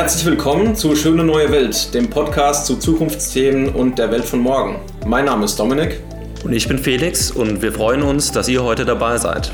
herzlich 0.00 0.24
willkommen 0.24 0.74
zu 0.74 0.96
Schöne 0.96 1.22
Neue 1.22 1.52
Welt, 1.52 1.92
dem 1.92 2.08
Podcast 2.08 2.64
zu 2.64 2.76
Zukunftsthemen 2.76 3.68
und 3.68 3.98
der 3.98 4.10
Welt 4.10 4.24
von 4.24 4.40
morgen. 4.40 4.80
Mein 5.04 5.26
Name 5.26 5.44
ist 5.44 5.60
Dominik. 5.60 6.00
Und 6.42 6.54
ich 6.54 6.66
bin 6.66 6.78
Felix 6.78 7.30
und 7.30 7.60
wir 7.60 7.70
freuen 7.70 8.00
uns, 8.00 8.32
dass 8.32 8.48
ihr 8.48 8.62
heute 8.62 8.86
dabei 8.86 9.18
seid. 9.18 9.52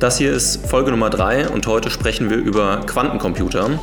Das 0.00 0.18
hier 0.18 0.32
ist 0.32 0.66
Folge 0.66 0.90
Nummer 0.90 1.10
3 1.10 1.50
und 1.50 1.64
heute 1.68 1.90
sprechen 1.90 2.28
wir 2.28 2.38
über 2.38 2.80
Quantencomputer. 2.86 3.78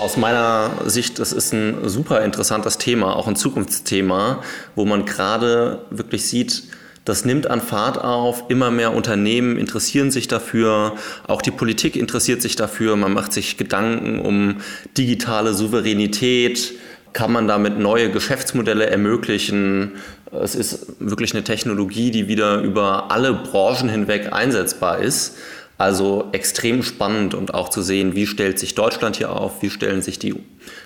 Aus 0.00 0.16
meiner 0.16 0.70
Sicht, 0.86 1.18
das 1.18 1.32
ist 1.32 1.52
ein 1.52 1.88
super 1.88 2.20
interessantes 2.20 2.78
Thema, 2.78 3.16
auch 3.16 3.26
ein 3.26 3.34
Zukunftsthema, 3.34 4.40
wo 4.76 4.84
man 4.84 5.04
gerade 5.04 5.80
wirklich 5.90 6.28
sieht, 6.28 6.62
das 7.10 7.24
nimmt 7.24 7.50
an 7.50 7.60
Fahrt 7.60 7.98
auf, 7.98 8.44
immer 8.50 8.70
mehr 8.70 8.94
Unternehmen 8.94 9.58
interessieren 9.58 10.12
sich 10.12 10.28
dafür, 10.28 10.94
auch 11.26 11.42
die 11.42 11.50
Politik 11.50 11.96
interessiert 11.96 12.40
sich 12.40 12.54
dafür, 12.54 12.94
man 12.94 13.12
macht 13.12 13.32
sich 13.32 13.56
Gedanken 13.56 14.20
um 14.20 14.58
digitale 14.96 15.52
Souveränität, 15.52 16.72
kann 17.12 17.32
man 17.32 17.48
damit 17.48 17.80
neue 17.80 18.12
Geschäftsmodelle 18.12 18.86
ermöglichen. 18.86 19.96
Es 20.30 20.54
ist 20.54 20.86
wirklich 21.00 21.34
eine 21.34 21.42
Technologie, 21.42 22.12
die 22.12 22.28
wieder 22.28 22.60
über 22.60 23.10
alle 23.10 23.32
Branchen 23.32 23.88
hinweg 23.88 24.32
einsetzbar 24.32 25.00
ist. 25.00 25.36
Also 25.78 26.28
extrem 26.30 26.84
spannend 26.84 27.34
und 27.34 27.54
auch 27.54 27.70
zu 27.70 27.82
sehen, 27.82 28.14
wie 28.14 28.28
stellt 28.28 28.60
sich 28.60 28.76
Deutschland 28.76 29.16
hier 29.16 29.32
auf, 29.32 29.62
wie 29.62 29.70
stellen 29.70 30.02
sich 30.02 30.20
die 30.20 30.36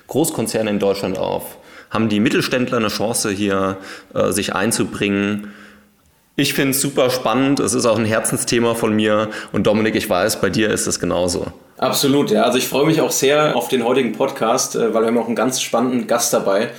Großkonzerne 0.07 0.71
in 0.71 0.79
Deutschland 0.79 1.19
auf, 1.19 1.59
haben 1.91 2.09
die 2.09 2.21
Mittelständler 2.21 2.79
eine 2.79 2.89
Chance 2.89 3.31
hier 3.31 3.77
äh, 4.15 4.33
sich 4.33 4.55
einzubringen. 4.55 5.53
Ich 6.37 6.55
finde 6.55 6.71
es 6.71 6.81
super 6.81 7.11
spannend, 7.11 7.61
es 7.61 7.75
ist 7.75 7.87
auch 7.87 7.97
ein 7.97 8.05
Herzensthema 8.05 8.75
von 8.75 8.93
mir 8.93 9.31
und 9.53 9.69
Dominik, 9.69 9.95
ich 9.95 10.11
weiß, 10.11 10.41
bei 10.41 10.51
dir 10.51 10.69
ist 10.69 10.89
es 10.89 10.99
genauso. 10.99 11.47
Absolut, 11.79 12.33
ja. 12.33 12.43
Also 12.43 12.59
ich 12.59 12.67
freue 12.67 12.87
mich 12.87 13.01
auch 13.01 13.13
sehr 13.13 13.55
auf 13.55 13.69
den 13.69 13.85
heutigen 13.85 14.13
Podcast, 14.13 14.75
äh, 14.75 14.93
weil 14.93 15.03
wir 15.03 15.09
haben 15.09 15.19
auch 15.19 15.27
einen 15.27 15.37
ganz 15.37 15.61
spannenden 15.61 16.09
Gast 16.09 16.33
dabei. 16.33 16.71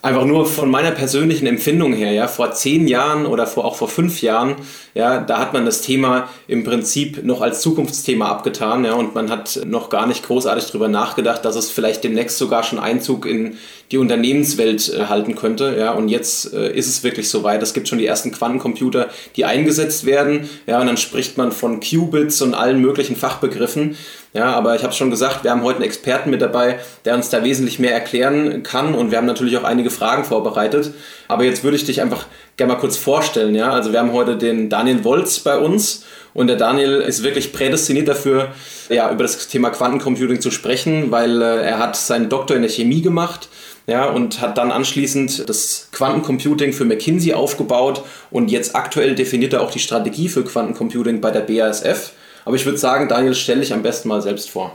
Einfach 0.00 0.24
nur 0.24 0.46
von 0.46 0.70
meiner 0.70 0.92
persönlichen 0.92 1.46
Empfindung 1.46 1.92
her, 1.92 2.12
ja, 2.12 2.28
vor 2.28 2.52
zehn 2.52 2.86
Jahren 2.86 3.26
oder 3.26 3.46
vor, 3.46 3.64
auch 3.64 3.74
vor 3.74 3.88
fünf 3.88 4.22
Jahren, 4.22 4.54
ja, 4.94 5.18
da 5.18 5.38
hat 5.38 5.52
man 5.52 5.64
das 5.64 5.82
Thema 5.82 6.28
im 6.46 6.62
Prinzip 6.62 7.24
noch 7.24 7.40
als 7.40 7.62
Zukunftsthema 7.62 8.28
abgetan, 8.28 8.84
ja, 8.84 8.92
und 8.94 9.14
man 9.14 9.28
hat 9.28 9.60
noch 9.66 9.90
gar 9.90 10.06
nicht 10.06 10.24
großartig 10.24 10.66
darüber 10.66 10.88
nachgedacht, 10.88 11.44
dass 11.44 11.56
es 11.56 11.70
vielleicht 11.70 12.04
demnächst 12.04 12.38
sogar 12.38 12.62
schon 12.62 12.78
Einzug 12.78 13.26
in 13.26 13.56
die 13.90 13.98
Unternehmenswelt 13.98 14.88
äh, 14.88 15.06
halten 15.06 15.34
könnte, 15.34 15.76
ja, 15.76 15.92
und 15.92 16.08
jetzt 16.08 16.52
äh, 16.52 16.72
ist 16.72 16.88
es 16.88 17.02
wirklich 17.02 17.28
soweit. 17.28 17.62
Es 17.62 17.74
gibt 17.74 17.88
schon 17.88 17.98
die 17.98 18.06
ersten 18.06 18.30
Quantencomputer, 18.30 19.08
die 19.34 19.46
eingesetzt 19.46 20.06
werden, 20.06 20.48
ja, 20.66 20.80
und 20.80 20.86
dann 20.86 20.96
spricht 20.96 21.38
man 21.38 21.50
von 21.50 21.80
Qubits 21.80 22.40
und 22.40 22.54
allen 22.54 22.80
möglichen 22.80 23.16
Fachbegriffen. 23.16 23.96
Ja, 24.34 24.52
aber 24.52 24.76
ich 24.76 24.82
habe 24.82 24.92
es 24.92 24.98
schon 24.98 25.10
gesagt, 25.10 25.44
wir 25.44 25.50
haben 25.50 25.62
heute 25.62 25.76
einen 25.76 25.86
Experten 25.86 26.30
mit 26.30 26.42
dabei, 26.42 26.80
der 27.04 27.14
uns 27.14 27.30
da 27.30 27.42
wesentlich 27.44 27.78
mehr 27.78 27.94
erklären 27.94 28.62
kann 28.62 28.94
und 28.94 29.10
wir 29.10 29.18
haben 29.18 29.26
natürlich 29.26 29.56
auch 29.56 29.64
einige 29.64 29.90
Fragen 29.90 30.24
vorbereitet. 30.24 30.92
Aber 31.28 31.44
jetzt 31.44 31.64
würde 31.64 31.76
ich 31.76 31.84
dich 31.84 32.02
einfach 32.02 32.26
gerne 32.56 32.74
mal 32.74 32.78
kurz 32.78 32.98
vorstellen. 32.98 33.54
Ja? 33.54 33.72
Also 33.72 33.92
wir 33.92 34.00
haben 34.00 34.12
heute 34.12 34.36
den 34.36 34.68
Daniel 34.68 35.02
Wolz 35.04 35.38
bei 35.38 35.56
uns 35.56 36.04
und 36.34 36.46
der 36.46 36.56
Daniel 36.56 37.00
ist 37.00 37.22
wirklich 37.22 37.52
prädestiniert 37.52 38.06
dafür, 38.06 38.48
ja, 38.90 39.10
über 39.10 39.22
das 39.22 39.48
Thema 39.48 39.70
Quantencomputing 39.70 40.40
zu 40.40 40.50
sprechen, 40.50 41.10
weil 41.10 41.40
äh, 41.42 41.62
er 41.62 41.78
hat 41.78 41.96
seinen 41.96 42.28
Doktor 42.28 42.54
in 42.54 42.62
der 42.62 42.70
Chemie 42.70 43.02
gemacht 43.02 43.48
ja, 43.86 44.04
und 44.04 44.40
hat 44.40 44.58
dann 44.58 44.70
anschließend 44.70 45.48
das 45.48 45.88
Quantencomputing 45.92 46.74
für 46.74 46.84
McKinsey 46.84 47.32
aufgebaut 47.32 48.02
und 48.30 48.50
jetzt 48.50 48.76
aktuell 48.76 49.14
definiert 49.14 49.54
er 49.54 49.62
auch 49.62 49.70
die 49.70 49.78
Strategie 49.78 50.28
für 50.28 50.44
Quantencomputing 50.44 51.20
bei 51.20 51.30
der 51.30 51.40
BASF. 51.40 52.12
Aber 52.48 52.56
ich 52.56 52.64
würde 52.64 52.78
sagen, 52.78 53.08
Daniel, 53.08 53.34
stell 53.34 53.60
dich 53.60 53.74
am 53.74 53.82
besten 53.82 54.08
mal 54.08 54.22
selbst 54.22 54.48
vor. 54.48 54.74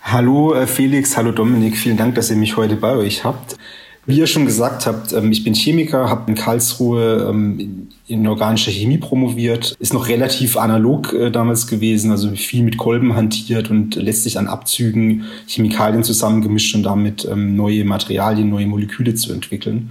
Hallo 0.00 0.54
äh, 0.54 0.66
Felix, 0.66 1.14
hallo 1.14 1.30
Dominik, 1.30 1.76
vielen 1.76 1.98
Dank, 1.98 2.14
dass 2.14 2.30
ihr 2.30 2.36
mich 2.36 2.56
heute 2.56 2.76
bei 2.76 2.96
euch 2.96 3.22
habt. 3.22 3.58
Wie 4.06 4.16
ihr 4.16 4.26
schon 4.26 4.46
gesagt 4.46 4.86
habt, 4.86 5.12
ähm, 5.12 5.30
ich 5.30 5.44
bin 5.44 5.52
Chemiker, 5.52 6.08
habe 6.08 6.30
in 6.30 6.34
Karlsruhe 6.34 7.28
ähm, 7.28 7.88
in 8.08 8.26
organischer 8.26 8.70
Chemie 8.70 8.96
promoviert, 8.96 9.76
ist 9.78 9.92
noch 9.92 10.08
relativ 10.08 10.56
analog 10.56 11.12
äh, 11.12 11.30
damals 11.30 11.66
gewesen, 11.66 12.12
also 12.12 12.30
viel 12.30 12.62
mit 12.62 12.78
Kolben 12.78 13.14
hantiert 13.14 13.70
und 13.70 13.96
letztlich 13.96 14.38
an 14.38 14.48
Abzügen 14.48 15.26
Chemikalien 15.46 16.02
zusammengemischt 16.02 16.74
und 16.74 16.84
damit 16.84 17.28
ähm, 17.30 17.56
neue 17.56 17.84
Materialien, 17.84 18.48
neue 18.48 18.66
Moleküle 18.66 19.14
zu 19.14 19.34
entwickeln. 19.34 19.90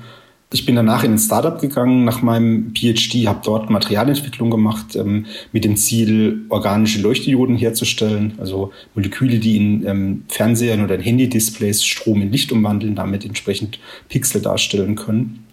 Ich 0.55 0.66
bin 0.66 0.77
danach 0.77 1.03
in 1.03 1.11
ein 1.11 1.19
Startup 1.19 1.59
gegangen 1.59 2.05
nach 2.05 2.21
meinem 2.21 2.71
PhD, 2.73 3.27
habe 3.27 3.41
dort 3.43 3.69
Materialentwicklung 3.69 4.49
gemacht 4.49 4.95
ähm, 4.95 5.25
mit 5.51 5.66
dem 5.66 5.75
Ziel, 5.75 6.45
organische 6.47 7.01
Leuchtdioden 7.01 7.57
herzustellen, 7.57 8.35
also 8.38 8.71
Moleküle, 8.93 9.39
die 9.39 9.57
in 9.57 9.85
ähm, 9.85 10.23
Fernsehern 10.29 10.81
oder 10.81 10.95
in 10.95 11.01
Handy-Displays 11.01 11.83
Strom 11.83 12.21
in 12.21 12.31
Licht 12.31 12.53
umwandeln, 12.53 12.95
damit 12.95 13.25
entsprechend 13.25 13.79
Pixel 14.07 14.41
darstellen 14.41 14.95
können. 14.95 15.43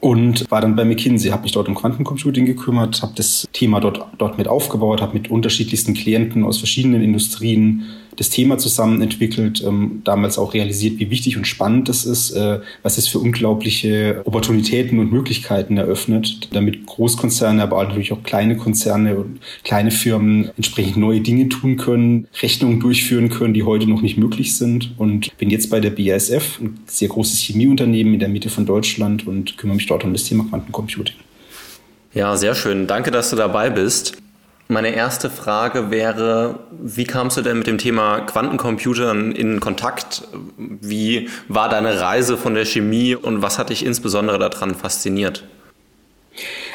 Und 0.00 0.50
war 0.50 0.60
dann 0.60 0.74
bei 0.74 0.84
McKinsey, 0.84 1.30
habe 1.30 1.44
mich 1.44 1.52
dort 1.52 1.68
um 1.68 1.76
Quantencomputing 1.76 2.44
gekümmert, 2.44 3.00
habe 3.00 3.12
das 3.14 3.46
Thema 3.52 3.78
dort, 3.78 4.04
dort 4.18 4.38
mit 4.38 4.48
aufgebaut, 4.48 5.00
habe 5.00 5.14
mit 5.14 5.30
unterschiedlichsten 5.30 5.94
Klienten 5.94 6.42
aus 6.42 6.58
verschiedenen 6.58 7.00
Industrien 7.00 7.84
das 8.16 8.30
Thema 8.30 8.58
zusammen 8.58 9.02
entwickelt, 9.02 9.62
ähm, 9.66 10.02
damals 10.04 10.38
auch 10.38 10.54
realisiert, 10.54 10.98
wie 10.98 11.10
wichtig 11.10 11.36
und 11.36 11.46
spannend 11.46 11.88
das 11.88 12.04
ist, 12.04 12.32
äh, 12.32 12.60
was 12.82 12.98
es 12.98 13.08
für 13.08 13.18
unglaubliche 13.18 14.22
Opportunitäten 14.24 14.98
und 14.98 15.12
Möglichkeiten 15.12 15.76
eröffnet, 15.76 16.48
damit 16.52 16.86
Großkonzerne, 16.86 17.62
aber 17.62 17.82
natürlich 17.82 18.12
auch 18.12 18.22
kleine 18.22 18.56
Konzerne 18.56 19.16
und 19.16 19.40
kleine 19.64 19.90
Firmen 19.90 20.50
entsprechend 20.56 20.96
neue 20.96 21.20
Dinge 21.20 21.48
tun 21.48 21.76
können, 21.76 22.26
Rechnungen 22.40 22.80
durchführen 22.80 23.28
können, 23.28 23.54
die 23.54 23.62
heute 23.62 23.88
noch 23.88 24.02
nicht 24.02 24.18
möglich 24.18 24.56
sind. 24.56 24.92
Und 24.98 25.36
bin 25.38 25.50
jetzt 25.50 25.70
bei 25.70 25.80
der 25.80 25.90
BASF, 25.90 26.60
ein 26.60 26.78
sehr 26.86 27.08
großes 27.08 27.38
Chemieunternehmen 27.40 28.14
in 28.14 28.20
der 28.20 28.28
Mitte 28.28 28.50
von 28.50 28.66
Deutschland 28.66 29.26
und 29.26 29.56
kümmere 29.56 29.76
mich 29.76 29.86
dort 29.86 30.04
um 30.04 30.12
das 30.12 30.24
Thema 30.24 30.44
Quantencomputing. 30.44 31.16
Ja, 32.14 32.36
sehr 32.36 32.54
schön. 32.54 32.86
Danke, 32.86 33.10
dass 33.10 33.30
du 33.30 33.36
dabei 33.36 33.70
bist. 33.70 34.21
Meine 34.72 34.94
erste 34.94 35.28
Frage 35.28 35.90
wäre, 35.90 36.60
wie 36.82 37.04
kamst 37.04 37.36
du 37.36 37.42
denn 37.42 37.58
mit 37.58 37.66
dem 37.66 37.76
Thema 37.76 38.20
Quantencomputern 38.20 39.32
in 39.32 39.60
Kontakt? 39.60 40.26
Wie 40.56 41.28
war 41.46 41.68
deine 41.68 42.00
Reise 42.00 42.38
von 42.38 42.54
der 42.54 42.64
Chemie 42.64 43.14
und 43.14 43.42
was 43.42 43.58
hat 43.58 43.68
dich 43.68 43.84
insbesondere 43.84 44.38
daran 44.38 44.74
fasziniert? 44.74 45.44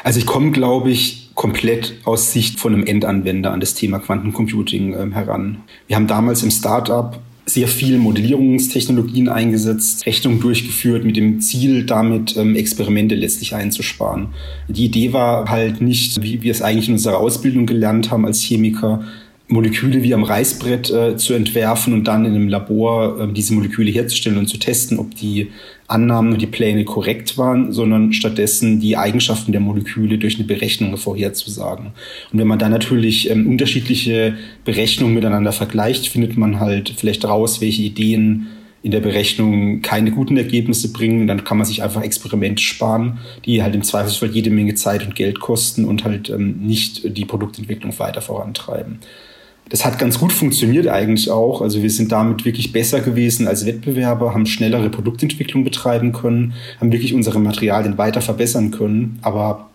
Also 0.04 0.20
ich 0.20 0.26
komme, 0.26 0.52
glaube 0.52 0.90
ich, 0.90 1.32
komplett 1.34 1.96
aus 2.04 2.30
Sicht 2.32 2.60
von 2.60 2.72
einem 2.72 2.86
Endanwender 2.86 3.50
an 3.50 3.58
das 3.58 3.74
Thema 3.74 3.98
Quantencomputing 3.98 4.94
äh, 4.94 5.12
heran. 5.12 5.64
Wir 5.88 5.96
haben 5.96 6.06
damals 6.06 6.44
im 6.44 6.52
Startup 6.52 7.18
sehr 7.48 7.68
viel 7.68 7.98
Modellierungstechnologien 7.98 9.28
eingesetzt, 9.28 10.04
Rechnungen 10.06 10.40
durchgeführt 10.40 11.04
mit 11.04 11.16
dem 11.16 11.40
Ziel, 11.40 11.84
damit 11.84 12.36
ähm, 12.36 12.54
Experimente 12.56 13.14
letztlich 13.14 13.54
einzusparen. 13.54 14.28
Die 14.68 14.84
Idee 14.84 15.12
war 15.12 15.48
halt 15.48 15.80
nicht, 15.80 16.22
wie 16.22 16.42
wir 16.42 16.52
es 16.52 16.62
eigentlich 16.62 16.88
in 16.88 16.94
unserer 16.94 17.18
Ausbildung 17.18 17.66
gelernt 17.66 18.10
haben 18.10 18.26
als 18.26 18.42
Chemiker, 18.42 19.02
Moleküle 19.48 20.02
wie 20.02 20.12
am 20.12 20.24
Reißbrett 20.24 20.90
äh, 20.90 21.16
zu 21.16 21.32
entwerfen 21.32 21.94
und 21.94 22.04
dann 22.04 22.26
in 22.26 22.34
einem 22.34 22.48
Labor 22.48 23.18
äh, 23.18 23.32
diese 23.32 23.54
Moleküle 23.54 23.90
herzustellen 23.90 24.36
und 24.36 24.48
zu 24.48 24.58
testen, 24.58 24.98
ob 24.98 25.14
die 25.14 25.50
Annahmen 25.88 26.34
und 26.34 26.42
die 26.42 26.46
Pläne 26.46 26.84
korrekt 26.84 27.38
waren, 27.38 27.72
sondern 27.72 28.12
stattdessen 28.12 28.78
die 28.78 28.98
Eigenschaften 28.98 29.52
der 29.52 29.62
Moleküle 29.62 30.18
durch 30.18 30.36
eine 30.36 30.46
Berechnung 30.46 30.96
vorherzusagen. 30.98 31.92
Und 32.30 32.38
wenn 32.38 32.46
man 32.46 32.58
dann 32.58 32.70
natürlich 32.70 33.30
ähm, 33.30 33.48
unterschiedliche 33.48 34.36
Berechnungen 34.66 35.14
miteinander 35.14 35.52
vergleicht, 35.52 36.08
findet 36.08 36.36
man 36.36 36.60
halt 36.60 36.92
vielleicht 36.94 37.24
raus, 37.24 37.62
welche 37.62 37.82
Ideen 37.82 38.48
in 38.82 38.90
der 38.90 39.00
Berechnung 39.00 39.80
keine 39.80 40.10
guten 40.12 40.36
Ergebnisse 40.36 40.92
bringen, 40.92 41.26
dann 41.26 41.42
kann 41.42 41.56
man 41.56 41.66
sich 41.66 41.82
einfach 41.82 42.02
Experimente 42.02 42.62
sparen, 42.62 43.18
die 43.44 43.62
halt 43.62 43.74
im 43.74 43.82
Zweifelsfall 43.82 44.30
jede 44.30 44.50
Menge 44.50 44.74
Zeit 44.74 45.04
und 45.04 45.16
Geld 45.16 45.40
kosten 45.40 45.84
und 45.84 46.04
halt 46.04 46.30
ähm, 46.30 46.58
nicht 46.60 47.16
die 47.16 47.24
Produktentwicklung 47.24 47.98
weiter 47.98 48.20
vorantreiben. 48.20 48.98
Das 49.68 49.84
hat 49.84 49.98
ganz 49.98 50.18
gut 50.18 50.32
funktioniert 50.32 50.88
eigentlich 50.88 51.30
auch. 51.30 51.60
Also 51.60 51.82
wir 51.82 51.90
sind 51.90 52.12
damit 52.12 52.44
wirklich 52.44 52.72
besser 52.72 53.00
gewesen 53.00 53.46
als 53.46 53.66
Wettbewerber, 53.66 54.32
haben 54.32 54.46
schnellere 54.46 54.88
Produktentwicklung 54.88 55.64
betreiben 55.64 56.12
können, 56.12 56.54
haben 56.80 56.92
wirklich 56.92 57.14
unsere 57.14 57.38
Materialien 57.38 57.98
weiter 57.98 58.20
verbessern 58.20 58.70
können. 58.70 59.18
Aber 59.22 59.68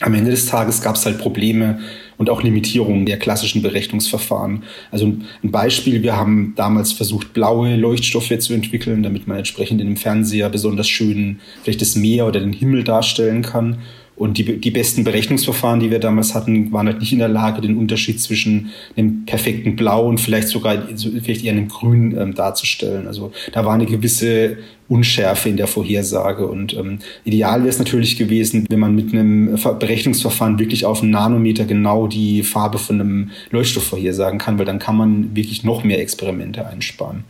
am 0.00 0.14
Ende 0.14 0.30
des 0.30 0.46
Tages 0.46 0.80
gab 0.82 0.96
es 0.96 1.04
halt 1.04 1.18
Probleme 1.18 1.78
und 2.16 2.30
auch 2.30 2.42
Limitierungen 2.42 3.06
der 3.06 3.18
klassischen 3.18 3.62
Berechnungsverfahren. 3.62 4.62
Also 4.90 5.06
ein 5.06 5.50
Beispiel, 5.50 6.02
wir 6.02 6.16
haben 6.16 6.54
damals 6.56 6.92
versucht, 6.92 7.32
blaue 7.32 7.76
Leuchtstoffe 7.76 8.38
zu 8.38 8.54
entwickeln, 8.54 9.02
damit 9.02 9.26
man 9.26 9.38
entsprechend 9.38 9.80
in 9.80 9.86
einem 9.86 9.96
Fernseher 9.96 10.48
besonders 10.48 10.88
schön 10.88 11.40
vielleicht 11.62 11.82
das 11.82 11.96
Meer 11.96 12.26
oder 12.26 12.40
den 12.40 12.52
Himmel 12.52 12.84
darstellen 12.84 13.42
kann. 13.42 13.78
Und 14.20 14.36
die, 14.36 14.60
die 14.60 14.70
besten 14.70 15.02
Berechnungsverfahren, 15.02 15.80
die 15.80 15.90
wir 15.90 15.98
damals 15.98 16.34
hatten, 16.34 16.70
waren 16.72 16.86
halt 16.86 17.00
nicht 17.00 17.10
in 17.10 17.20
der 17.20 17.28
Lage, 17.28 17.62
den 17.62 17.78
Unterschied 17.78 18.20
zwischen 18.20 18.68
einem 18.94 19.24
perfekten 19.24 19.76
Blau 19.76 20.06
und 20.06 20.20
vielleicht 20.20 20.48
sogar 20.48 20.88
vielleicht 21.22 21.42
eher 21.42 21.52
einem 21.52 21.68
Grün 21.68 22.14
ähm, 22.18 22.34
darzustellen. 22.34 23.06
Also 23.06 23.32
da 23.52 23.64
war 23.64 23.72
eine 23.72 23.86
gewisse 23.86 24.58
Unschärfe 24.90 25.48
in 25.48 25.56
der 25.56 25.68
Vorhersage. 25.68 26.46
Und 26.46 26.76
ähm, 26.76 26.98
ideal 27.24 27.60
wäre 27.60 27.70
es 27.70 27.78
natürlich 27.78 28.18
gewesen, 28.18 28.66
wenn 28.68 28.78
man 28.78 28.94
mit 28.94 29.10
einem 29.14 29.56
Berechnungsverfahren 29.78 30.58
wirklich 30.58 30.84
auf 30.84 31.00
einen 31.00 31.12
Nanometer 31.12 31.64
genau 31.64 32.06
die 32.06 32.42
Farbe 32.42 32.76
von 32.76 33.00
einem 33.00 33.30
Leuchtstoff 33.50 33.84
vorhersagen 33.84 34.38
kann, 34.38 34.58
weil 34.58 34.66
dann 34.66 34.78
kann 34.78 34.98
man 34.98 35.34
wirklich 35.34 35.64
noch 35.64 35.82
mehr 35.82 35.98
Experimente 35.98 36.66
einsparen 36.66 37.24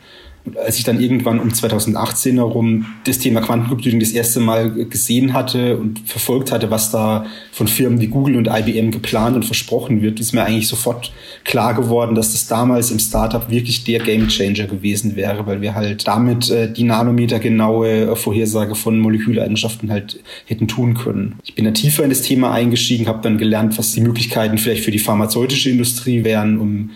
als 0.56 0.78
ich 0.78 0.84
dann 0.84 1.00
irgendwann 1.00 1.38
um 1.38 1.52
2018 1.52 2.36
herum 2.36 2.86
das 3.04 3.18
Thema 3.18 3.40
Quantencomputing 3.40 4.00
das 4.00 4.12
erste 4.12 4.40
Mal 4.40 4.70
gesehen 4.86 5.32
hatte 5.32 5.76
und 5.76 6.00
verfolgt 6.00 6.50
hatte, 6.50 6.70
was 6.70 6.90
da 6.90 7.26
von 7.52 7.68
Firmen 7.68 8.00
wie 8.00 8.06
Google 8.06 8.36
und 8.36 8.48
IBM 8.48 8.90
geplant 8.90 9.36
und 9.36 9.44
versprochen 9.44 10.02
wird, 10.02 10.18
ist 10.18 10.32
mir 10.32 10.44
eigentlich 10.44 10.68
sofort 10.68 11.12
klar 11.44 11.74
geworden, 11.74 12.14
dass 12.14 12.32
das 12.32 12.46
damals 12.46 12.90
im 12.90 12.98
Startup 12.98 13.50
wirklich 13.50 13.84
der 13.84 14.00
Gamechanger 14.00 14.66
gewesen 14.66 15.14
wäre, 15.16 15.46
weil 15.46 15.60
wir 15.60 15.74
halt 15.74 16.06
damit 16.06 16.50
äh, 16.50 16.72
die 16.72 16.84
Nanometer-genaue 16.84 18.12
äh, 18.12 18.16
Vorhersage 18.16 18.74
von 18.74 18.98
Moleküleigenschaften 18.98 19.90
halt 19.90 20.20
hätten 20.46 20.68
tun 20.68 20.94
können. 20.94 21.38
Ich 21.44 21.54
bin 21.54 21.64
da 21.64 21.70
tiefer 21.70 22.04
in 22.04 22.10
das 22.10 22.22
Thema 22.22 22.52
eingestiegen, 22.52 23.06
habe 23.06 23.20
dann 23.22 23.38
gelernt, 23.38 23.78
was 23.78 23.92
die 23.92 24.00
Möglichkeiten 24.00 24.58
vielleicht 24.58 24.84
für 24.84 24.90
die 24.90 24.98
pharmazeutische 24.98 25.70
Industrie 25.70 26.24
wären, 26.24 26.58
um 26.58 26.90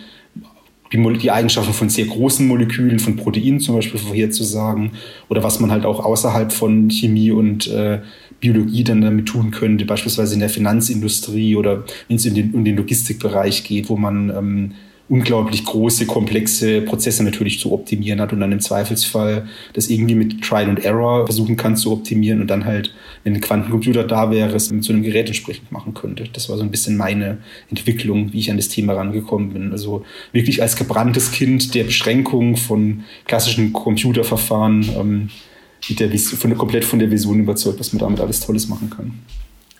die, 0.95 1.17
die 1.17 1.31
Eigenschaften 1.31 1.73
von 1.73 1.89
sehr 1.89 2.05
großen 2.05 2.47
Molekülen, 2.47 2.99
von 2.99 3.15
Proteinen 3.15 3.59
zum 3.59 3.75
Beispiel 3.75 3.99
vorherzusagen 3.99 4.91
oder 5.29 5.43
was 5.43 5.59
man 5.59 5.71
halt 5.71 5.85
auch 5.85 6.03
außerhalb 6.03 6.51
von 6.51 6.89
Chemie 6.89 7.31
und 7.31 7.67
äh, 7.67 7.99
Biologie 8.39 8.83
dann 8.83 9.01
damit 9.01 9.27
tun 9.27 9.51
könnte, 9.51 9.85
beispielsweise 9.85 10.33
in 10.33 10.39
der 10.39 10.49
Finanzindustrie 10.49 11.55
oder 11.55 11.83
wenn 12.07 12.17
es 12.17 12.25
in 12.25 12.35
den, 12.35 12.53
in 12.53 12.65
den 12.65 12.77
Logistikbereich 12.77 13.63
geht, 13.63 13.89
wo 13.89 13.97
man 13.97 14.29
ähm, 14.29 14.71
unglaublich 15.07 15.63
große, 15.63 16.07
komplexe 16.07 16.81
Prozesse 16.81 17.23
natürlich 17.23 17.59
zu 17.59 17.71
optimieren 17.71 18.19
hat 18.19 18.33
und 18.33 18.39
dann 18.39 18.51
im 18.51 18.59
Zweifelsfall 18.59 19.47
das 19.73 19.89
irgendwie 19.89 20.15
mit 20.15 20.41
Trial 20.41 20.67
and 20.67 20.83
Error 20.83 21.25
versuchen 21.25 21.57
kann 21.57 21.77
zu 21.77 21.91
optimieren 21.91 22.41
und 22.41 22.47
dann 22.47 22.65
halt, 22.65 22.93
wenn 23.23 23.35
ein 23.35 23.41
Quantencomputer 23.41 24.03
da 24.03 24.31
wäre, 24.31 24.55
es 24.55 24.65
so 24.65 24.93
einem 24.93 25.03
Gerät 25.03 25.27
entsprechend 25.27 25.71
machen 25.71 25.93
könnte. 25.93 26.23
Das 26.33 26.49
war 26.49 26.57
so 26.57 26.63
ein 26.63 26.71
bisschen 26.71 26.97
meine 26.97 27.37
Entwicklung, 27.69 28.33
wie 28.33 28.39
ich 28.39 28.49
an 28.49 28.57
das 28.57 28.69
Thema 28.69 28.93
rangekommen 28.93 29.53
bin. 29.53 29.71
Also 29.71 30.03
wirklich 30.31 30.61
als 30.63 30.75
gebranntes 30.75 31.31
Kind 31.31 31.75
der 31.75 31.83
Beschränkung 31.83 32.57
von 32.57 33.03
klassischen 33.25 33.73
Computerverfahren 33.73 34.89
ähm, 34.97 35.29
mit 35.87 35.99
der, 35.99 36.17
von, 36.17 36.57
komplett 36.57 36.83
von 36.83 36.97
der 36.97 37.11
Vision 37.11 37.39
überzeugt, 37.39 37.79
was 37.79 37.93
man 37.93 37.99
damit 37.99 38.19
alles 38.19 38.39
Tolles 38.39 38.67
machen 38.67 38.89
kann. 38.89 39.13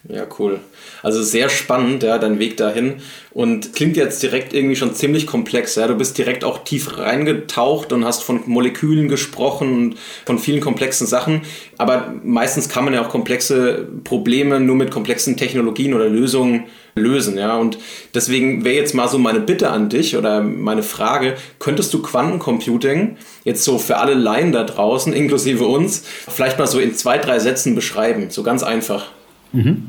Ja, 0.07 0.27
cool. 0.37 0.59
Also 1.01 1.23
sehr 1.23 1.49
spannend, 1.49 2.03
ja, 2.03 2.19
dein 2.19 2.37
Weg 2.37 2.57
dahin. 2.57 2.97
Und 3.31 3.73
klingt 3.73 3.97
jetzt 3.97 4.21
direkt 4.21 4.53
irgendwie 4.53 4.75
schon 4.75 4.93
ziemlich 4.93 5.25
komplex. 5.25 5.75
Ja. 5.75 5.87
Du 5.87 5.95
bist 5.95 6.17
direkt 6.17 6.43
auch 6.43 6.63
tief 6.63 6.99
reingetaucht 6.99 7.91
und 7.91 8.05
hast 8.05 8.23
von 8.23 8.41
Molekülen 8.45 9.07
gesprochen 9.07 9.73
und 9.73 9.97
von 10.25 10.37
vielen 10.37 10.61
komplexen 10.61 11.07
Sachen. 11.07 11.41
Aber 11.77 12.13
meistens 12.23 12.69
kann 12.69 12.85
man 12.85 12.93
ja 12.93 13.03
auch 13.03 13.09
komplexe 13.09 13.87
Probleme 14.03 14.59
nur 14.59 14.75
mit 14.75 14.91
komplexen 14.91 15.37
Technologien 15.37 15.95
oder 15.95 16.07
Lösungen 16.07 16.65
lösen. 16.93 17.37
Ja. 17.39 17.57
Und 17.57 17.79
deswegen 18.13 18.63
wäre 18.63 18.75
jetzt 18.75 18.93
mal 18.93 19.07
so 19.07 19.17
meine 19.17 19.39
Bitte 19.39 19.71
an 19.71 19.89
dich 19.89 20.15
oder 20.15 20.41
meine 20.41 20.83
Frage, 20.83 21.35
könntest 21.57 21.91
du 21.95 22.03
Quantencomputing 22.03 23.17
jetzt 23.43 23.63
so 23.63 23.79
für 23.79 23.97
alle 23.97 24.13
Laien 24.13 24.51
da 24.51 24.65
draußen, 24.65 25.13
inklusive 25.13 25.65
uns, 25.65 26.03
vielleicht 26.27 26.59
mal 26.59 26.67
so 26.67 26.79
in 26.79 26.93
zwei, 26.93 27.17
drei 27.17 27.39
Sätzen 27.39 27.73
beschreiben? 27.73 28.29
So 28.29 28.43
ganz 28.43 28.61
einfach. 28.61 29.07
Mhm. 29.53 29.83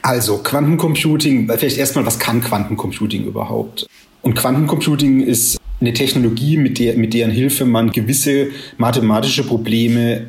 Also 0.00 0.38
Quantencomputing, 0.38 1.48
vielleicht 1.56 1.78
erstmal, 1.78 2.06
was 2.06 2.18
kann 2.18 2.40
Quantencomputing 2.40 3.24
überhaupt? 3.24 3.86
Und 4.22 4.34
Quantencomputing 4.34 5.20
ist 5.20 5.58
eine 5.80 5.92
Technologie, 5.92 6.56
mit, 6.56 6.78
der, 6.78 6.96
mit 6.96 7.12
deren 7.12 7.30
Hilfe 7.30 7.64
man 7.64 7.90
gewisse 7.90 8.48
mathematische 8.78 9.44
Probleme 9.44 10.28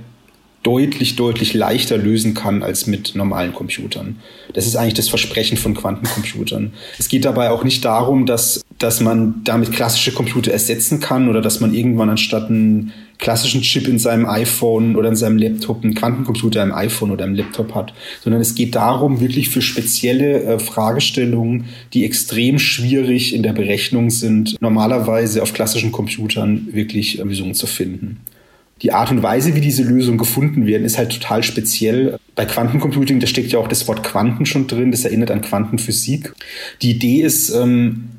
deutlich, 0.63 1.17
deutlich 1.17 1.53
leichter 1.53 1.97
lösen 1.97 2.33
kann 2.33 2.63
als 2.63 2.87
mit 2.87 3.15
normalen 3.15 3.53
Computern. 3.53 4.17
Das 4.53 4.65
ist 4.65 4.75
eigentlich 4.75 4.93
das 4.93 5.09
Versprechen 5.09 5.57
von 5.57 5.73
Quantencomputern. 5.73 6.73
Es 6.97 7.09
geht 7.09 7.25
dabei 7.25 7.51
auch 7.51 7.63
nicht 7.65 7.83
darum, 7.83 8.25
dass, 8.25 8.61
dass 8.79 9.01
man 9.01 9.41
damit 9.43 9.73
klassische 9.73 10.13
Computer 10.13 10.51
ersetzen 10.51 11.01
kann 11.01 11.29
oder 11.29 11.41
dass 11.41 11.59
man 11.59 11.73
irgendwann 11.73 12.09
anstatt 12.09 12.49
einen 12.49 12.93
klassischen 13.19 13.61
Chip 13.61 13.87
in 13.87 13.99
seinem 13.99 14.25
iPhone 14.25 14.95
oder 14.95 15.09
in 15.09 15.15
seinem 15.15 15.37
Laptop 15.37 15.83
einen 15.83 15.93
Quantencomputer 15.93 16.63
im 16.63 16.73
iPhone 16.73 17.11
oder 17.11 17.25
im 17.25 17.35
Laptop 17.35 17.75
hat, 17.75 17.93
sondern 18.21 18.41
es 18.41 18.55
geht 18.55 18.75
darum, 18.75 19.21
wirklich 19.21 19.49
für 19.49 19.61
spezielle 19.61 20.43
äh, 20.43 20.59
Fragestellungen, 20.59 21.65
die 21.93 22.05
extrem 22.05 22.59
schwierig 22.59 23.33
in 23.33 23.43
der 23.43 23.53
Berechnung 23.53 24.09
sind, 24.09 24.59
normalerweise 24.61 25.41
auf 25.41 25.53
klassischen 25.53 25.91
Computern 25.91 26.67
wirklich 26.71 27.19
äh, 27.19 27.23
Lösungen 27.23 27.53
zu 27.53 27.67
finden 27.67 28.19
die 28.83 28.91
Art 28.91 29.11
und 29.11 29.23
Weise, 29.23 29.55
wie 29.55 29.61
diese 29.61 29.83
Lösungen 29.83 30.17
gefunden 30.17 30.67
werden, 30.67 30.83
ist 30.83 30.97
halt 30.97 31.11
total 31.11 31.41
speziell. 31.41 32.19
Bei 32.35 32.45
Quantencomputing, 32.45 33.21
da 33.21 33.27
steckt 33.27 33.53
ja 33.53 33.59
auch 33.59 33.69
das 33.69 33.87
Wort 33.87 34.03
Quanten 34.03 34.45
schon 34.45 34.67
drin, 34.67 34.91
das 34.91 35.05
erinnert 35.05 35.31
an 35.31 35.41
Quantenphysik. 35.41 36.33
Die 36.81 36.91
Idee 36.91 37.21
ist 37.21 37.49
ähm, 37.49 38.09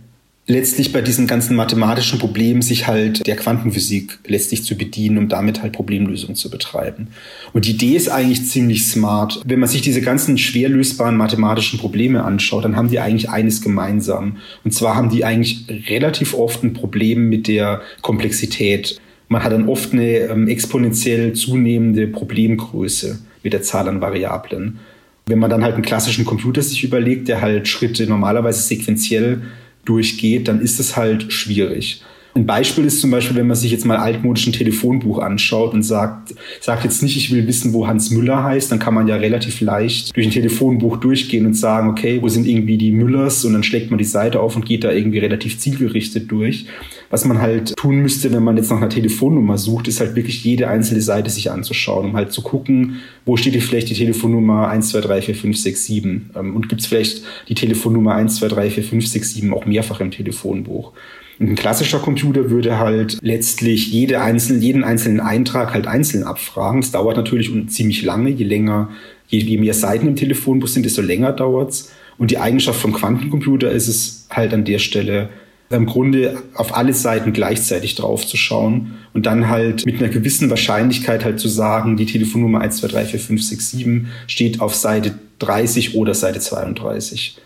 letztlich 0.46 0.92
bei 0.92 1.02
diesen 1.02 1.26
ganzen 1.26 1.54
mathematischen 1.54 2.18
Problemen 2.18 2.62
sich 2.62 2.86
halt 2.86 3.26
der 3.26 3.36
Quantenphysik 3.36 4.20
letztlich 4.26 4.64
zu 4.64 4.74
bedienen, 4.74 5.18
um 5.18 5.28
damit 5.28 5.60
halt 5.60 5.72
Problemlösungen 5.72 6.36
zu 6.36 6.48
betreiben. 6.50 7.08
Und 7.52 7.66
die 7.66 7.72
Idee 7.72 7.96
ist 7.96 8.08
eigentlich 8.08 8.46
ziemlich 8.48 8.86
smart. 8.86 9.42
Wenn 9.44 9.60
man 9.60 9.68
sich 9.68 9.82
diese 9.82 10.00
ganzen 10.00 10.38
schwer 10.38 10.70
lösbaren 10.70 11.16
mathematischen 11.16 11.78
Probleme 11.78 12.24
anschaut, 12.24 12.64
dann 12.64 12.76
haben 12.76 12.88
die 12.88 13.00
eigentlich 13.00 13.28
eines 13.28 13.60
gemeinsam. 13.60 14.38
Und 14.64 14.72
zwar 14.72 14.96
haben 14.96 15.10
die 15.10 15.24
eigentlich 15.24 15.66
relativ 15.90 16.34
oft 16.34 16.62
ein 16.62 16.72
Problem 16.72 17.28
mit 17.28 17.48
der 17.48 17.82
Komplexität. 18.00 19.00
Man 19.28 19.42
hat 19.42 19.52
dann 19.52 19.68
oft 19.68 19.92
eine 19.92 20.18
ähm, 20.18 20.48
exponentiell 20.48 21.32
zunehmende 21.32 22.06
Problemgröße 22.06 23.18
mit 23.42 23.52
der 23.52 23.62
Zahl 23.62 23.88
an 23.88 24.00
Variablen. 24.00 24.78
Wenn 25.26 25.38
man 25.38 25.50
dann 25.50 25.64
halt 25.64 25.74
einen 25.74 25.84
klassischen 25.84 26.24
Computer 26.24 26.62
sich 26.62 26.84
überlegt, 26.84 27.28
der 27.28 27.40
halt 27.40 27.66
Schritte 27.66 28.06
normalerweise 28.06 28.62
sequenziell 28.62 29.42
durchgeht, 29.84 30.48
dann 30.48 30.60
ist 30.60 30.80
es 30.80 30.96
halt 30.96 31.32
schwierig. 31.32 32.02
Ein 32.36 32.46
Beispiel 32.46 32.84
ist 32.84 33.00
zum 33.00 33.12
Beispiel, 33.12 33.36
wenn 33.36 33.46
man 33.46 33.56
sich 33.56 33.70
jetzt 33.70 33.86
mal 33.86 33.96
altmodischen 33.96 34.52
Telefonbuch 34.52 35.20
anschaut 35.20 35.72
und 35.72 35.84
sagt, 35.84 36.34
sagt 36.60 36.82
jetzt 36.82 37.00
nicht, 37.00 37.16
ich 37.16 37.30
will 37.30 37.46
wissen, 37.46 37.72
wo 37.72 37.86
Hans 37.86 38.10
Müller 38.10 38.42
heißt, 38.42 38.72
dann 38.72 38.80
kann 38.80 38.92
man 38.92 39.06
ja 39.06 39.14
relativ 39.14 39.60
leicht 39.60 40.16
durch 40.16 40.26
ein 40.26 40.32
Telefonbuch 40.32 40.96
durchgehen 40.96 41.46
und 41.46 41.54
sagen, 41.54 41.88
okay, 41.88 42.18
wo 42.20 42.28
sind 42.28 42.48
irgendwie 42.48 42.76
die 42.76 42.90
Müllers 42.90 43.44
und 43.44 43.52
dann 43.52 43.62
schlägt 43.62 43.90
man 43.90 43.98
die 43.98 44.04
Seite 44.04 44.40
auf 44.40 44.56
und 44.56 44.66
geht 44.66 44.82
da 44.82 44.90
irgendwie 44.90 45.20
relativ 45.20 45.60
zielgerichtet 45.60 46.28
durch. 46.28 46.66
Was 47.10 47.24
man 47.24 47.40
halt 47.40 47.76
tun 47.76 47.96
müsste, 47.96 48.32
wenn 48.32 48.42
man 48.42 48.56
jetzt 48.56 48.70
nach 48.70 48.78
einer 48.78 48.88
Telefonnummer 48.88 49.58
sucht, 49.58 49.88
ist 49.88 50.00
halt 50.00 50.16
wirklich 50.16 50.42
jede 50.44 50.68
einzelne 50.68 51.00
Seite 51.00 51.30
sich 51.30 51.50
anzuschauen, 51.50 52.06
um 52.06 52.16
halt 52.16 52.32
zu 52.32 52.42
gucken, 52.42 52.96
wo 53.24 53.36
steht 53.36 53.60
vielleicht 53.62 53.90
die 53.90 53.94
Telefonnummer 53.94 54.68
1, 54.68 54.90
2, 54.90 55.00
3, 55.00 55.22
4, 55.22 55.34
5, 55.34 55.56
6, 55.56 55.84
7 55.84 56.30
und 56.34 56.68
gibt 56.68 56.80
es 56.80 56.86
vielleicht 56.86 57.22
die 57.48 57.54
Telefonnummer 57.54 58.14
1, 58.14 58.36
2, 58.36 58.48
3, 58.48 58.70
4, 58.70 58.84
5, 58.84 59.06
6, 59.06 59.34
7 59.34 59.54
auch 59.54 59.66
mehrfach 59.66 60.00
im 60.00 60.10
Telefonbuch. 60.10 60.92
Ein 61.40 61.56
klassischer 61.56 61.98
Computer 61.98 62.50
würde 62.50 62.78
halt 62.78 63.18
letztlich 63.20 63.90
jede 63.92 64.20
einzelne, 64.20 64.60
jeden 64.60 64.84
einzelnen 64.84 65.20
Eintrag 65.20 65.74
halt 65.74 65.86
einzeln 65.86 66.22
abfragen. 66.22 66.80
Das 66.80 66.92
dauert 66.92 67.16
natürlich 67.16 67.50
ziemlich 67.68 68.02
lange. 68.02 68.30
Je 68.30 68.44
länger, 68.44 68.90
je, 69.26 69.40
je 69.40 69.58
mehr 69.58 69.74
Seiten 69.74 70.06
im 70.06 70.16
Telefonbuch 70.16 70.68
sind, 70.68 70.86
desto 70.86 71.02
länger 71.02 71.32
dauert's. 71.32 71.90
Und 72.18 72.30
die 72.30 72.38
Eigenschaft 72.38 72.80
vom 72.80 72.92
Quantencomputer 72.92 73.70
ist 73.72 73.88
es 73.88 74.26
halt 74.30 74.54
an 74.54 74.64
der 74.64 74.78
Stelle, 74.78 75.30
im 75.76 75.86
Grunde 75.86 76.42
auf 76.54 76.76
alle 76.76 76.92
Seiten 76.92 77.32
gleichzeitig 77.32 77.94
drauf 77.94 78.26
zu 78.26 78.36
schauen 78.36 78.94
und 79.12 79.26
dann 79.26 79.48
halt 79.48 79.86
mit 79.86 79.98
einer 79.98 80.08
gewissen 80.08 80.50
Wahrscheinlichkeit 80.50 81.24
halt 81.24 81.40
zu 81.40 81.48
sagen, 81.48 81.96
die 81.96 82.06
Telefonnummer 82.06 82.60
1, 82.60 82.78
2, 82.78 82.88
3, 82.88 83.04
4, 83.04 83.20
5, 83.20 83.42
6, 83.42 83.70
7 83.70 84.08
steht 84.26 84.60
auf 84.60 84.74
Seite 84.74 85.14
30 85.38 85.94
oder 85.94 86.14
Seite 86.14 86.40
32. 86.40 87.38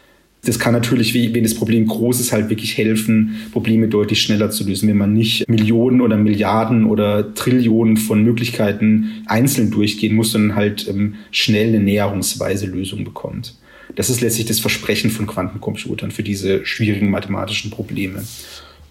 Das 0.44 0.58
kann 0.58 0.72
natürlich, 0.72 1.14
wenn 1.14 1.42
das 1.42 1.54
Problem 1.54 1.86
groß 1.86 2.20
ist, 2.20 2.32
halt 2.32 2.48
wirklich 2.48 2.78
helfen, 2.78 3.36
Probleme 3.52 3.88
deutlich 3.88 4.22
schneller 4.22 4.50
zu 4.50 4.64
lösen, 4.64 4.88
wenn 4.88 4.96
man 4.96 5.12
nicht 5.12 5.48
Millionen 5.48 6.00
oder 6.00 6.16
Milliarden 6.16 6.84
oder 6.84 7.34
Trillionen 7.34 7.96
von 7.96 8.22
Möglichkeiten 8.22 9.24
einzeln 9.26 9.70
durchgehen 9.70 10.14
muss, 10.14 10.30
sondern 10.30 10.56
halt 10.56 10.86
ähm, 10.88 11.16
schnell 11.32 11.68
eine 11.68 11.80
näherungsweise 11.80 12.66
Lösung 12.66 13.04
bekommt. 13.04 13.56
Das 13.96 14.10
ist 14.10 14.20
letztlich 14.20 14.46
das 14.46 14.60
Versprechen 14.60 15.10
von 15.10 15.26
Quantencomputern 15.26 16.10
für 16.10 16.22
diese 16.22 16.64
schwierigen 16.66 17.10
mathematischen 17.10 17.70
Probleme. 17.70 18.22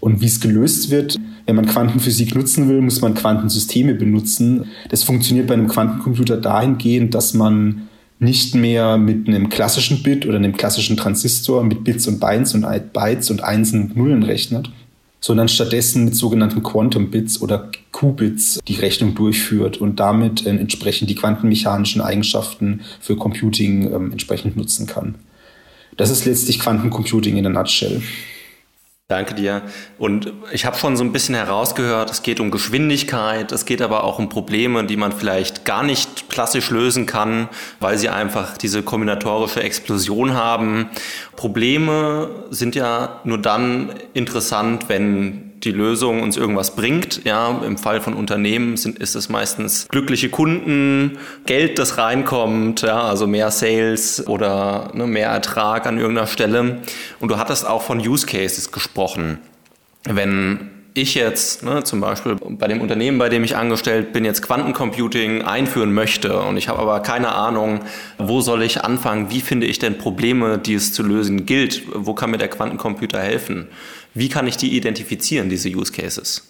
Und 0.00 0.20
wie 0.20 0.26
es 0.26 0.40
gelöst 0.40 0.90
wird, 0.90 1.18
wenn 1.46 1.56
man 1.56 1.66
Quantenphysik 1.66 2.34
nutzen 2.34 2.68
will, 2.68 2.80
muss 2.80 3.00
man 3.00 3.14
Quantensysteme 3.14 3.94
benutzen. 3.94 4.66
Das 4.90 5.02
funktioniert 5.02 5.46
bei 5.46 5.54
einem 5.54 5.68
Quantencomputer 5.68 6.36
dahingehend, 6.36 7.14
dass 7.14 7.34
man 7.34 7.88
nicht 8.20 8.54
mehr 8.54 8.98
mit 8.98 9.28
einem 9.28 9.48
klassischen 9.48 10.02
Bit 10.02 10.26
oder 10.26 10.36
einem 10.36 10.56
klassischen 10.56 10.96
Transistor 10.96 11.62
mit 11.64 11.84
Bits 11.84 12.06
und 12.06 12.20
Bytes 12.20 12.54
und 12.54 12.66
Bytes 12.92 13.30
und 13.30 13.42
Einsen 13.42 13.82
und 13.82 13.96
Nullen 13.96 14.22
rechnet, 14.22 14.70
sondern 15.20 15.48
stattdessen 15.48 16.04
mit 16.04 16.14
sogenannten 16.14 16.62
Quantum 16.62 17.10
Bits 17.10 17.40
oder 17.40 17.70
Qubits 17.92 18.60
die 18.68 18.76
Rechnung 18.76 19.14
durchführt 19.14 19.78
und 19.78 19.98
damit 20.00 20.46
äh, 20.46 20.50
entsprechend 20.50 21.10
die 21.10 21.14
quantenmechanischen 21.14 22.00
Eigenschaften 22.00 22.82
für 23.00 23.16
Computing 23.16 23.92
ähm, 23.92 24.12
entsprechend 24.12 24.56
nutzen 24.56 24.86
kann. 24.86 25.16
Das 25.96 26.10
ist 26.10 26.24
letztlich 26.24 26.60
Quantencomputing 26.60 27.36
in 27.36 27.46
a 27.46 27.48
nutshell. 27.48 28.00
Danke 29.10 29.32
dir. 29.32 29.62
Und 29.96 30.34
ich 30.52 30.66
habe 30.66 30.76
schon 30.76 30.98
so 30.98 31.02
ein 31.02 31.12
bisschen 31.12 31.34
herausgehört, 31.34 32.10
es 32.10 32.22
geht 32.22 32.40
um 32.40 32.50
Geschwindigkeit, 32.50 33.52
es 33.52 33.64
geht 33.64 33.80
aber 33.80 34.04
auch 34.04 34.18
um 34.18 34.28
Probleme, 34.28 34.84
die 34.84 34.98
man 34.98 35.12
vielleicht 35.12 35.64
gar 35.64 35.82
nicht 35.82 36.28
klassisch 36.28 36.68
lösen 36.68 37.06
kann, 37.06 37.48
weil 37.80 37.96
sie 37.96 38.10
einfach 38.10 38.58
diese 38.58 38.82
kombinatorische 38.82 39.62
Explosion 39.62 40.34
haben. 40.34 40.90
Probleme 41.36 42.28
sind 42.50 42.74
ja 42.74 43.22
nur 43.24 43.38
dann 43.38 43.94
interessant, 44.12 44.90
wenn 44.90 45.47
die 45.64 45.72
Lösung 45.72 46.22
uns 46.22 46.36
irgendwas 46.36 46.76
bringt. 46.76 47.24
Ja, 47.24 47.60
im 47.64 47.78
Fall 47.78 48.00
von 48.00 48.14
Unternehmen 48.14 48.76
sind, 48.76 48.98
ist 48.98 49.14
es 49.14 49.28
meistens 49.28 49.88
glückliche 49.88 50.28
Kunden, 50.28 51.18
Geld, 51.46 51.78
das 51.78 51.98
reinkommt, 51.98 52.82
ja, 52.82 53.02
also 53.02 53.26
mehr 53.26 53.50
Sales 53.50 54.26
oder 54.26 54.90
ne, 54.94 55.06
mehr 55.06 55.28
Ertrag 55.28 55.86
an 55.86 55.98
irgendeiner 55.98 56.26
Stelle. 56.26 56.78
Und 57.20 57.30
du 57.30 57.38
hattest 57.38 57.66
auch 57.66 57.82
von 57.82 57.98
Use 57.98 58.26
Cases 58.26 58.70
gesprochen. 58.72 59.38
Wenn 60.04 60.70
ich 60.94 61.14
jetzt 61.14 61.62
ne, 61.62 61.84
zum 61.84 62.00
Beispiel 62.00 62.36
bei 62.36 62.66
dem 62.66 62.80
Unternehmen, 62.80 63.18
bei 63.18 63.28
dem 63.28 63.44
ich 63.44 63.56
angestellt 63.56 64.12
bin, 64.12 64.24
jetzt 64.24 64.42
Quantencomputing 64.42 65.42
einführen 65.42 65.92
möchte 65.92 66.40
und 66.40 66.56
ich 66.56 66.68
habe 66.68 66.80
aber 66.80 67.00
keine 67.00 67.34
Ahnung, 67.34 67.80
wo 68.18 68.40
soll 68.40 68.62
ich 68.62 68.82
anfangen, 68.82 69.30
wie 69.30 69.40
finde 69.40 69.66
ich 69.66 69.78
denn 69.78 69.98
Probleme, 69.98 70.58
die 70.58 70.74
es 70.74 70.92
zu 70.92 71.02
lösen 71.02 71.46
gilt, 71.46 71.82
wo 71.94 72.14
kann 72.14 72.30
mir 72.30 72.38
der 72.38 72.48
Quantencomputer 72.48 73.20
helfen? 73.20 73.68
Wie 74.18 74.28
kann 74.28 74.48
ich 74.48 74.56
die 74.56 74.76
identifizieren, 74.76 75.48
diese 75.48 75.68
Use 75.68 75.92
Cases? 75.92 76.42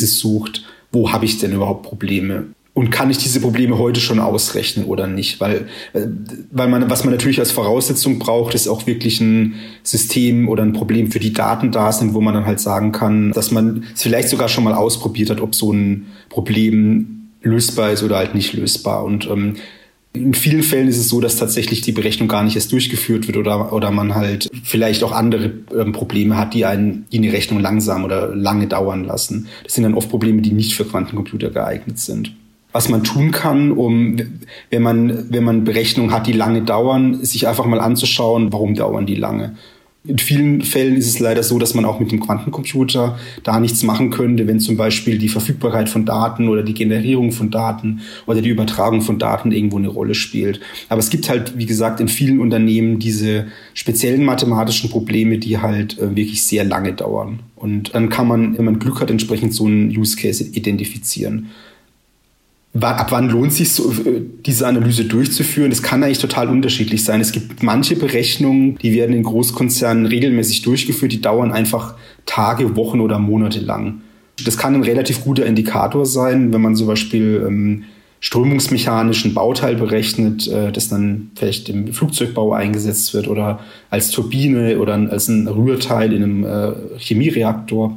Es 0.00 0.20
sucht, 0.20 0.64
wo 0.92 1.10
habe 1.10 1.24
ich 1.24 1.38
denn 1.38 1.52
überhaupt 1.52 1.82
Probleme? 1.82 2.54
Und 2.74 2.90
kann 2.90 3.10
ich 3.10 3.18
diese 3.18 3.40
Probleme 3.40 3.76
heute 3.76 3.98
schon 3.98 4.20
ausrechnen 4.20 4.84
oder 4.84 5.08
nicht? 5.08 5.40
Weil, 5.40 5.68
äh, 5.94 6.06
weil 6.52 6.68
man, 6.68 6.88
was 6.88 7.02
man 7.02 7.12
natürlich 7.12 7.40
als 7.40 7.50
Voraussetzung 7.50 8.20
braucht, 8.20 8.54
ist 8.54 8.68
auch 8.68 8.86
wirklich 8.86 9.20
ein 9.20 9.56
System 9.82 10.48
oder 10.48 10.62
ein 10.62 10.72
Problem 10.72 11.10
für 11.10 11.18
die 11.18 11.32
Daten 11.32 11.72
da 11.72 11.90
sind, 11.90 12.14
wo 12.14 12.20
man 12.20 12.34
dann 12.34 12.46
halt 12.46 12.60
sagen 12.60 12.92
kann, 12.92 13.32
dass 13.32 13.50
man 13.50 13.84
es 13.94 14.02
vielleicht 14.02 14.28
sogar 14.28 14.48
schon 14.48 14.62
mal 14.62 14.74
ausprobiert 14.74 15.30
hat, 15.30 15.40
ob 15.40 15.56
so 15.56 15.72
ein 15.72 16.06
Problem 16.28 17.30
lösbar 17.42 17.90
ist 17.90 18.04
oder 18.04 18.18
halt 18.18 18.36
nicht 18.36 18.52
lösbar. 18.52 19.02
Und 19.02 19.26
ähm, 19.26 19.56
in 20.22 20.34
vielen 20.34 20.62
Fällen 20.62 20.88
ist 20.88 20.98
es 20.98 21.08
so, 21.08 21.20
dass 21.20 21.36
tatsächlich 21.36 21.80
die 21.80 21.92
Berechnung 21.92 22.28
gar 22.28 22.42
nicht 22.42 22.56
erst 22.56 22.72
durchgeführt 22.72 23.26
wird 23.26 23.36
oder, 23.36 23.72
oder 23.72 23.90
man 23.90 24.14
halt 24.14 24.48
vielleicht 24.64 25.02
auch 25.02 25.12
andere 25.12 25.52
ähm, 25.76 25.92
Probleme 25.92 26.36
hat, 26.36 26.54
die 26.54 26.64
einen 26.64 27.06
die 27.12 27.18
eine 27.18 27.32
Rechnung 27.32 27.60
langsam 27.60 28.04
oder 28.04 28.34
lange 28.34 28.66
dauern 28.66 29.04
lassen. 29.04 29.48
Das 29.64 29.74
sind 29.74 29.84
dann 29.84 29.94
oft 29.94 30.10
Probleme, 30.10 30.42
die 30.42 30.52
nicht 30.52 30.74
für 30.74 30.84
Quantencomputer 30.84 31.50
geeignet 31.50 31.98
sind. 31.98 32.34
Was 32.72 32.88
man 32.88 33.02
tun 33.02 33.30
kann, 33.30 33.72
um, 33.72 34.16
wenn 34.70 34.82
man, 34.82 35.32
wenn 35.32 35.42
man 35.42 35.64
Berechnungen 35.64 36.12
hat, 36.12 36.26
die 36.26 36.32
lange 36.32 36.62
dauern, 36.62 37.24
sich 37.24 37.48
einfach 37.48 37.64
mal 37.64 37.80
anzuschauen, 37.80 38.52
warum 38.52 38.74
dauern 38.74 39.06
die 39.06 39.14
lange. 39.14 39.56
In 40.08 40.16
vielen 40.16 40.62
Fällen 40.62 40.96
ist 40.96 41.06
es 41.06 41.18
leider 41.18 41.42
so, 41.42 41.58
dass 41.58 41.74
man 41.74 41.84
auch 41.84 42.00
mit 42.00 42.10
dem 42.10 42.20
Quantencomputer 42.20 43.18
da 43.42 43.60
nichts 43.60 43.82
machen 43.82 44.08
könnte, 44.08 44.46
wenn 44.46 44.58
zum 44.58 44.78
Beispiel 44.78 45.18
die 45.18 45.28
Verfügbarkeit 45.28 45.90
von 45.90 46.06
Daten 46.06 46.48
oder 46.48 46.62
die 46.62 46.72
Generierung 46.72 47.30
von 47.30 47.50
Daten 47.50 48.00
oder 48.26 48.40
die 48.40 48.48
Übertragung 48.48 49.02
von 49.02 49.18
Daten 49.18 49.52
irgendwo 49.52 49.76
eine 49.76 49.88
Rolle 49.88 50.14
spielt. 50.14 50.60
Aber 50.88 50.98
es 50.98 51.10
gibt 51.10 51.28
halt, 51.28 51.58
wie 51.58 51.66
gesagt, 51.66 52.00
in 52.00 52.08
vielen 52.08 52.40
Unternehmen 52.40 52.98
diese 52.98 53.48
speziellen 53.74 54.24
mathematischen 54.24 54.88
Probleme, 54.88 55.36
die 55.36 55.58
halt 55.58 55.98
äh, 55.98 56.16
wirklich 56.16 56.42
sehr 56.42 56.64
lange 56.64 56.94
dauern. 56.94 57.40
Und 57.54 57.94
dann 57.94 58.08
kann 58.08 58.26
man, 58.26 58.56
wenn 58.56 58.64
man 58.64 58.78
Glück 58.78 59.02
hat, 59.02 59.10
entsprechend 59.10 59.52
so 59.52 59.66
einen 59.66 59.90
Use 59.94 60.16
Case 60.16 60.42
identifizieren 60.42 61.50
ab 62.82 63.10
wann 63.10 63.28
lohnt 63.28 63.52
sich 63.52 63.72
so, 63.72 63.90
äh, 63.90 64.22
diese 64.44 64.66
Analyse 64.66 65.04
durchzuführen? 65.04 65.70
Das 65.70 65.82
kann 65.82 66.02
eigentlich 66.02 66.18
total 66.18 66.48
unterschiedlich 66.48 67.04
sein. 67.04 67.20
Es 67.20 67.32
gibt 67.32 67.62
manche 67.62 67.96
Berechnungen, 67.96 68.78
die 68.78 68.92
werden 68.92 69.14
in 69.14 69.22
Großkonzernen 69.22 70.06
regelmäßig 70.06 70.62
durchgeführt, 70.62 71.12
die 71.12 71.20
dauern 71.20 71.52
einfach 71.52 71.94
Tage, 72.26 72.76
Wochen 72.76 73.00
oder 73.00 73.18
Monate 73.18 73.60
lang. 73.60 74.02
Das 74.44 74.56
kann 74.56 74.74
ein 74.74 74.82
relativ 74.82 75.24
guter 75.24 75.46
Indikator 75.46 76.06
sein, 76.06 76.52
wenn 76.52 76.60
man 76.60 76.76
zum 76.76 76.86
Beispiel 76.86 77.44
ähm, 77.46 77.84
strömungsmechanischen 78.20 79.34
Bauteil 79.34 79.76
berechnet, 79.76 80.48
äh, 80.48 80.72
das 80.72 80.88
dann 80.88 81.30
vielleicht 81.34 81.68
im 81.68 81.92
Flugzeugbau 81.92 82.52
eingesetzt 82.52 83.14
wird 83.14 83.28
oder 83.28 83.60
als 83.90 84.10
Turbine 84.10 84.78
oder 84.78 84.94
als 84.94 85.28
ein 85.28 85.48
Rührteil 85.48 86.12
in 86.12 86.22
einem 86.22 86.44
äh, 86.44 86.72
Chemiereaktor 86.98 87.96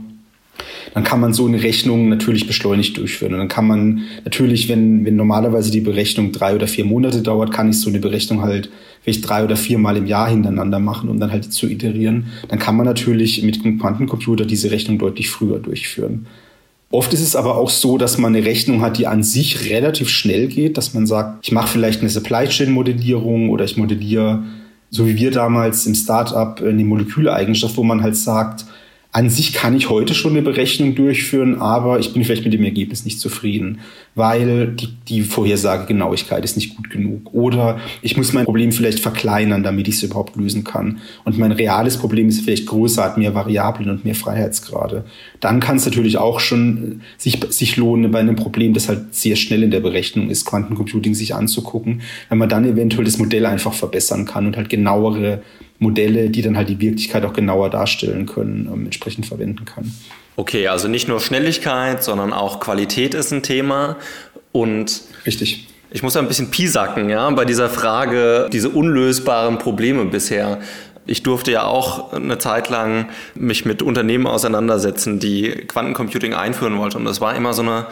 dann 0.93 1.03
kann 1.03 1.19
man 1.19 1.33
so 1.33 1.47
eine 1.47 1.63
Rechnung 1.63 2.09
natürlich 2.09 2.47
beschleunigt 2.47 2.97
durchführen. 2.97 3.33
Und 3.33 3.39
dann 3.39 3.47
kann 3.47 3.67
man 3.67 4.01
natürlich, 4.23 4.69
wenn, 4.69 5.05
wenn 5.05 5.15
normalerweise 5.15 5.71
die 5.71 5.81
Berechnung 5.81 6.31
drei 6.31 6.55
oder 6.55 6.67
vier 6.67 6.85
Monate 6.85 7.21
dauert, 7.21 7.51
kann 7.51 7.69
ich 7.69 7.79
so 7.79 7.89
eine 7.89 7.99
Berechnung 7.99 8.41
halt 8.41 8.69
vielleicht 9.01 9.27
drei 9.27 9.43
oder 9.43 9.55
vier 9.55 9.77
Mal 9.77 9.97
im 9.97 10.05
Jahr 10.05 10.29
hintereinander 10.29 10.79
machen, 10.79 11.09
um 11.09 11.19
dann 11.19 11.31
halt 11.31 11.51
zu 11.51 11.67
iterieren. 11.67 12.27
Dann 12.49 12.59
kann 12.59 12.75
man 12.75 12.85
natürlich 12.85 13.41
mit 13.43 13.63
einem 13.63 13.79
Quantencomputer 13.79 14.45
diese 14.45 14.71
Rechnung 14.71 14.99
deutlich 14.99 15.29
früher 15.29 15.59
durchführen. 15.59 16.27
Oft 16.91 17.13
ist 17.13 17.21
es 17.21 17.37
aber 17.37 17.55
auch 17.55 17.69
so, 17.69 17.97
dass 17.97 18.17
man 18.17 18.35
eine 18.35 18.45
Rechnung 18.45 18.81
hat, 18.81 18.97
die 18.97 19.07
an 19.07 19.23
sich 19.23 19.69
relativ 19.69 20.09
schnell 20.09 20.47
geht, 20.47 20.77
dass 20.77 20.93
man 20.93 21.07
sagt, 21.07 21.45
ich 21.45 21.53
mache 21.53 21.69
vielleicht 21.69 22.01
eine 22.01 22.09
Supply 22.09 22.47
Chain 22.47 22.71
Modellierung 22.71 23.49
oder 23.49 23.63
ich 23.63 23.77
modelliere, 23.77 24.43
so 24.89 25.07
wie 25.07 25.15
wir 25.15 25.31
damals 25.31 25.85
im 25.85 25.95
Startup, 25.95 26.61
eine 26.61 26.83
Moleküleigenschaft, 26.83 27.77
wo 27.77 27.83
man 27.83 28.03
halt 28.03 28.17
sagt, 28.17 28.65
an 29.13 29.29
sich 29.29 29.51
kann 29.51 29.75
ich 29.75 29.89
heute 29.89 30.13
schon 30.13 30.31
eine 30.31 30.41
Berechnung 30.41 30.95
durchführen, 30.95 31.59
aber 31.59 31.99
ich 31.99 32.13
bin 32.13 32.23
vielleicht 32.23 32.45
mit 32.45 32.53
dem 32.53 32.63
Ergebnis 32.63 33.03
nicht 33.03 33.19
zufrieden, 33.19 33.79
weil 34.15 34.67
die, 34.69 34.87
die 35.09 35.21
Vorhersagegenauigkeit 35.21 36.45
ist 36.45 36.55
nicht 36.55 36.77
gut 36.77 36.89
genug. 36.89 37.33
Oder 37.33 37.81
ich 38.01 38.15
muss 38.15 38.31
mein 38.31 38.45
Problem 38.45 38.71
vielleicht 38.71 39.01
verkleinern, 39.01 39.63
damit 39.63 39.89
ich 39.89 39.95
es 39.95 40.03
überhaupt 40.03 40.37
lösen 40.37 40.63
kann. 40.63 40.99
Und 41.25 41.37
mein 41.37 41.51
reales 41.51 41.97
Problem 41.97 42.29
ist 42.29 42.39
vielleicht 42.39 42.67
größer, 42.67 43.03
hat 43.03 43.17
mehr 43.17 43.35
Variablen 43.35 43.89
und 43.89 44.05
mehr 44.05 44.15
Freiheitsgrade. 44.15 45.03
Dann 45.41 45.59
kann 45.59 45.75
es 45.75 45.85
natürlich 45.85 46.17
auch 46.17 46.39
schon 46.39 47.01
sich, 47.17 47.37
sich 47.49 47.75
lohnen, 47.75 48.11
bei 48.11 48.19
einem 48.19 48.37
Problem, 48.37 48.73
das 48.73 48.87
halt 48.87 49.13
sehr 49.13 49.35
schnell 49.35 49.63
in 49.63 49.71
der 49.71 49.81
Berechnung 49.81 50.29
ist, 50.29 50.45
Quantencomputing 50.45 51.15
sich 51.15 51.35
anzugucken, 51.35 52.01
wenn 52.29 52.37
man 52.37 52.47
dann 52.47 52.63
eventuell 52.63 53.03
das 53.03 53.17
Modell 53.17 53.45
einfach 53.45 53.73
verbessern 53.73 54.25
kann 54.25 54.45
und 54.45 54.55
halt 54.55 54.69
genauere 54.69 55.41
Modelle, 55.81 56.29
die 56.29 56.41
dann 56.43 56.55
halt 56.55 56.69
die 56.69 56.79
Wirklichkeit 56.79 57.25
auch 57.25 57.33
genauer 57.33 57.71
darstellen 57.71 58.27
können, 58.27 58.69
ähm, 58.71 58.85
entsprechend 58.85 59.25
verwenden 59.25 59.65
kann. 59.65 59.91
Okay, 60.35 60.67
also 60.67 60.87
nicht 60.87 61.07
nur 61.07 61.19
Schnelligkeit, 61.19 62.03
sondern 62.03 62.31
auch 62.33 62.59
Qualität 62.59 63.15
ist 63.15 63.31
ein 63.31 63.41
Thema. 63.41 63.97
Und 64.51 65.01
Richtig. 65.25 65.67
Ich 65.93 66.03
muss 66.03 66.15
ein 66.15 66.27
bisschen 66.27 66.51
piesacken, 66.51 67.09
ja, 67.09 67.29
bei 67.31 67.43
dieser 67.43 67.67
Frage, 67.67 68.47
diese 68.53 68.69
unlösbaren 68.69 69.57
Probleme 69.57 70.05
bisher. 70.05 70.61
Ich 71.05 71.21
durfte 71.21 71.51
ja 71.51 71.65
auch 71.65 72.13
eine 72.13 72.37
Zeit 72.37 72.69
lang 72.69 73.09
mich 73.35 73.65
mit 73.65 73.81
Unternehmen 73.81 74.25
auseinandersetzen, 74.25 75.19
die 75.19 75.49
Quantencomputing 75.49 76.33
einführen 76.33 76.77
wollten. 76.77 76.97
Und 76.97 77.05
das 77.05 77.19
war 77.19 77.35
immer 77.35 77.51
so 77.51 77.63
eine 77.63 77.87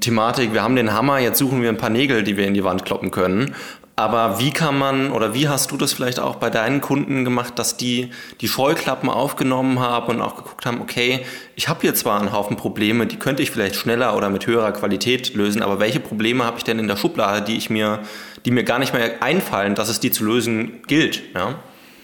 Thematik, 0.00 0.52
wir 0.52 0.62
haben 0.62 0.76
den 0.76 0.92
Hammer, 0.92 1.18
jetzt 1.18 1.38
suchen 1.38 1.62
wir 1.62 1.68
ein 1.68 1.78
paar 1.78 1.90
Nägel, 1.90 2.22
die 2.22 2.36
wir 2.36 2.46
in 2.46 2.54
die 2.54 2.64
Wand 2.64 2.84
kloppen 2.84 3.10
können. 3.10 3.54
Aber 3.96 4.40
wie 4.40 4.50
kann 4.50 4.76
man 4.76 5.12
oder 5.12 5.34
wie 5.34 5.48
hast 5.48 5.70
du 5.70 5.76
das 5.76 5.92
vielleicht 5.92 6.18
auch 6.18 6.36
bei 6.36 6.50
deinen 6.50 6.80
Kunden 6.80 7.24
gemacht, 7.24 7.58
dass 7.60 7.76
die 7.76 8.10
die 8.40 8.48
Scheuklappen 8.48 9.08
aufgenommen 9.08 9.78
haben 9.78 10.16
und 10.16 10.20
auch 10.20 10.34
geguckt 10.34 10.66
haben, 10.66 10.80
okay, 10.80 11.20
ich 11.54 11.68
habe 11.68 11.82
hier 11.82 11.94
zwar 11.94 12.18
einen 12.18 12.32
Haufen 12.32 12.56
Probleme, 12.56 13.06
die 13.06 13.16
könnte 13.16 13.44
ich 13.44 13.52
vielleicht 13.52 13.76
schneller 13.76 14.16
oder 14.16 14.30
mit 14.30 14.48
höherer 14.48 14.72
Qualität 14.72 15.34
lösen, 15.34 15.62
aber 15.62 15.78
welche 15.78 16.00
Probleme 16.00 16.44
habe 16.44 16.58
ich 16.58 16.64
denn 16.64 16.80
in 16.80 16.88
der 16.88 16.96
Schublade, 16.96 17.42
die 17.42 17.56
ich 17.56 17.70
mir, 17.70 18.00
die 18.44 18.50
mir 18.50 18.64
gar 18.64 18.80
nicht 18.80 18.94
mehr 18.94 19.22
einfallen, 19.22 19.76
dass 19.76 19.88
es 19.88 20.00
die 20.00 20.10
zu 20.10 20.24
lösen 20.24 20.82
gilt? 20.88 21.22
Ja. 21.32 21.54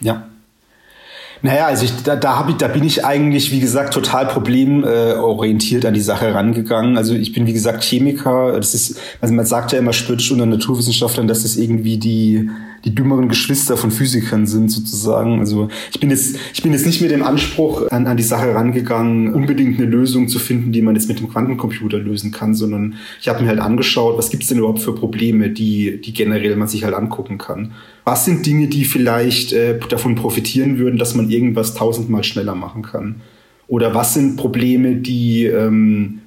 Ja, 0.00 0.28
naja, 1.42 1.66
also 1.66 1.85
ich, 1.85 2.02
da, 2.02 2.16
da, 2.16 2.38
hab 2.38 2.49
ich, 2.50 2.56
da 2.56 2.68
bin 2.68 2.85
ich 2.85 3.04
eigentlich, 3.04 3.50
wie 3.50 3.61
gesagt, 3.61 3.94
total 3.94 4.26
problemorientiert 4.26 5.87
an 5.87 5.94
die 5.94 6.00
Sache 6.00 6.35
rangegangen. 6.35 6.99
Also 6.99 7.14
ich 7.14 7.32
bin, 7.32 7.47
wie 7.47 7.52
gesagt, 7.52 7.82
Chemiker. 7.82 8.52
Das 8.52 8.75
ist, 8.75 8.99
also 9.20 9.32
man 9.32 9.47
sagt 9.47 9.73
ja 9.73 9.78
immer 9.78 9.92
spöttisch 9.92 10.30
unter 10.30 10.47
Naturwissenschaftlern, 10.47 11.28
dass 11.28 11.42
das 11.42 11.56
irgendwie 11.56 11.99
die, 11.99 12.50
die 12.84 12.94
dümmeren 12.94 13.28
Geschwister 13.28 13.76
von 13.76 13.90
Physikern 13.90 14.46
sind 14.46 14.70
sozusagen. 14.70 15.40
Also 15.40 15.68
ich 15.92 16.00
bin 16.00 16.10
jetzt, 16.10 16.38
ich 16.54 16.62
bin 16.62 16.72
jetzt 16.72 16.87
nicht 16.87 17.00
mit 17.00 17.10
dem 17.10 17.22
Anspruch 17.22 17.90
an, 17.90 18.06
an 18.06 18.16
die 18.16 18.22
Sache 18.22 18.54
rangegangen, 18.54 19.34
unbedingt 19.34 19.78
eine 19.78 19.88
Lösung 19.88 20.28
zu 20.28 20.38
finden, 20.38 20.72
die 20.72 20.82
man 20.82 20.94
jetzt 20.94 21.08
mit 21.08 21.20
dem 21.20 21.28
Quantencomputer 21.28 21.99
lösen 21.99 22.30
kann, 22.30 22.54
sondern 22.54 22.94
ich 23.20 23.28
habe 23.28 23.42
mir 23.42 23.49
halt 23.49 23.60
angeschaut, 23.60 24.16
was 24.16 24.30
gibt 24.30 24.44
es 24.44 24.49
denn 24.49 24.58
überhaupt 24.58 24.80
für 24.80 24.94
Probleme, 24.94 25.50
die, 25.50 26.00
die 26.00 26.12
generell 26.12 26.56
man 26.56 26.68
sich 26.68 26.84
halt 26.84 26.94
angucken 26.94 27.38
kann. 27.38 27.72
Was 28.04 28.25
sind 28.25 28.46
Dinge, 28.46 28.68
die 28.68 28.84
vielleicht 28.84 29.52
äh, 29.52 29.78
davon 29.88 30.14
profitieren 30.14 30.78
würden, 30.78 30.99
dass 30.99 31.14
man 31.14 31.30
irgendwas 31.30 31.75
tausendmal 31.75 32.25
schneller 32.25 32.54
machen 32.54 32.82
kann? 32.82 33.16
Oder 33.68 33.94
was 33.94 34.14
sind 34.14 34.37
Probleme, 34.37 34.96
die 34.96 35.44
ähm, 35.44 36.20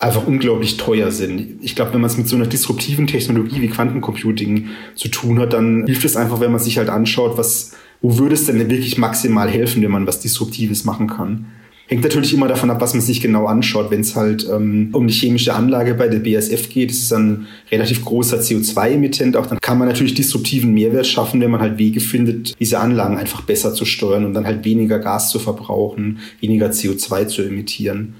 einfach 0.00 0.26
unglaublich 0.26 0.78
teuer 0.78 1.10
sind. 1.10 1.58
Ich 1.60 1.76
glaube, 1.76 1.92
wenn 1.92 2.00
man 2.00 2.10
es 2.10 2.16
mit 2.16 2.26
so 2.26 2.34
einer 2.34 2.46
disruptiven 2.46 3.06
Technologie 3.06 3.60
wie 3.60 3.68
Quantencomputing 3.68 4.68
zu 4.94 5.08
tun 5.08 5.38
hat, 5.38 5.52
dann 5.52 5.84
hilft 5.86 6.06
es 6.06 6.16
einfach, 6.16 6.40
wenn 6.40 6.50
man 6.50 6.60
sich 6.60 6.78
halt 6.78 6.88
anschaut, 6.88 7.36
was, 7.36 7.72
wo 8.00 8.18
würde 8.18 8.34
es 8.34 8.46
denn 8.46 8.58
wirklich 8.70 8.96
maximal 8.96 9.48
helfen, 9.48 9.82
wenn 9.82 9.90
man 9.90 10.06
was 10.06 10.20
Disruptives 10.20 10.84
machen 10.84 11.06
kann? 11.06 11.46
Hängt 11.86 12.04
natürlich 12.04 12.32
immer 12.32 12.46
davon 12.46 12.70
ab, 12.70 12.80
was 12.80 12.94
man 12.94 13.02
sich 13.02 13.20
genau 13.20 13.46
anschaut. 13.46 13.90
Wenn 13.90 14.00
es 14.00 14.14
halt 14.14 14.48
ähm, 14.48 14.90
um 14.92 15.08
die 15.08 15.12
chemische 15.12 15.54
Anlage 15.54 15.94
bei 15.94 16.08
der 16.08 16.20
BASF 16.20 16.68
geht, 16.68 16.90
das 16.90 16.98
ist 16.98 17.12
ein 17.12 17.48
relativ 17.70 18.04
großer 18.04 18.38
CO2-Emittent 18.38 19.36
auch, 19.36 19.46
dann 19.46 19.60
kann 19.60 19.76
man 19.76 19.88
natürlich 19.88 20.14
disruptiven 20.14 20.72
Mehrwert 20.72 21.08
schaffen, 21.08 21.40
wenn 21.40 21.50
man 21.50 21.60
halt 21.60 21.78
Wege 21.78 21.98
findet, 21.98 22.58
diese 22.60 22.78
Anlagen 22.78 23.18
einfach 23.18 23.42
besser 23.42 23.74
zu 23.74 23.84
steuern 23.84 24.24
und 24.24 24.34
dann 24.34 24.46
halt 24.46 24.64
weniger 24.64 25.00
Gas 25.00 25.30
zu 25.30 25.40
verbrauchen, 25.40 26.20
weniger 26.40 26.70
CO2 26.70 27.26
zu 27.26 27.42
emittieren. 27.42 28.14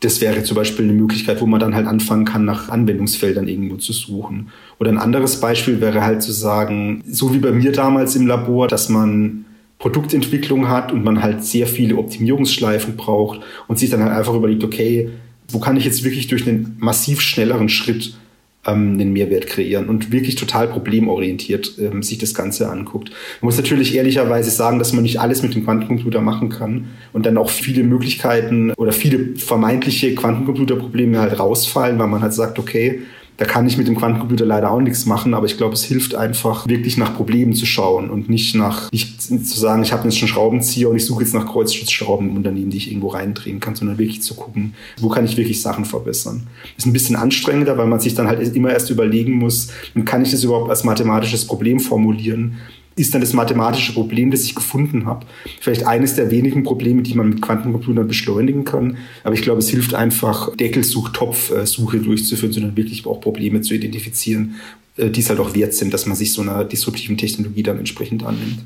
Das 0.00 0.20
wäre 0.20 0.42
zum 0.42 0.56
Beispiel 0.56 0.84
eine 0.84 0.94
Möglichkeit, 0.94 1.40
wo 1.40 1.46
man 1.46 1.60
dann 1.60 1.74
halt 1.74 1.86
anfangen 1.86 2.24
kann, 2.24 2.44
nach 2.44 2.68
Anwendungsfeldern 2.68 3.48
irgendwo 3.48 3.76
zu 3.76 3.92
suchen. 3.92 4.48
Oder 4.78 4.90
ein 4.90 4.98
anderes 4.98 5.40
Beispiel 5.40 5.80
wäre 5.80 6.02
halt 6.02 6.22
zu 6.22 6.32
sagen, 6.32 7.02
so 7.06 7.32
wie 7.32 7.38
bei 7.38 7.52
mir 7.52 7.72
damals 7.72 8.16
im 8.16 8.26
Labor, 8.26 8.68
dass 8.68 8.88
man 8.88 9.44
Produktentwicklung 9.78 10.68
hat 10.68 10.92
und 10.92 11.04
man 11.04 11.22
halt 11.22 11.44
sehr 11.44 11.66
viele 11.66 11.96
Optimierungsschleifen 11.96 12.96
braucht 12.96 13.40
und 13.68 13.78
sich 13.78 13.90
dann 13.90 14.02
halt 14.02 14.12
einfach 14.12 14.34
überlegt, 14.34 14.64
okay, 14.64 15.10
wo 15.48 15.58
kann 15.58 15.76
ich 15.76 15.84
jetzt 15.84 16.04
wirklich 16.04 16.26
durch 16.28 16.46
einen 16.46 16.76
massiv 16.78 17.20
schnelleren 17.20 17.68
Schritt 17.68 18.16
ähm, 18.66 18.96
Mehrwert 19.12 19.46
kreieren 19.46 19.88
und 19.88 20.12
wirklich 20.12 20.34
total 20.36 20.68
problemorientiert 20.68 21.74
ähm, 21.78 22.02
sich 22.02 22.18
das 22.18 22.34
Ganze 22.34 22.68
anguckt. 22.68 23.10
Man 23.40 23.46
muss 23.46 23.56
natürlich 23.56 23.94
ehrlicherweise 23.94 24.50
sagen, 24.50 24.78
dass 24.78 24.92
man 24.92 25.02
nicht 25.02 25.20
alles 25.20 25.42
mit 25.42 25.54
dem 25.54 25.64
Quantencomputer 25.64 26.20
machen 26.20 26.48
kann 26.48 26.90
und 27.12 27.26
dann 27.26 27.36
auch 27.36 27.50
viele 27.50 27.82
Möglichkeiten 27.84 28.72
oder 28.72 28.92
viele 28.92 29.36
vermeintliche 29.36 30.14
Quantencomputerprobleme 30.14 31.18
halt 31.18 31.38
rausfallen, 31.38 31.98
weil 31.98 32.08
man 32.08 32.22
halt 32.22 32.32
sagt, 32.32 32.58
okay, 32.58 33.02
da 33.36 33.44
kann 33.44 33.66
ich 33.66 33.76
mit 33.76 33.88
dem 33.88 33.96
Quantencomputer 33.96 34.46
leider 34.46 34.70
auch 34.70 34.80
nichts 34.80 35.06
machen, 35.06 35.34
aber 35.34 35.46
ich 35.46 35.56
glaube, 35.56 35.74
es 35.74 35.82
hilft 35.82 36.14
einfach, 36.14 36.68
wirklich 36.68 36.96
nach 36.96 37.16
Problemen 37.16 37.54
zu 37.54 37.66
schauen 37.66 38.08
und 38.10 38.28
nicht 38.28 38.54
nach, 38.54 38.92
nicht 38.92 39.20
zu 39.20 39.58
sagen, 39.58 39.82
ich 39.82 39.92
habe 39.92 40.04
jetzt 40.04 40.18
schon 40.18 40.28
Schraubenzieher 40.28 40.88
und 40.88 40.96
ich 40.96 41.04
suche 41.04 41.24
jetzt 41.24 41.34
nach 41.34 41.46
Kreuzschutzschrauben 41.46 42.30
im 42.30 42.36
Unternehmen, 42.36 42.70
die 42.70 42.76
ich 42.76 42.88
irgendwo 42.90 43.08
reindrehen 43.08 43.58
kann, 43.58 43.74
sondern 43.74 43.98
wirklich 43.98 44.22
zu 44.22 44.34
gucken, 44.34 44.74
wo 45.00 45.08
kann 45.08 45.24
ich 45.24 45.36
wirklich 45.36 45.60
Sachen 45.60 45.84
verbessern. 45.84 46.46
Ist 46.76 46.86
ein 46.86 46.92
bisschen 46.92 47.16
anstrengender, 47.16 47.76
weil 47.76 47.86
man 47.86 47.98
sich 47.98 48.14
dann 48.14 48.28
halt 48.28 48.54
immer 48.54 48.70
erst 48.70 48.90
überlegen 48.90 49.32
muss, 49.32 49.68
kann 50.04 50.22
ich 50.22 50.30
das 50.30 50.44
überhaupt 50.44 50.70
als 50.70 50.84
mathematisches 50.84 51.46
Problem 51.46 51.80
formulieren? 51.80 52.58
Ist 52.96 53.14
dann 53.14 53.20
das 53.20 53.32
mathematische 53.32 53.92
Problem, 53.92 54.30
das 54.30 54.44
ich 54.44 54.54
gefunden 54.54 55.06
habe. 55.06 55.26
Vielleicht 55.60 55.86
eines 55.86 56.14
der 56.14 56.30
wenigen 56.30 56.62
Probleme, 56.62 57.02
die 57.02 57.14
man 57.14 57.28
mit 57.28 57.42
Quantencomputern 57.42 58.06
beschleunigen 58.06 58.64
kann. 58.64 58.98
Aber 59.24 59.34
ich 59.34 59.42
glaube, 59.42 59.58
es 59.58 59.68
hilft 59.68 59.94
einfach, 59.94 60.54
Deckelsuch-Topf-Suche 60.56 61.98
durchzuführen, 61.98 62.52
sondern 62.52 62.76
wirklich 62.76 63.04
auch 63.06 63.20
Probleme 63.20 63.60
zu 63.62 63.74
identifizieren, 63.74 64.56
äh, 64.96 65.10
die 65.10 65.20
es 65.20 65.28
halt 65.28 65.40
auch 65.40 65.54
wert 65.54 65.74
sind, 65.74 65.92
dass 65.92 66.06
man 66.06 66.16
sich 66.16 66.32
so 66.32 66.42
einer 66.42 66.64
disruptiven 66.64 67.16
Technologie 67.16 67.62
dann 67.62 67.78
entsprechend 67.78 68.24
annimmt. 68.24 68.60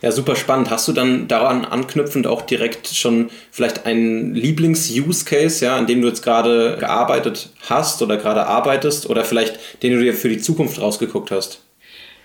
Ja, 0.00 0.12
super 0.12 0.36
spannend. 0.36 0.70
Hast 0.70 0.86
du 0.86 0.92
dann 0.92 1.26
daran 1.26 1.64
anknüpfend 1.64 2.28
auch 2.28 2.42
direkt 2.42 2.86
schon 2.86 3.30
vielleicht 3.50 3.84
einen 3.84 4.32
Lieblings-Use-Case, 4.34 5.64
ja, 5.64 5.76
an 5.76 5.88
dem 5.88 6.02
du 6.02 6.08
jetzt 6.08 6.22
gerade 6.22 6.76
gearbeitet 6.78 7.50
hast 7.68 8.00
oder 8.00 8.16
gerade 8.16 8.46
arbeitest 8.46 9.10
oder 9.10 9.24
vielleicht 9.24 9.58
den 9.82 9.92
du 9.92 10.00
dir 10.00 10.14
für 10.14 10.28
die 10.28 10.38
Zukunft 10.38 10.80
rausgeguckt 10.80 11.32
hast? 11.32 11.62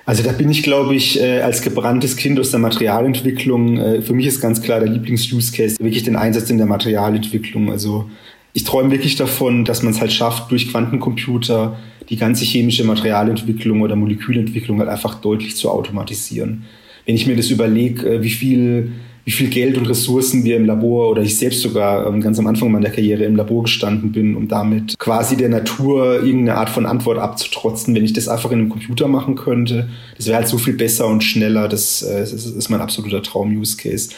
Also 0.06 0.22
da 0.22 0.34
bin 0.34 0.50
ich, 0.50 0.64
glaube 0.64 0.96
ich, 0.96 1.20
äh, 1.20 1.40
als 1.42 1.62
gebranntes 1.62 2.18
Kind 2.18 2.40
aus 2.40 2.52
der 2.52 2.60
Materialentwicklung, 2.60 3.78
äh, 3.78 4.02
für 4.02 4.14
mich 4.14 4.28
ist 4.28 4.42
ganz 4.42 4.62
klar 4.62 4.82
der 4.82 4.90
Lieblings-Use-Case 4.90 5.78
wirklich 5.80 6.04
den 6.04 6.18
Einsatz 6.18 6.50
in 6.50 6.58
der 6.58 6.68
Materialentwicklung. 6.68 7.72
Also 7.72 8.10
ich 8.52 8.66
träume 8.66 8.92
wirklich 8.92 9.16
davon, 9.16 9.64
dass 9.64 9.82
man 9.82 9.94
es 9.94 10.02
halt 10.02 10.12
schafft, 10.12 10.52
durch 10.52 10.70
Quantencomputer 10.70 11.78
die 12.10 12.18
ganze 12.18 12.44
chemische 12.44 12.84
Materialentwicklung 12.84 13.82
oder 13.82 13.96
Molekülentwicklung 13.96 14.80
halt 14.80 14.90
einfach 14.90 15.22
deutlich 15.22 15.56
zu 15.56 15.70
automatisieren. 15.70 16.66
Wenn 17.06 17.16
ich 17.16 17.26
mir 17.26 17.38
das 17.38 17.50
überlege, 17.50 18.16
äh, 18.16 18.24
wie 18.24 18.30
viel 18.30 18.92
wie 19.26 19.32
viel 19.32 19.50
Geld 19.50 19.78
und 19.78 19.88
Ressourcen 19.88 20.44
wir 20.44 20.58
im 20.58 20.66
Labor 20.66 21.10
oder 21.10 21.22
ich 21.22 21.38
selbst 21.38 21.62
sogar 21.62 22.06
ähm, 22.08 22.20
ganz 22.20 22.40
am 22.40 22.48
Anfang 22.48 22.72
meiner 22.72 22.90
Karriere 22.90 23.24
im 23.24 23.38
Labor 23.38 23.64
gestanden 23.64 24.12
bin, 24.12 24.36
um 24.36 24.50
damit 24.50 25.00
quasi 25.00 25.38
der 25.38 25.48
Natur 25.48 26.16
irgendeine 26.16 26.58
Art 26.58 26.70
von 26.70 26.86
Antwort 26.86 27.20
abzutrotzen. 27.20 27.96
Wenn 27.96 28.04
ich 28.04 28.12
das 28.12 28.28
einfach 28.28 28.52
in 28.52 28.60
einem 28.60 28.70
Computer 28.70 29.08
machen 29.08 29.36
könnte, 29.36 29.90
das 30.18 30.28
wäre 30.28 30.38
halt 30.38 30.48
so 30.50 30.58
viel 30.58 30.74
besser 30.74 31.08
und 31.08 31.24
schneller. 31.24 31.70
Das, 31.70 32.02
äh, 32.02 32.24
ist 32.24 32.70
mein 32.70 32.82
absoluter 32.82 33.24
Traum-Use-Case. 33.24 34.10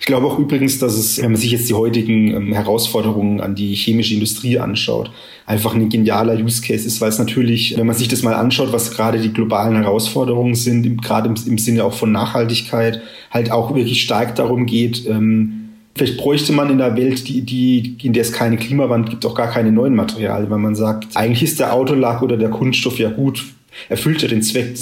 Ich 0.00 0.06
glaube 0.06 0.26
auch 0.26 0.38
übrigens, 0.38 0.78
dass 0.78 0.94
es, 0.94 1.20
wenn 1.20 1.32
man 1.32 1.40
sich 1.40 1.50
jetzt 1.50 1.68
die 1.68 1.74
heutigen 1.74 2.28
ähm, 2.28 2.52
Herausforderungen 2.54 3.40
an 3.40 3.54
die 3.54 3.74
chemische 3.74 4.14
Industrie 4.14 4.58
anschaut, 4.58 5.10
einfach 5.46 5.74
ein 5.74 5.90
genialer 5.90 6.36
Use 6.42 6.62
Case 6.62 6.86
ist, 6.86 7.00
weil 7.02 7.10
es 7.10 7.18
natürlich, 7.18 7.76
wenn 7.76 7.86
man 7.86 7.96
sich 7.96 8.08
das 8.08 8.22
mal 8.22 8.34
anschaut, 8.34 8.72
was 8.72 8.92
gerade 8.92 9.18
die 9.18 9.32
globalen 9.32 9.76
Herausforderungen 9.76 10.54
sind, 10.54 11.02
gerade 11.02 11.34
im 11.46 11.58
Sinne 11.58 11.84
auch 11.84 11.92
von 11.92 12.12
Nachhaltigkeit, 12.12 13.02
halt 13.30 13.50
auch 13.50 13.74
wirklich 13.74 14.00
stark 14.00 14.36
darum 14.36 14.53
geht, 14.56 15.06
ähm, 15.06 15.64
Vielleicht 15.96 16.16
bräuchte 16.16 16.52
man 16.52 16.70
in 16.70 16.78
der 16.78 16.96
Welt, 16.96 17.28
die, 17.28 17.42
die, 17.42 17.96
in 18.02 18.12
der 18.12 18.22
es 18.22 18.32
keine 18.32 18.56
Klimawand 18.56 19.10
gibt, 19.10 19.24
auch 19.26 19.34
gar 19.36 19.48
keine 19.48 19.70
neuen 19.70 19.94
Materialien, 19.94 20.50
weil 20.50 20.58
man 20.58 20.74
sagt, 20.74 21.16
eigentlich 21.16 21.44
ist 21.44 21.60
der 21.60 21.72
Autolack 21.72 22.20
oder 22.20 22.36
der 22.36 22.50
Kunststoff 22.50 22.98
ja 22.98 23.10
gut, 23.10 23.44
erfüllt 23.88 24.20
ja 24.22 24.28
den 24.28 24.42
Zweck. 24.42 24.74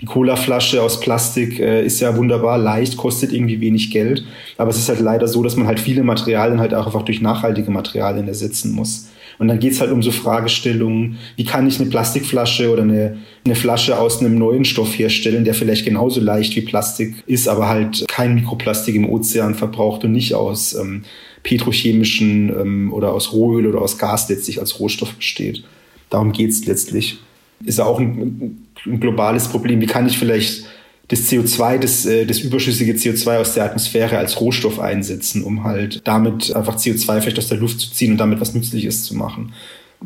Die 0.00 0.06
Colaflasche 0.06 0.80
aus 0.80 1.00
Plastik 1.00 1.60
äh, 1.60 1.84
ist 1.84 2.00
ja 2.00 2.16
wunderbar 2.16 2.56
leicht, 2.56 2.96
kostet 2.96 3.32
irgendwie 3.32 3.60
wenig 3.60 3.90
Geld, 3.90 4.24
aber 4.56 4.70
es 4.70 4.78
ist 4.78 4.88
halt 4.88 5.00
leider 5.00 5.28
so, 5.28 5.42
dass 5.42 5.56
man 5.56 5.66
halt 5.66 5.80
viele 5.80 6.02
Materialien 6.02 6.60
halt 6.60 6.72
auch 6.72 6.86
einfach 6.86 7.02
durch 7.02 7.20
nachhaltige 7.20 7.70
Materialien 7.70 8.26
ersetzen 8.26 8.72
muss. 8.72 9.08
Und 9.38 9.48
dann 9.48 9.58
geht's 9.58 9.80
halt 9.80 9.90
um 9.90 10.02
so 10.02 10.10
Fragestellungen, 10.10 11.18
wie 11.36 11.44
kann 11.44 11.66
ich 11.66 11.80
eine 11.80 11.90
Plastikflasche 11.90 12.70
oder 12.72 12.82
eine, 12.82 13.18
eine 13.44 13.54
Flasche 13.54 13.98
aus 13.98 14.20
einem 14.20 14.38
neuen 14.38 14.64
Stoff 14.64 14.98
herstellen, 14.98 15.44
der 15.44 15.54
vielleicht 15.54 15.84
genauso 15.84 16.20
leicht 16.20 16.54
wie 16.56 16.60
Plastik 16.60 17.22
ist, 17.26 17.48
aber 17.48 17.68
halt 17.68 18.04
kein 18.08 18.34
Mikroplastik 18.34 18.94
im 18.94 19.08
Ozean 19.08 19.54
verbraucht 19.54 20.04
und 20.04 20.12
nicht 20.12 20.34
aus 20.34 20.74
ähm, 20.74 21.04
petrochemischen 21.42 22.48
ähm, 22.48 22.92
oder 22.92 23.12
aus 23.12 23.32
Rohöl 23.32 23.66
oder 23.66 23.82
aus 23.82 23.98
Gas 23.98 24.28
letztlich 24.28 24.60
als 24.60 24.80
Rohstoff 24.80 25.14
besteht. 25.14 25.64
Darum 26.10 26.32
geht's 26.32 26.64
letztlich. 26.66 27.18
Ist 27.64 27.78
ja 27.78 27.84
auch 27.84 27.98
ein, 27.98 28.66
ein 28.86 29.00
globales 29.00 29.48
Problem. 29.48 29.80
Wie 29.80 29.86
kann 29.86 30.06
ich 30.06 30.18
vielleicht 30.18 30.64
das 31.08 31.28
CO2, 31.28 31.78
das, 31.78 32.06
äh, 32.06 32.26
das 32.26 32.40
überschüssige 32.40 32.94
CO2 32.94 33.38
aus 33.38 33.54
der 33.54 33.64
Atmosphäre 33.64 34.18
als 34.18 34.40
Rohstoff 34.40 34.80
einsetzen, 34.80 35.42
um 35.42 35.64
halt 35.64 36.00
damit 36.04 36.54
einfach 36.54 36.76
CO2 36.76 37.20
vielleicht 37.20 37.38
aus 37.38 37.48
der 37.48 37.58
Luft 37.58 37.80
zu 37.80 37.92
ziehen 37.92 38.12
und 38.12 38.18
damit 38.18 38.40
was 38.40 38.54
Nützliches 38.54 39.04
zu 39.04 39.14
machen. 39.14 39.52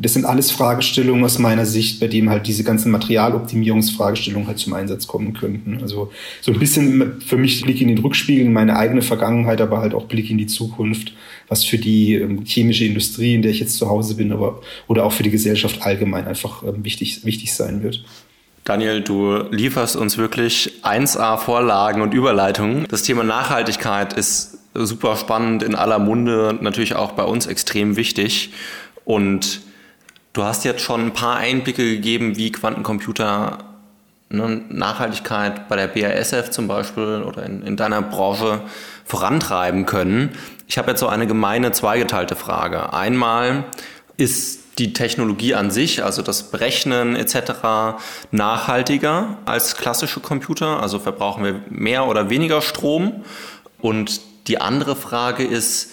Das 0.01 0.13
sind 0.13 0.23
alles 0.23 0.49
Fragestellungen 0.51 1.25
aus 1.25 1.39
meiner 1.39 1.65
Sicht, 1.65 1.99
bei 1.99 2.07
denen 2.07 2.29
halt 2.29 2.47
diese 2.47 2.63
ganzen 2.63 2.89
Materialoptimierungsfragestellungen 2.91 4.47
halt 4.47 4.57
zum 4.57 4.73
Einsatz 4.73 5.07
kommen 5.07 5.33
könnten. 5.33 5.79
Also 5.81 6.11
so 6.39 6.53
ein 6.53 6.59
bisschen 6.59 7.19
für 7.19 7.35
mich 7.35 7.61
Blick 7.63 7.81
in 7.81 7.89
den 7.89 7.97
Rückspiegel, 7.97 8.45
in 8.45 8.53
meine 8.53 8.77
eigene 8.77 9.01
Vergangenheit, 9.01 9.59
aber 9.59 9.79
halt 9.81 9.93
auch 9.93 10.05
Blick 10.05 10.29
in 10.29 10.37
die 10.37 10.47
Zukunft, 10.47 11.13
was 11.49 11.65
für 11.65 11.77
die 11.77 12.13
ähm, 12.13 12.45
chemische 12.45 12.85
Industrie, 12.85 13.35
in 13.35 13.41
der 13.41 13.51
ich 13.51 13.59
jetzt 13.59 13.75
zu 13.75 13.89
Hause 13.89 14.15
bin, 14.15 14.31
aber 14.31 14.61
oder 14.87 15.03
auch 15.03 15.11
für 15.11 15.23
die 15.23 15.31
Gesellschaft 15.31 15.81
allgemein 15.81 16.27
einfach 16.27 16.63
ähm, 16.63 16.85
wichtig, 16.85 17.25
wichtig 17.25 17.53
sein 17.53 17.83
wird. 17.83 18.05
Daniel, 18.63 19.01
du 19.01 19.43
lieferst 19.49 19.95
uns 19.95 20.17
wirklich 20.17 20.81
1A 20.83 21.37
Vorlagen 21.37 22.01
und 22.01 22.13
Überleitungen. 22.13 22.85
Das 22.89 23.03
Thema 23.03 23.23
Nachhaltigkeit 23.23 24.13
ist 24.13 24.59
super 24.73 25.15
spannend 25.15 25.63
in 25.63 25.75
aller 25.75 25.99
Munde, 25.99 26.57
natürlich 26.61 26.95
auch 26.95 27.13
bei 27.13 27.23
uns 27.23 27.47
extrem 27.47 27.95
wichtig. 27.95 28.53
Und 29.05 29.61
du 30.33 30.43
hast 30.43 30.65
jetzt 30.65 30.81
schon 30.81 31.07
ein 31.07 31.13
paar 31.13 31.37
Einblicke 31.37 31.83
gegeben, 31.83 32.37
wie 32.37 32.51
Quantencomputer 32.51 33.57
ne, 34.29 34.61
Nachhaltigkeit 34.69 35.67
bei 35.67 35.75
der 35.75 35.87
BASF 35.87 36.51
zum 36.51 36.67
Beispiel 36.67 37.23
oder 37.25 37.43
in, 37.43 37.63
in 37.63 37.75
deiner 37.75 38.01
Branche 38.01 38.61
vorantreiben 39.05 39.85
können. 39.85 40.29
Ich 40.67 40.77
habe 40.77 40.91
jetzt 40.91 40.99
so 40.99 41.07
eine 41.07 41.25
gemeine 41.25 41.71
zweigeteilte 41.71 42.35
Frage. 42.35 42.93
Einmal 42.93 43.65
ist 44.17 44.58
die 44.79 44.93
Technologie 44.93 45.53
an 45.53 45.69
sich, 45.71 46.03
also 46.03 46.21
das 46.21 46.51
Berechnen 46.51 47.15
etc., 47.15 47.99
nachhaltiger 48.31 49.37
als 49.45 49.75
klassische 49.75 50.21
Computer? 50.21 50.81
Also 50.81 50.99
verbrauchen 50.99 51.43
wir 51.43 51.61
mehr 51.69 52.07
oder 52.07 52.29
weniger 52.29 52.61
Strom? 52.61 53.23
Und 53.79 54.21
die 54.47 54.59
andere 54.59 54.95
Frage 54.95 55.43
ist, 55.43 55.91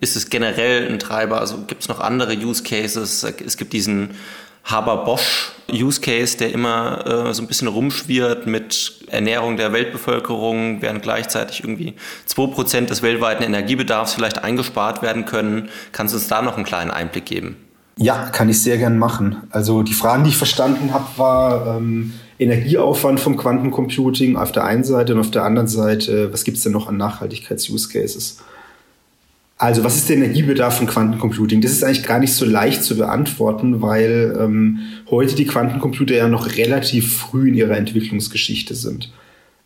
ist 0.00 0.16
es 0.16 0.30
generell 0.30 0.90
ein 0.90 0.98
Treiber? 0.98 1.40
Also 1.40 1.58
gibt 1.66 1.82
es 1.82 1.88
noch 1.88 2.00
andere 2.00 2.34
Use 2.34 2.62
Cases? 2.64 3.22
Es 3.22 3.56
gibt 3.56 3.72
diesen 3.72 4.16
Haber-Bosch 4.64 5.52
Use 5.70 6.00
Case, 6.00 6.36
der 6.36 6.52
immer 6.52 7.28
äh, 7.28 7.34
so 7.34 7.42
ein 7.42 7.48
bisschen 7.48 7.68
rumschwirrt 7.68 8.46
mit 8.46 9.04
Ernährung 9.08 9.56
der 9.56 9.72
Weltbevölkerung, 9.72 10.82
während 10.82 11.02
gleichzeitig 11.02 11.60
irgendwie 11.64 11.94
2% 12.28 12.86
des 12.86 13.02
weltweiten 13.02 13.42
Energiebedarfs 13.42 14.14
vielleicht 14.14 14.42
eingespart 14.42 15.02
werden 15.02 15.24
können. 15.24 15.68
Kannst 15.92 16.14
du 16.14 16.18
uns 16.18 16.28
da 16.28 16.42
noch 16.42 16.56
einen 16.56 16.64
kleinen 16.64 16.90
Einblick 16.90 17.26
geben? 17.26 17.56
Ja, 17.96 18.30
kann 18.30 18.48
ich 18.48 18.62
sehr 18.62 18.78
gern 18.78 18.98
machen. 18.98 19.36
Also 19.50 19.82
die 19.82 19.92
Fragen, 19.92 20.24
die 20.24 20.30
ich 20.30 20.36
verstanden 20.36 20.92
habe, 20.92 21.06
war 21.16 21.76
ähm, 21.76 22.14
Energieaufwand 22.38 23.20
vom 23.20 23.36
Quantencomputing 23.36 24.36
auf 24.36 24.52
der 24.52 24.64
einen 24.64 24.84
Seite 24.84 25.14
und 25.14 25.20
auf 25.20 25.30
der 25.30 25.44
anderen 25.44 25.68
Seite, 25.68 26.32
was 26.32 26.44
gibt 26.44 26.56
es 26.56 26.62
denn 26.62 26.72
noch 26.72 26.88
an 26.88 26.96
Nachhaltigkeits-Use-Cases? 26.96 28.38
Also 29.58 29.84
was 29.84 29.96
ist 29.96 30.08
der 30.08 30.16
Energiebedarf 30.16 30.78
von 30.78 30.88
Quantencomputing? 30.88 31.60
Das 31.60 31.70
ist 31.70 31.84
eigentlich 31.84 32.02
gar 32.02 32.18
nicht 32.18 32.32
so 32.32 32.44
leicht 32.44 32.82
zu 32.82 32.96
beantworten, 32.96 33.80
weil 33.80 34.36
ähm, 34.40 34.80
heute 35.08 35.36
die 35.36 35.46
Quantencomputer 35.46 36.16
ja 36.16 36.26
noch 36.26 36.56
relativ 36.56 37.16
früh 37.16 37.50
in 37.50 37.54
ihrer 37.54 37.76
Entwicklungsgeschichte 37.76 38.74
sind. 38.74 39.12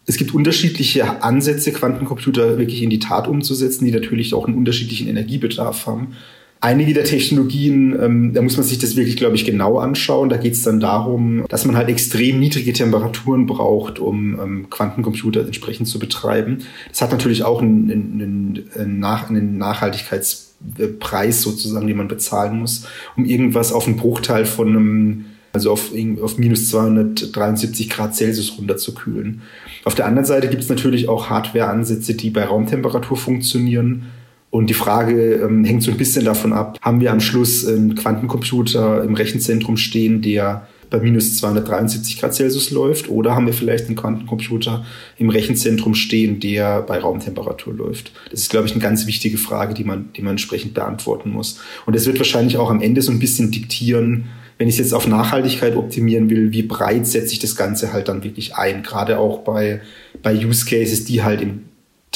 Es 0.04 0.18
gibt 0.18 0.34
unterschiedliche 0.34 1.22
Ansätze, 1.22 1.72
Quantencomputer 1.72 2.58
wirklich 2.58 2.82
in 2.82 2.90
die 2.90 2.98
Tat 2.98 3.26
umzusetzen, 3.26 3.86
die 3.86 3.90
natürlich 3.90 4.34
auch 4.34 4.46
einen 4.46 4.58
unterschiedlichen 4.58 5.08
Energiebedarf 5.08 5.86
haben. 5.86 6.16
Einige 6.60 6.94
der 6.94 7.04
Technologien, 7.04 7.94
ähm, 8.00 8.32
da 8.32 8.40
muss 8.40 8.56
man 8.56 8.64
sich 8.64 8.78
das 8.78 8.96
wirklich, 8.96 9.16
glaube 9.16 9.36
ich, 9.36 9.44
genau 9.44 9.78
anschauen. 9.78 10.30
Da 10.30 10.38
geht 10.38 10.54
es 10.54 10.62
dann 10.62 10.80
darum, 10.80 11.44
dass 11.48 11.66
man 11.66 11.76
halt 11.76 11.90
extrem 11.90 12.40
niedrige 12.40 12.72
Temperaturen 12.72 13.46
braucht, 13.46 13.98
um 13.98 14.40
ähm, 14.40 14.70
Quantencomputer 14.70 15.42
entsprechend 15.44 15.86
zu 15.86 15.98
betreiben. 15.98 16.58
Das 16.88 17.02
hat 17.02 17.12
natürlich 17.12 17.44
auch 17.44 17.60
einen, 17.60 17.90
einen, 17.90 18.70
einen, 18.74 18.98
Nach 18.98 19.28
einen 19.28 19.58
Nachhaltigkeitspreis 19.58 21.42
sozusagen, 21.42 21.86
den 21.86 21.98
man 21.98 22.08
bezahlen 22.08 22.58
muss, 22.58 22.86
um 23.16 23.26
irgendwas 23.26 23.72
auf 23.72 23.86
einen 23.86 23.96
Bruchteil 23.96 24.46
von 24.46 24.68
einem 24.68 25.24
also 25.52 25.72
auf, 25.72 25.90
auf 26.22 26.38
minus 26.38 26.68
273 26.68 27.88
Grad 27.88 28.14
Celsius 28.14 28.58
runterzukühlen. 28.58 29.40
Auf 29.84 29.94
der 29.94 30.06
anderen 30.06 30.26
Seite 30.26 30.48
gibt 30.48 30.62
es 30.62 30.68
natürlich 30.68 31.08
auch 31.08 31.30
Hardware-Ansätze, 31.30 32.14
die 32.14 32.28
bei 32.28 32.44
Raumtemperatur 32.44 33.16
funktionieren 33.16 34.04
und 34.50 34.70
die 34.70 34.74
Frage 34.74 35.34
ähm, 35.34 35.64
hängt 35.64 35.82
so 35.82 35.90
ein 35.90 35.96
bisschen 35.96 36.24
davon 36.24 36.52
ab, 36.52 36.78
haben 36.80 37.00
wir 37.00 37.12
am 37.12 37.20
Schluss 37.20 37.66
einen 37.66 37.94
Quantencomputer 37.94 39.02
im 39.04 39.14
Rechenzentrum 39.14 39.76
stehen, 39.76 40.22
der 40.22 40.66
bei 40.88 41.00
minus 41.00 41.36
273 41.38 42.20
Grad 42.20 42.34
Celsius 42.34 42.70
läuft 42.70 43.10
oder 43.10 43.34
haben 43.34 43.46
wir 43.46 43.52
vielleicht 43.52 43.86
einen 43.86 43.96
Quantencomputer 43.96 44.84
im 45.18 45.30
Rechenzentrum 45.30 45.94
stehen, 45.94 46.40
der 46.40 46.82
bei 46.82 46.98
Raumtemperatur 46.98 47.74
läuft? 47.74 48.12
Das 48.30 48.40
ist, 48.40 48.50
glaube 48.50 48.66
ich, 48.66 48.72
eine 48.72 48.82
ganz 48.82 49.06
wichtige 49.06 49.38
Frage, 49.38 49.74
die 49.74 49.84
man, 49.84 50.10
die 50.16 50.22
man 50.22 50.32
entsprechend 50.32 50.74
beantworten 50.74 51.30
muss. 51.30 51.58
Und 51.86 51.96
das 51.96 52.06
wird 52.06 52.18
wahrscheinlich 52.18 52.56
auch 52.56 52.70
am 52.70 52.80
Ende 52.80 53.02
so 53.02 53.10
ein 53.10 53.18
bisschen 53.18 53.50
diktieren, 53.50 54.26
wenn 54.58 54.68
ich 54.68 54.76
es 54.76 54.78
jetzt 54.78 54.94
auf 54.94 55.06
Nachhaltigkeit 55.06 55.76
optimieren 55.76 56.30
will, 56.30 56.50
wie 56.52 56.62
breit 56.62 57.06
setze 57.06 57.34
ich 57.34 57.40
das 57.40 57.56
Ganze 57.56 57.92
halt 57.92 58.08
dann 58.08 58.24
wirklich 58.24 58.54
ein? 58.54 58.82
Gerade 58.82 59.18
auch 59.18 59.40
bei, 59.40 59.82
bei 60.22 60.34
Use 60.34 60.64
Cases, 60.64 61.04
die 61.04 61.22
halt 61.22 61.42
im 61.42 61.64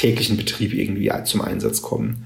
täglichen 0.01 0.37
Betrieb 0.37 0.73
irgendwie 0.73 1.11
zum 1.25 1.43
Einsatz 1.43 1.83
kommen. 1.83 2.25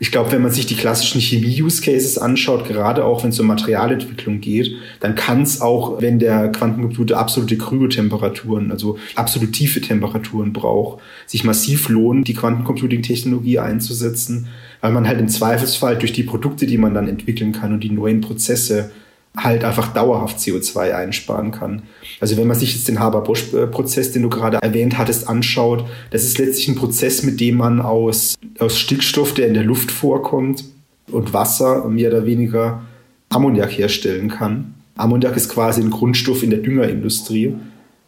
Ich 0.00 0.12
glaube, 0.12 0.30
wenn 0.30 0.42
man 0.42 0.52
sich 0.52 0.66
die 0.66 0.76
klassischen 0.76 1.20
Chemie-Use-Cases 1.20 2.18
anschaut, 2.18 2.68
gerade 2.68 3.04
auch 3.04 3.24
wenn 3.24 3.30
es 3.30 3.40
um 3.40 3.48
Materialentwicklung 3.48 4.40
geht, 4.40 4.70
dann 5.00 5.16
kann 5.16 5.42
es 5.42 5.60
auch, 5.60 6.00
wenn 6.00 6.20
der 6.20 6.52
Quantencomputer 6.52 7.18
absolute 7.18 7.58
Kryotemperaturen, 7.58 8.70
also 8.70 8.98
absolut 9.16 9.52
tiefe 9.52 9.80
Temperaturen 9.80 10.52
braucht, 10.52 11.02
sich 11.26 11.42
massiv 11.42 11.88
lohnen, 11.88 12.22
die 12.22 12.34
Quantencomputing-Technologie 12.34 13.58
einzusetzen, 13.58 14.46
weil 14.80 14.92
man 14.92 15.08
halt 15.08 15.18
im 15.18 15.28
Zweifelsfall 15.28 15.98
durch 15.98 16.12
die 16.12 16.22
Produkte, 16.22 16.66
die 16.66 16.78
man 16.78 16.94
dann 16.94 17.08
entwickeln 17.08 17.50
kann 17.50 17.72
und 17.72 17.82
die 17.82 17.90
neuen 17.90 18.20
Prozesse 18.20 18.92
halt 19.36 19.64
einfach 19.64 19.92
dauerhaft 19.92 20.38
CO2 20.38 20.92
einsparen 20.94 21.52
kann. 21.52 21.82
Also 22.20 22.36
wenn 22.36 22.48
man 22.48 22.58
sich 22.58 22.74
jetzt 22.74 22.88
den 22.88 22.98
Haber-Bosch-Prozess, 22.98 24.12
den 24.12 24.22
du 24.22 24.28
gerade 24.28 24.58
erwähnt 24.60 24.98
hattest, 24.98 25.28
anschaut, 25.28 25.84
das 26.10 26.24
ist 26.24 26.38
letztlich 26.38 26.68
ein 26.68 26.74
Prozess, 26.74 27.22
mit 27.22 27.40
dem 27.40 27.56
man 27.56 27.80
aus, 27.80 28.34
aus 28.58 28.78
Stickstoff, 28.78 29.34
der 29.34 29.46
in 29.46 29.54
der 29.54 29.64
Luft 29.64 29.90
vorkommt, 29.90 30.64
und 31.10 31.32
Wasser 31.32 31.88
mehr 31.88 32.10
oder 32.10 32.26
weniger 32.26 32.82
Ammoniak 33.30 33.78
herstellen 33.78 34.28
kann. 34.28 34.74
Ammoniak 34.96 35.36
ist 35.36 35.48
quasi 35.48 35.80
ein 35.80 35.90
Grundstoff 35.90 36.42
in 36.42 36.50
der 36.50 36.58
Düngerindustrie. 36.58 37.54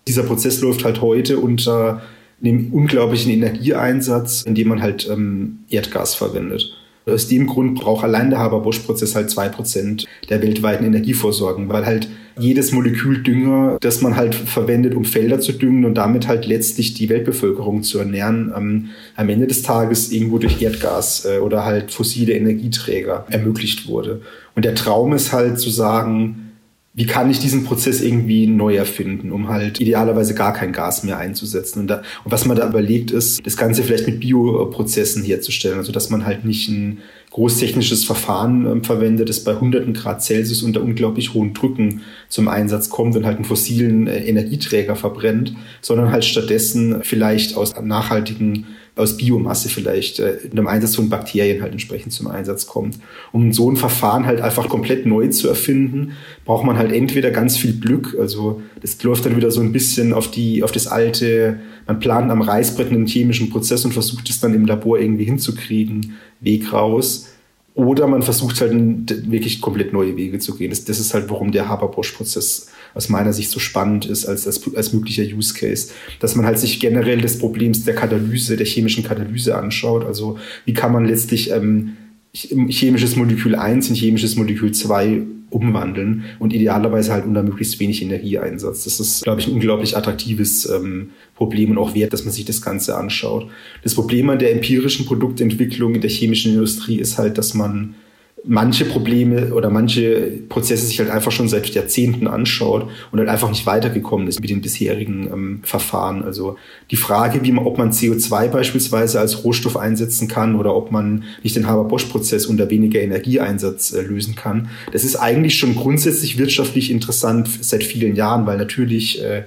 Dieser 0.08 0.22
Prozess 0.22 0.60
läuft 0.60 0.84
halt 0.84 1.00
heute 1.00 1.38
unter 1.38 2.02
einem 2.42 2.72
unglaublichen 2.72 3.32
Energieeinsatz, 3.32 4.42
indem 4.42 4.68
man 4.68 4.82
halt 4.82 5.08
ähm, 5.08 5.60
Erdgas 5.68 6.14
verwendet. 6.14 6.76
Aus 7.06 7.28
dem 7.28 7.46
Grund 7.46 7.80
braucht 7.80 8.04
allein 8.04 8.30
der 8.30 8.38
Haber-Bosch-Prozess 8.40 9.14
halt 9.14 9.30
zwei 9.30 9.48
Prozent 9.48 10.06
der 10.28 10.42
weltweiten 10.42 10.84
Energieversorgung, 10.84 11.68
weil 11.68 11.86
halt 11.86 12.08
jedes 12.38 12.72
Molekül 12.72 13.22
Dünger, 13.22 13.78
das 13.80 14.00
man 14.00 14.16
halt 14.16 14.34
verwendet, 14.34 14.94
um 14.94 15.04
Felder 15.04 15.40
zu 15.40 15.52
düngen 15.52 15.84
und 15.84 15.94
damit 15.94 16.28
halt 16.28 16.46
letztlich 16.46 16.94
die 16.94 17.08
Weltbevölkerung 17.08 17.82
zu 17.82 17.98
ernähren, 17.98 18.52
ähm, 18.56 18.88
am 19.16 19.28
Ende 19.28 19.46
des 19.46 19.62
Tages 19.62 20.10
irgendwo 20.12 20.38
durch 20.38 20.60
Erdgas 20.60 21.26
äh, 21.26 21.38
oder 21.38 21.64
halt 21.64 21.90
fossile 21.90 22.34
Energieträger 22.34 23.26
ermöglicht 23.28 23.88
wurde. 23.88 24.22
Und 24.54 24.64
der 24.64 24.74
Traum 24.74 25.12
ist 25.12 25.32
halt 25.32 25.58
zu 25.58 25.70
sagen, 25.70 26.49
wie 26.92 27.06
kann 27.06 27.30
ich 27.30 27.38
diesen 27.38 27.64
Prozess 27.64 28.00
irgendwie 28.00 28.48
neu 28.48 28.74
erfinden, 28.74 29.30
um 29.30 29.48
halt 29.48 29.80
idealerweise 29.80 30.34
gar 30.34 30.52
kein 30.52 30.72
Gas 30.72 31.04
mehr 31.04 31.18
einzusetzen. 31.18 31.80
Und, 31.80 31.86
da, 31.86 32.02
und 32.24 32.32
was 32.32 32.46
man 32.46 32.56
da 32.56 32.68
überlegt 32.68 33.12
ist, 33.12 33.46
das 33.46 33.56
Ganze 33.56 33.84
vielleicht 33.84 34.08
mit 34.08 34.18
Bioprozessen 34.18 35.22
herzustellen, 35.22 35.78
also 35.78 35.92
dass 35.92 36.10
man 36.10 36.26
halt 36.26 36.44
nicht 36.44 36.68
ein 36.68 36.98
großtechnisches 37.30 38.04
Verfahren 38.04 38.66
äh, 38.66 38.84
verwendet, 38.84 39.28
das 39.28 39.44
bei 39.44 39.54
hunderten 39.54 39.94
Grad 39.94 40.22
Celsius 40.22 40.64
unter 40.64 40.82
unglaublich 40.82 41.32
hohen 41.32 41.54
Drücken 41.54 42.02
zum 42.28 42.48
Einsatz 42.48 42.90
kommt 42.90 43.14
und 43.14 43.24
halt 43.24 43.36
einen 43.36 43.44
fossilen 43.44 44.08
äh, 44.08 44.24
Energieträger 44.24 44.96
verbrennt, 44.96 45.54
sondern 45.80 46.10
halt 46.10 46.24
stattdessen 46.24 47.04
vielleicht 47.04 47.56
aus 47.56 47.72
nachhaltigen 47.80 48.66
aus 49.00 49.16
Biomasse 49.16 49.68
vielleicht 49.68 50.20
äh, 50.20 50.36
in 50.50 50.56
dem 50.56 50.66
Einsatz 50.66 50.96
von 50.96 51.08
Bakterien 51.08 51.62
halt 51.62 51.72
entsprechend 51.72 52.12
zum 52.12 52.28
Einsatz 52.28 52.66
kommt. 52.66 52.98
Um 53.32 53.52
so 53.52 53.70
ein 53.70 53.76
Verfahren 53.76 54.26
halt 54.26 54.40
einfach 54.40 54.68
komplett 54.68 55.06
neu 55.06 55.28
zu 55.28 55.48
erfinden, 55.48 56.12
braucht 56.44 56.64
man 56.64 56.78
halt 56.78 56.92
entweder 56.92 57.30
ganz 57.30 57.56
viel 57.56 57.80
Glück, 57.80 58.16
also 58.18 58.62
das 58.80 59.02
läuft 59.02 59.26
dann 59.26 59.36
wieder 59.36 59.50
so 59.50 59.60
ein 59.60 59.72
bisschen 59.72 60.12
auf 60.12 60.30
die, 60.30 60.62
auf 60.62 60.72
das 60.72 60.86
alte, 60.86 61.60
man 61.86 61.98
plant 61.98 62.30
am 62.30 62.42
Reißbrett 62.42 62.90
einen 62.90 63.06
chemischen 63.06 63.50
Prozess 63.50 63.84
und 63.84 63.92
versucht 63.92 64.30
es 64.30 64.40
dann 64.40 64.54
im 64.54 64.66
Labor 64.66 64.98
irgendwie 64.98 65.24
hinzukriegen, 65.24 66.14
Weg 66.40 66.72
raus. 66.72 67.26
Oder 67.74 68.06
man 68.06 68.22
versucht 68.22 68.60
halt 68.60 69.30
wirklich 69.30 69.60
komplett 69.60 69.92
neue 69.92 70.16
Wege 70.16 70.38
zu 70.38 70.56
gehen. 70.56 70.70
Das, 70.70 70.84
das 70.84 70.98
ist 70.98 71.14
halt, 71.14 71.30
warum 71.30 71.52
der 71.52 71.68
Haber-Bosch-Prozess 71.68 72.68
aus 72.94 73.08
meiner 73.08 73.32
Sicht 73.32 73.50
so 73.50 73.58
spannend 73.58 74.06
ist 74.06 74.26
als, 74.26 74.46
als, 74.46 74.62
als 74.74 74.92
möglicher 74.92 75.22
Use 75.22 75.54
Case. 75.54 75.88
Dass 76.18 76.36
man 76.36 76.46
halt 76.46 76.58
sich 76.58 76.80
generell 76.80 77.20
des 77.20 77.38
Problems 77.38 77.84
der 77.84 77.94
Katalyse, 77.94 78.56
der 78.56 78.66
chemischen 78.66 79.04
Katalyse 79.04 79.56
anschaut. 79.56 80.04
Also 80.04 80.38
wie 80.64 80.74
kann 80.74 80.92
man 80.92 81.04
letztlich 81.04 81.50
ähm, 81.50 81.96
chemisches 82.32 83.16
Molekül 83.16 83.54
1 83.54 83.88
in 83.88 83.94
chemisches 83.94 84.36
Molekül 84.36 84.72
2 84.72 85.22
umwandeln 85.50 86.24
und 86.38 86.52
idealerweise 86.52 87.12
halt 87.12 87.26
unter 87.26 87.42
möglichst 87.42 87.80
wenig 87.80 88.02
Energieeinsatz. 88.02 88.84
Das 88.84 89.00
ist, 89.00 89.24
glaube 89.24 89.40
ich, 89.40 89.48
ein 89.48 89.54
unglaublich 89.54 89.96
attraktives 89.96 90.66
ähm, 90.66 91.10
Problem 91.34 91.72
und 91.72 91.78
auch 91.78 91.94
wert, 91.94 92.12
dass 92.12 92.24
man 92.24 92.32
sich 92.32 92.44
das 92.44 92.62
Ganze 92.62 92.96
anschaut. 92.96 93.48
Das 93.82 93.94
Problem 93.94 94.30
an 94.30 94.38
der 94.38 94.52
empirischen 94.52 95.06
Produktentwicklung 95.06 95.96
in 95.96 96.00
der 96.00 96.10
chemischen 96.10 96.52
Industrie 96.52 96.98
ist 96.98 97.18
halt, 97.18 97.36
dass 97.36 97.54
man 97.54 97.96
manche 98.44 98.84
Probleme 98.84 99.52
oder 99.52 99.70
manche 99.70 100.32
Prozesse 100.48 100.86
sich 100.86 100.98
halt 100.98 101.10
einfach 101.10 101.32
schon 101.32 101.48
seit 101.48 101.68
Jahrzehnten 101.70 102.26
anschaut 102.26 102.88
und 103.10 103.18
halt 103.18 103.28
einfach 103.28 103.50
nicht 103.50 103.66
weitergekommen 103.66 104.28
ist 104.28 104.40
mit 104.40 104.50
den 104.50 104.60
bisherigen 104.60 105.28
ähm, 105.32 105.60
Verfahren. 105.62 106.22
Also 106.24 106.56
die 106.90 106.96
Frage, 106.96 107.42
wie 107.42 107.52
man, 107.52 107.66
ob 107.66 107.78
man 107.78 107.92
CO2 107.92 108.48
beispielsweise 108.48 109.20
als 109.20 109.44
Rohstoff 109.44 109.76
einsetzen 109.76 110.28
kann 110.28 110.56
oder 110.56 110.74
ob 110.74 110.90
man 110.90 111.24
nicht 111.42 111.56
den 111.56 111.66
Haber-Bosch-Prozess 111.66 112.46
unter 112.46 112.70
weniger 112.70 113.00
Energieeinsatz 113.00 113.92
äh, 113.92 114.02
lösen 114.02 114.34
kann, 114.34 114.70
das 114.92 115.04
ist 115.04 115.16
eigentlich 115.16 115.58
schon 115.58 115.74
grundsätzlich 115.74 116.38
wirtschaftlich 116.38 116.90
interessant 116.90 117.48
seit 117.60 117.84
vielen 117.84 118.16
Jahren, 118.16 118.46
weil 118.46 118.58
natürlich 118.58 119.22
äh, 119.22 119.44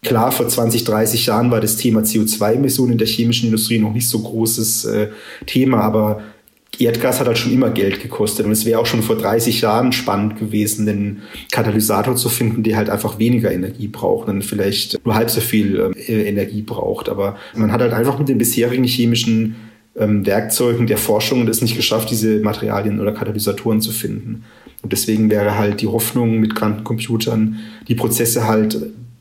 Klar, 0.00 0.30
vor 0.30 0.46
20, 0.46 0.84
30 0.84 1.26
Jahren 1.26 1.50
war 1.50 1.60
das 1.60 1.76
Thema 1.76 2.02
CO2-Emissionen 2.02 2.92
in 2.92 2.98
der 2.98 3.08
chemischen 3.08 3.46
Industrie 3.46 3.80
noch 3.80 3.92
nicht 3.92 4.08
so 4.08 4.20
großes 4.20 4.84
äh, 4.84 5.08
Thema, 5.44 5.80
aber 5.80 6.22
Erdgas 6.78 7.20
hat 7.20 7.26
halt 7.26 7.38
schon 7.38 7.52
immer 7.52 7.70
Geld 7.70 8.00
gekostet 8.00 8.46
und 8.46 8.52
es 8.52 8.64
wäre 8.64 8.78
auch 8.78 8.86
schon 8.86 9.02
vor 9.02 9.16
30 9.16 9.60
Jahren 9.60 9.92
spannend 9.92 10.38
gewesen, 10.38 10.88
einen 10.88 11.22
Katalysator 11.50 12.16
zu 12.16 12.28
finden, 12.28 12.62
der 12.62 12.76
halt 12.76 12.90
einfach 12.90 13.18
weniger 13.18 13.52
Energie 13.52 13.88
braucht 13.88 14.28
und 14.28 14.42
vielleicht 14.42 15.04
nur 15.04 15.14
halb 15.14 15.30
so 15.30 15.40
viel 15.40 15.92
äh, 15.96 16.28
Energie 16.28 16.62
braucht. 16.62 17.08
Aber 17.08 17.36
man 17.54 17.72
hat 17.72 17.80
halt 17.80 17.92
einfach 17.92 18.18
mit 18.18 18.28
den 18.28 18.38
bisherigen 18.38 18.84
chemischen 18.84 19.56
ähm, 19.96 20.24
Werkzeugen 20.24 20.86
der 20.86 20.98
Forschung 20.98 21.46
es 21.48 21.62
nicht 21.62 21.76
geschafft, 21.76 22.10
diese 22.10 22.38
Materialien 22.40 23.00
oder 23.00 23.12
Katalysatoren 23.12 23.80
zu 23.80 23.90
finden. 23.90 24.44
Und 24.82 24.92
deswegen 24.92 25.30
wäre 25.30 25.58
halt 25.58 25.80
die 25.80 25.88
Hoffnung 25.88 26.38
mit 26.38 26.54
Quantencomputern, 26.54 27.58
die 27.88 27.96
Prozesse 27.96 28.46
halt 28.46 28.78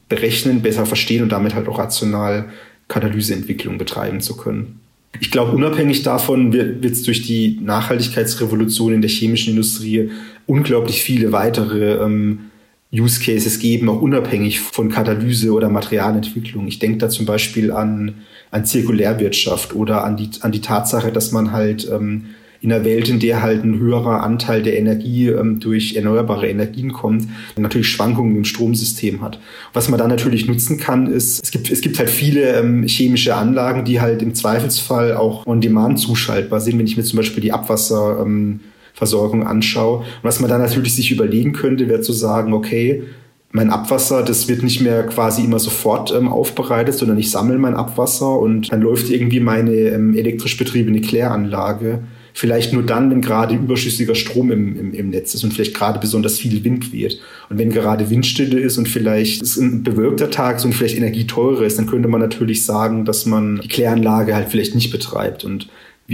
berechnen, 0.07 0.61
besser 0.61 0.85
verstehen 0.85 1.23
und 1.23 1.31
damit 1.31 1.55
halt 1.55 1.67
auch 1.67 1.79
rational 1.79 2.45
Katalyseentwicklung 2.87 3.77
betreiben 3.77 4.21
zu 4.21 4.37
können. 4.37 4.79
Ich 5.19 5.31
glaube, 5.31 5.51
unabhängig 5.51 6.03
davon 6.03 6.53
wird 6.53 6.83
es 6.85 7.03
durch 7.03 7.23
die 7.23 7.59
Nachhaltigkeitsrevolution 7.61 8.93
in 8.93 9.01
der 9.01 9.09
chemischen 9.09 9.51
Industrie 9.51 10.11
unglaublich 10.45 11.01
viele 11.01 11.31
weitere 11.31 12.03
ähm, 12.03 12.51
Use 12.93 13.21
Cases 13.21 13.59
geben, 13.59 13.89
auch 13.89 14.01
unabhängig 14.01 14.59
von 14.59 14.89
Katalyse 14.89 15.51
oder 15.51 15.69
Materialentwicklung. 15.69 16.67
Ich 16.67 16.79
denke 16.79 16.99
da 16.99 17.09
zum 17.09 17.25
Beispiel 17.25 17.71
an, 17.71 18.15
an 18.49 18.65
Zirkulärwirtschaft 18.65 19.75
oder 19.75 20.05
an 20.05 20.15
die, 20.15 20.29
an 20.41 20.51
die 20.51 20.61
Tatsache, 20.61 21.11
dass 21.11 21.31
man 21.31 21.51
halt 21.51 21.89
ähm, 21.91 22.27
in 22.61 22.71
einer 22.71 22.83
Welt, 22.83 23.09
in 23.09 23.19
der 23.19 23.41
halt 23.41 23.63
ein 23.63 23.77
höherer 23.79 24.23
Anteil 24.23 24.63
der 24.63 24.77
Energie 24.77 25.27
ähm, 25.27 25.59
durch 25.59 25.95
erneuerbare 25.95 26.47
Energien 26.47 26.91
kommt, 26.93 27.27
natürlich 27.55 27.89
Schwankungen 27.89 28.35
im 28.35 28.45
Stromsystem 28.45 29.21
hat. 29.21 29.39
Was 29.73 29.89
man 29.89 29.99
dann 29.99 30.09
natürlich 30.09 30.47
nutzen 30.47 30.77
kann, 30.77 31.07
ist, 31.07 31.43
es 31.43 31.51
gibt, 31.51 31.69
es 31.69 31.81
gibt 31.81 31.99
halt 31.99 32.09
viele 32.09 32.59
ähm, 32.59 32.83
chemische 32.87 33.35
Anlagen, 33.35 33.85
die 33.85 34.01
halt 34.01 34.21
im 34.21 34.33
Zweifelsfall 34.33 35.15
auch 35.15 35.45
on 35.45 35.61
demand 35.61 35.99
zuschaltbar 35.99 36.59
sind. 36.59 36.79
Wenn 36.79 36.87
ich 36.87 36.97
mir 36.97 37.03
zum 37.03 37.17
Beispiel 37.17 37.41
die 37.41 37.53
Abwasserversorgung 37.53 39.41
ähm, 39.41 39.47
anschaue. 39.47 39.99
Und 39.99 40.05
was 40.23 40.39
man 40.39 40.49
dann 40.49 40.61
natürlich 40.61 40.95
sich 40.95 41.11
überlegen 41.11 41.53
könnte, 41.53 41.87
wäre 41.87 42.01
zu 42.01 42.13
sagen, 42.13 42.53
okay, 42.53 43.03
mein 43.51 43.69
Abwasser, 43.69 44.23
das 44.23 44.47
wird 44.47 44.61
nicht 44.61 44.81
mehr 44.81 45.03
quasi 45.03 45.43
immer 45.43 45.59
sofort 45.59 46.13
ähm, 46.13 46.27
aufbereitet, 46.27 46.95
sondern 46.95 47.17
ich 47.17 47.31
sammle 47.31 47.57
mein 47.57 47.75
Abwasser 47.75 48.37
und 48.37 48.71
dann 48.71 48.81
läuft 48.81 49.09
irgendwie 49.09 49.39
meine 49.39 49.71
ähm, 49.71 50.15
elektrisch 50.15 50.57
betriebene 50.57 51.01
Kläranlage 51.01 52.03
vielleicht 52.37 52.71
nur 52.71 52.83
dann, 52.83 53.09
wenn 53.09 53.21
gerade 53.21 53.55
überschüssiger 53.55 54.13
Strom 54.13 54.51
im, 54.51 54.79
im, 54.79 54.93
im 54.93 55.09
Netz 55.09 55.33
ist 55.33 55.43
und 55.43 55.55
vielleicht 55.55 55.73
gerade 55.73 55.97
besonders 55.97 56.37
viel 56.37 56.63
Wind 56.63 56.93
weht. 56.93 57.19
Und 57.49 57.57
wenn 57.57 57.71
gerade 57.71 58.11
Windstille 58.11 58.59
ist 58.59 58.77
und 58.77 58.87
vielleicht 58.87 59.41
ist 59.41 59.57
ein 59.57 59.81
bewölkter 59.81 60.29
Tag 60.29 60.57
ist 60.57 60.65
und 60.65 60.73
vielleicht 60.73 60.97
Energie 60.97 61.25
teurer 61.25 61.63
ist, 61.63 61.79
dann 61.79 61.87
könnte 61.87 62.07
man 62.07 62.21
natürlich 62.21 62.63
sagen, 62.63 63.05
dass 63.05 63.25
man 63.25 63.61
die 63.63 63.67
Kläranlage 63.67 64.35
halt 64.35 64.49
vielleicht 64.49 64.75
nicht 64.75 64.91
betreibt. 64.91 65.45
Und 65.45 65.67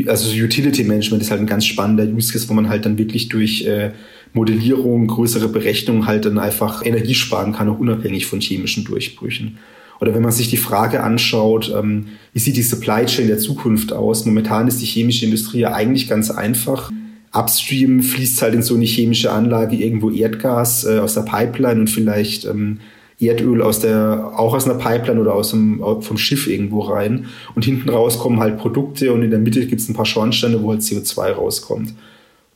also 0.07 0.33
Utility 0.33 0.85
Management 0.85 1.23
ist 1.23 1.29
halt 1.29 1.41
ein 1.41 1.45
ganz 1.45 1.65
spannender 1.65 2.05
Use 2.05 2.31
Case, 2.31 2.47
wo 2.47 2.53
man 2.53 2.69
halt 2.69 2.85
dann 2.85 2.97
wirklich 2.97 3.27
durch 3.27 3.65
äh, 3.65 3.91
Modellierung, 4.31 5.07
größere 5.07 5.49
Berechnung 5.49 6.07
halt 6.07 6.23
dann 6.23 6.39
einfach 6.39 6.85
Energie 6.85 7.15
sparen 7.15 7.51
kann, 7.51 7.67
auch 7.67 7.79
unabhängig 7.79 8.27
von 8.27 8.39
chemischen 8.39 8.85
Durchbrüchen. 8.85 9.57
Oder 10.03 10.13
wenn 10.13 10.21
man 10.21 10.33
sich 10.33 10.49
die 10.49 10.57
Frage 10.57 11.01
anschaut, 11.01 11.73
ähm, 11.73 12.07
wie 12.33 12.39
sieht 12.39 12.57
die 12.57 12.61
Supply 12.61 13.05
Chain 13.05 13.27
der 13.27 13.37
Zukunft 13.37 13.93
aus? 13.93 14.25
Momentan 14.25 14.67
ist 14.67 14.81
die 14.81 14.85
chemische 14.85 15.23
Industrie 15.23 15.59
ja 15.59 15.71
eigentlich 15.71 16.09
ganz 16.09 16.29
einfach. 16.29 16.91
Upstream 17.31 18.03
fließt 18.03 18.41
halt 18.41 18.53
in 18.53 18.63
so 18.63 18.75
eine 18.75 18.83
chemische 18.83 19.31
Anlage 19.31 19.77
irgendwo 19.77 20.09
Erdgas 20.09 20.83
äh, 20.83 20.99
aus 20.99 21.13
der 21.13 21.21
Pipeline 21.21 21.79
und 21.79 21.89
vielleicht 21.89 22.43
ähm, 22.43 22.79
Erdöl 23.17 23.61
aus 23.61 23.79
der, 23.79 24.33
auch 24.35 24.53
aus 24.53 24.65
einer 24.65 24.77
Pipeline 24.77 25.21
oder 25.21 25.35
aus 25.35 25.51
dem, 25.51 25.81
vom 26.01 26.17
Schiff 26.17 26.47
irgendwo 26.47 26.81
rein. 26.81 27.27
Und 27.55 27.63
hinten 27.63 27.87
raus 27.87 28.19
kommen 28.19 28.41
halt 28.41 28.57
Produkte 28.57 29.13
und 29.13 29.21
in 29.21 29.29
der 29.29 29.39
Mitte 29.39 29.65
gibt 29.67 29.79
es 29.79 29.87
ein 29.87 29.93
paar 29.93 30.05
Schornsteine, 30.05 30.61
wo 30.61 30.71
halt 30.71 30.81
CO2 30.81 31.31
rauskommt. 31.31 31.93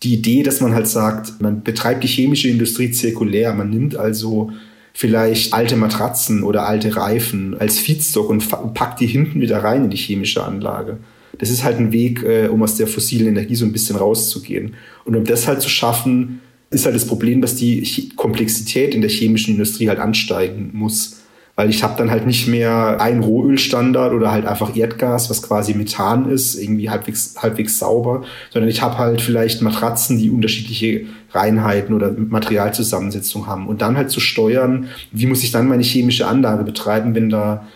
Die 0.04 0.16
Idee, 0.16 0.44
dass 0.44 0.60
man 0.60 0.74
halt 0.74 0.90
sagt, 0.90 1.42
man 1.42 1.64
betreibt 1.64 2.04
die 2.04 2.10
chemische 2.10 2.50
Industrie 2.50 2.92
zirkulär, 2.92 3.54
man 3.54 3.70
nimmt 3.70 3.96
also 3.96 4.52
vielleicht 4.98 5.54
alte 5.54 5.76
Matratzen 5.76 6.42
oder 6.42 6.66
alte 6.66 6.96
Reifen 6.96 7.56
als 7.60 7.78
Feedstock 7.78 8.32
und 8.32 8.44
packt 8.74 9.00
die 9.00 9.06
hinten 9.06 9.40
wieder 9.40 9.64
rein 9.64 9.84
in 9.84 9.90
die 9.92 9.98
chemische 9.98 10.44
Anlage. 10.44 10.98
Das 11.38 11.52
ist 11.52 11.64
halt 11.64 11.78
ein 11.78 11.92
Weg, 11.92 12.24
äh, 12.24 12.48
um 12.48 12.64
aus 12.64 12.74
der 12.78 12.88
fossilen 12.88 13.28
Energie 13.28 13.54
so 13.54 13.66
ein 13.66 13.72
bisschen 13.72 13.96
rauszugehen. 13.96 14.74
Und 15.06 15.16
um 15.16 15.24
das 15.24 15.48
halt 15.48 15.62
zu 15.62 15.70
schaffen, 15.70 16.42
ist 16.72 16.86
halt 16.86 16.96
das 16.96 17.06
Problem, 17.06 17.42
dass 17.42 17.56
die 17.56 18.10
Komplexität 18.16 18.96
in 18.96 19.02
der 19.02 19.12
chemischen 19.12 19.54
Industrie 19.54 19.88
halt 19.88 20.00
ansteigen 20.00 20.72
muss 20.74 21.18
weil 21.58 21.72
ich 21.72 21.82
habe 21.82 21.98
dann 21.98 22.12
halt 22.12 22.28
nicht 22.28 22.48
mehr 22.48 23.02
einen 23.02 23.24
Rohölstandard 23.24 24.14
oder 24.14 24.32
halt 24.32 24.46
einfach 24.46 24.76
Erdgas, 24.76 25.32
was 25.32 25.42
quasi 25.42 25.74
Methan 25.74 26.30
ist, 26.30 26.54
irgendwie 26.54 26.92
halbwegs, 26.92 27.34
halbwegs 27.36 27.80
sauber, 27.80 28.24
sondern 28.54 28.70
ich 28.70 28.84
habe 28.84 29.00
halt 29.00 29.22
vielleicht 29.22 29.64
Matratzen, 29.64 30.20
die 30.20 30.30
unterschiedliche 30.30 31.08
Reinheiten 31.38 31.96
oder 31.96 32.12
Materialzusammensetzung 32.12 33.48
haben. 33.48 33.68
Und 33.68 33.82
dann 33.82 33.96
halt 33.96 34.10
zu 34.12 34.20
steuern, 34.20 34.88
wie 35.12 35.28
muss 35.28 35.44
ich 35.44 35.52
dann 35.52 35.68
meine 35.68 35.84
chemische 35.84 36.28
Anlage 36.28 36.64
betreiben, 36.64 37.16
wenn 37.16 37.30
da 37.30 37.68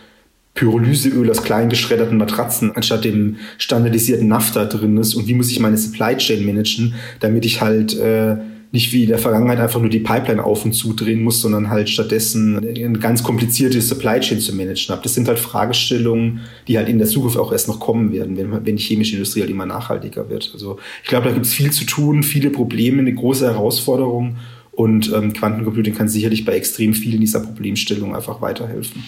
Pyrolyseöl 0.54 1.30
aus 1.30 1.44
klein 1.44 1.70
geschredderten 1.70 2.18
Matratzen 2.18 2.76
anstatt 2.76 3.06
dem 3.06 3.38
standardisierten 3.58 4.28
Naphtha 4.28 4.66
drin 4.66 4.98
ist 4.98 5.16
und 5.16 5.28
wie 5.28 5.34
muss 5.34 5.50
ich 5.50 5.60
meine 5.60 5.78
Supply 5.78 6.18
Chain 6.18 6.46
managen, 6.46 6.96
damit 7.22 7.46
ich 7.46 7.62
halt 7.62 7.98
äh, 7.98 8.36
nicht 8.74 8.94
wie 8.94 9.04
in 9.04 9.10
der 9.10 9.18
Vergangenheit 9.18 9.60
einfach 9.60 9.82
nur 9.82 9.90
die 9.90 10.00
Pipeline 10.00 10.44
auf 10.44 10.64
und 10.64 10.72
zu 10.72 10.94
drehen 10.94 11.24
muss, 11.24 11.42
sondern 11.42 11.70
halt 11.70 11.90
stattdessen 11.90 12.58
eine 12.58 13.00
ganz 13.00 13.22
komplizierte 13.22 13.82
Supply 13.82 14.20
Chain 14.22 14.40
zu 14.40 14.56
managen 14.56 14.94
habe. 14.94 15.04
Das 15.04 15.14
sind 15.14 15.28
halt 15.28 15.40
Fragestellungen, 15.40 16.42
die 16.68 16.78
halt 16.78 16.88
in 16.88 16.98
der 16.98 17.08
Zukunft 17.08 17.38
auch 17.38 17.52
erst 17.52 17.68
noch 17.68 17.82
kommen 17.82 18.14
werden, 18.14 18.38
wenn, 18.38 18.66
wenn 18.66 18.78
die 18.78 18.84
chemische 18.84 19.14
Industrie 19.14 19.42
halt 19.42 19.50
immer 19.50 19.66
nachhaltiger 19.66 20.30
wird. 20.30 20.52
Also 20.54 20.80
ich 21.04 21.10
glaube, 21.10 21.28
da 21.28 21.34
gibt 21.34 21.46
es 21.46 21.54
viel 21.54 21.72
zu 21.72 21.86
tun, 21.86 22.24
viele 22.24 22.50
Probleme, 22.50 23.00
eine 23.00 23.14
große 23.14 23.46
Herausforderung 23.46 24.38
und 24.72 25.12
ähm, 25.14 25.34
Quantencomputing 25.34 25.94
kann 25.94 26.08
sicherlich 26.08 26.46
bei 26.46 26.54
extrem 26.54 26.94
vielen 26.94 27.20
dieser 27.20 27.42
Problemstellungen 27.42 28.16
einfach 28.16 28.42
weiterhelfen. 28.42 29.04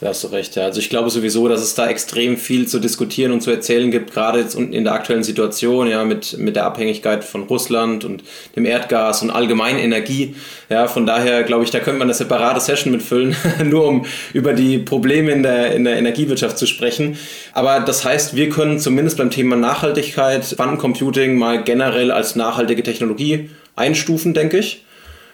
Da 0.00 0.08
hast 0.08 0.24
du 0.24 0.28
recht, 0.28 0.56
ja. 0.56 0.64
Also 0.64 0.80
ich 0.80 0.88
glaube 0.88 1.10
sowieso, 1.10 1.46
dass 1.46 1.60
es 1.60 1.74
da 1.74 1.86
extrem 1.86 2.38
viel 2.38 2.66
zu 2.66 2.78
diskutieren 2.78 3.32
und 3.32 3.42
zu 3.42 3.50
erzählen 3.50 3.90
gibt, 3.90 4.14
gerade 4.14 4.40
jetzt 4.40 4.54
in 4.54 4.84
der 4.84 4.94
aktuellen 4.94 5.22
Situation, 5.22 5.88
ja, 5.88 6.04
mit, 6.04 6.38
mit 6.38 6.56
der 6.56 6.64
Abhängigkeit 6.64 7.22
von 7.22 7.42
Russland 7.42 8.06
und 8.06 8.24
dem 8.56 8.64
Erdgas 8.64 9.20
und 9.20 9.28
allgemein 9.30 9.78
Energie. 9.78 10.34
Ja, 10.70 10.88
von 10.88 11.04
daher 11.04 11.42
glaube 11.42 11.64
ich, 11.64 11.70
da 11.70 11.80
könnte 11.80 11.98
man 11.98 12.06
eine 12.06 12.14
separate 12.14 12.60
Session 12.60 12.92
mitfüllen, 12.92 13.36
nur 13.64 13.86
um 13.86 14.06
über 14.32 14.54
die 14.54 14.78
Probleme 14.78 15.32
in 15.32 15.42
der, 15.42 15.74
in 15.74 15.84
der 15.84 15.98
Energiewirtschaft 15.98 16.56
zu 16.56 16.66
sprechen. 16.66 17.18
Aber 17.52 17.80
das 17.80 18.02
heißt, 18.02 18.34
wir 18.34 18.48
können 18.48 18.78
zumindest 18.78 19.18
beim 19.18 19.30
Thema 19.30 19.56
Nachhaltigkeit 19.56 20.54
Quantencomputing 20.56 21.36
mal 21.36 21.62
generell 21.62 22.10
als 22.10 22.36
nachhaltige 22.36 22.82
Technologie 22.82 23.50
einstufen, 23.76 24.32
denke 24.32 24.60
ich. 24.60 24.82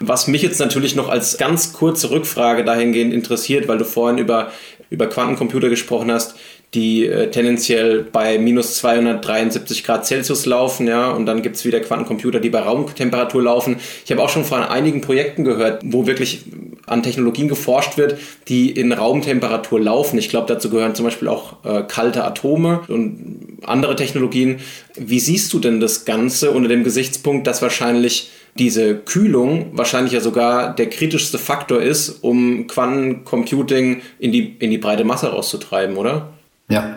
Was 0.00 0.26
mich 0.26 0.42
jetzt 0.42 0.60
natürlich 0.60 0.94
noch 0.94 1.08
als 1.08 1.38
ganz 1.38 1.72
kurze 1.72 2.10
Rückfrage 2.10 2.64
dahingehend 2.64 3.14
interessiert, 3.14 3.68
weil 3.68 3.78
du 3.78 3.84
vorhin 3.84 4.18
über, 4.18 4.52
über 4.90 5.06
Quantencomputer 5.06 5.68
gesprochen 5.68 6.10
hast, 6.12 6.34
die 6.74 7.06
äh, 7.06 7.30
tendenziell 7.30 8.02
bei 8.02 8.38
minus 8.38 8.76
273 8.76 9.84
Grad 9.84 10.04
Celsius 10.04 10.46
laufen, 10.46 10.86
ja, 10.86 11.10
und 11.10 11.24
dann 11.24 11.40
gibt 11.42 11.56
es 11.56 11.64
wieder 11.64 11.80
Quantencomputer, 11.80 12.40
die 12.40 12.50
bei 12.50 12.58
Raumtemperatur 12.58 13.42
laufen. 13.42 13.76
Ich 14.04 14.10
habe 14.10 14.22
auch 14.22 14.28
schon 14.28 14.44
von 14.44 14.62
einigen 14.62 15.00
Projekten 15.00 15.44
gehört, 15.44 15.82
wo 15.84 16.06
wirklich 16.06 16.44
an 16.86 17.02
Technologien 17.02 17.48
geforscht 17.48 17.96
wird, 17.96 18.18
die 18.48 18.70
in 18.70 18.92
Raumtemperatur 18.92 19.80
laufen. 19.80 20.18
Ich 20.18 20.28
glaube, 20.28 20.52
dazu 20.52 20.68
gehören 20.70 20.94
zum 20.94 21.04
Beispiel 21.04 21.28
auch 21.28 21.64
äh, 21.64 21.82
kalte 21.82 22.24
Atome 22.24 22.82
und 22.88 23.58
andere 23.64 23.96
Technologien. 23.96 24.58
Wie 24.96 25.20
siehst 25.20 25.52
du 25.52 25.58
denn 25.58 25.80
das 25.80 26.04
Ganze 26.04 26.50
unter 26.50 26.68
dem 26.68 26.84
Gesichtspunkt, 26.84 27.46
dass 27.46 27.62
wahrscheinlich 27.62 28.30
diese 28.58 28.96
Kühlung 28.96 29.70
wahrscheinlich 29.72 30.12
ja 30.12 30.20
sogar 30.20 30.74
der 30.74 30.88
kritischste 30.88 31.38
Faktor 31.38 31.80
ist, 31.80 32.22
um 32.22 32.66
Quantencomputing 32.66 34.02
in 34.18 34.32
die, 34.32 34.56
in 34.58 34.70
die 34.70 34.78
breite 34.78 35.04
Masse 35.04 35.28
rauszutreiben, 35.28 35.96
oder? 35.96 36.32
Ja. 36.68 36.96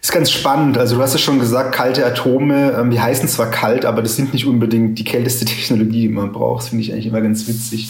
Ist 0.00 0.12
ganz 0.12 0.30
spannend. 0.30 0.78
Also 0.78 0.96
du 0.96 1.02
hast 1.02 1.14
ja 1.14 1.18
schon 1.18 1.40
gesagt, 1.40 1.74
kalte 1.74 2.06
Atome, 2.06 2.76
ähm, 2.78 2.90
die 2.90 3.00
heißen 3.00 3.28
zwar 3.28 3.50
kalt, 3.50 3.84
aber 3.84 4.02
das 4.02 4.16
sind 4.16 4.32
nicht 4.32 4.46
unbedingt 4.46 4.98
die 4.98 5.04
kälteste 5.04 5.44
Technologie, 5.46 6.02
die 6.02 6.08
man 6.08 6.32
braucht. 6.32 6.62
Das 6.62 6.68
finde 6.68 6.84
ich 6.84 6.92
eigentlich 6.92 7.06
immer 7.06 7.20
ganz 7.20 7.48
witzig. 7.48 7.88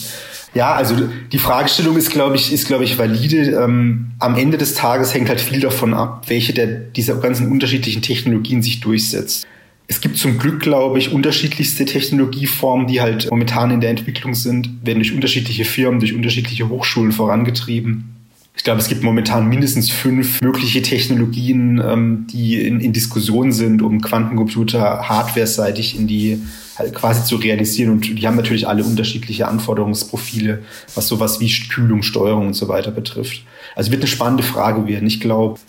Ja, 0.55 0.75
also 0.75 0.97
die 1.33 1.39
Fragestellung 1.39 1.99
ist, 1.99 2.11
glaube 2.11 2.37
ich, 2.37 2.53
ist, 2.53 2.67
glaube 2.67 2.85
ich, 2.85 2.99
valide. 2.99 3.51
Ähm, 3.63 4.13
am 4.19 4.37
Ende 4.37 4.57
des 4.57 4.75
Tages 4.75 5.13
hängt 5.13 5.29
halt 5.29 5.41
viel 5.41 5.61
davon 5.61 5.93
ab, 5.93 6.25
welche 6.29 6.55
der, 6.55 6.67
dieser 6.67 7.17
ganzen 7.17 7.53
unterschiedlichen 7.53 8.01
Technologien 8.01 8.63
sich 8.63 8.81
durchsetzt. 8.81 9.47
Es 9.89 10.01
gibt 10.01 10.19
zum 10.19 10.39
Glück, 10.39 10.61
glaube 10.61 10.99
ich, 10.99 11.13
unterschiedlichste 11.13 11.85
Technologieformen, 11.85 12.87
die 12.87 13.01
halt 13.01 13.31
momentan 13.31 13.71
in 13.71 13.81
der 13.81 13.91
Entwicklung 13.91 14.35
sind, 14.35 14.69
werden 14.85 14.99
durch 14.99 15.13
unterschiedliche 15.13 15.65
Firmen, 15.65 16.01
durch 16.01 16.15
unterschiedliche 16.15 16.69
Hochschulen 16.69 17.13
vorangetrieben. 17.13 18.17
Ich 18.57 18.65
glaube, 18.65 18.81
es 18.81 18.89
gibt 18.89 19.03
momentan 19.03 19.49
mindestens 19.49 19.91
fünf 19.91 20.41
mögliche 20.41 20.81
Technologien, 20.81 21.81
ähm, 21.87 22.27
die 22.33 22.61
in, 22.61 22.81
in 22.81 22.93
Diskussion 22.93 23.53
sind, 23.53 23.83
um 23.83 24.01
Quantencomputer 24.01 25.09
hardware-seitig 25.09 25.99
in 25.99 26.07
die 26.07 26.41
halt 26.77 26.95
quasi 26.95 27.25
zu 27.25 27.37
realisieren. 27.37 27.91
Und 27.91 28.19
die 28.19 28.27
haben 28.27 28.37
natürlich 28.37 28.67
alle 28.67 28.83
unterschiedliche 28.83 29.47
Anforderungsprofile, 29.47 30.63
was 30.95 31.07
sowas 31.07 31.39
wie 31.39 31.53
Kühlung, 31.69 32.03
Steuerung 32.03 32.49
und 32.49 32.55
so 32.55 32.69
weiter 32.69 32.91
betrifft. 32.91 33.43
Also 33.75 33.93
wird 33.93 34.03
eine 34.03 34.09
spannende 34.09 34.43
Frage 34.43 34.89
werden. 34.89 35.07
Ich 35.07 35.21
glaube, 35.21 35.61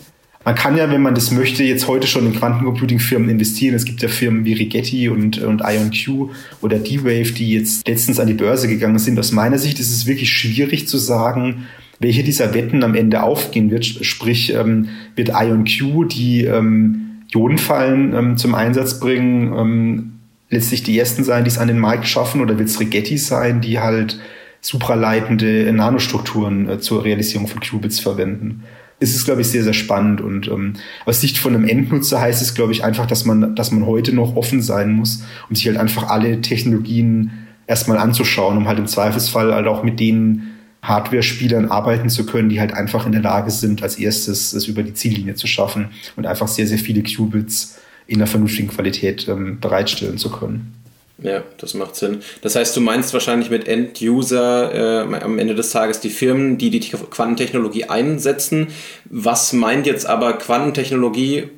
man 0.48 0.54
kann 0.54 0.78
ja, 0.78 0.90
wenn 0.90 1.02
man 1.02 1.14
das 1.14 1.30
möchte, 1.30 1.62
jetzt 1.62 1.88
heute 1.88 2.06
schon 2.06 2.24
in 2.24 2.32
Quantencomputing-Firmen 2.32 3.28
investieren. 3.28 3.74
Es 3.74 3.84
gibt 3.84 4.00
ja 4.00 4.08
Firmen 4.08 4.46
wie 4.46 4.54
Rigetti 4.54 5.10
und, 5.10 5.36
und 5.42 5.60
IonQ 5.62 6.30
oder 6.62 6.78
D-Wave, 6.78 7.32
die 7.32 7.52
jetzt 7.52 7.86
letztens 7.86 8.18
an 8.18 8.28
die 8.28 8.32
Börse 8.32 8.66
gegangen 8.66 8.98
sind. 8.98 9.18
Aus 9.18 9.30
meiner 9.30 9.58
Sicht 9.58 9.78
ist 9.78 9.90
es 9.90 10.06
wirklich 10.06 10.30
schwierig 10.30 10.88
zu 10.88 10.96
sagen, 10.96 11.66
welche 12.00 12.24
dieser 12.24 12.54
Wetten 12.54 12.82
am 12.82 12.94
Ende 12.94 13.24
aufgehen 13.24 13.70
wird. 13.70 13.84
Sprich, 13.84 14.54
ähm, 14.54 14.88
wird 15.16 15.32
IonQ 15.34 16.08
die 16.08 16.44
ähm, 16.44 17.24
Ionenfallen 17.30 18.14
ähm, 18.14 18.36
zum 18.38 18.54
Einsatz 18.54 19.00
bringen, 19.00 19.52
ähm, 19.54 20.12
letztlich 20.48 20.82
die 20.82 20.98
ersten 20.98 21.24
sein, 21.24 21.44
die 21.44 21.50
es 21.50 21.58
an 21.58 21.68
den 21.68 21.78
Markt 21.78 22.08
schaffen, 22.08 22.40
oder 22.40 22.58
wird 22.58 22.70
es 22.70 22.80
Rigetti 22.80 23.18
sein, 23.18 23.60
die 23.60 23.80
halt 23.80 24.18
supraleitende 24.62 25.70
Nanostrukturen 25.74 26.70
äh, 26.70 26.78
zur 26.78 27.04
Realisierung 27.04 27.48
von 27.48 27.60
Qubits 27.60 28.00
verwenden? 28.00 28.62
Ist 29.00 29.14
es, 29.14 29.24
glaube 29.24 29.42
ich, 29.42 29.48
sehr, 29.48 29.64
sehr 29.64 29.74
spannend. 29.74 30.20
Und 30.20 30.48
ähm, 30.48 30.74
aus 31.06 31.20
Sicht 31.20 31.38
von 31.38 31.54
einem 31.54 31.68
Endnutzer 31.68 32.20
heißt 32.20 32.42
es, 32.42 32.54
glaube 32.54 32.72
ich, 32.72 32.84
einfach, 32.84 33.06
dass 33.06 33.24
man, 33.24 33.54
dass 33.54 33.70
man 33.70 33.86
heute 33.86 34.14
noch 34.14 34.36
offen 34.36 34.62
sein 34.62 34.92
muss, 34.92 35.22
um 35.48 35.54
sich 35.54 35.66
halt 35.66 35.76
einfach 35.76 36.08
alle 36.08 36.40
Technologien 36.40 37.30
erstmal 37.66 37.98
anzuschauen, 37.98 38.56
um 38.56 38.66
halt 38.66 38.78
im 38.78 38.86
Zweifelsfall 38.86 39.54
halt 39.54 39.66
auch 39.66 39.82
mit 39.82 40.00
den 40.00 40.54
Hardware-Spielern 40.82 41.70
arbeiten 41.70 42.08
zu 42.08 42.24
können, 42.24 42.48
die 42.48 42.60
halt 42.60 42.72
einfach 42.72 43.06
in 43.06 43.12
der 43.12 43.22
Lage 43.22 43.50
sind, 43.50 43.82
als 43.82 43.96
erstes 43.96 44.52
es 44.52 44.66
über 44.66 44.82
die 44.82 44.94
Ziellinie 44.94 45.34
zu 45.34 45.46
schaffen 45.46 45.90
und 46.16 46.26
einfach 46.26 46.48
sehr, 46.48 46.66
sehr 46.66 46.78
viele 46.78 47.02
Qubits 47.02 47.78
in 48.06 48.16
einer 48.16 48.26
vernünftigen 48.26 48.68
Qualität 48.68 49.28
ähm, 49.28 49.60
bereitstellen 49.60 50.18
zu 50.18 50.30
können. 50.30 50.74
Ja, 51.20 51.42
das 51.58 51.74
macht 51.74 51.96
Sinn. 51.96 52.22
Das 52.42 52.54
heißt, 52.54 52.76
du 52.76 52.80
meinst 52.80 53.12
wahrscheinlich 53.12 53.50
mit 53.50 53.66
End-User 53.66 55.08
äh, 55.08 55.14
am 55.16 55.38
Ende 55.38 55.56
des 55.56 55.70
Tages 55.70 55.98
die 55.98 56.10
Firmen, 56.10 56.58
die 56.58 56.70
die 56.70 56.80
Quantentechnologie 56.80 57.84
einsetzen. 57.84 58.68
Was 59.06 59.52
meint 59.52 59.86
jetzt 59.86 60.06
aber 60.06 60.34
Quantentechnologie 60.34 61.48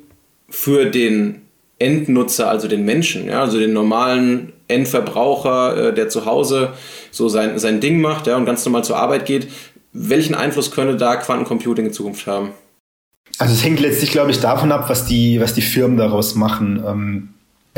für 0.49 0.85
den 0.85 1.41
Endnutzer, 1.77 2.49
also 2.49 2.67
den 2.67 2.85
Menschen, 2.85 3.27
ja, 3.27 3.41
also 3.41 3.59
den 3.59 3.73
normalen 3.73 4.53
Endverbraucher, 4.67 5.89
äh, 5.89 5.93
der 5.93 6.09
zu 6.09 6.25
Hause 6.25 6.73
so 7.11 7.29
sein, 7.29 7.59
sein 7.59 7.79
Ding 7.81 8.01
macht 8.01 8.27
ja, 8.27 8.37
und 8.37 8.45
ganz 8.45 8.65
normal 8.65 8.83
zur 8.83 8.97
Arbeit 8.97 9.25
geht. 9.25 9.47
Welchen 9.93 10.33
Einfluss 10.33 10.71
könnte 10.71 10.95
da 10.95 11.17
Quantencomputing 11.17 11.87
in 11.87 11.93
Zukunft 11.93 12.25
haben? 12.25 12.51
Also 13.37 13.53
es 13.53 13.63
hängt 13.63 13.79
letztlich, 13.79 14.11
glaube 14.11 14.31
ich, 14.31 14.39
davon 14.39 14.71
ab, 14.71 14.89
was 14.89 15.05
die, 15.05 15.39
was 15.39 15.53
die 15.53 15.61
Firmen 15.61 15.97
daraus 15.97 16.35
machen. 16.35 16.83
Ähm, 16.87 17.29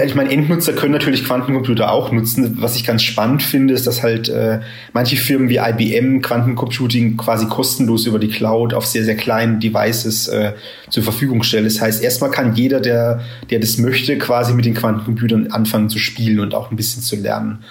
ich 0.01 0.15
meine, 0.15 0.31
Endnutzer 0.31 0.73
können 0.73 0.91
natürlich 0.91 1.23
Quantencomputer 1.23 1.91
auch 1.91 2.11
nutzen. 2.11 2.57
Was 2.59 2.75
ich 2.75 2.83
ganz 2.83 3.03
spannend 3.03 3.43
finde, 3.43 3.75
ist, 3.75 3.85
dass 3.85 4.01
halt 4.01 4.27
äh, 4.27 4.61
manche 4.91 5.17
Firmen 5.17 5.49
wie 5.49 5.57
IBM 5.57 6.23
Quantencomputing 6.23 7.15
quasi 7.15 7.45
kostenlos 7.45 8.07
über 8.07 8.17
die 8.17 8.29
Cloud 8.29 8.73
auf 8.73 8.87
sehr, 8.87 9.03
sehr 9.03 9.15
kleinen 9.15 9.59
Devices 9.59 10.27
äh, 10.29 10.53
zur 10.89 11.03
Verfügung 11.03 11.43
stellen. 11.43 11.65
Das 11.65 11.79
heißt, 11.79 12.03
erstmal 12.03 12.31
kann 12.31 12.55
jeder, 12.55 12.79
der, 12.79 13.21
der 13.51 13.59
das 13.59 13.77
möchte, 13.77 14.17
quasi 14.17 14.55
mit 14.55 14.65
den 14.65 14.73
Quantencomputern 14.73 15.51
anfangen 15.51 15.89
zu 15.89 15.99
spielen 15.99 16.39
und 16.39 16.55
auch 16.55 16.71
ein 16.71 16.75
bisschen 16.75 17.03
zu 17.03 17.15
lernen. 17.15 17.63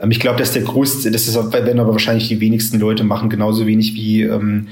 Ähm, 0.00 0.10
ich 0.10 0.20
glaube, 0.20 0.38
dass 0.38 0.52
der 0.52 0.62
größte, 0.62 1.10
das 1.10 1.28
ist, 1.28 1.34
werden 1.34 1.80
aber 1.80 1.92
wahrscheinlich 1.92 2.28
die 2.28 2.40
wenigsten 2.40 2.78
Leute 2.78 3.04
machen, 3.04 3.30
genauso 3.30 3.66
wenig 3.66 3.94
wie 3.94 4.24
ähm, 4.24 4.68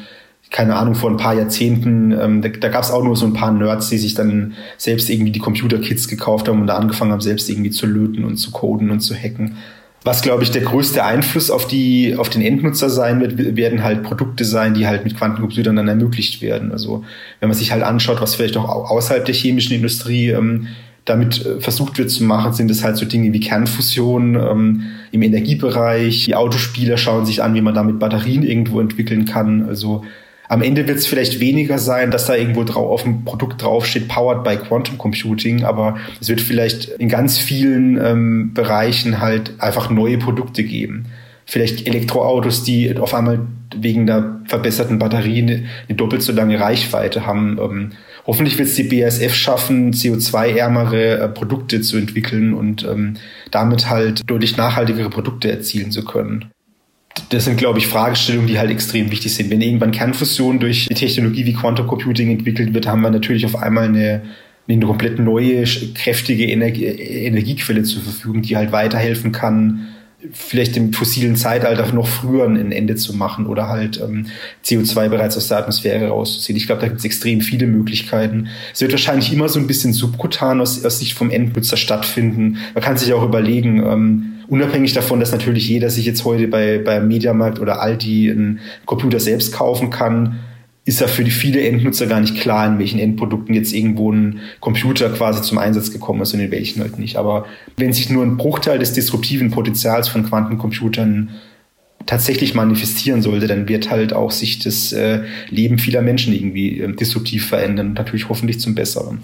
keine 0.51 0.77
Ahnung, 0.77 0.95
vor 0.95 1.11
ein 1.11 1.17
paar 1.17 1.35
Jahrzehnten, 1.35 2.11
ähm, 2.13 2.43
da, 2.43 2.49
da 2.49 2.69
gab 2.69 2.83
es 2.83 2.91
auch 2.91 3.05
nur 3.05 3.17
so 3.17 3.27
ein 3.27 3.35
paar 3.35 3.53
Nerds, 3.53 3.91
die 3.91 3.99
sich 3.99 4.15
dann 4.15 4.55
selbst 4.77 5.11
irgendwie 5.11 5.31
die 5.31 5.41
Computerkits 5.41 6.09
gekauft 6.09 6.49
haben 6.49 6.61
und 6.61 6.67
da 6.67 6.77
angefangen 6.77 7.13
haben, 7.13 7.21
selbst 7.21 7.51
irgendwie 7.51 7.71
zu 7.71 7.87
löten 7.87 8.25
und 8.25 8.37
zu 8.39 8.51
coden 8.51 8.91
und 8.91 9.01
zu 9.01 9.15
hacken. 9.15 9.57
Was, 10.05 10.23
glaube 10.23 10.45
ich, 10.45 10.51
der 10.51 10.63
größte 10.63 11.05
Einfluss 11.05 11.51
auf 11.51 11.67
die, 11.67 12.15
auf 12.17 12.31
den 12.31 12.41
Endnutzer 12.41 12.89
sein 12.89 13.21
wird, 13.21 13.57
werden 13.57 13.83
halt 13.83 14.05
Produkte 14.05 14.45
sein, 14.45 14.73
die 14.73 14.87
halt 14.87 15.05
mit 15.05 15.17
Quantencomputern 15.17 15.77
dann 15.77 15.89
ermöglicht 15.89 16.41
werden. 16.41 16.73
Also, 16.73 17.05
wenn 17.41 17.49
man 17.49 17.59
sich 17.59 17.73
halt 17.73 17.83
anschaut, 17.83 18.21
was 18.21 18.37
vielleicht 18.37 18.57
auch 18.57 18.91
außerhalb 18.91 19.25
der 19.25 19.35
chemischen 19.35 19.75
Industrie 19.75 20.29
ähm, 20.29 20.69
damit 21.05 21.45
äh, 21.45 21.61
versucht 21.61 21.99
wird 21.99 22.11
zu 22.11 22.25
machen, 22.25 22.53
sind 22.53 22.71
es 22.71 22.85
halt 22.85 22.97
so 22.97 23.07
Dinge 23.07 23.33
wie 23.33 23.41
Kernfusion 23.41 24.37
ähm, 24.37 24.83
im 25.11 25.23
Energiebereich. 25.23 26.27
Die 26.27 26.35
Autospieler 26.37 26.97
schauen 26.97 27.27
sich 27.27 27.43
an, 27.43 27.55
wie 27.55 27.61
man 27.61 27.75
damit 27.75 27.99
Batterien 27.99 28.45
irgendwo 28.45 28.81
entwickeln 28.81 29.25
kann. 29.25 29.69
Also, 29.69 30.05
am 30.49 30.63
Ende 30.63 30.89
wird 30.89 30.99
es 30.99 31.07
vielleicht 31.07 31.41
weniger 31.41 31.79
sein, 31.79 32.11
dass 32.11 32.27
da 32.27 32.35
irgendwo 32.35 32.65
drauf, 32.65 32.91
auf 32.91 33.03
dem 33.03 33.25
Produkt 33.25 33.63
draufsteht, 33.63 34.09
powered 34.09 34.45
by 34.45 34.57
Quantum 34.57 34.97
Computing, 34.97 35.65
aber 35.65 35.99
es 36.21 36.29
wird 36.29 36.41
vielleicht 36.41 36.89
in 36.89 37.09
ganz 37.09 37.37
vielen 37.37 38.03
ähm, 38.03 38.55
Bereichen 38.55 39.21
halt 39.21 39.53
einfach 39.59 39.91
neue 39.91 40.17
Produkte 40.17 40.65
geben. 40.65 41.07
Vielleicht 41.45 41.87
Elektroautos, 41.87 42.65
die 42.65 42.97
auf 42.97 43.15
einmal 43.15 43.41
wegen 43.77 44.07
der 44.07 44.41
verbesserten 44.47 44.99
Batterie 44.99 45.43
eine, 45.43 45.65
eine 45.89 45.97
doppelt 45.97 46.23
so 46.23 46.33
lange 46.33 46.59
Reichweite 46.59 47.27
haben. 47.27 47.59
Ähm, 47.59 47.93
hoffentlich 48.27 48.59
wird 48.59 48.69
es 48.69 48.75
die 48.75 48.85
BASF 48.85 49.35
schaffen, 49.35 49.93
CO2-ärmere 49.93 51.19
äh, 51.19 51.29
Produkte 51.29 51.83
zu 51.83 51.99
entwickeln 51.99 52.55
und 52.55 52.85
ähm, 52.85 53.15
damit 53.51 53.89
halt 53.91 54.23
deutlich 54.27 54.57
nachhaltigere 54.57 55.11
Produkte 55.11 55.51
erzielen 55.51 55.91
zu 55.91 56.05
können 56.05 56.51
das 57.31 57.45
sind, 57.45 57.57
glaube 57.57 57.79
ich, 57.79 57.87
Fragestellungen, 57.87 58.47
die 58.47 58.59
halt 58.59 58.71
extrem 58.71 59.11
wichtig 59.11 59.35
sind. 59.35 59.51
Wenn 59.51 59.61
irgendwann 59.61 59.91
Kernfusion 59.91 60.59
durch 60.59 60.87
die 60.89 60.95
Technologie 60.95 61.47
wie 61.47 61.53
Quantum 61.53 61.87
Computing 61.87 62.31
entwickelt 62.31 62.75
wird, 62.75 62.87
haben 62.87 63.03
wir 63.03 63.11
natürlich 63.11 63.45
auf 63.47 63.57
einmal 63.57 63.85
eine, 63.85 64.23
eine 64.69 64.87
komplett 64.87 65.19
neue, 65.19 65.65
kräftige 65.95 66.47
Energie, 66.47 66.85
Energiequelle 66.85 67.83
zur 67.83 68.03
Verfügung, 68.03 68.43
die 68.43 68.57
halt 68.57 68.73
weiterhelfen 68.73 69.33
kann, 69.33 69.89
vielleicht 70.33 70.77
im 70.77 70.93
fossilen 70.93 71.37
Zeitalter 71.37 71.93
noch 71.93 72.09
früher 72.09 72.47
ein 72.47 72.73
Ende 72.73 72.97
zu 72.97 73.15
machen 73.15 73.47
oder 73.47 73.69
halt 73.69 74.01
ähm, 74.01 74.27
CO2 74.65 75.09
bereits 75.09 75.37
aus 75.37 75.47
der 75.47 75.59
Atmosphäre 75.59 76.09
rauszuziehen. 76.09 76.57
Ich 76.57 76.67
glaube, 76.67 76.81
da 76.81 76.89
gibt 76.89 76.99
es 76.99 77.05
extrem 77.05 77.41
viele 77.41 77.67
Möglichkeiten. 77.67 78.49
Es 78.75 78.81
wird 78.81 78.91
wahrscheinlich 78.91 79.33
immer 79.33 79.49
so 79.49 79.61
ein 79.61 79.69
bisschen 79.69 79.93
subkutan 79.93 80.61
aus, 80.61 80.85
aus 80.85 80.99
Sicht 80.99 81.15
vom 81.15 81.31
Endnutzer 81.31 81.77
stattfinden. 81.77 82.59
Man 82.75 82.83
kann 82.83 82.99
sich 82.99 83.13
auch 83.13 83.23
überlegen, 83.23 83.79
ähm, 83.87 84.38
Unabhängig 84.49 84.95
davon, 84.95 85.21
dass 85.21 85.33
natürlich 85.33 85.69
jeder 85.69 85.91
sich 85.91 86.07
jetzt 86.07 86.25
heute 86.25 86.49
bei, 86.49 86.79
bei 86.79 87.01
Mediamarkt 87.01 87.61
oder 87.61 87.83
Aldi 87.83 88.31
einen 88.31 88.61
Computer 88.87 89.21
selbst 89.21 89.53
kaufen 89.53 89.91
kann, 89.91 90.39
ist 90.87 91.03
ja 91.03 91.07
für 91.07 91.23
die 91.23 91.31
viele 91.31 91.61
Endnutzer 91.61 92.07
gar 92.07 92.19
nicht 92.19 92.41
klar, 92.41 92.67
in 92.67 92.79
welchen 92.79 92.99
Endprodukten 92.99 93.55
jetzt 93.55 93.75
irgendwo 93.75 94.11
ein 94.11 94.41
Computer 94.61 95.11
quasi 95.11 95.43
zum 95.43 95.59
Einsatz 95.59 95.93
gekommen 95.93 96.23
ist 96.23 96.33
und 96.33 96.41
in 96.41 96.51
welchen 96.51 96.81
halt 96.81 96.99
nicht. 96.99 97.17
Aber 97.17 97.45
wenn 97.77 97.93
sich 97.93 98.09
nur 98.09 98.25
ein 98.25 98.39
Bruchteil 98.39 98.79
des 98.79 98.95
disruptiven 98.95 99.51
Potenzials 99.51 100.09
von 100.09 100.25
Quantencomputern 100.25 101.29
tatsächlich 102.07 102.55
manifestieren 102.55 103.21
sollte, 103.21 103.47
dann 103.47 103.69
wird 103.69 103.91
halt 103.91 104.15
auch 104.15 104.31
sich 104.31 104.61
das 104.61 104.95
äh, 104.95 105.25
Leben 105.51 105.79
vieler 105.79 106.01
Menschen 106.01 106.33
irgendwie 106.33 106.81
äh, 106.81 106.91
disruptiv 106.91 107.47
verändern, 107.47 107.93
natürlich 107.93 108.31
hoffentlich 108.31 108.59
zum 108.59 108.75
Besseren. 108.75 109.19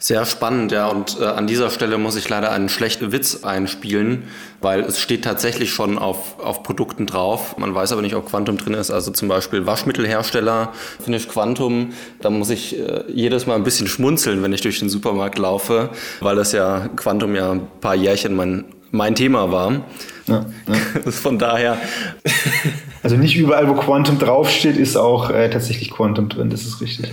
Sehr 0.00 0.24
spannend, 0.26 0.70
ja. 0.70 0.86
Und 0.86 1.18
äh, 1.20 1.24
an 1.24 1.48
dieser 1.48 1.70
Stelle 1.70 1.98
muss 1.98 2.14
ich 2.14 2.28
leider 2.28 2.52
einen 2.52 2.68
schlechten 2.68 3.10
Witz 3.10 3.42
einspielen, 3.42 4.22
weil 4.60 4.80
es 4.82 5.00
steht 5.00 5.24
tatsächlich 5.24 5.72
schon 5.72 5.98
auf, 5.98 6.38
auf 6.38 6.62
Produkten 6.62 7.06
drauf. 7.06 7.58
Man 7.58 7.74
weiß 7.74 7.90
aber 7.90 8.02
nicht, 8.02 8.14
ob 8.14 8.26
Quantum 8.30 8.58
drin 8.58 8.74
ist. 8.74 8.92
Also 8.92 9.10
zum 9.10 9.26
Beispiel 9.26 9.66
Waschmittelhersteller, 9.66 10.72
Finish 11.04 11.26
Quantum. 11.26 11.94
Da 12.20 12.30
muss 12.30 12.48
ich 12.50 12.78
äh, 12.78 13.02
jedes 13.08 13.46
Mal 13.46 13.56
ein 13.56 13.64
bisschen 13.64 13.88
schmunzeln, 13.88 14.40
wenn 14.40 14.52
ich 14.52 14.60
durch 14.60 14.78
den 14.78 14.88
Supermarkt 14.88 15.36
laufe, 15.36 15.90
weil 16.20 16.36
das 16.36 16.52
ja 16.52 16.88
Quantum 16.94 17.34
ja 17.34 17.50
ein 17.50 17.66
paar 17.80 17.96
Jährchen 17.96 18.36
mein, 18.36 18.66
mein 18.92 19.16
Thema 19.16 19.50
war. 19.50 19.84
Ja, 20.28 20.46
ja. 20.68 21.10
Von 21.10 21.40
daher. 21.40 21.76
Also 23.02 23.16
nicht 23.16 23.36
überall, 23.36 23.68
wo 23.68 23.74
Quantum 23.74 24.20
draufsteht, 24.20 24.76
ist 24.76 24.96
auch 24.96 25.30
äh, 25.30 25.50
tatsächlich 25.50 25.90
Quantum 25.90 26.28
drin. 26.28 26.50
Das 26.50 26.62
ist 26.62 26.80
richtig. 26.80 27.12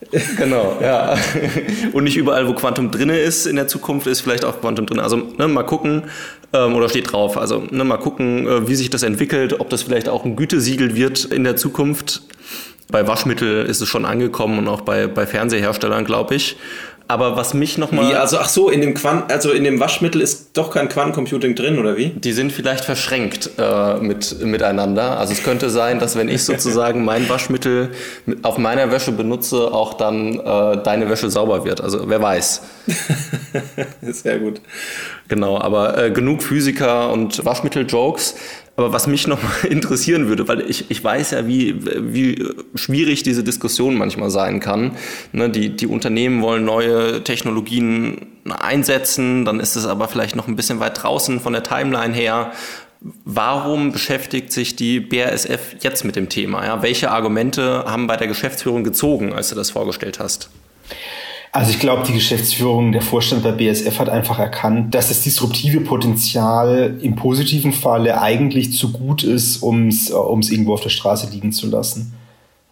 Genau, 0.36 0.78
ja. 0.80 1.16
Und 1.92 2.04
nicht 2.04 2.16
überall, 2.16 2.46
wo 2.48 2.54
Quantum 2.54 2.90
drin 2.90 3.10
ist 3.10 3.46
in 3.46 3.56
der 3.56 3.68
Zukunft, 3.68 4.06
ist 4.06 4.20
vielleicht 4.20 4.44
auch 4.44 4.60
Quantum 4.60 4.86
drin. 4.86 5.00
Also 5.00 5.16
ne, 5.16 5.48
mal 5.48 5.64
gucken, 5.64 6.04
ähm, 6.52 6.74
oder 6.74 6.88
steht 6.88 7.12
drauf, 7.12 7.36
also 7.36 7.64
ne, 7.70 7.84
mal 7.84 7.98
gucken, 7.98 8.46
äh, 8.46 8.68
wie 8.68 8.74
sich 8.74 8.90
das 8.90 9.02
entwickelt, 9.02 9.60
ob 9.60 9.70
das 9.70 9.82
vielleicht 9.82 10.08
auch 10.08 10.24
ein 10.24 10.36
Gütesiegel 10.36 10.94
wird 10.94 11.24
in 11.24 11.44
der 11.44 11.56
Zukunft. 11.56 12.22
Bei 12.90 13.06
Waschmittel 13.06 13.66
ist 13.66 13.82
es 13.82 13.88
schon 13.88 14.06
angekommen 14.06 14.58
und 14.58 14.68
auch 14.68 14.80
bei, 14.80 15.06
bei 15.06 15.26
Fernseherstellern, 15.26 16.04
glaube 16.04 16.34
ich. 16.34 16.56
Aber 17.10 17.36
was 17.36 17.54
mich 17.54 17.78
nochmal. 17.78 18.10
Wie, 18.10 18.14
also 18.14 18.36
ach 18.38 18.50
so, 18.50 18.68
in 18.68 18.82
dem 18.82 18.92
Quant 18.92 19.32
also 19.32 19.50
in 19.50 19.64
dem 19.64 19.80
Waschmittel 19.80 20.20
ist 20.20 20.50
doch 20.52 20.70
kein 20.70 20.90
Quantencomputing 20.90 21.54
drin, 21.54 21.78
oder 21.78 21.96
wie? 21.96 22.10
Die 22.10 22.32
sind 22.32 22.52
vielleicht 22.52 22.84
verschränkt 22.84 23.50
äh, 23.58 23.94
mit, 23.94 24.44
miteinander. 24.44 25.18
Also 25.18 25.32
es 25.32 25.42
könnte 25.42 25.70
sein, 25.70 26.00
dass 26.00 26.16
wenn 26.16 26.28
ich 26.28 26.44
sozusagen 26.44 27.06
mein 27.06 27.26
Waschmittel 27.30 27.92
auf 28.42 28.58
meiner 28.58 28.92
Wäsche 28.92 29.12
benutze, 29.12 29.72
auch 29.72 29.94
dann 29.94 30.38
äh, 30.38 30.82
deine 30.82 31.08
Wäsche 31.08 31.30
sauber 31.30 31.64
wird. 31.64 31.80
Also 31.80 32.10
wer 32.10 32.20
weiß. 32.20 32.62
Sehr 34.02 34.38
gut. 34.38 34.60
Genau, 35.28 35.58
aber 35.58 35.96
äh, 35.96 36.10
genug 36.10 36.42
Physiker 36.42 37.10
und 37.10 37.42
Waschmittel-Jokes. 37.42 38.34
Aber 38.78 38.92
was 38.92 39.08
mich 39.08 39.26
noch 39.26 39.42
mal 39.42 39.64
interessieren 39.68 40.28
würde, 40.28 40.46
weil 40.46 40.70
ich, 40.70 40.88
ich 40.88 41.02
weiß 41.02 41.32
ja, 41.32 41.48
wie, 41.48 41.74
wie 41.84 42.46
schwierig 42.76 43.24
diese 43.24 43.42
Diskussion 43.42 43.96
manchmal 43.96 44.30
sein 44.30 44.60
kann. 44.60 44.92
Ne, 45.32 45.50
die, 45.50 45.74
die 45.74 45.88
Unternehmen 45.88 46.42
wollen 46.42 46.64
neue 46.64 47.24
Technologien 47.24 48.26
einsetzen, 48.48 49.44
dann 49.44 49.58
ist 49.58 49.74
es 49.74 49.84
aber 49.84 50.06
vielleicht 50.06 50.36
noch 50.36 50.46
ein 50.46 50.54
bisschen 50.54 50.78
weit 50.78 51.02
draußen 51.02 51.40
von 51.40 51.54
der 51.54 51.64
Timeline 51.64 52.14
her. 52.14 52.52
Warum 53.24 53.90
beschäftigt 53.90 54.52
sich 54.52 54.76
die 54.76 55.00
BASF 55.00 55.74
jetzt 55.80 56.04
mit 56.04 56.14
dem 56.14 56.28
Thema? 56.28 56.64
Ja? 56.64 56.80
Welche 56.80 57.10
Argumente 57.10 57.84
haben 57.84 58.06
bei 58.06 58.16
der 58.16 58.28
Geschäftsführung 58.28 58.84
gezogen, 58.84 59.32
als 59.32 59.48
du 59.48 59.56
das 59.56 59.72
vorgestellt 59.72 60.20
hast? 60.20 60.50
Also 61.50 61.70
ich 61.70 61.78
glaube, 61.78 62.02
die 62.06 62.12
Geschäftsführung, 62.12 62.92
der 62.92 63.02
Vorstand 63.02 63.42
bei 63.42 63.52
BSF 63.52 63.98
hat 63.98 64.08
einfach 64.08 64.38
erkannt, 64.38 64.94
dass 64.94 65.08
das 65.08 65.22
disruptive 65.22 65.80
Potenzial 65.80 66.98
im 67.00 67.16
positiven 67.16 67.72
Falle 67.72 68.20
eigentlich 68.20 68.74
zu 68.76 68.92
gut 68.92 69.22
ist, 69.22 69.62
um 69.62 69.88
es 69.88 70.10
irgendwo 70.10 70.74
auf 70.74 70.82
der 70.82 70.90
Straße 70.90 71.30
liegen 71.30 71.52
zu 71.52 71.68
lassen 71.68 72.17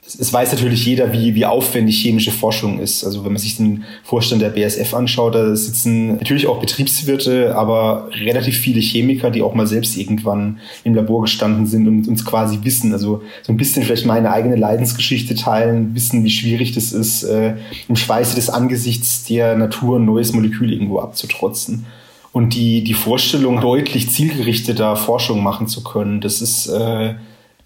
es 0.06 0.32
weiß 0.32 0.52
natürlich 0.52 0.86
jeder, 0.86 1.12
wie, 1.12 1.34
wie 1.34 1.46
aufwendig 1.46 2.00
chemische 2.00 2.30
Forschung 2.30 2.78
ist. 2.78 3.04
Also 3.04 3.24
wenn 3.24 3.32
man 3.32 3.40
sich 3.40 3.56
den 3.56 3.84
Vorstand 4.04 4.40
der 4.40 4.50
BSF 4.50 4.94
anschaut, 4.94 5.34
da 5.34 5.56
sitzen 5.56 6.16
natürlich 6.16 6.46
auch 6.46 6.60
Betriebswirte, 6.60 7.56
aber 7.56 8.08
relativ 8.12 8.56
viele 8.56 8.80
Chemiker, 8.80 9.30
die 9.30 9.42
auch 9.42 9.54
mal 9.54 9.66
selbst 9.66 9.96
irgendwann 9.96 10.58
im 10.84 10.94
Labor 10.94 11.22
gestanden 11.22 11.66
sind 11.66 11.88
und 11.88 12.06
uns 12.06 12.24
quasi 12.24 12.60
wissen, 12.62 12.92
also 12.92 13.22
so 13.42 13.52
ein 13.52 13.56
bisschen 13.56 13.82
vielleicht 13.82 14.06
meine 14.06 14.30
eigene 14.30 14.54
Leidensgeschichte 14.54 15.34
teilen, 15.34 15.94
wissen, 15.96 16.22
wie 16.22 16.30
schwierig 16.30 16.72
das 16.72 16.92
ist, 16.92 17.24
äh, 17.24 17.56
im 17.88 17.96
Schweiße 17.96 18.36
des 18.36 18.48
Angesichts 18.48 19.24
der 19.24 19.56
Natur 19.56 19.98
ein 19.98 20.04
neues 20.04 20.32
Molekül 20.32 20.72
irgendwo 20.72 21.00
abzutrotzen. 21.00 21.84
Und 22.30 22.54
die, 22.54 22.84
die 22.84 22.94
Vorstellung, 22.94 23.60
deutlich 23.60 24.10
zielgerichteter 24.10 24.94
Forschung 24.94 25.42
machen 25.42 25.66
zu 25.66 25.82
können, 25.82 26.20
das 26.20 26.40
ist... 26.40 26.68
Äh, 26.68 27.14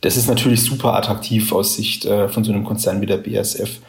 das 0.00 0.16
ist 0.16 0.28
natürlich 0.28 0.62
super 0.62 0.94
attraktiv 0.94 1.52
aus 1.52 1.74
Sicht 1.74 2.04
äh, 2.04 2.28
von 2.28 2.44
so 2.44 2.52
einem 2.52 2.64
Konzern 2.64 3.00
wie 3.00 3.06
der 3.06 3.18
BASF. 3.18 3.80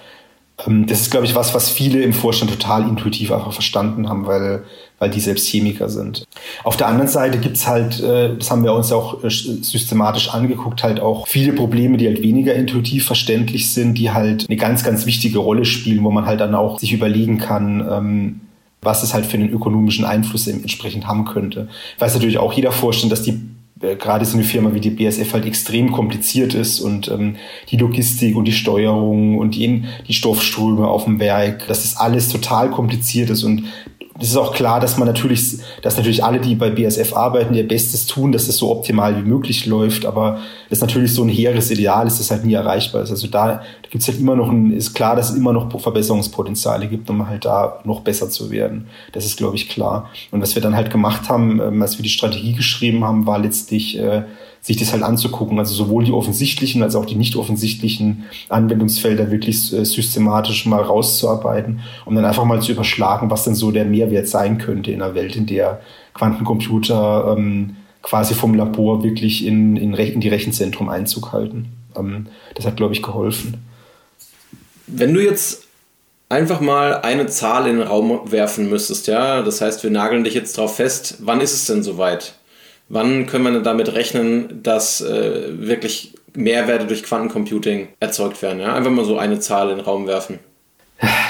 Ähm, 0.68 0.86
das 0.88 1.02
ist, 1.02 1.12
glaube 1.12 1.26
ich, 1.26 1.36
was, 1.36 1.54
was 1.54 1.70
viele 1.70 2.02
im 2.02 2.14
Vorstand 2.14 2.52
total 2.52 2.88
intuitiv 2.88 3.32
einfach 3.32 3.54
verstanden 3.54 4.10
haben, 4.10 4.26
weil, 4.26 4.64
weil 5.00 5.10
die 5.10 5.20
selbst 5.20 5.48
Chemiker 5.48 5.90
sind. 5.90 6.26
Auf 6.64 6.78
der 6.78 6.88
anderen 6.88 7.08
Seite 7.08 7.38
gibt's 7.38 7.68
halt, 7.68 8.02
äh, 8.02 8.36
das 8.36 8.52
haben 8.52 8.64
wir 8.64 8.74
uns 8.74 8.92
auch 8.92 9.24
äh, 9.24 9.30
systematisch 9.30 10.30
angeguckt, 10.30 10.84
halt 10.84 11.00
auch 11.00 11.28
viele 11.28 11.54
Probleme, 11.54 11.98
die 11.98 12.08
halt 12.08 12.22
weniger 12.22 12.54
intuitiv 12.56 13.06
verständlich 13.06 13.72
sind, 13.74 13.98
die 13.98 14.12
halt 14.12 14.46
eine 14.50 14.58
ganz, 14.58 14.84
ganz 14.84 15.06
wichtige 15.06 15.40
Rolle 15.40 15.66
spielen, 15.66 16.04
wo 16.04 16.12
man 16.12 16.26
halt 16.26 16.42
dann 16.42 16.56
auch 16.56 16.80
sich 16.80 16.94
überlegen 16.94 17.38
kann, 17.38 17.88
ähm, 17.90 18.42
was 18.82 19.04
es 19.04 19.14
halt 19.14 19.26
für 19.28 19.38
einen 19.38 19.52
ökonomischen 19.52 20.06
Einfluss 20.06 20.48
entsprechend 20.48 21.08
haben 21.08 21.26
könnte. 21.26 21.68
Weiß 22.00 22.16
natürlich 22.16 22.40
auch 22.40 22.52
jeder 22.52 22.72
vorstellen, 22.72 23.12
dass 23.12 23.22
die 23.22 23.40
gerade 23.82 24.26
so 24.26 24.38
eine 24.38 24.44
Firma 24.44 24.74
wie 24.74 24.80
die 24.80 24.92
BSF 24.92 25.34
halt 25.34 25.46
extrem 25.46 25.92
kompliziert 25.92 26.54
ist 26.54 26.80
und 26.80 27.10
ähm, 27.10 27.36
die 27.70 27.78
Logistik 27.78 28.36
und 28.36 28.46
die 28.46 28.52
Steuerung 28.52 29.38
und 29.38 29.56
die, 29.56 29.84
die 30.08 30.14
Stoffströme 30.14 30.88
auf 30.88 31.06
dem 31.06 31.20
Werk, 31.20 31.68
dass 31.68 31.84
das 31.84 31.98
alles 31.98 32.30
total 32.30 32.70
kompliziert 32.70 33.30
ist 33.30 33.44
und 33.44 33.64
es 34.22 34.30
ist 34.30 34.38
auch 34.38 34.54
klar, 34.54 34.80
dass 34.80 34.98
man 34.98 35.08
natürlich, 35.08 35.58
dass 35.82 35.98
natürlich 35.98 36.24
alle, 36.24 36.40
die 36.40 36.54
bei 36.54 36.70
BSF 36.70 37.14
arbeiten, 37.16 37.56
ihr 37.56 37.68
Bestes 37.68 38.06
tun, 38.06 38.32
dass 38.32 38.48
es 38.48 38.58
so 38.58 38.72
optimal 38.72 39.18
wie 39.18 39.28
möglich 39.28 39.66
läuft. 39.66 40.06
Aber 40.06 40.40
das 40.70 40.78
ist 40.78 40.82
natürlich 40.82 41.14
so 41.14 41.24
ein 41.24 41.30
hehres 41.30 41.72
Ideal, 41.72 42.06
ist 42.06 42.20
das 42.20 42.30
halt 42.30 42.46
nie 42.46 42.54
erreichbar 42.54 43.02
ist. 43.02 43.10
Also 43.10 43.28
da, 43.28 43.48
da 43.48 43.90
gibt 43.90 44.04
es 44.04 44.08
halt 44.08 44.20
immer 44.20 44.36
noch 44.36 44.50
ein, 44.50 44.72
ist 44.72 44.94
klar, 44.94 45.16
dass 45.16 45.32
es 45.32 45.36
immer 45.36 45.54
noch 45.54 45.72
Verbesserungspotenziale 45.82 46.88
gibt, 46.88 47.10
um 47.10 47.28
halt 47.28 47.46
da 47.46 47.80
noch 47.84 48.02
besser 48.02 48.30
zu 48.30 48.52
werden. 48.52 48.88
Das 49.12 49.26
ist, 49.26 49.38
glaube 49.38 49.56
ich, 49.56 49.70
klar. 49.70 50.10
Und 50.30 50.42
was 50.42 50.54
wir 50.54 50.62
dann 50.62 50.76
halt 50.76 50.92
gemacht 50.92 51.28
haben, 51.28 51.60
ähm, 51.60 51.82
als 51.82 51.98
wir 51.98 52.04
die 52.04 52.10
Strategie 52.10 52.54
geschrieben 52.54 53.04
haben, 53.04 53.26
war 53.26 53.40
letztlich, 53.40 53.98
äh, 53.98 54.24
sich 54.62 54.78
das 54.78 54.94
halt 54.94 55.04
anzugucken. 55.04 55.58
Also 55.58 55.74
sowohl 55.74 56.06
die 56.06 56.12
offensichtlichen 56.12 56.84
als 56.84 56.96
auch 56.96 57.06
die 57.06 57.16
nicht 57.16 57.36
offensichtlichen 57.36 58.26
Anwendungsfelder 58.50 59.32
wirklich 59.32 59.74
äh, 59.74 59.84
systematisch 59.84 60.66
mal 60.66 60.82
rauszuarbeiten, 60.82 61.82
um 62.06 62.16
dann 62.16 62.26
einfach 62.26 62.46
mal 62.46 62.62
zu 62.62 62.72
überschlagen, 62.72 63.30
was 63.30 63.44
denn 63.44 63.56
so 63.56 63.72
der 63.72 63.86
Mehrwert 63.86 64.28
sein 64.28 64.60
könnte 64.60 64.92
in 64.92 65.02
einer 65.02 65.16
Welt, 65.16 65.36
in 65.36 65.48
der 65.48 65.82
Quantencomputer 66.14 67.36
ähm, 67.38 67.76
quasi 68.04 68.34
vom 68.34 68.54
Labor 68.54 69.04
wirklich 69.04 69.46
in, 69.46 69.76
in, 69.76 69.94
in 69.94 70.22
die 70.22 70.30
Rechenzentrum 70.30 70.90
Einzug 70.90 71.32
halten. 71.34 71.74
Ähm, 71.96 72.28
das 72.56 72.66
hat, 72.66 72.78
glaube 72.78 72.94
ich, 72.94 73.02
geholfen. 73.02 73.66
Wenn 74.88 75.14
du 75.14 75.24
jetzt 75.24 75.64
einfach 76.30 76.62
mal 76.62 77.02
eine 77.02 77.28
Zahl 77.28 77.68
in 77.68 77.78
den 77.78 77.88
Raum 77.88 78.32
werfen 78.32 78.70
müsstest, 78.70 79.08
ja, 79.08 79.42
das 79.42 79.62
heißt, 79.62 79.84
wir 79.84 79.90
nageln 79.90 80.24
dich 80.24 80.34
jetzt 80.34 80.58
drauf 80.58 80.76
fest, 80.76 81.18
wann 81.20 81.42
ist 81.42 81.54
es 81.54 81.66
denn 81.66 81.84
soweit? 81.84 82.36
Wann 82.94 83.26
können 83.26 83.46
wir 83.46 83.52
denn 83.52 83.64
damit 83.64 83.94
rechnen, 83.94 84.62
dass 84.64 85.00
äh, 85.00 85.54
wirklich 85.58 86.14
Mehrwerte 86.34 86.88
durch 86.88 87.04
Quantencomputing 87.04 87.88
erzeugt 88.02 88.42
werden? 88.42 88.60
Ja? 88.60 88.74
Einfach 88.74 88.92
mal 88.92 89.06
so 89.06 89.18
eine 89.18 89.40
Zahl 89.40 89.70
in 89.70 89.78
den 89.78 89.86
Raum 89.86 90.08
werfen. 90.08 90.40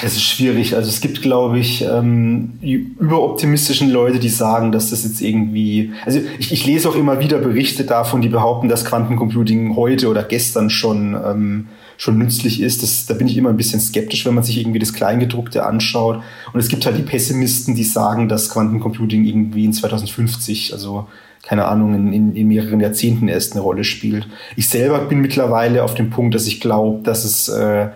Das 0.02 0.14
ist 0.14 0.24
schwierig. 0.24 0.74
Also 0.74 0.88
es 0.88 1.00
gibt, 1.00 1.22
glaube 1.22 1.60
ich, 1.60 1.82
ähm, 1.82 2.58
überoptimistischen 2.60 3.90
Leute, 3.90 4.18
die 4.18 4.28
sagen, 4.28 4.72
dass 4.72 4.90
das 4.90 5.04
jetzt 5.04 5.22
irgendwie. 5.22 5.92
Also 6.04 6.20
ich, 6.40 6.52
ich 6.52 6.66
lese 6.66 6.88
auch 6.88 6.96
immer 6.96 7.20
wieder 7.20 7.38
Berichte 7.38 7.84
davon, 7.84 8.20
die 8.20 8.28
behaupten, 8.28 8.68
dass 8.68 8.84
Quantencomputing 8.84 9.76
heute 9.76 10.08
oder 10.08 10.24
gestern 10.24 10.68
schon 10.68 11.14
ähm, 11.14 11.68
schon 11.96 12.18
nützlich 12.18 12.60
ist. 12.60 12.82
Das, 12.82 13.06
da 13.06 13.14
bin 13.14 13.28
ich 13.28 13.36
immer 13.36 13.50
ein 13.50 13.56
bisschen 13.56 13.80
skeptisch, 13.80 14.26
wenn 14.26 14.34
man 14.34 14.42
sich 14.42 14.58
irgendwie 14.58 14.80
das 14.80 14.92
Kleingedruckte 14.92 15.64
anschaut. 15.64 16.20
Und 16.52 16.58
es 16.58 16.68
gibt 16.68 16.84
halt 16.84 16.98
die 16.98 17.02
Pessimisten, 17.02 17.76
die 17.76 17.84
sagen, 17.84 18.28
dass 18.28 18.50
Quantencomputing 18.50 19.24
irgendwie 19.24 19.64
in 19.64 19.72
2050, 19.72 20.72
also 20.72 21.06
keine 21.42 21.66
Ahnung, 21.66 21.94
in, 21.94 22.12
in, 22.12 22.36
in 22.36 22.48
mehreren 22.48 22.80
Jahrzehnten 22.80 23.28
erst 23.28 23.52
eine 23.52 23.62
Rolle 23.62 23.84
spielt. 23.84 24.28
Ich 24.56 24.68
selber 24.68 25.00
bin 25.00 25.20
mittlerweile 25.20 25.82
auf 25.82 25.94
dem 25.94 26.10
Punkt, 26.10 26.34
dass 26.34 26.46
ich 26.46 26.60
glaube, 26.60 27.02
dass 27.02 27.24
es 27.24 27.48
äh, 27.48 27.88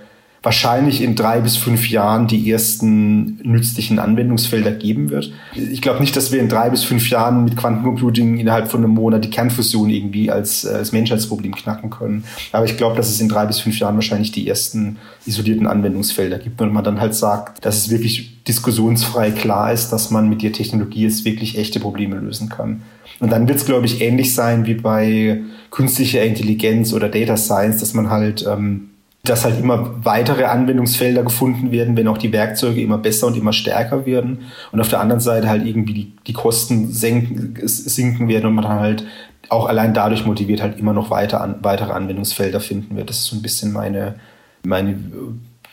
wahrscheinlich 0.47 1.03
in 1.03 1.17
drei 1.17 1.41
bis 1.41 1.57
fünf 1.57 1.91
Jahren 1.91 2.29
die 2.29 2.49
ersten 2.49 3.41
nützlichen 3.43 3.99
Anwendungsfelder 3.99 4.71
geben 4.71 5.11
wird. 5.11 5.33
Ich 5.57 5.83
glaube 5.83 5.99
nicht, 5.99 6.15
dass 6.15 6.31
wir 6.31 6.39
in 6.39 6.49
drei 6.49 6.71
bis 6.71 6.85
fünf 6.85 7.11
Jahren 7.11 7.45
mit 7.45 7.57
Quantencomputing 7.57 8.39
innerhalb 8.39 8.69
von 8.69 8.85
einem 8.85 8.95
Monat 8.95 9.25
die 9.25 9.31
Kernfusion 9.31 9.91
irgendwie 9.91 10.31
als, 10.31 10.65
äh, 10.65 10.69
als 10.69 10.93
Menschheitsproblem 10.93 11.53
knacken 11.53 11.91
können. 11.91 12.23
Aber 12.53 12.65
ich 12.65 12.77
glaube, 12.77 12.95
dass 12.95 13.09
es 13.09 13.21
in 13.21 13.29
drei 13.29 13.45
bis 13.47 13.59
fünf 13.59 13.81
Jahren 13.81 13.97
wahrscheinlich 13.97 14.31
die 14.31 14.47
ersten 14.47 14.99
isolierten 15.27 15.67
Anwendungsfelder 15.67 16.39
gibt 16.39 16.63
und 16.63 16.73
man 16.73 16.85
dann 16.85 17.01
halt 17.01 17.17
sagt, 17.17 17.65
dass 17.65 17.79
es 17.79 17.91
wirklich 17.91 18.45
diskussionsfrei 18.45 19.33
klar 19.33 19.73
ist, 19.73 19.89
dass 19.89 20.13
man 20.13 20.29
mit 20.29 20.43
der 20.43 20.53
Technologie 20.53 21.03
jetzt 21.03 21.25
wirklich 21.25 21.59
echte 21.59 21.81
Probleme 21.81 22.21
lösen 22.21 22.49
kann. 22.49 22.83
Und 23.19 23.33
dann 23.33 23.49
wird 23.49 23.59
es, 23.59 23.67
glaube 23.67 23.87
ich, 23.87 24.01
ähnlich 24.01 24.33
sein 24.33 24.65
wie 24.67 24.75
bei 24.75 25.41
künstlicher 25.73 26.23
Intelligenz 26.23 26.93
oder 26.93 27.09
Data 27.09 27.37
Science, 27.37 27.79
dass 27.79 27.95
man 27.95 28.11
halt, 28.11 28.47
ähm, 28.49 28.91
dass 29.29 29.45
halt 29.45 29.59
immer 29.59 29.95
weitere 30.05 30.45
Anwendungsfelder 30.45 31.23
gefunden 31.23 31.71
werden, 31.71 31.97
wenn 31.97 32.09
auch 32.09 32.19
die 32.19 32.33
Werkzeuge 32.33 32.81
immer 32.81 32.99
besser 32.99 33.27
und 33.27 33.37
immer 33.37 33.53
stärker 33.53 34.07
werden. 34.07 34.47
Und 34.73 34.81
auf 34.81 34.89
der 34.89 35.01
anderen 35.01 35.21
Seite 35.21 35.49
halt 35.49 35.67
irgendwie 35.67 35.95
die, 35.95 36.13
die 36.27 36.33
Kosten 36.33 36.93
senken, 36.93 37.57
sinken 37.67 38.29
werden 38.29 38.47
und 38.47 38.55
man 38.55 38.69
halt 38.69 39.05
auch 39.49 39.67
allein 39.67 39.95
dadurch 39.95 40.27
motiviert 40.27 40.61
halt 40.61 40.79
immer 40.79 40.93
noch 40.93 41.11
weiter 41.11 41.41
an, 41.41 41.57
weitere 41.63 41.93
Anwendungsfelder 41.93 42.61
finden 42.61 42.97
wird. 42.97 43.11
Das 43.11 43.19
ist 43.19 43.27
so 43.27 43.37
ein 43.37 43.43
bisschen 43.43 43.73
meine, 43.73 44.17
meine 44.65 44.97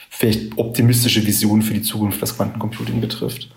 vielleicht 0.10 0.58
optimistische 0.58 1.26
Vision 1.26 1.62
für 1.62 1.74
die 1.74 1.82
Zukunft, 1.82 2.22
was 2.22 2.36
Quantencomputing 2.36 3.02
betrifft. 3.02 3.50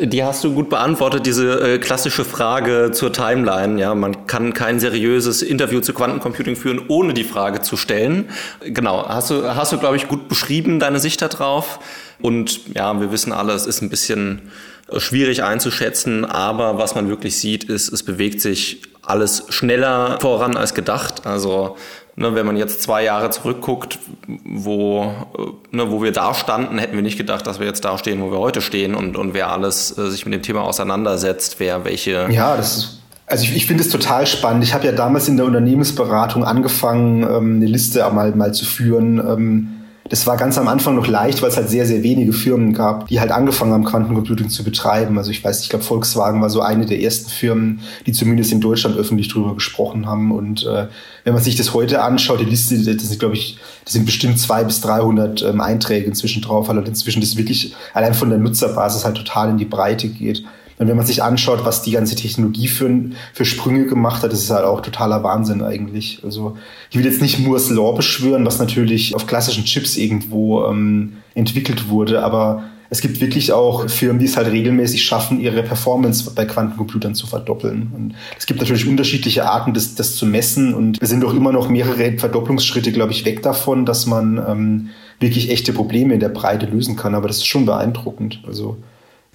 Die 0.00 0.22
hast 0.22 0.44
du 0.44 0.52
gut 0.52 0.68
beantwortet, 0.68 1.26
diese 1.26 1.74
äh, 1.74 1.78
klassische 1.78 2.24
Frage 2.24 2.90
zur 2.92 3.12
Timeline. 3.12 3.80
Ja, 3.80 3.94
man 3.94 4.26
kann 4.26 4.54
kein 4.54 4.80
seriöses 4.80 5.42
Interview 5.42 5.80
zu 5.80 5.92
Quantencomputing 5.92 6.56
führen, 6.56 6.80
ohne 6.88 7.14
die 7.14 7.24
Frage 7.24 7.60
zu 7.62 7.76
stellen. 7.76 8.28
Genau, 8.60 9.08
hast 9.08 9.30
du, 9.30 9.54
hast 9.54 9.72
du, 9.72 9.78
glaube 9.78 9.96
ich, 9.96 10.08
gut 10.08 10.28
beschrieben, 10.28 10.78
deine 10.78 11.00
Sicht 11.00 11.22
darauf. 11.22 11.80
Und 12.20 12.74
ja, 12.74 13.00
wir 13.00 13.12
wissen 13.12 13.32
alle, 13.32 13.52
es 13.52 13.66
ist 13.66 13.82
ein 13.82 13.90
bisschen 13.90 14.50
äh, 14.90 15.00
schwierig 15.00 15.42
einzuschätzen, 15.42 16.24
aber 16.24 16.78
was 16.78 16.94
man 16.94 17.08
wirklich 17.08 17.38
sieht, 17.38 17.64
ist, 17.64 17.92
es 17.92 18.02
bewegt 18.02 18.40
sich 18.40 18.82
alles 19.02 19.44
schneller 19.48 20.18
voran 20.20 20.56
als 20.56 20.74
gedacht. 20.74 21.26
Also 21.26 21.76
Ne, 22.20 22.34
wenn 22.34 22.44
man 22.44 22.56
jetzt 22.56 22.82
zwei 22.82 23.04
Jahre 23.04 23.30
zurückguckt, 23.30 24.00
wo, 24.44 25.04
äh, 25.38 25.76
ne, 25.76 25.88
wo 25.88 26.02
wir 26.02 26.10
da 26.10 26.34
standen, 26.34 26.78
hätten 26.78 26.96
wir 26.96 27.02
nicht 27.02 27.16
gedacht, 27.16 27.46
dass 27.46 27.60
wir 27.60 27.66
jetzt 27.68 27.84
da 27.84 27.96
stehen, 27.96 28.20
wo 28.20 28.32
wir 28.32 28.40
heute 28.40 28.60
stehen 28.60 28.96
und, 28.96 29.16
und 29.16 29.34
wer 29.34 29.52
alles 29.52 29.96
äh, 29.96 30.10
sich 30.10 30.24
mit 30.24 30.34
dem 30.34 30.42
Thema 30.42 30.62
auseinandersetzt, 30.62 31.60
wer 31.60 31.84
welche. 31.84 32.26
Ja, 32.28 32.56
das 32.56 32.76
ist, 32.76 33.02
also 33.26 33.44
ich, 33.44 33.54
ich 33.54 33.66
finde 33.66 33.84
es 33.84 33.90
total 33.90 34.26
spannend. 34.26 34.64
Ich 34.64 34.74
habe 34.74 34.84
ja 34.84 34.90
damals 34.90 35.28
in 35.28 35.36
der 35.36 35.46
Unternehmensberatung 35.46 36.42
angefangen, 36.42 37.22
ähm, 37.22 37.56
eine 37.56 37.66
Liste 37.66 38.00
mal, 38.12 38.34
mal 38.34 38.52
zu 38.52 38.64
führen. 38.64 39.18
Ähm, 39.18 39.68
das 40.08 40.26
war 40.26 40.36
ganz 40.36 40.56
am 40.58 40.68
Anfang 40.68 40.94
noch 40.94 41.06
leicht, 41.06 41.42
weil 41.42 41.50
es 41.50 41.56
halt 41.56 41.68
sehr, 41.68 41.86
sehr 41.86 42.02
wenige 42.02 42.32
Firmen 42.32 42.72
gab, 42.72 43.08
die 43.08 43.20
halt 43.20 43.30
angefangen 43.30 43.72
haben, 43.72 43.84
Quantencomputing 43.84 44.48
zu 44.48 44.64
betreiben. 44.64 45.18
Also 45.18 45.30
ich 45.30 45.44
weiß, 45.44 45.62
ich 45.62 45.68
glaube, 45.68 45.84
Volkswagen 45.84 46.40
war 46.40 46.50
so 46.50 46.60
eine 46.60 46.86
der 46.86 47.00
ersten 47.00 47.28
Firmen, 47.28 47.80
die 48.06 48.12
zumindest 48.12 48.52
in 48.52 48.60
Deutschland 48.60 48.96
öffentlich 48.96 49.28
drüber 49.28 49.54
gesprochen 49.54 50.06
haben. 50.06 50.32
Und 50.32 50.64
äh, 50.64 50.86
wenn 51.24 51.34
man 51.34 51.42
sich 51.42 51.56
das 51.56 51.74
heute 51.74 52.02
anschaut, 52.02 52.40
die 52.40 52.44
Liste, 52.44 52.76
das 52.76 53.08
sind, 53.08 53.18
glaube 53.18 53.34
ich, 53.34 53.58
das 53.84 53.92
sind 53.92 54.06
bestimmt 54.06 54.38
zwei 54.38 54.64
bis 54.64 54.80
300 54.80 55.42
ähm, 55.42 55.60
Einträge 55.60 56.06
inzwischen 56.06 56.42
drauf, 56.42 56.68
weil 56.68 56.76
halt 56.76 56.88
inzwischen 56.88 57.20
das 57.20 57.36
wirklich 57.36 57.74
allein 57.92 58.14
von 58.14 58.30
der 58.30 58.38
Nutzerbasis 58.38 59.04
halt 59.04 59.16
total 59.16 59.50
in 59.50 59.58
die 59.58 59.64
Breite 59.64 60.08
geht. 60.08 60.44
Und 60.78 60.88
wenn 60.88 60.96
man 60.96 61.06
sich 61.06 61.22
anschaut, 61.22 61.64
was 61.64 61.82
die 61.82 61.90
ganze 61.90 62.14
Technologie 62.14 62.68
für, 62.68 62.88
für 63.32 63.44
Sprünge 63.44 63.86
gemacht 63.86 64.22
hat, 64.22 64.32
ist 64.32 64.50
halt 64.50 64.64
auch 64.64 64.80
totaler 64.80 65.22
Wahnsinn 65.24 65.62
eigentlich. 65.62 66.20
Also 66.24 66.56
ich 66.90 66.96
will 66.96 67.04
jetzt 67.04 67.20
nicht 67.20 67.40
Moore's 67.40 67.70
Law 67.70 67.92
beschwören, 67.92 68.46
was 68.46 68.58
natürlich 68.58 69.14
auf 69.14 69.26
klassischen 69.26 69.64
Chips 69.64 69.96
irgendwo 69.96 70.64
ähm, 70.66 71.14
entwickelt 71.34 71.88
wurde, 71.88 72.22
aber 72.22 72.62
es 72.90 73.00
gibt 73.00 73.20
wirklich 73.20 73.52
auch 73.52 73.88
Firmen, 73.88 74.18
die 74.18 74.24
es 74.24 74.36
halt 74.36 74.50
regelmäßig 74.50 75.04
schaffen, 75.04 75.40
ihre 75.40 75.62
Performance 75.62 76.30
bei 76.34 76.46
Quantencomputern 76.46 77.14
zu 77.14 77.26
verdoppeln. 77.26 77.92
Und 77.94 78.14
es 78.38 78.46
gibt 78.46 78.60
natürlich 78.60 78.88
unterschiedliche 78.88 79.48
Arten, 79.48 79.74
das, 79.74 79.94
das 79.94 80.16
zu 80.16 80.24
messen. 80.24 80.72
Und 80.72 81.00
wir 81.00 81.08
sind 81.08 81.22
doch 81.22 81.34
immer 81.34 81.52
noch 81.52 81.68
mehrere 81.68 82.16
Verdopplungsschritte, 82.16 82.92
glaube 82.92 83.12
ich, 83.12 83.26
weg 83.26 83.42
davon, 83.42 83.84
dass 83.84 84.06
man 84.06 84.38
ähm, 84.38 84.88
wirklich 85.20 85.50
echte 85.50 85.74
Probleme 85.74 86.14
in 86.14 86.20
der 86.20 86.30
Breite 86.30 86.64
lösen 86.64 86.96
kann. 86.96 87.14
Aber 87.14 87.28
das 87.28 87.38
ist 87.38 87.46
schon 87.46 87.66
beeindruckend. 87.66 88.42
Also 88.46 88.78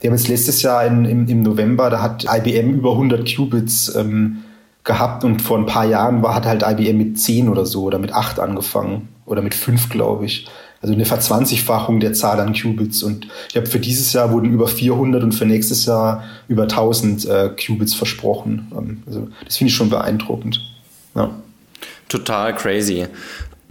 wir 0.03 0.09
haben 0.09 0.17
jetzt 0.17 0.27
letztes 0.27 0.61
Jahr 0.63 0.85
in, 0.85 1.05
im, 1.05 1.27
im 1.29 1.43
November, 1.43 1.89
da 1.89 2.01
hat 2.01 2.25
IBM 2.25 2.73
über 2.73 2.91
100 2.91 3.25
Qubits 3.35 3.95
ähm, 3.95 4.43
gehabt 4.83 5.23
und 5.23 5.41
vor 5.41 5.57
ein 5.57 5.65
paar 5.65 5.85
Jahren 5.85 6.21
war, 6.21 6.35
hat 6.35 6.45
halt 6.45 6.61
IBM 6.61 6.97
mit 6.97 7.19
10 7.19 7.47
oder 7.47 7.65
so 7.65 7.83
oder 7.83 7.99
mit 7.99 8.11
8 8.11 8.37
angefangen 8.41 9.07
oder 9.25 9.41
mit 9.41 9.53
5, 9.53 9.87
glaube 9.87 10.25
ich. 10.25 10.45
Also 10.81 10.93
eine 10.93 11.05
Verzwanzigfachung 11.05 12.01
der 12.01 12.11
Zahl 12.11 12.41
an 12.41 12.53
Qubits. 12.53 13.01
Und 13.01 13.29
ich 13.47 13.55
habe 13.55 13.65
für 13.65 13.79
dieses 13.79 14.11
Jahr 14.11 14.33
wurden 14.33 14.51
über 14.51 14.67
400 14.67 15.23
und 15.23 15.31
für 15.31 15.45
nächstes 15.45 15.85
Jahr 15.85 16.25
über 16.49 16.63
1000 16.63 17.25
äh, 17.25 17.49
Qubits 17.51 17.93
versprochen. 17.93 18.69
Ähm, 18.77 19.03
also 19.07 19.29
das 19.45 19.55
finde 19.55 19.69
ich 19.69 19.75
schon 19.75 19.89
beeindruckend. 19.89 20.59
Ja. 21.15 21.31
Total 22.09 22.53
crazy. 22.53 23.07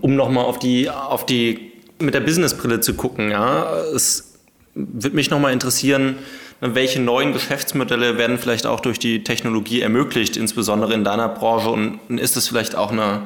Um 0.01 0.17
nochmal 0.17 0.47
auf 0.47 0.59
die, 0.59 0.89
auf 0.89 1.27
die, 1.27 1.73
mit 1.99 2.15
der 2.15 2.21
Businessbrille 2.21 2.81
zu 2.81 2.95
gucken, 2.95 3.31
ja, 3.31 3.67
es 3.95 4.32
würde 4.75 5.17
mich 5.17 5.31
nochmal 5.31 5.53
interessieren, 5.53 6.17
welche 6.61 7.01
neuen 7.01 7.33
Geschäftsmodelle 7.33 8.19
werden 8.19 8.39
vielleicht 8.39 8.67
auch 8.67 8.81
durch 8.81 8.99
die 8.99 9.25
Technologie 9.25 9.81
ermöglicht, 9.81 10.37
insbesondere 10.37 10.95
in 10.95 11.05
deiner 11.05 11.29
Branche? 11.29 11.71
Und 11.71 12.19
ist 12.19 12.37
das 12.37 12.49
vielleicht 12.49 12.77
auch 12.77 12.93
eine, 12.93 13.23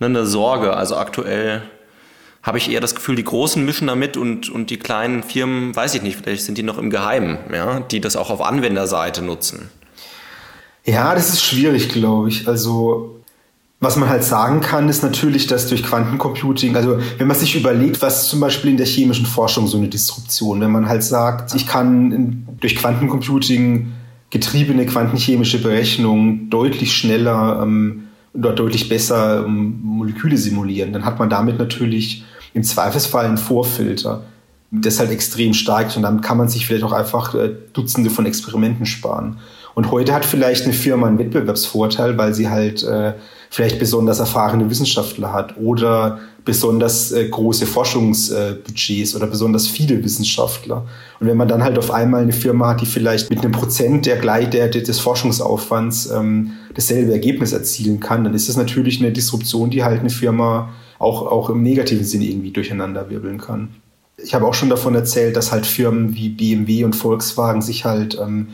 eine 0.00 0.26
Sorge? 0.26 0.74
Also 0.74 0.96
aktuell 0.96 1.62
habe 2.42 2.58
ich 2.58 2.70
eher 2.70 2.80
das 2.80 2.94
Gefühl, 2.94 3.16
die 3.16 3.24
Großen 3.24 3.62
mischen 3.64 3.86
damit 3.86 4.16
und, 4.16 4.48
und 4.48 4.70
die 4.70 4.78
kleinen 4.78 5.22
Firmen, 5.22 5.76
weiß 5.76 5.94
ich 5.94 6.02
nicht, 6.02 6.16
vielleicht 6.16 6.44
sind 6.44 6.56
die 6.56 6.62
noch 6.62 6.78
im 6.78 6.88
Geheimen, 6.88 7.38
ja, 7.52 7.80
die 7.80 8.00
das 8.00 8.16
auch 8.16 8.30
auf 8.30 8.40
Anwenderseite 8.40 9.20
nutzen. 9.20 9.70
Ja, 10.86 11.14
das 11.14 11.28
ist 11.28 11.42
schwierig, 11.42 11.90
glaube 11.90 12.30
ich. 12.30 12.48
Also 12.48 13.19
Was 13.82 13.96
man 13.96 14.10
halt 14.10 14.22
sagen 14.24 14.60
kann, 14.60 14.90
ist 14.90 15.02
natürlich, 15.02 15.46
dass 15.46 15.66
durch 15.66 15.82
Quantencomputing, 15.82 16.76
also 16.76 16.98
wenn 17.16 17.26
man 17.26 17.36
sich 17.36 17.56
überlegt, 17.56 18.02
was 18.02 18.28
zum 18.28 18.38
Beispiel 18.38 18.70
in 18.70 18.76
der 18.76 18.84
chemischen 18.84 19.24
Forschung 19.24 19.66
so 19.66 19.78
eine 19.78 19.88
Disruption, 19.88 20.60
wenn 20.60 20.70
man 20.70 20.86
halt 20.86 21.02
sagt, 21.02 21.54
ich 21.54 21.66
kann 21.66 22.46
durch 22.60 22.76
Quantencomputing 22.76 23.92
getriebene 24.28 24.84
quantenchemische 24.84 25.62
Berechnungen 25.62 26.50
deutlich 26.50 26.92
schneller 26.92 27.60
ähm, 27.62 28.04
oder 28.34 28.52
deutlich 28.52 28.90
besser 28.90 29.46
ähm, 29.46 29.80
Moleküle 29.82 30.36
simulieren, 30.36 30.92
dann 30.92 31.06
hat 31.06 31.18
man 31.18 31.30
damit 31.30 31.58
natürlich 31.58 32.22
im 32.52 32.62
Zweifelsfall 32.62 33.24
einen 33.24 33.38
Vorfilter, 33.38 34.24
das 34.70 35.00
halt 35.00 35.10
extrem 35.10 35.54
steigt 35.54 35.96
und 35.96 36.02
dann 36.02 36.20
kann 36.20 36.36
man 36.36 36.48
sich 36.50 36.66
vielleicht 36.66 36.84
auch 36.84 36.92
einfach 36.92 37.34
äh, 37.34 37.50
Dutzende 37.72 38.10
von 38.10 38.26
Experimenten 38.26 38.84
sparen. 38.84 39.38
Und 39.74 39.90
heute 39.90 40.12
hat 40.12 40.24
vielleicht 40.24 40.64
eine 40.64 40.74
Firma 40.74 41.06
einen 41.06 41.18
Wettbewerbsvorteil, 41.18 42.18
weil 42.18 42.34
sie 42.34 42.48
halt 42.50 42.82
äh, 42.82 43.14
vielleicht 43.52 43.80
besonders 43.80 44.20
erfahrene 44.20 44.70
Wissenschaftler 44.70 45.32
hat 45.32 45.56
oder 45.58 46.20
besonders 46.44 47.10
äh, 47.10 47.28
große 47.28 47.66
Forschungsbudgets 47.66 49.12
äh, 49.12 49.16
oder 49.16 49.26
besonders 49.26 49.66
viele 49.66 50.02
Wissenschaftler. 50.02 50.86
Und 51.18 51.26
wenn 51.26 51.36
man 51.36 51.48
dann 51.48 51.64
halt 51.64 51.76
auf 51.76 51.90
einmal 51.90 52.22
eine 52.22 52.32
Firma 52.32 52.68
hat, 52.68 52.80
die 52.80 52.86
vielleicht 52.86 53.28
mit 53.28 53.40
einem 53.40 53.50
Prozent 53.50 54.06
der, 54.06 54.18
der, 54.46 54.68
des 54.68 55.00
Forschungsaufwands 55.00 56.10
ähm, 56.10 56.52
dasselbe 56.74 57.12
Ergebnis 57.12 57.52
erzielen 57.52 57.98
kann, 57.98 58.22
dann 58.22 58.34
ist 58.34 58.48
das 58.48 58.56
natürlich 58.56 59.00
eine 59.00 59.10
Disruption, 59.10 59.68
die 59.68 59.82
halt 59.82 60.00
eine 60.00 60.10
Firma 60.10 60.70
auch, 61.00 61.26
auch 61.26 61.50
im 61.50 61.62
negativen 61.62 62.04
Sinne 62.04 62.26
irgendwie 62.26 62.52
durcheinander 62.52 63.10
wirbeln 63.10 63.38
kann. 63.38 63.70
Ich 64.16 64.34
habe 64.34 64.46
auch 64.46 64.54
schon 64.54 64.70
davon 64.70 64.94
erzählt, 64.94 65.34
dass 65.36 65.50
halt 65.50 65.66
Firmen 65.66 66.14
wie 66.14 66.28
BMW 66.28 66.84
und 66.84 66.94
Volkswagen 66.94 67.62
sich 67.62 67.84
halt 67.84 68.16
ähm, 68.20 68.48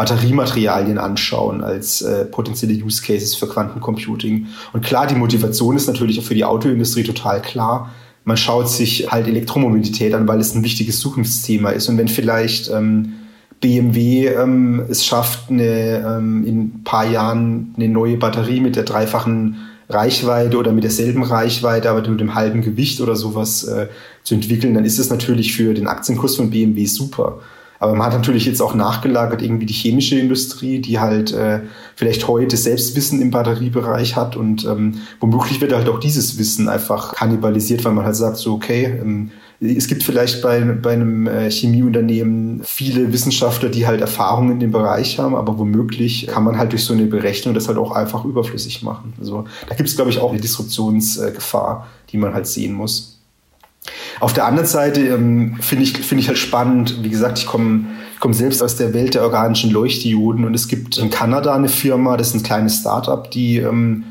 Batteriematerialien 0.00 0.96
anschauen 0.96 1.62
als 1.62 2.00
äh, 2.00 2.24
potenzielle 2.24 2.72
Use 2.72 3.02
Cases 3.02 3.34
für 3.34 3.46
Quantencomputing. 3.46 4.46
Und 4.72 4.82
klar, 4.82 5.06
die 5.06 5.14
Motivation 5.14 5.76
ist 5.76 5.88
natürlich 5.88 6.18
auch 6.18 6.22
für 6.22 6.34
die 6.34 6.46
Autoindustrie 6.46 7.02
total 7.02 7.42
klar. 7.42 7.90
Man 8.24 8.38
schaut 8.38 8.70
sich 8.70 9.12
halt 9.12 9.28
Elektromobilität 9.28 10.14
an, 10.14 10.26
weil 10.26 10.40
es 10.40 10.54
ein 10.54 10.64
wichtiges 10.64 11.00
Zukunftsthema 11.00 11.68
ist. 11.68 11.90
Und 11.90 11.98
wenn 11.98 12.08
vielleicht 12.08 12.70
ähm, 12.70 13.12
BMW 13.60 14.28
ähm, 14.28 14.86
es 14.88 15.04
schafft, 15.04 15.50
eine, 15.50 15.98
ähm, 15.98 16.46
in 16.46 16.60
ein 16.60 16.80
paar 16.82 17.06
Jahren 17.06 17.74
eine 17.76 17.90
neue 17.90 18.16
Batterie 18.16 18.60
mit 18.60 18.76
der 18.76 18.84
dreifachen 18.84 19.56
Reichweite 19.90 20.56
oder 20.56 20.72
mit 20.72 20.84
derselben 20.84 21.24
Reichweite, 21.24 21.90
aber 21.90 22.08
mit 22.08 22.20
dem 22.20 22.34
halben 22.34 22.62
Gewicht 22.62 23.02
oder 23.02 23.16
sowas 23.16 23.64
äh, 23.64 23.88
zu 24.22 24.34
entwickeln, 24.34 24.72
dann 24.72 24.86
ist 24.86 24.98
es 24.98 25.10
natürlich 25.10 25.52
für 25.52 25.74
den 25.74 25.88
Aktienkurs 25.88 26.36
von 26.36 26.48
BMW 26.48 26.86
super. 26.86 27.40
Aber 27.80 27.94
man 27.94 28.06
hat 28.06 28.12
natürlich 28.12 28.44
jetzt 28.44 28.60
auch 28.60 28.74
nachgelagert 28.74 29.40
irgendwie 29.40 29.64
die 29.64 29.72
chemische 29.72 30.18
Industrie, 30.18 30.80
die 30.80 31.00
halt 31.00 31.32
äh, 31.32 31.60
vielleicht 31.96 32.28
heute 32.28 32.58
Selbstwissen 32.58 33.22
im 33.22 33.30
Batteriebereich 33.30 34.16
hat 34.16 34.36
und 34.36 34.66
ähm, 34.66 34.98
womöglich 35.18 35.62
wird 35.62 35.72
halt 35.72 35.88
auch 35.88 35.98
dieses 35.98 36.38
Wissen 36.38 36.68
einfach 36.68 37.14
kannibalisiert, 37.14 37.82
weil 37.86 37.92
man 37.92 38.04
halt 38.04 38.16
sagt 38.16 38.36
so, 38.36 38.52
okay, 38.52 38.98
ähm, 39.00 39.30
es 39.60 39.88
gibt 39.88 40.02
vielleicht 40.02 40.42
bei, 40.42 40.60
bei 40.60 40.92
einem 40.92 41.26
äh, 41.26 41.50
Chemieunternehmen 41.50 42.62
viele 42.64 43.12
Wissenschaftler, 43.14 43.70
die 43.70 43.86
halt 43.86 44.02
Erfahrungen 44.02 44.52
in 44.52 44.60
dem 44.60 44.72
Bereich 44.72 45.18
haben, 45.18 45.34
aber 45.34 45.58
womöglich 45.58 46.26
kann 46.26 46.44
man 46.44 46.58
halt 46.58 46.72
durch 46.72 46.84
so 46.84 46.92
eine 46.92 47.06
Berechnung 47.06 47.54
das 47.54 47.68
halt 47.68 47.78
auch 47.78 47.92
einfach 47.92 48.26
überflüssig 48.26 48.82
machen. 48.82 49.14
Also 49.18 49.44
da 49.68 49.74
gibt 49.74 49.88
es, 49.88 49.96
glaube 49.96 50.10
ich, 50.10 50.18
auch 50.18 50.32
eine 50.32 50.40
Disruptionsgefahr, 50.40 51.86
die 52.10 52.18
man 52.18 52.34
halt 52.34 52.46
sehen 52.46 52.74
muss. 52.74 53.19
Auf 54.20 54.32
der 54.32 54.46
anderen 54.46 54.68
Seite 54.68 55.00
ähm, 55.00 55.56
finde 55.60 55.84
ich, 55.84 55.92
finde 55.92 56.22
ich 56.22 56.28
halt 56.28 56.38
spannend, 56.38 57.02
wie 57.02 57.10
gesagt, 57.10 57.38
ich 57.38 57.46
komme 57.46 57.86
komm 58.20 58.34
selbst 58.34 58.62
aus 58.62 58.76
der 58.76 58.92
Welt 58.92 59.14
der 59.14 59.22
organischen 59.22 59.70
Leuchtdioden 59.70 60.44
und 60.44 60.54
es 60.54 60.68
gibt 60.68 60.98
in 60.98 61.08
Kanada 61.08 61.54
eine 61.54 61.70
Firma, 61.70 62.18
das 62.18 62.28
ist 62.28 62.34
ein 62.34 62.42
kleines 62.42 62.80
Startup, 62.80 63.30
die 63.30 63.56
ähm, 63.56 64.04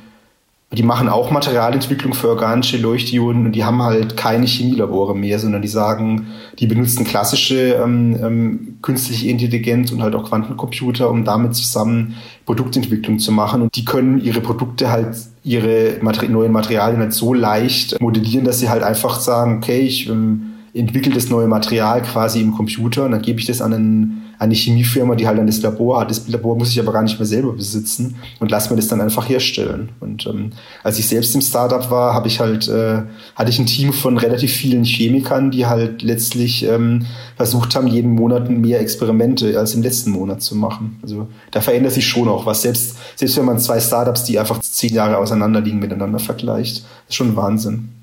die 0.71 0.83
machen 0.83 1.09
auch 1.09 1.31
Materialentwicklung 1.31 2.13
für 2.13 2.29
organische 2.29 2.77
Leuchtdioden 2.77 3.47
und 3.47 3.53
die 3.53 3.63
haben 3.63 3.81
halt 3.81 4.15
keine 4.15 4.45
Chemielabore 4.45 5.15
mehr, 5.15 5.39
sondern 5.39 5.63
die 5.63 5.67
sagen, 5.67 6.27
die 6.59 6.67
benutzen 6.67 7.05
klassische 7.05 7.73
ähm, 7.73 8.15
ähm, 8.21 8.77
künstliche 8.83 9.29
Intelligenz 9.29 9.91
und 9.91 10.03
halt 10.03 10.13
auch 10.13 10.29
Quantencomputer, 10.29 11.09
um 11.09 11.25
damit 11.25 11.55
zusammen 11.55 12.15
Produktentwicklung 12.45 13.17
zu 13.17 13.31
machen. 13.31 13.63
Und 13.63 13.75
die 13.75 13.83
können 13.83 14.21
ihre 14.21 14.41
Produkte 14.41 14.91
halt, 14.91 15.17
ihre 15.49 15.97
Mater 16.01 16.29
neuen 16.29 16.51
Materialien 16.51 16.99
halt 16.99 17.13
so 17.13 17.33
leicht 17.33 17.99
modellieren, 17.99 18.45
dass 18.45 18.59
sie 18.59 18.69
halt 18.69 18.83
einfach 18.83 19.19
sagen, 19.19 19.57
okay, 19.57 19.79
ich 19.79 20.07
ähm, 20.07 20.53
entwickle 20.75 21.11
das 21.11 21.31
neue 21.31 21.47
Material 21.47 22.03
quasi 22.03 22.39
im 22.39 22.53
Computer 22.53 23.05
und 23.05 23.11
dann 23.11 23.23
gebe 23.23 23.39
ich 23.39 23.47
das 23.47 23.59
an 23.59 23.73
einen 23.73 24.28
eine 24.39 24.55
Chemiefirma, 24.55 25.15
die 25.15 25.27
halt 25.27 25.37
dann 25.37 25.47
das 25.47 25.61
Labor 25.61 25.99
hat. 25.99 26.09
Das 26.09 26.27
Labor 26.29 26.57
muss 26.57 26.71
ich 26.71 26.79
aber 26.79 26.93
gar 26.93 27.03
nicht 27.03 27.19
mehr 27.19 27.25
selber 27.25 27.51
besitzen 27.51 28.15
und 28.39 28.49
lass 28.49 28.69
mir 28.69 28.77
das 28.77 28.87
dann 28.87 29.01
einfach 29.01 29.27
herstellen. 29.27 29.89
Und 29.99 30.25
ähm, 30.27 30.51
als 30.81 30.97
ich 30.97 31.07
selbst 31.07 31.35
im 31.35 31.41
Startup 31.41 31.91
war, 31.91 32.13
habe 32.13 32.29
ich 32.29 32.39
halt 32.39 32.69
äh, 32.69 33.01
hatte 33.35 33.49
ich 33.49 33.59
ein 33.59 33.65
Team 33.65 33.91
von 33.91 34.17
relativ 34.17 34.53
vielen 34.53 34.85
Chemikern, 34.85 35.51
die 35.51 35.65
halt 35.65 36.01
letztlich 36.01 36.63
ähm, 36.63 37.05
versucht 37.35 37.75
haben, 37.75 37.87
jeden 37.87 38.11
Monat 38.11 38.49
mehr 38.49 38.79
Experimente 38.79 39.59
als 39.59 39.73
im 39.75 39.83
letzten 39.83 40.11
Monat 40.11 40.41
zu 40.41 40.55
machen. 40.55 40.99
Also 41.03 41.27
da 41.51 41.59
verändert 41.59 41.91
sich 41.91 42.07
schon 42.07 42.29
auch 42.29 42.45
was. 42.45 42.61
Selbst 42.61 42.95
selbst 43.17 43.35
wenn 43.37 43.45
man 43.45 43.59
zwei 43.59 43.81
Startups, 43.81 44.23
die 44.23 44.39
einfach 44.39 44.61
zehn 44.61 44.93
Jahre 44.93 45.17
auseinander 45.17 45.59
liegen, 45.59 45.79
miteinander 45.79 46.19
vergleicht, 46.19 46.85
ist 47.09 47.15
schon 47.15 47.35
Wahnsinn. 47.35 47.98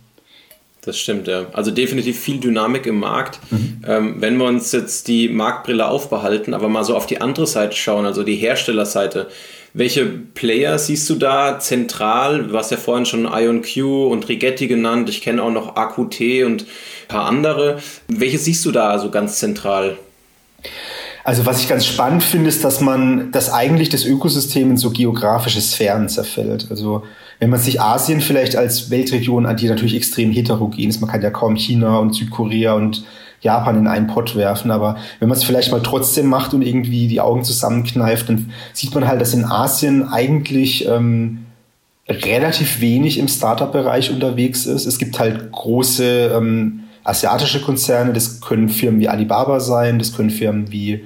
Das 0.87 1.01
stimmt, 1.01 1.27
ja. 1.27 1.47
Also 1.53 1.73
definitiv 1.73 2.19
viel 2.19 2.39
Dynamik 2.39 2.87
im 2.87 3.01
Markt. 3.01 3.41
Mhm. 3.51 3.83
Ähm, 3.87 4.15
wenn 4.21 4.37
wir 4.37 4.45
uns 4.45 4.71
jetzt 4.71 5.09
die 5.09 5.29
Marktbrille 5.29 5.89
aufbehalten, 5.89 6.55
aber 6.55 6.69
mal 6.69 6.85
so 6.85 6.97
auf 6.97 7.07
die 7.07 7.21
andere 7.21 7.49
Seite 7.49 7.77
schauen, 7.77 8.07
also 8.07 8.23
die 8.23 8.37
Herstellerseite. 8.37 9.27
Welche 9.75 10.07
Player 10.07 10.79
siehst 10.79 11.11
du 11.11 11.17
da 11.17 11.59
zentral? 11.59 12.45
Du 12.45 12.57
hast 12.57 12.71
ja 12.71 12.77
vorhin 12.77 13.05
schon 13.05 13.27
IonQ 13.27 13.77
und 14.11 14.29
Rigetti 14.29 14.69
genannt. 14.69 15.09
Ich 15.11 15.23
kenne 15.23 15.43
auch 15.43 15.51
noch 15.51 15.75
AQT 15.75 16.45
und 16.45 16.63
ein 16.63 16.67
paar 17.09 17.27
andere. 17.27 17.83
Welche 18.07 18.39
siehst 18.39 18.65
du 18.65 18.71
da 18.71 18.89
also 18.89 19.11
ganz 19.11 19.39
zentral? 19.41 19.99
Also 21.27 21.45
was 21.45 21.61
ich 21.61 21.69
ganz 21.69 21.85
spannend 21.85 22.23
finde, 22.23 22.49
ist, 22.49 22.63
dass 22.63 22.81
man, 22.81 23.33
dass 23.33 23.53
eigentlich 23.53 23.89
das 23.89 24.05
Ökosystem 24.05 24.71
in 24.71 24.77
so 24.77 24.93
geografische 24.93 25.61
Sphären 25.61 26.09
zerfällt. 26.09 26.69
Also 26.71 27.03
wenn 27.41 27.51
man 27.51 27.59
sich 27.59 27.81
Asien 27.81 28.21
vielleicht 28.21 28.55
als 28.55 28.91
Weltregion 28.91 29.45
an, 29.45 29.57
die 29.57 29.69
natürlich 29.69 29.97
extrem 29.97 30.31
heterogen 30.31 30.89
ist, 30.89 31.01
man 31.01 31.11
kann 31.11 31.23
ja 31.23 31.31
kaum 31.31 31.57
China 31.57 31.99
und 31.99 32.15
Südkorea 32.15 32.75
und 32.75 33.05
Japan 33.41 33.77
in 33.77 33.89
einen 33.89 34.07
Pott 34.07 34.37
werfen, 34.37 34.71
aber 34.71 34.99
wenn 35.19 35.29
man 35.29 35.37
es 35.37 35.43
vielleicht 35.43 35.73
mal 35.73 35.83
trotzdem 35.83 36.27
macht 36.27 36.55
und 36.55 36.63
irgendwie 36.63 37.09
die 37.09 37.21
Augen 37.21 37.43
zusammenkneift, 37.43 38.29
dann 38.29 38.53
sieht 38.73 38.95
man 38.95 39.09
halt, 39.09 39.21
dass 39.21 39.35
in 39.35 39.45
Asien 39.45 40.09
eigentlich 40.09 40.87
ähm, 40.87 41.47
relativ 42.09 42.81
wenig 42.81 43.19
im 43.19 43.27
Startup-Bereich 43.27 44.13
unterwegs 44.13 44.65
ist. 44.65 44.87
Es 44.87 44.97
gibt 44.97 45.19
halt 45.19 45.51
große 45.51 46.31
ähm, 46.37 46.85
asiatische 47.03 47.63
Konzerne, 47.63 48.13
das 48.13 48.41
können 48.41 48.69
Firmen 48.69 49.01
wie 49.01 49.09
Alibaba 49.09 49.59
sein, 49.59 49.99
das 49.99 50.17
können 50.17 50.31
Firmen 50.31 50.71
wie 50.71 51.05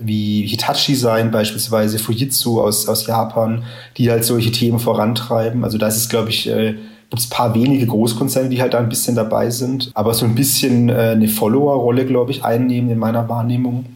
wie 0.00 0.46
Hitachi 0.46 0.94
sein, 0.94 1.30
beispielsweise 1.30 1.98
Fujitsu 1.98 2.60
aus, 2.60 2.88
aus 2.88 3.06
Japan, 3.06 3.64
die 3.96 4.10
halt 4.10 4.24
solche 4.24 4.52
Themen 4.52 4.78
vorantreiben. 4.78 5.64
Also 5.64 5.78
da 5.78 5.88
ist 5.88 5.96
es, 5.96 6.08
glaube 6.08 6.30
ich, 6.30 6.48
äh, 6.48 6.74
gibt 7.10 7.20
es 7.20 7.28
paar 7.28 7.54
wenige 7.54 7.86
Großkonzerne, 7.86 8.48
die 8.48 8.60
halt 8.60 8.74
da 8.74 8.78
ein 8.78 8.88
bisschen 8.88 9.16
dabei 9.16 9.50
sind, 9.50 9.90
aber 9.94 10.14
so 10.14 10.26
ein 10.26 10.34
bisschen 10.34 10.88
äh, 10.88 11.12
eine 11.12 11.28
Follower-Rolle, 11.28 12.06
glaube 12.06 12.30
ich, 12.30 12.44
einnehmen 12.44 12.90
in 12.90 12.98
meiner 12.98 13.28
Wahrnehmung. 13.28 13.86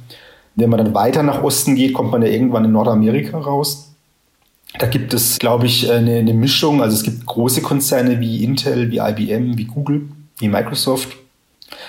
Wenn 0.55 0.71
man 0.71 0.79
dann 0.79 0.95
weiter 0.95 1.23
nach 1.23 1.43
Osten 1.43 1.75
geht, 1.75 1.95
kommt 1.95 2.11
man 2.11 2.23
ja 2.23 2.29
irgendwann 2.29 2.65
in 2.65 2.73
Nordamerika 2.73 3.39
raus. 3.39 3.91
Da 4.79 4.87
gibt 4.87 5.13
es, 5.13 5.39
glaube 5.39 5.67
ich, 5.67 5.89
äh, 5.89 5.93
eine, 5.93 6.17
eine 6.17 6.35
Mischung. 6.35 6.83
Also 6.83 6.97
es 6.97 7.03
gibt 7.03 7.27
große 7.27 7.63
Konzerne 7.63 8.21
wie 8.21 8.43
Intel, 8.43 8.91
wie 8.91 8.99
IBM, 8.99 9.59
wie 9.59 9.65
Google, 9.65 10.09
wie 10.39 10.49
Microsoft 10.49 11.22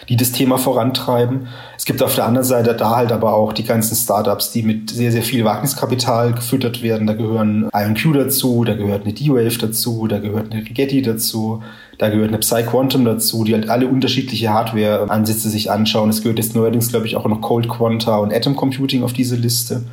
die 0.10 0.18
das 0.18 0.32
Thema 0.32 0.58
vorantreiben. 0.58 1.48
Es 1.78 1.86
gibt 1.86 2.02
auf 2.02 2.16
der 2.16 2.26
anderen 2.26 2.46
Seite 2.46 2.74
da 2.74 2.96
halt 2.96 3.12
aber 3.12 3.34
auch 3.34 3.54
die 3.54 3.64
ganzen 3.64 3.96
Startups, 3.96 4.52
die 4.52 4.64
mit 4.64 4.90
sehr, 4.90 5.12
sehr 5.12 5.24
viel 5.24 5.46
Wagniskapital 5.46 6.34
gefüttert 6.34 6.82
werden. 6.82 7.08
Da 7.08 7.14
gehören 7.14 7.70
IonQ 7.74 8.14
dazu, 8.14 8.64
da 8.64 8.74
gehört 8.74 9.04
eine 9.04 9.14
D-Wave 9.14 9.58
dazu, 9.58 10.08
da 10.08 10.20
gehört 10.20 10.52
eine 10.52 10.62
Rigetti 10.62 11.02
dazu, 11.02 11.62
da 11.98 12.10
gehört 12.10 12.30
eine 12.30 12.40
PsyQuantum 12.40 13.06
dazu, 13.06 13.44
die 13.44 13.54
halt 13.54 13.70
alle 13.70 13.88
unterschiedliche 13.88 14.50
Hardware-Ansätze 14.50 15.50
sich 15.50 15.72
anschauen. 15.72 16.10
Es 16.10 16.22
gehört 16.22 16.40
jetzt 16.40 16.56
neuerdings, 16.56 16.90
glaube 16.90 17.06
ich, 17.06 17.16
auch 17.16 17.28
noch 17.28 17.42
Cold 17.42 17.70
Quanta 17.70 18.18
und 18.18 18.34
Atom 18.34 18.56
Computing 18.56 19.04
auf 19.04 19.14
diese 19.14 19.36
Liste. 19.36 19.84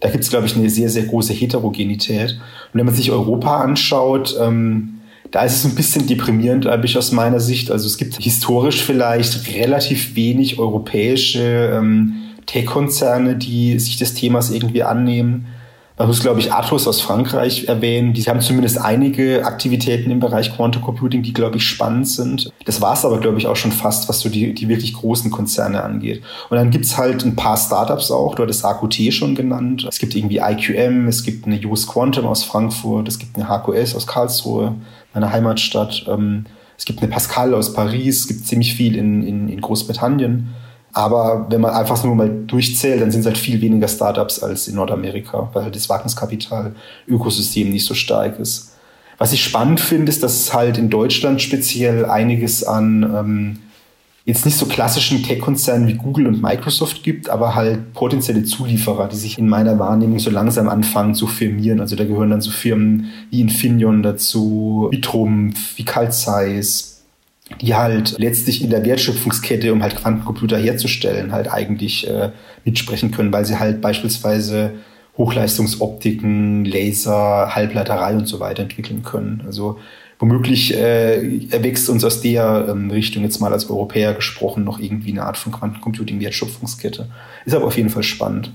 Da 0.00 0.10
gibt 0.10 0.24
es, 0.24 0.30
glaube 0.30 0.46
ich, 0.46 0.56
eine 0.56 0.68
sehr, 0.68 0.90
sehr 0.90 1.04
große 1.04 1.32
Heterogenität. 1.32 2.32
Und 2.72 2.78
wenn 2.78 2.86
man 2.86 2.94
sich 2.94 3.10
Europa 3.10 3.60
anschaut, 3.60 4.36
ähm, 4.40 4.93
da 5.34 5.42
ist 5.42 5.56
es 5.56 5.64
ein 5.64 5.74
bisschen 5.74 6.06
deprimierend, 6.06 6.62
glaube 6.62 6.86
ich, 6.86 6.96
aus 6.96 7.10
meiner 7.10 7.40
Sicht. 7.40 7.72
Also 7.72 7.88
es 7.88 7.96
gibt 7.96 8.22
historisch 8.22 8.84
vielleicht 8.84 9.52
relativ 9.52 10.14
wenig 10.14 10.60
europäische 10.60 11.72
ähm, 11.74 12.14
Tech-Konzerne, 12.46 13.34
die 13.34 13.80
sich 13.80 13.96
des 13.96 14.14
Themas 14.14 14.52
irgendwie 14.52 14.84
annehmen. 14.84 15.46
Man 15.98 16.06
muss, 16.06 16.20
glaube 16.20 16.38
ich, 16.38 16.52
Atos 16.52 16.86
aus 16.86 17.00
Frankreich 17.00 17.64
erwähnen. 17.66 18.14
Die 18.14 18.22
haben 18.22 18.40
zumindest 18.40 18.78
einige 18.78 19.44
Aktivitäten 19.44 20.12
im 20.12 20.20
Bereich 20.20 20.54
Quantum 20.54 20.82
Computing, 20.82 21.24
die, 21.24 21.32
glaube 21.32 21.56
ich, 21.56 21.64
spannend 21.66 22.06
sind. 22.06 22.52
Das 22.64 22.80
war 22.80 22.92
es 22.92 23.04
aber, 23.04 23.18
glaube 23.18 23.38
ich, 23.38 23.48
auch 23.48 23.56
schon 23.56 23.72
fast, 23.72 24.08
was 24.08 24.20
so 24.20 24.28
die, 24.28 24.54
die 24.54 24.68
wirklich 24.68 24.94
großen 24.94 25.32
Konzerne 25.32 25.82
angeht. 25.82 26.22
Und 26.48 26.58
dann 26.58 26.70
gibt's 26.70 26.96
halt 26.96 27.24
ein 27.24 27.34
paar 27.34 27.56
Startups 27.56 28.12
auch. 28.12 28.36
Du 28.36 28.44
hattest 28.44 28.64
AQT 28.64 29.12
schon 29.12 29.34
genannt. 29.34 29.84
Es 29.88 29.98
gibt 29.98 30.14
irgendwie 30.14 30.38
IQM, 30.38 31.08
es 31.08 31.24
gibt 31.24 31.44
eine 31.44 31.60
US 31.66 31.88
Quantum 31.88 32.26
aus 32.26 32.44
Frankfurt, 32.44 33.08
es 33.08 33.18
gibt 33.18 33.36
eine 33.36 33.48
HQS 33.48 33.96
aus 33.96 34.06
Karlsruhe, 34.06 34.76
meiner 35.14 35.32
Heimatstadt. 35.32 36.04
Ähm, 36.08 36.44
es 36.76 36.84
gibt 36.84 37.00
eine 37.00 37.10
Pascal 37.10 37.54
aus 37.54 37.72
Paris, 37.72 38.20
es 38.20 38.28
gibt 38.28 38.46
ziemlich 38.46 38.74
viel 38.74 38.96
in, 38.96 39.26
in, 39.26 39.48
in 39.48 39.60
Großbritannien. 39.60 40.48
Aber 40.92 41.46
wenn 41.50 41.60
man 41.60 41.74
einfach 41.74 42.02
nur 42.04 42.14
mal 42.14 42.30
durchzählt, 42.46 43.00
dann 43.00 43.10
sind 43.10 43.20
es 43.20 43.26
halt 43.26 43.38
viel 43.38 43.60
weniger 43.60 43.88
Startups 43.88 44.42
als 44.42 44.68
in 44.68 44.76
Nordamerika, 44.76 45.50
weil 45.52 45.70
das 45.70 45.88
Wagniskapital-Ökosystem 45.88 47.68
nicht 47.70 47.84
so 47.84 47.94
stark 47.94 48.38
ist. 48.38 48.76
Was 49.18 49.32
ich 49.32 49.42
spannend 49.42 49.80
finde, 49.80 50.10
ist, 50.10 50.22
dass 50.22 50.40
es 50.40 50.54
halt 50.54 50.78
in 50.78 50.90
Deutschland 50.90 51.42
speziell 51.42 52.04
einiges 52.04 52.64
an 52.64 53.02
ähm, 53.02 53.58
jetzt 54.24 54.46
nicht 54.46 54.56
so 54.56 54.66
klassischen 54.66 55.22
Tech-Konzernen 55.22 55.86
wie 55.86 55.94
Google 55.94 56.26
und 56.26 56.40
Microsoft 56.40 57.02
gibt, 57.02 57.28
aber 57.28 57.54
halt 57.54 57.92
potenzielle 57.92 58.44
Zulieferer, 58.44 59.08
die 59.08 59.16
sich 59.16 59.38
in 59.38 59.48
meiner 59.48 59.78
Wahrnehmung 59.78 60.18
so 60.18 60.30
langsam 60.30 60.68
anfangen 60.68 61.14
zu 61.14 61.26
firmieren. 61.26 61.80
Also 61.80 61.94
da 61.94 62.04
gehören 62.04 62.30
dann 62.30 62.40
so 62.40 62.50
Firmen 62.50 63.10
wie 63.30 63.42
Infineon 63.42 64.02
dazu, 64.02 64.88
wie 64.90 65.02
Trumpf, 65.02 65.76
wie 65.76 65.84
Carl 65.84 66.10
Zeiss, 66.10 67.02
die 67.60 67.74
halt 67.74 68.16
letztlich 68.18 68.62
in 68.62 68.70
der 68.70 68.84
Wertschöpfungskette, 68.86 69.70
um 69.72 69.82
halt 69.82 69.96
Quantencomputer 69.96 70.56
herzustellen, 70.56 71.32
halt 71.32 71.52
eigentlich 71.52 72.08
äh, 72.08 72.30
mitsprechen 72.64 73.10
können, 73.10 73.32
weil 73.32 73.44
sie 73.44 73.58
halt 73.58 73.82
beispielsweise 73.82 74.72
Hochleistungsoptiken, 75.18 76.64
Laser, 76.64 77.54
Halbleiterei 77.54 78.14
und 78.14 78.26
so 78.26 78.40
weiter 78.40 78.62
entwickeln 78.62 79.02
können. 79.02 79.42
Also 79.46 79.78
womöglich 80.24 80.74
äh, 80.74 81.46
erwächst 81.50 81.90
uns 81.90 82.02
aus 82.02 82.22
der 82.22 82.66
ähm, 82.70 82.90
Richtung 82.90 83.24
jetzt 83.24 83.40
mal 83.40 83.52
als 83.52 83.68
Europäer 83.68 84.14
gesprochen 84.14 84.64
noch 84.64 84.78
irgendwie 84.78 85.10
eine 85.10 85.24
Art 85.24 85.36
von 85.36 85.52
Quantencomputing-Wertschöpfungskette. 85.52 87.08
Ist 87.44 87.54
aber 87.54 87.66
auf 87.66 87.76
jeden 87.76 87.90
Fall 87.90 88.02
spannend. 88.02 88.50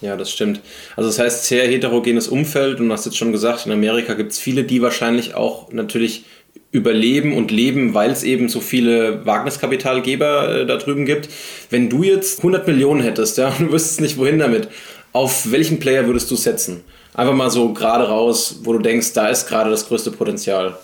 Ja, 0.00 0.16
das 0.16 0.30
stimmt. 0.30 0.60
Also 0.96 1.10
das 1.10 1.18
heißt, 1.18 1.44
sehr 1.44 1.68
heterogenes 1.68 2.28
Umfeld 2.28 2.80
und 2.80 2.88
du 2.88 2.92
hast 2.92 3.04
jetzt 3.04 3.18
schon 3.18 3.32
gesagt, 3.32 3.66
in 3.66 3.72
Amerika 3.72 4.14
gibt 4.14 4.32
es 4.32 4.38
viele, 4.38 4.64
die 4.64 4.80
wahrscheinlich 4.80 5.34
auch 5.34 5.70
natürlich 5.72 6.24
überleben 6.72 7.36
und 7.36 7.50
leben, 7.50 7.92
weil 7.92 8.10
es 8.10 8.22
eben 8.22 8.48
so 8.48 8.60
viele 8.60 9.26
Wagniskapitalgeber 9.26 10.60
äh, 10.60 10.66
da 10.66 10.76
drüben 10.76 11.04
gibt. 11.04 11.28
Wenn 11.68 11.90
du 11.90 12.02
jetzt 12.02 12.38
100 12.38 12.66
Millionen 12.66 13.02
hättest, 13.02 13.36
ja, 13.36 13.48
und 13.48 13.60
du 13.68 13.72
wüsstest 13.72 14.00
nicht, 14.00 14.16
wohin 14.16 14.38
damit, 14.38 14.68
auf 15.12 15.50
welchen 15.50 15.80
Player 15.80 16.06
würdest 16.06 16.30
du 16.30 16.36
setzen? 16.36 16.82
Einfach 17.18 17.34
mal 17.34 17.50
so 17.50 17.72
gerade 17.72 18.08
raus, 18.08 18.60
wo 18.62 18.72
du 18.72 18.78
denkst, 18.78 19.12
da 19.12 19.26
ist 19.26 19.48
gerade 19.48 19.70
das 19.70 19.88
größte 19.88 20.12
Potenzial. 20.12 20.78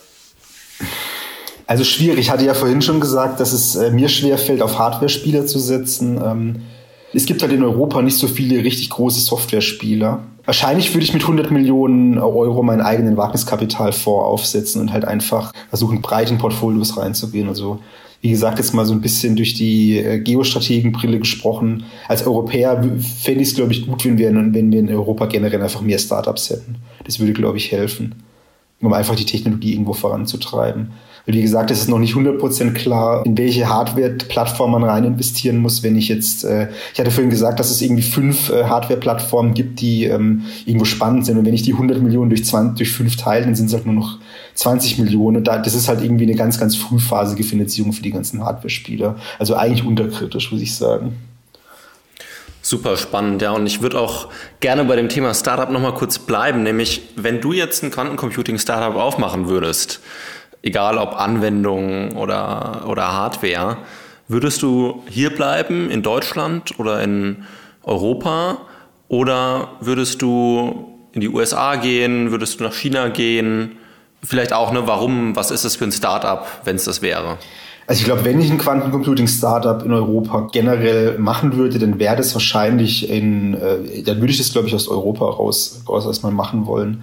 Also 1.64 1.84
schwierig. 1.84 2.18
Ich 2.18 2.30
hatte 2.30 2.44
ja 2.44 2.54
vorhin 2.54 2.82
schon 2.82 2.98
gesagt, 2.98 3.38
dass 3.38 3.52
es 3.52 3.76
äh, 3.76 3.92
mir 3.92 4.08
schwerfällt, 4.08 4.60
auf 4.60 4.76
Hardware-Spieler 4.76 5.46
zu 5.46 5.60
setzen. 5.60 6.20
Ähm, 6.20 6.62
es 7.12 7.26
gibt 7.26 7.40
halt 7.40 7.52
in 7.52 7.62
Europa 7.62 8.02
nicht 8.02 8.18
so 8.18 8.26
viele 8.26 8.64
richtig 8.64 8.90
große 8.90 9.20
Software-Spieler. 9.20 10.24
Wahrscheinlich 10.44 10.92
würde 10.92 11.04
ich 11.04 11.12
mit 11.14 11.22
100 11.22 11.52
Millionen 11.52 12.18
Euro 12.18 12.64
meinen 12.64 12.82
eigenen 12.82 13.16
Wagniskapitalfonds 13.16 14.26
aufsetzen 14.26 14.80
und 14.80 14.92
halt 14.92 15.04
einfach 15.04 15.52
versuchen, 15.68 16.02
breit 16.02 16.32
in 16.32 16.38
Portfolios 16.38 16.96
reinzugehen. 16.96 17.48
Also 17.48 17.78
wie 18.24 18.30
gesagt, 18.30 18.56
jetzt 18.56 18.72
mal 18.72 18.86
so 18.86 18.94
ein 18.94 19.02
bisschen 19.02 19.36
durch 19.36 19.52
die 19.52 19.98
äh, 19.98 20.18
Geostrategenbrille 20.18 21.18
gesprochen. 21.18 21.84
Als 22.08 22.26
Europäer 22.26 22.82
fände 23.22 23.42
ich 23.42 23.48
es, 23.48 23.54
glaube 23.54 23.72
ich, 23.72 23.86
gut, 23.86 24.02
wenn 24.06 24.16
wir, 24.16 24.34
wenn 24.34 24.72
wir 24.72 24.80
in 24.80 24.88
Europa 24.88 25.26
generell 25.26 25.60
einfach 25.60 25.82
mehr 25.82 25.98
Startups 25.98 26.48
hätten. 26.48 26.76
Das 27.04 27.20
würde, 27.20 27.34
glaube 27.34 27.58
ich, 27.58 27.70
helfen, 27.70 28.14
um 28.80 28.94
einfach 28.94 29.14
die 29.14 29.26
Technologie 29.26 29.72
irgendwo 29.72 29.92
voranzutreiben. 29.92 30.92
Wie 31.26 31.40
gesagt, 31.40 31.70
es 31.70 31.80
ist 31.80 31.88
noch 31.88 31.98
nicht 31.98 32.14
100% 32.14 32.72
klar, 32.72 33.24
in 33.24 33.38
welche 33.38 33.66
Hardware-Plattform 33.66 34.72
man 34.72 34.84
rein 34.84 35.04
investieren 35.04 35.56
muss. 35.56 35.82
Wenn 35.82 35.96
ich 35.96 36.08
jetzt, 36.08 36.44
äh, 36.44 36.68
ich 36.92 37.00
hatte 37.00 37.10
vorhin 37.10 37.30
gesagt, 37.30 37.58
dass 37.58 37.70
es 37.70 37.80
irgendwie 37.80 38.02
fünf 38.02 38.50
äh, 38.50 38.64
Hardware-Plattformen 38.64 39.54
gibt, 39.54 39.80
die 39.80 40.04
ähm, 40.04 40.42
irgendwo 40.66 40.84
spannend 40.84 41.24
sind. 41.24 41.38
Und 41.38 41.46
wenn 41.46 41.54
ich 41.54 41.62
die 41.62 41.72
100 41.72 42.02
Millionen 42.02 42.28
durch, 42.28 42.44
20, 42.44 42.76
durch 42.76 42.92
fünf 42.92 43.16
teile, 43.16 43.46
dann 43.46 43.54
sind 43.54 43.66
es 43.66 43.72
halt 43.72 43.86
nur 43.86 43.94
noch 43.94 44.18
20 44.54 44.98
Millionen. 44.98 45.42
Da, 45.44 45.58
das 45.58 45.74
ist 45.74 45.88
halt 45.88 46.02
irgendwie 46.02 46.24
eine 46.24 46.34
ganz, 46.34 46.60
ganz 46.60 46.76
frühphasige 46.76 47.42
Finanzierung 47.42 47.94
für 47.94 48.02
die 48.02 48.10
ganzen 48.10 48.44
Hardware-Spieler. 48.44 49.16
Also 49.38 49.54
eigentlich 49.54 49.86
unterkritisch, 49.86 50.52
muss 50.52 50.60
ich 50.60 50.74
sagen. 50.74 51.16
Super 52.60 52.96
spannend, 52.96 53.42
ja. 53.42 53.52
Und 53.52 53.66
ich 53.66 53.82
würde 53.82 53.98
auch 53.98 54.28
gerne 54.60 54.84
bei 54.84 54.96
dem 54.96 55.10
Thema 55.10 55.34
Startup 55.34 55.70
nochmal 55.70 55.92
kurz 55.94 56.18
bleiben, 56.18 56.62
nämlich 56.62 57.02
wenn 57.14 57.42
du 57.42 57.52
jetzt 57.52 57.82
ein 57.82 57.90
Quantencomputing-Startup 57.90 58.96
aufmachen 58.96 59.48
würdest, 59.48 60.00
egal 60.64 60.98
ob 60.98 61.14
Anwendung 61.14 62.16
oder, 62.16 62.84
oder 62.88 63.12
Hardware. 63.12 63.76
Würdest 64.26 64.62
du 64.62 65.02
hier 65.08 65.30
bleiben, 65.34 65.90
in 65.90 66.02
Deutschland 66.02 66.78
oder 66.78 67.02
in 67.02 67.44
Europa? 67.82 68.58
Oder 69.08 69.68
würdest 69.80 70.22
du 70.22 70.88
in 71.12 71.20
die 71.20 71.28
USA 71.28 71.76
gehen? 71.76 72.30
Würdest 72.30 72.58
du 72.58 72.64
nach 72.64 72.72
China 72.72 73.08
gehen? 73.08 73.76
Vielleicht 74.22 74.54
auch, 74.54 74.72
ne, 74.72 74.86
warum, 74.86 75.36
was 75.36 75.50
ist 75.50 75.66
das 75.66 75.76
für 75.76 75.84
ein 75.84 75.92
Startup, 75.92 76.46
wenn 76.64 76.76
es 76.76 76.84
das 76.84 77.02
wäre? 77.02 77.36
Also 77.86 78.00
ich 78.00 78.06
glaube, 78.06 78.24
wenn 78.24 78.40
ich 78.40 78.50
ein 78.50 78.56
Quantencomputing-Startup 78.56 79.84
in 79.84 79.92
Europa 79.92 80.48
generell 80.50 81.18
machen 81.18 81.56
würde, 81.56 81.78
dann 81.78 81.98
wäre 81.98 82.16
das 82.16 82.32
wahrscheinlich 82.34 83.10
in, 83.10 83.52
äh, 83.52 84.02
dann 84.02 84.20
würde 84.20 84.30
ich 84.30 84.38
das, 84.38 84.52
glaube 84.52 84.68
ich, 84.68 84.74
aus 84.74 84.88
Europa 84.88 85.26
raus, 85.26 85.82
raus 85.86 86.06
erstmal 86.06 86.32
machen 86.32 86.66
wollen. 86.66 87.02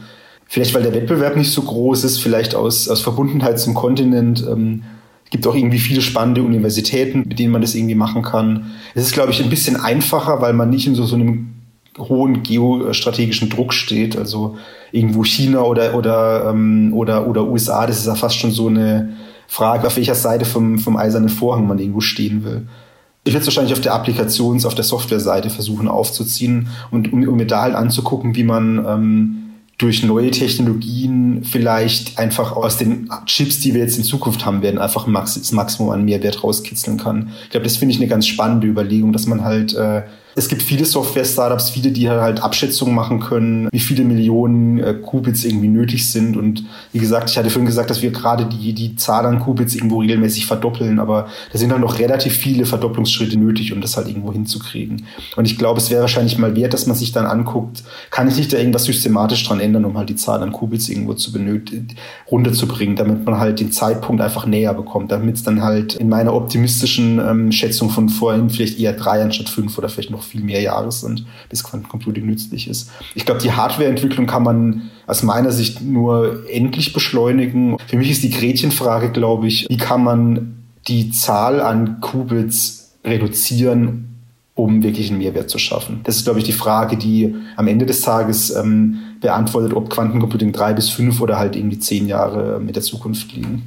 Vielleicht, 0.52 0.74
weil 0.74 0.84
der 0.84 0.94
Wettbewerb 0.94 1.38
nicht 1.38 1.50
so 1.50 1.62
groß 1.62 2.04
ist, 2.04 2.20
vielleicht 2.20 2.56
aus, 2.56 2.90
aus 2.90 3.00
Verbundenheit 3.00 3.58
zum 3.58 3.74
Kontinent. 3.74 4.46
Ähm, 4.46 4.84
gibt 5.30 5.48
auch 5.48 5.56
irgendwie 5.56 5.80
viele 5.80 6.02
spannende 6.02 6.44
Universitäten, 6.44 7.20
mit 7.20 7.40
denen 7.40 7.54
man 7.54 7.62
das 7.62 7.74
irgendwie 7.74 7.96
machen 7.96 8.22
kann. 8.22 8.72
Es 8.94 9.04
ist, 9.04 9.14
glaube 9.14 9.32
ich, 9.32 9.42
ein 9.42 9.50
bisschen 9.50 9.78
einfacher, 9.78 10.42
weil 10.42 10.52
man 10.52 10.70
nicht 10.70 10.88
in 10.88 10.94
so, 10.94 11.06
so 11.06 11.16
einem 11.16 11.54
hohen 11.98 12.44
geostrategischen 12.44 13.50
Druck 13.50 13.72
steht. 13.72 14.18
Also 14.18 14.58
irgendwo 14.92 15.24
China 15.24 15.62
oder, 15.62 15.96
oder, 15.96 16.50
ähm, 16.50 16.92
oder, 16.94 17.28
oder 17.28 17.48
USA, 17.48 17.88
das 17.88 18.00
ist 18.00 18.08
ja 18.08 18.16
fast 18.16 18.36
schon 18.36 18.52
so 18.52 18.68
eine 18.68 19.14
Frage, 19.48 19.88
auf 19.88 19.96
welcher 19.96 20.16
Seite 20.16 20.44
vom, 20.44 20.80
vom 20.80 20.98
eisernen 20.98 21.30
Vorhang 21.30 21.66
man 21.66 21.80
irgendwo 21.80 22.02
stehen 22.02 22.44
will. 22.44 22.68
Ich 23.24 23.32
werde 23.32 23.44
es 23.44 23.48
wahrscheinlich 23.48 23.72
auf 23.72 23.80
der 23.80 23.94
Applikations-, 23.94 24.66
auf 24.66 24.76
der 24.76 24.84
Software-Seite 24.84 25.50
versuchen 25.50 25.88
aufzuziehen 25.88 26.68
und 26.92 27.14
um, 27.14 27.26
um 27.26 27.38
mir 27.38 27.48
da 27.48 27.62
halt 27.62 27.76
anzugucken, 27.76 28.36
wie 28.36 28.44
man 28.44 28.86
ähm, 28.86 29.38
durch 29.82 30.04
neue 30.04 30.30
Technologien 30.30 31.44
vielleicht 31.44 32.20
einfach 32.20 32.52
aus 32.52 32.78
den 32.78 33.10
Chips, 33.26 33.60
die 33.60 33.74
wir 33.74 33.82
jetzt 33.82 33.98
in 33.98 34.04
Zukunft 34.04 34.46
haben 34.46 34.62
werden, 34.62 34.78
einfach 34.78 35.08
das 35.12 35.52
Maximum 35.52 35.90
an 35.90 36.06
Mehrwert 36.06 36.44
rauskitzeln 36.44 36.98
kann. 36.98 37.32
Ich 37.46 37.50
glaube, 37.50 37.64
das 37.64 37.78
finde 37.78 37.96
ich 37.96 38.00
eine 38.00 38.08
ganz 38.08 38.28
spannende 38.28 38.68
Überlegung, 38.68 39.12
dass 39.12 39.26
man 39.26 39.44
halt 39.44 39.74
äh, 39.74 40.04
es 40.36 40.48
gibt 40.48 40.62
viele 40.62 40.86
Software-Startups, 40.86 41.70
viele, 41.72 41.92
die 41.92 42.10
halt 42.10 42.42
Abschätzungen 42.42 42.96
machen 42.96 43.20
können, 43.20 43.70
wie 43.72 43.80
viele 43.80 44.04
Millionen 44.04 44.80
äh, 44.80 44.94
Qubits 44.94 45.44
irgendwie 45.44 45.68
nötig 45.68 46.10
sind. 46.10 46.38
Und 46.38 46.64
wie 46.94 47.00
gesagt, 47.00 47.30
ich 47.30 47.38
hatte 47.38 47.50
vorhin 47.50 47.66
gesagt, 47.66 47.90
dass 47.90 48.02
wir 48.02 48.12
gerade 48.12 48.46
die, 48.46 48.74
die 48.74 48.96
Zahl 48.96 49.26
an 49.26 49.40
Qubits 49.40 49.76
irgendwo 49.76 50.00
regelmäßig 50.00 50.46
verdoppeln, 50.46 51.00
aber 51.00 51.28
da 51.52 51.58
sind 51.58 51.72
halt 51.72 51.82
noch 51.82 52.00
relativ 52.00 52.34
viele 52.34 52.66
Verdopplungsschritte 52.66 53.38
nötig, 53.38 53.74
um 53.74 53.82
das 53.82 53.98
halt 53.98 54.08
irgendwo 54.08 54.32
hinzukriegen. 54.32 55.06
Und 55.36 55.46
ich 55.46 55.58
glaube, 55.58 55.80
es 55.80 55.90
wäre 55.90 56.02
wahrscheinlich 56.02 56.38
mal 56.38 56.56
wert, 56.56 56.74
dass 56.74 56.88
man 56.88 56.96
sich 56.96 57.12
dann 57.12 57.26
anguckt, 57.26 57.84
kann 58.10 58.28
ich 58.28 58.38
nicht 58.38 58.54
da 58.54 58.58
irgendwas 58.58 58.86
systematisch 58.86 59.46
dran 59.46 59.60
ändern, 59.60 59.86
um 59.86 59.98
halt 59.98 60.10
die 60.10 60.16
Zahl 60.16 60.42
an 60.42 60.52
Qubits 60.52 60.90
irgendwo 60.90 61.14
zu 61.14 61.32
benötigen, 61.32 61.88
runterzubringen, 62.30 62.96
damit 62.96 63.26
man 63.26 63.38
halt 63.38 63.60
den 63.60 63.72
Zeitpunkt 63.72 64.22
einfach 64.22 64.46
näher 64.46 64.74
bekommt, 64.74 65.12
damit 65.12 65.36
es 65.36 65.44
dann 65.44 65.62
halt 65.62 65.96
in 65.96 66.10
meiner 66.10 66.34
optimistischen 66.34 67.20
ähm, 67.20 67.52
Schätzung 67.52 67.90
von 67.90 68.10
vorhin 68.10 68.50
vielleicht 68.50 68.80
eher 68.80 68.94
drei 68.94 69.22
anstatt 69.22 69.50
fünf 69.50 69.78
oder 69.78 69.90
vielleicht 69.90 70.12
noch 70.12 70.21
noch 70.22 70.28
viel 70.28 70.42
mehr 70.42 70.62
Jahre 70.62 70.92
sind, 70.92 71.26
bis 71.50 71.64
Quantencomputing 71.64 72.26
nützlich 72.26 72.68
ist. 72.68 72.92
Ich 73.16 73.26
glaube, 73.26 73.42
die 73.42 73.52
Hardwareentwicklung 73.52 74.28
kann 74.28 74.44
man 74.44 74.92
aus 75.08 75.24
meiner 75.24 75.52
Sicht 75.52 75.82
nur 75.82 76.46
endlich 76.50 76.94
beschleunigen. 76.94 77.78
Für 77.88 77.98
mich 77.98 78.12
ist 78.12 78.24
die 78.24 78.30
Gretchenfrage, 78.30 79.12
glaube 79.12 79.48
ich, 79.48 79.68
wie 79.70 79.78
kann 79.78 80.04
man 80.04 80.64
die 80.88 81.12
Zahl 81.12 81.62
an 81.62 82.00
Qubits 82.02 82.94
reduzieren, 83.04 84.20
um 84.54 84.84
wirklich 84.84 85.10
einen 85.10 85.20
Mehrwert 85.20 85.50
zu 85.50 85.58
schaffen. 85.58 86.02
Das 86.04 86.18
ist, 86.18 86.24
glaube 86.24 86.40
ich, 86.40 86.46
die 86.46 86.52
Frage, 86.52 86.98
die 86.98 87.36
am 87.56 87.68
Ende 87.68 87.86
des 87.86 88.02
Tages 88.02 88.56
ähm, 88.56 89.00
beantwortet, 89.22 89.74
ob 89.74 89.90
Quantencomputing 89.90 90.52
drei 90.52 90.74
bis 90.74 90.90
fünf 90.90 91.22
oder 91.22 91.38
halt 91.38 91.56
irgendwie 91.56 91.80
zehn 91.80 92.08
Jahre 92.08 92.60
mit 92.60 92.76
der 92.76 92.84
Zukunft 92.84 93.34
liegen. 93.34 93.64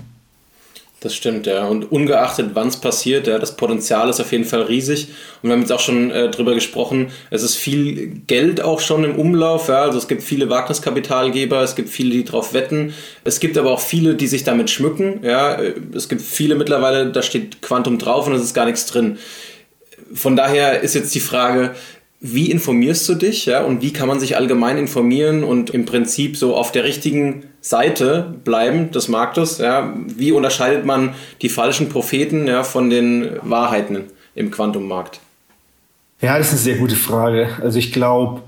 Das 1.05 1.15
stimmt, 1.15 1.47
ja. 1.47 1.67
Und 1.67 1.93
ungeachtet, 1.93 2.53
wann 2.55 2.69
es 2.69 2.79
passiert, 2.79 3.27
ja, 3.27 3.39
das 3.39 3.57
Potenzial 3.57 4.09
ist 4.09 4.21
auf 4.21 4.33
jeden 4.33 4.47
Fall 4.47 4.63
riesig. 4.63 5.09
Und 5.43 5.51
wir 5.51 5.53
haben 5.53 5.61
jetzt 5.61 5.71
auch 5.71 5.81
schon 5.81 6.11
äh, 6.11 6.31
drüber 6.31 6.55
gesprochen, 6.55 7.11
es 7.29 7.43
ist 7.43 7.57
viel 7.57 8.23
Geld 8.27 8.63
auch 8.63 8.81
schon 8.81 9.05
im 9.05 9.17
Umlauf. 9.17 9.69
Ja. 9.69 9.83
Also 9.83 9.99
es 9.99 10.09
gibt 10.09 10.23
viele 10.23 10.49
Wagniskapitalgeber, 10.49 11.61
es 11.61 11.77
gibt 11.77 11.91
viele, 11.91 12.13
die 12.13 12.25
drauf 12.25 12.55
wetten. 12.55 12.95
Es 13.23 13.39
gibt 13.39 13.59
aber 13.59 13.71
auch 13.71 13.81
viele, 13.81 14.15
die 14.15 14.27
sich 14.27 14.45
damit 14.45 14.71
schmücken. 14.71 15.21
Ja. 15.23 15.59
Es 15.95 16.09
gibt 16.09 16.23
viele 16.23 16.55
mittlerweile, 16.55 17.13
da 17.13 17.21
steht 17.21 17.61
Quantum 17.61 17.99
drauf 17.99 18.27
und 18.27 18.33
es 18.33 18.43
ist 18.43 18.55
gar 18.55 18.65
nichts 18.65 18.87
drin. 18.87 19.19
Von 20.15 20.37
daher 20.37 20.81
ist 20.81 20.95
jetzt 20.95 21.15
die 21.15 21.21
Frage, 21.21 21.75
wie 22.21 22.51
informierst 22.51 23.07
du 23.11 23.15
dich, 23.15 23.45
ja, 23.45 23.63
und 23.63 23.83
wie 23.83 23.93
kann 23.93 24.09
man 24.09 24.21
sich 24.21 24.39
allgemein 24.39 24.79
informieren 24.79 25.45
und 25.45 25.69
im 25.69 25.85
Prinzip 25.85 26.39
so 26.39 26.57
auf 26.57 26.73
der 26.73 26.85
richtigen 26.85 27.45
Seite 27.65 28.35
bleiben 28.45 28.91
des 28.91 29.09
Marktes, 29.09 29.57
ja? 29.57 29.95
Wie 29.97 30.33
unterscheidet 30.33 30.85
man 30.85 31.15
die 31.41 31.49
falschen 31.49 31.89
Propheten, 31.89 32.47
ja, 32.47 32.63
von 32.63 32.91
den 32.91 33.39
Wahrheiten 33.41 34.03
im 34.35 34.51
Quantummarkt? 34.51 35.21
Ja, 36.21 36.37
das 36.37 36.49
ist 36.49 36.53
eine 36.53 36.61
sehr 36.61 36.77
gute 36.77 36.95
Frage. 36.95 37.49
Also 37.63 37.79
ich 37.79 37.91
glaube, 37.91 38.43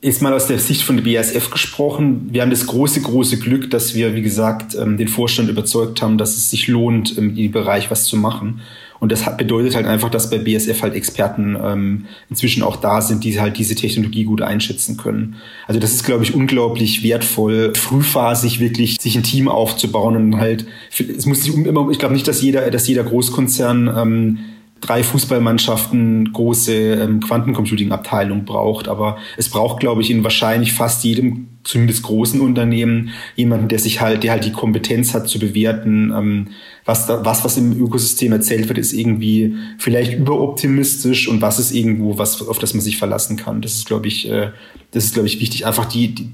ist 0.00 0.22
mal 0.22 0.32
aus 0.32 0.48
der 0.48 0.58
Sicht 0.58 0.82
von 0.82 0.96
der 0.96 1.04
BASF 1.04 1.50
gesprochen. 1.50 2.30
Wir 2.32 2.42
haben 2.42 2.50
das 2.50 2.66
große, 2.66 3.00
große 3.00 3.38
Glück, 3.38 3.70
dass 3.70 3.94
wir, 3.94 4.16
wie 4.16 4.22
gesagt, 4.22 4.74
ähm, 4.74 4.96
den 4.96 5.08
Vorstand 5.08 5.48
überzeugt 5.48 6.02
haben, 6.02 6.18
dass 6.18 6.36
es 6.36 6.50
sich 6.50 6.66
lohnt, 6.66 7.16
im 7.16 7.52
Bereich 7.52 7.92
was 7.92 8.06
zu 8.06 8.16
machen. 8.16 8.60
Und 9.00 9.12
das 9.12 9.24
bedeutet 9.36 9.74
halt 9.74 9.86
einfach, 9.86 10.10
dass 10.10 10.30
bei 10.30 10.38
BSF 10.38 10.82
halt 10.82 10.94
Experten 10.94 11.56
ähm, 11.62 12.06
inzwischen 12.30 12.62
auch 12.62 12.76
da 12.76 13.00
sind, 13.00 13.24
die 13.24 13.40
halt 13.40 13.58
diese 13.58 13.74
Technologie 13.74 14.24
gut 14.24 14.42
einschätzen 14.42 14.96
können. 14.96 15.36
Also 15.66 15.80
das 15.80 15.92
ist, 15.92 16.04
glaube 16.04 16.24
ich, 16.24 16.34
unglaublich 16.34 17.02
wertvoll, 17.02 17.72
frühphasig 17.76 18.60
wirklich 18.60 19.00
sich 19.00 19.16
ein 19.16 19.22
Team 19.22 19.48
aufzubauen 19.48 20.16
und 20.16 20.36
halt, 20.38 20.66
es 20.98 21.26
muss 21.26 21.44
sich 21.44 21.54
immer, 21.54 21.88
ich 21.90 21.98
glaube 21.98 22.14
nicht, 22.14 22.26
dass 22.26 22.42
jeder, 22.42 22.70
dass 22.70 22.88
jeder 22.88 23.04
Großkonzern 23.04 23.94
ähm, 23.96 24.38
drei 24.80 25.02
Fußballmannschaften 25.02 26.32
große 26.32 26.72
ähm, 26.72 27.20
Quantencomputing-Abteilung 27.20 28.44
braucht. 28.44 28.88
Aber 28.88 29.18
es 29.36 29.48
braucht, 29.48 29.80
glaube 29.80 30.02
ich, 30.02 30.10
in 30.10 30.24
wahrscheinlich 30.24 30.72
fast 30.72 31.04
jedem, 31.04 31.48
zumindest 31.64 32.02
großen 32.02 32.40
Unternehmen, 32.40 33.10
jemanden, 33.36 33.68
der 33.68 33.78
sich 33.78 34.00
halt, 34.00 34.22
der 34.22 34.32
halt 34.32 34.44
die 34.44 34.52
Kompetenz 34.52 35.14
hat 35.14 35.28
zu 35.28 35.38
bewerten, 35.38 36.12
ähm, 36.16 36.48
was, 36.84 37.06
da, 37.06 37.24
was, 37.24 37.44
was 37.44 37.56
im 37.58 37.78
Ökosystem 37.78 38.32
erzählt 38.32 38.68
wird, 38.68 38.78
ist 38.78 38.92
irgendwie 38.92 39.56
vielleicht 39.78 40.14
überoptimistisch 40.14 41.28
und 41.28 41.42
was 41.42 41.58
ist 41.58 41.72
irgendwo, 41.72 42.16
was, 42.16 42.46
auf 42.46 42.58
das 42.58 42.72
man 42.72 42.80
sich 42.80 42.96
verlassen 42.96 43.36
kann. 43.36 43.60
Das 43.60 43.74
ist, 43.74 43.86
glaube 43.86 44.08
ich, 44.08 44.30
äh, 44.30 44.50
das 44.92 45.04
ist, 45.04 45.14
glaube 45.14 45.28
ich, 45.28 45.40
wichtig, 45.40 45.66
einfach 45.66 45.84
die, 45.84 46.14
die 46.14 46.30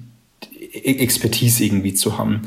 Expertise 0.85 1.65
irgendwie 1.65 1.95
zu 1.95 2.19
haben. 2.19 2.43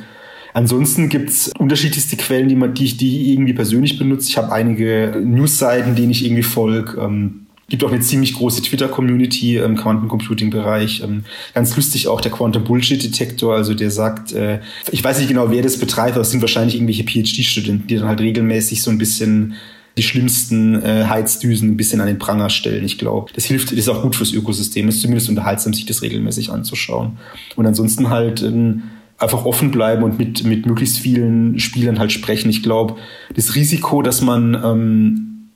Ansonsten 0.57 1.07
gibt's 1.07 1.51
unterschiedlichste 1.59 2.17
Quellen, 2.17 2.49
die, 2.49 2.55
man, 2.55 2.73
die 2.73 2.85
ich 2.85 2.97
die 2.97 3.31
irgendwie 3.31 3.53
persönlich 3.53 3.99
benutze. 3.99 4.27
Ich 4.27 4.37
habe 4.39 4.51
einige 4.51 5.21
Newsseiten, 5.23 5.95
denen 5.95 6.09
ich 6.09 6.25
irgendwie 6.25 6.41
folge. 6.41 6.99
Ähm, 6.99 7.45
gibt 7.69 7.83
auch 7.83 7.91
eine 7.91 7.99
ziemlich 7.99 8.33
große 8.33 8.63
Twitter-Community 8.63 9.57
im 9.57 9.75
Quantencomputing-Bereich. 9.75 11.03
Ähm, 11.03 11.25
ganz 11.53 11.75
lustig 11.75 12.07
auch 12.07 12.21
der 12.21 12.31
Quantum 12.31 12.63
Bullshit-Detektor, 12.63 13.53
also 13.53 13.75
der 13.75 13.91
sagt, 13.91 14.31
äh, 14.31 14.61
ich 14.89 15.03
weiß 15.03 15.19
nicht 15.19 15.27
genau, 15.27 15.51
wer 15.51 15.61
das 15.61 15.77
betreibt, 15.77 16.13
aber 16.13 16.21
es 16.21 16.31
sind 16.31 16.41
wahrscheinlich 16.41 16.73
irgendwelche 16.73 17.03
PhD-Studenten, 17.03 17.85
die 17.85 17.97
dann 17.97 18.07
halt 18.07 18.21
regelmäßig 18.21 18.81
so 18.81 18.89
ein 18.89 18.97
bisschen 18.97 19.53
die 19.95 20.01
schlimmsten 20.01 20.81
äh, 20.81 21.05
Heizdüsen 21.07 21.69
ein 21.69 21.77
bisschen 21.77 22.01
an 22.01 22.07
den 22.07 22.17
Pranger 22.17 22.49
stellen. 22.49 22.83
Ich 22.83 22.97
glaube, 22.97 23.31
das 23.31 23.45
hilft, 23.45 23.73
das 23.73 23.77
ist 23.77 23.89
auch 23.89 24.01
gut 24.01 24.15
fürs 24.15 24.33
Ökosystem. 24.33 24.87
Es 24.87 24.95
ist 24.95 25.01
zumindest 25.01 25.29
unterhaltsam, 25.29 25.75
sich 25.75 25.85
das 25.85 26.01
regelmäßig 26.01 26.49
anzuschauen. 26.49 27.19
Und 27.55 27.67
ansonsten 27.67 28.09
halt 28.09 28.41
ähm, 28.41 28.81
einfach 29.17 29.45
offen 29.45 29.71
bleiben 29.71 30.03
und 30.03 30.19
mit, 30.19 30.43
mit 30.43 30.65
möglichst 30.65 30.99
vielen 30.99 31.59
Spielern 31.59 31.99
halt 31.99 32.11
sprechen. 32.11 32.49
Ich 32.49 32.63
glaube, 32.63 32.95
das 33.35 33.55
Risiko, 33.55 34.01
dass 34.01 34.21
man, 34.21 34.53
ähm, 34.53 35.49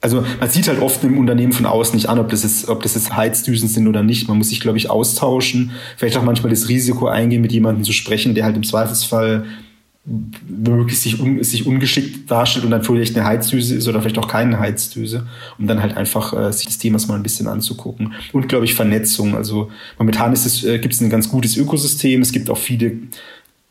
also 0.00 0.24
man 0.38 0.48
sieht 0.48 0.68
halt 0.68 0.80
oft 0.80 1.02
im 1.04 1.18
Unternehmen 1.18 1.52
von 1.52 1.66
außen 1.66 1.94
nicht 1.94 2.08
an, 2.08 2.18
ob 2.18 2.28
das 2.30 2.44
jetzt, 2.44 2.68
ob 2.68 2.82
das 2.82 2.94
jetzt 2.94 3.14
Heizdüsen 3.14 3.68
sind 3.68 3.88
oder 3.88 4.02
nicht. 4.02 4.28
Man 4.28 4.38
muss 4.38 4.50
sich, 4.50 4.60
glaube 4.60 4.78
ich, 4.78 4.90
austauschen. 4.90 5.72
Vielleicht 5.96 6.16
auch 6.16 6.22
manchmal 6.22 6.50
das 6.50 6.68
Risiko 6.68 7.08
eingehen, 7.08 7.42
mit 7.42 7.52
jemandem 7.52 7.84
zu 7.84 7.92
sprechen, 7.92 8.34
der 8.34 8.44
halt 8.44 8.56
im 8.56 8.62
Zweifelsfall 8.62 9.44
wirklich 10.04 10.98
sich, 10.98 11.20
un, 11.20 11.42
sich 11.44 11.66
ungeschickt 11.66 12.30
darstellt 12.30 12.64
und 12.64 12.70
dann 12.70 12.82
vielleicht 12.82 13.16
eine 13.16 13.26
Heizdüse 13.26 13.74
ist 13.74 13.86
oder 13.86 14.00
vielleicht 14.00 14.18
auch 14.18 14.28
keine 14.28 14.58
Heizdüse, 14.58 15.26
um 15.58 15.66
dann 15.66 15.82
halt 15.82 15.96
einfach 15.96 16.32
äh, 16.32 16.52
sich 16.52 16.66
das 16.66 16.78
Thema 16.78 16.98
mal 17.06 17.16
ein 17.16 17.22
bisschen 17.22 17.46
anzugucken. 17.46 18.14
Und 18.32 18.48
glaube 18.48 18.64
ich 18.64 18.74
Vernetzung. 18.74 19.36
Also 19.36 19.70
momentan 19.98 20.32
ist 20.32 20.46
es, 20.46 20.64
äh, 20.64 20.78
gibt 20.78 20.94
es 20.94 21.00
ein 21.00 21.10
ganz 21.10 21.28
gutes 21.28 21.56
Ökosystem. 21.56 22.22
Es 22.22 22.32
gibt 22.32 22.48
auch 22.48 22.58
viele 22.58 22.92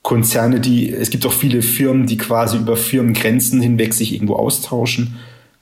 Konzerne, 0.03 0.59
die, 0.59 0.91
es 0.91 1.09
gibt 1.09 1.25
auch 1.25 1.33
viele 1.33 1.61
Firmen, 1.61 2.05
die 2.05 2.17
quasi 2.17 2.57
über 2.57 2.77
Firmengrenzen 2.77 3.59
hinweg 3.59 3.93
sich 3.93 4.13
irgendwo 4.13 4.35
austauschen. 4.35 5.15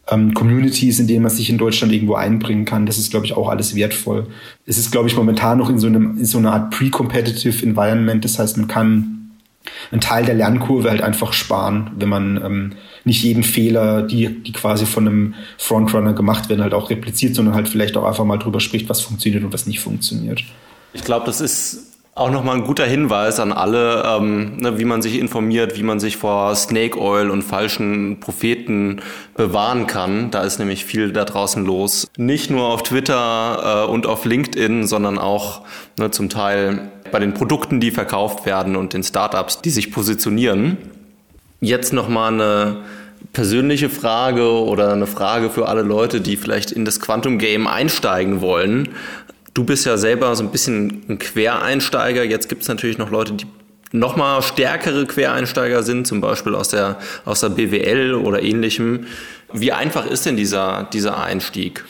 Ähm, 0.09 0.33
Communities, 0.33 0.99
in 0.99 1.07
denen 1.07 1.23
man 1.23 1.31
sich 1.31 1.49
in 1.49 1.57
Deutschland 1.57 1.93
irgendwo 1.93 2.15
einbringen 2.15 2.65
kann. 2.65 2.85
Das 2.85 2.97
ist, 2.97 3.09
glaube 3.09 3.25
ich, 3.25 3.33
auch 3.33 3.49
alles 3.49 3.73
wertvoll. 3.73 4.27
Es 4.65 4.77
ist, 4.77 4.91
glaube 4.91 5.07
ich, 5.07 5.15
momentan 5.15 5.57
noch 5.57 5.69
in 5.69 5.79
so 5.79 5.87
einem, 5.87 6.17
in 6.17 6.25
so 6.25 6.37
einer 6.37 6.53
Art 6.53 6.71
pre-competitive 6.71 7.65
Environment. 7.65 8.23
Das 8.23 8.37
heißt, 8.37 8.57
man 8.57 8.67
kann 8.67 9.16
einen 9.91 10.01
Teil 10.01 10.25
der 10.25 10.35
Lernkurve 10.35 10.89
halt 10.89 11.01
einfach 11.01 11.33
sparen, 11.33 11.91
wenn 11.97 12.09
man 12.09 12.41
ähm, 12.43 12.73
nicht 13.03 13.23
jeden 13.23 13.43
Fehler, 13.43 14.01
die, 14.01 14.43
die 14.43 14.51
quasi 14.51 14.85
von 14.85 15.07
einem 15.07 15.33
Frontrunner 15.57 16.13
gemacht 16.13 16.49
werden, 16.49 16.61
halt 16.61 16.73
auch 16.73 16.89
repliziert, 16.89 17.35
sondern 17.35 17.55
halt 17.55 17.67
vielleicht 17.67 17.97
auch 17.97 18.05
einfach 18.05 18.25
mal 18.25 18.37
drüber 18.37 18.59
spricht, 18.59 18.89
was 18.89 19.01
funktioniert 19.01 19.43
und 19.43 19.53
was 19.53 19.65
nicht 19.65 19.79
funktioniert. 19.79 20.43
Ich 20.93 21.03
glaube, 21.03 21.25
das 21.25 21.41
ist 21.41 21.87
auch 22.17 22.31
nochmal 22.31 22.55
ein 22.55 22.63
guter 22.63 22.85
Hinweis 22.85 23.39
an 23.39 23.51
alle, 23.51 24.03
ähm, 24.05 24.57
ne, 24.57 24.79
wie 24.79 24.85
man 24.85 25.01
sich 25.01 25.19
informiert, 25.19 25.77
wie 25.77 25.83
man 25.83 25.99
sich 25.99 26.17
vor 26.17 26.55
Snake 26.55 26.99
Oil 26.99 27.29
und 27.29 27.43
falschen 27.43 28.19
Propheten 28.19 29.01
bewahren 29.35 29.85
kann. 29.87 30.31
Da 30.31 30.41
ist 30.41 30.57
nämlich 30.57 30.83
viel 30.83 31.11
da 31.11 31.25
draußen 31.25 31.63
los. 31.63 32.07
Nicht 32.17 32.49
nur 32.49 32.65
auf 32.67 32.83
Twitter 32.83 33.85
äh, 33.85 33.91
und 33.91 34.07
auf 34.07 34.25
LinkedIn, 34.25 34.87
sondern 34.87 35.19
auch 35.19 35.61
ne, 35.99 36.09
zum 36.09 36.29
Teil 36.29 36.89
bei 37.11 37.19
den 37.19 37.33
Produkten, 37.33 37.79
die 37.79 37.91
verkauft 37.91 38.45
werden 38.45 38.75
und 38.75 38.93
den 38.93 39.03
Startups, 39.03 39.61
die 39.61 39.69
sich 39.69 39.91
positionieren. 39.91 40.77
Jetzt 41.59 41.93
nochmal 41.93 42.33
eine 42.33 42.77
persönliche 43.33 43.89
Frage 43.89 44.49
oder 44.49 44.93
eine 44.93 45.07
Frage 45.07 45.49
für 45.49 45.67
alle 45.67 45.81
Leute, 45.81 46.21
die 46.21 46.37
vielleicht 46.37 46.71
in 46.71 46.85
das 46.85 46.99
Quantum 46.99 47.37
Game 47.39 47.67
einsteigen 47.67 48.41
wollen. 48.41 48.89
Du 49.53 49.63
bist 49.63 49.85
ja 49.85 49.97
selber 49.97 50.35
so 50.35 50.43
ein 50.43 50.51
bisschen 50.51 51.03
ein 51.09 51.19
Quereinsteiger. 51.19 52.23
Jetzt 52.23 52.47
gibt 52.49 52.61
es 52.61 52.67
natürlich 52.67 52.97
noch 52.97 53.09
Leute, 53.09 53.33
die 53.33 53.45
noch 53.91 54.15
mal 54.15 54.41
stärkere 54.41 55.05
Quereinsteiger 55.05 55.81
sind, 55.83 56.07
zum 56.07 56.21
Beispiel 56.21 56.55
aus 56.55 56.69
der, 56.69 56.97
aus 57.25 57.39
der 57.39 57.49
BWL 57.49 58.13
oder 58.13 58.43
ähnlichem. 58.43 59.07
Wie 59.53 59.71
einfach 59.71 60.05
ist 60.05 60.25
denn 60.25 60.35
dieser, 60.35 60.87
dieser 60.91 61.21
Einstieg? 61.23 61.85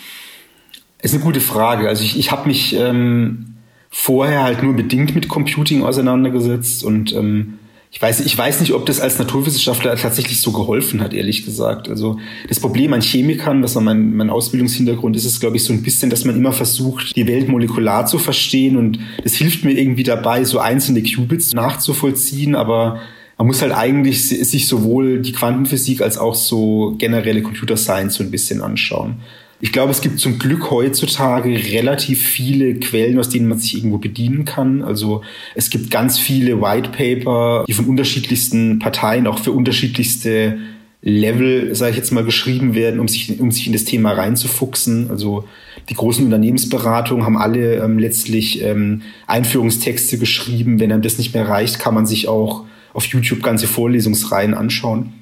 Ist 1.01 1.13
eine 1.13 1.23
gute 1.23 1.41
Frage. 1.41 1.87
Also 1.87 2.03
ich, 2.03 2.17
ich 2.17 2.31
habe 2.31 2.47
mich 2.47 2.73
ähm, 2.73 3.56
vorher 3.99 4.43
halt 4.43 4.61
nur 4.61 4.75
bedingt 4.75 5.15
mit 5.15 5.27
Computing 5.27 5.81
auseinandergesetzt 5.83 6.83
und 6.83 7.13
ähm, 7.13 7.55
ich 7.89 7.99
weiß, 7.99 8.19
ich 8.19 8.37
weiß 8.37 8.59
nicht, 8.59 8.73
ob 8.73 8.85
das 8.85 8.99
als 8.99 9.17
Naturwissenschaftler 9.17 9.95
tatsächlich 9.95 10.39
so 10.39 10.51
geholfen 10.51 11.01
hat, 11.01 11.15
ehrlich 11.15 11.45
gesagt. 11.45 11.89
Also 11.89 12.19
das 12.47 12.59
Problem 12.59 12.93
an 12.93 13.01
Chemikern, 13.01 13.63
das 13.63 13.73
war 13.73 13.81
mein, 13.81 14.15
mein 14.15 14.29
Ausbildungshintergrund, 14.29 15.15
ist 15.15 15.25
es, 15.25 15.39
glaube 15.39 15.57
ich, 15.57 15.63
so 15.63 15.73
ein 15.73 15.81
bisschen, 15.81 16.11
dass 16.11 16.25
man 16.25 16.35
immer 16.35 16.53
versucht, 16.53 17.15
die 17.15 17.27
Welt 17.27 17.49
molekular 17.49 18.05
zu 18.05 18.19
verstehen 18.19 18.77
und 18.77 18.99
das 19.23 19.33
hilft 19.33 19.65
mir 19.65 19.71
irgendwie 19.71 20.03
dabei, 20.03 20.43
so 20.43 20.59
einzelne 20.59 21.01
Qubits 21.01 21.55
nachzuvollziehen, 21.55 22.53
aber 22.53 22.99
man 23.39 23.47
muss 23.47 23.63
halt 23.63 23.73
eigentlich 23.73 24.27
sich 24.27 24.67
sowohl 24.67 25.21
die 25.21 25.31
Quantenphysik 25.31 26.01
als 26.01 26.19
auch 26.19 26.35
so 26.35 26.93
generelle 26.99 27.41
Computer 27.41 27.77
Science 27.77 28.15
so 28.15 28.23
ein 28.23 28.29
bisschen 28.31 28.61
anschauen. 28.61 29.15
Ich 29.59 29.71
glaube, 29.71 29.91
es 29.91 30.01
gibt 30.01 30.19
zum 30.19 30.37
Glück 30.37 30.69
heutzutage 30.69 31.49
relativ 31.49 32.21
viele 32.21 32.75
Quellen, 32.75 33.17
aus 33.17 33.29
denen 33.29 33.47
man 33.47 33.57
sich 33.57 33.75
irgendwo 33.75 33.97
bedienen 33.97 34.45
kann. 34.45 34.83
Also 34.83 35.23
es 35.55 35.71
gibt 35.71 35.89
ganz 35.89 36.19
viele 36.19 36.61
White 36.61 36.89
Paper, 36.89 37.65
die 37.67 37.73
von 37.73 37.85
unterschiedlichsten 37.85 38.77
Parteien 38.77 39.25
auch 39.25 39.39
für 39.39 39.51
unterschiedlichste 39.51 40.59
Level, 41.01 41.73
sage 41.73 41.91
ich 41.91 41.97
jetzt 41.97 42.11
mal, 42.11 42.23
geschrieben 42.23 42.75
werden, 42.75 42.99
um 42.99 43.07
sich, 43.07 43.39
um 43.39 43.51
sich 43.51 43.65
in 43.65 43.73
das 43.73 43.83
Thema 43.83 44.11
reinzufuchsen. 44.11 45.09
Also 45.09 45.45
die 45.89 45.95
großen 45.95 46.23
Unternehmensberatungen 46.23 47.25
haben 47.25 47.37
alle 47.37 47.75
ähm, 47.75 47.97
letztlich 47.97 48.61
ähm, 48.61 49.01
Einführungstexte 49.25 50.19
geschrieben. 50.19 50.79
Wenn 50.79 50.91
einem 50.91 51.01
das 51.01 51.17
nicht 51.17 51.33
mehr 51.33 51.47
reicht, 51.47 51.79
kann 51.79 51.95
man 51.95 52.05
sich 52.05 52.27
auch 52.27 52.65
auf 52.93 53.05
YouTube 53.05 53.41
ganze 53.41 53.67
Vorlesungsreihen 53.67 54.53
anschauen. 54.53 55.13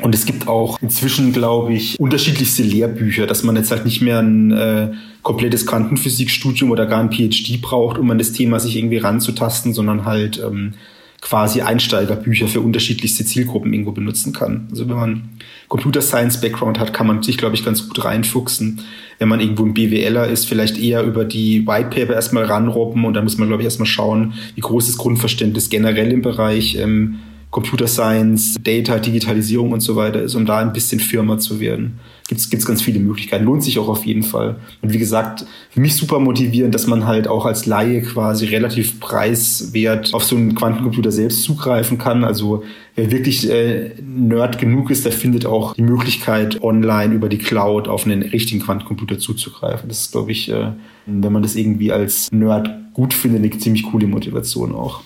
Und 0.00 0.14
es 0.14 0.26
gibt 0.26 0.46
auch 0.46 0.80
inzwischen, 0.80 1.32
glaube 1.32 1.74
ich, 1.74 1.98
unterschiedlichste 1.98 2.62
Lehrbücher, 2.62 3.26
dass 3.26 3.42
man 3.42 3.56
jetzt 3.56 3.70
halt 3.70 3.84
nicht 3.84 4.00
mehr 4.00 4.20
ein 4.20 4.52
äh, 4.52 4.92
komplettes 5.22 5.66
Quantenphysikstudium 5.66 6.70
oder 6.70 6.86
gar 6.86 7.00
ein 7.00 7.10
PhD 7.10 7.60
braucht, 7.60 7.98
um 7.98 8.10
an 8.10 8.18
das 8.18 8.32
Thema 8.32 8.60
sich 8.60 8.76
irgendwie 8.76 8.98
ranzutasten, 8.98 9.74
sondern 9.74 10.04
halt 10.04 10.40
ähm, 10.44 10.74
quasi 11.20 11.62
Einsteigerbücher 11.62 12.46
für 12.46 12.60
unterschiedlichste 12.60 13.24
Zielgruppen 13.24 13.72
irgendwo 13.72 13.90
benutzen 13.90 14.32
kann. 14.32 14.68
Also 14.70 14.88
wenn 14.88 14.96
man 14.96 15.28
Computer 15.66 16.00
Science 16.00 16.40
Background 16.40 16.78
hat, 16.78 16.94
kann 16.94 17.08
man 17.08 17.22
sich, 17.22 17.36
glaube 17.36 17.56
ich, 17.56 17.64
ganz 17.64 17.88
gut 17.88 18.04
reinfuchsen. 18.04 18.82
Wenn 19.18 19.28
man 19.28 19.40
irgendwo 19.40 19.64
ein 19.64 19.74
BWLer 19.74 20.28
ist, 20.28 20.46
vielleicht 20.46 20.78
eher 20.78 21.02
über 21.02 21.24
die 21.24 21.66
White 21.66 21.90
Paper 21.90 22.14
erstmal 22.14 22.44
ranrobben 22.44 23.04
und 23.04 23.14
dann 23.14 23.24
muss 23.24 23.36
man, 23.36 23.48
glaube 23.48 23.62
ich, 23.62 23.66
erstmal 23.66 23.86
schauen, 23.86 24.34
wie 24.54 24.60
groß 24.60 24.88
ist 24.88 24.98
Grundverständnis 24.98 25.70
generell 25.70 26.12
im 26.12 26.22
Bereich 26.22 26.76
ähm, 26.76 27.18
Computer 27.50 27.86
Science, 27.86 28.56
Data, 28.62 28.98
Digitalisierung 28.98 29.72
und 29.72 29.80
so 29.80 29.96
weiter 29.96 30.22
ist, 30.22 30.34
um 30.34 30.46
da 30.46 30.58
ein 30.58 30.72
bisschen 30.72 31.00
firmer 31.00 31.38
zu 31.38 31.60
werden 31.60 31.98
gibt 32.28 32.42
es 32.52 32.66
ganz 32.66 32.82
viele 32.82 33.00
Möglichkeiten. 33.00 33.44
Lohnt 33.44 33.64
sich 33.64 33.78
auch 33.78 33.88
auf 33.88 34.04
jeden 34.04 34.22
Fall. 34.22 34.56
Und 34.82 34.92
wie 34.92 34.98
gesagt, 34.98 35.46
für 35.70 35.80
mich 35.80 35.96
super 35.96 36.20
motivierend, 36.20 36.74
dass 36.74 36.86
man 36.86 37.06
halt 37.06 37.26
auch 37.26 37.46
als 37.46 37.64
Laie 37.64 38.02
quasi 38.02 38.46
relativ 38.46 39.00
preiswert 39.00 40.12
auf 40.12 40.24
so 40.24 40.36
einen 40.36 40.54
Quantencomputer 40.54 41.10
selbst 41.10 41.42
zugreifen 41.42 41.96
kann. 41.96 42.24
Also 42.24 42.64
wer 42.96 43.10
wirklich 43.10 43.48
äh, 43.50 43.94
Nerd 44.02 44.58
genug 44.58 44.90
ist, 44.90 45.06
der 45.06 45.12
findet 45.12 45.46
auch 45.46 45.72
die 45.74 45.82
Möglichkeit, 45.82 46.62
online 46.62 47.14
über 47.14 47.30
die 47.30 47.38
Cloud 47.38 47.88
auf 47.88 48.04
einen 48.04 48.22
richtigen 48.22 48.60
Quantencomputer 48.60 49.18
zuzugreifen. 49.18 49.88
Das 49.88 50.00
ist, 50.00 50.12
glaube 50.12 50.32
ich, 50.32 50.50
äh, 50.50 50.72
wenn 51.06 51.32
man 51.32 51.42
das 51.42 51.56
irgendwie 51.56 51.92
als 51.92 52.30
Nerd 52.30 52.70
gut 52.92 53.14
findet, 53.14 53.42
eine 53.42 53.58
ziemlich 53.58 53.84
coole 53.84 54.06
Motivation 54.06 54.74
auch. 54.74 55.00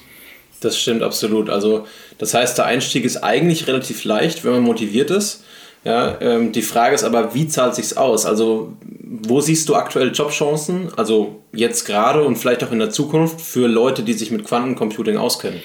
Das 0.63 0.79
stimmt 0.79 1.03
absolut. 1.03 1.51
Also 1.51 1.87
das 2.19 2.35
heißt, 2.35 2.57
der 2.57 2.67
Einstieg 2.67 3.05
ist 3.05 3.19
eigentlich 3.19 3.67
relativ 3.67 4.05
leicht, 4.05 4.45
wenn 4.45 4.53
man 4.53 4.63
motiviert 4.63 5.11
ist. 5.11 5.45
Ja, 5.85 6.17
ähm, 6.21 6.53
die 6.53 6.63
Frage 6.63 6.95
ist 6.95 7.03
aber, 7.03 7.35
wie 7.35 7.49
zahlt 7.49 7.75
sich's 7.75 7.97
aus? 7.97 8.25
Also, 8.25 8.73
wo 8.81 9.41
siehst 9.41 9.69
du 9.69 9.75
aktuell 9.75 10.13
Jobchancen? 10.13 10.93
Also 10.97 11.43
jetzt 11.53 11.85
gerade 11.87 12.23
und 12.23 12.37
vielleicht 12.37 12.63
auch 12.63 12.71
in 12.71 12.79
der 12.79 12.91
Zukunft 12.91 13.41
für 13.41 13.67
Leute, 13.67 14.05
die 14.05 14.13
sich 14.13 14.31
mit 14.31 14.45
Quantencomputing 14.45 15.17
auskennen? 15.17 15.61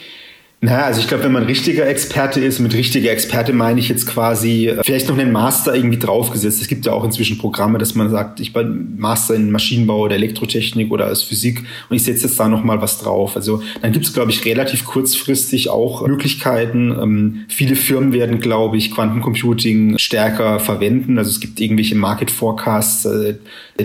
Na, 0.59 0.85
also 0.85 0.99
ich 0.99 1.07
glaube, 1.07 1.23
wenn 1.23 1.33
man 1.33 1.43
richtiger 1.43 1.87
Experte 1.87 2.39
ist, 2.39 2.57
mit 2.57 2.73
richtiger 2.73 3.11
Experte 3.11 3.53
meine 3.53 3.79
ich 3.79 3.89
jetzt 3.89 4.07
quasi 4.07 4.69
äh, 4.69 4.83
vielleicht 4.83 5.07
noch 5.07 5.15
einen 5.15 5.31
Master 5.31 5.75
irgendwie 5.75 5.99
draufgesetzt. 5.99 6.59
Es 6.59 6.67
gibt 6.67 6.87
ja 6.87 6.93
auch 6.93 7.03
inzwischen 7.03 7.37
Programme, 7.37 7.77
dass 7.77 7.93
man 7.93 8.09
sagt, 8.09 8.39
ich 8.39 8.53
bin 8.53 8.95
Master 8.97 9.35
in 9.35 9.51
Maschinenbau 9.51 9.99
oder 9.99 10.15
Elektrotechnik 10.15 10.91
oder 10.91 11.11
aus 11.11 11.21
Physik 11.21 11.63
und 11.89 11.95
ich 11.95 12.03
setze 12.03 12.25
jetzt 12.25 12.39
da 12.39 12.47
noch 12.47 12.63
mal 12.63 12.81
was 12.81 12.97
drauf. 12.97 13.35
Also 13.35 13.61
dann 13.83 13.91
gibt 13.91 14.07
es, 14.07 14.13
glaube 14.13 14.31
ich, 14.31 14.45
relativ 14.45 14.83
kurzfristig 14.83 15.69
auch 15.69 16.07
Möglichkeiten. 16.07 16.89
Ähm, 16.89 17.45
viele 17.49 17.75
Firmen 17.75 18.11
werden, 18.11 18.39
glaube 18.39 18.77
ich, 18.77 18.89
Quantencomputing 18.89 19.99
stärker 19.99 20.59
verwenden. 20.59 21.19
Also 21.19 21.29
es 21.29 21.39
gibt 21.39 21.59
irgendwelche 21.59 21.93
Market 21.93 22.31
Forecasts, 22.31 23.05
äh, 23.05 23.35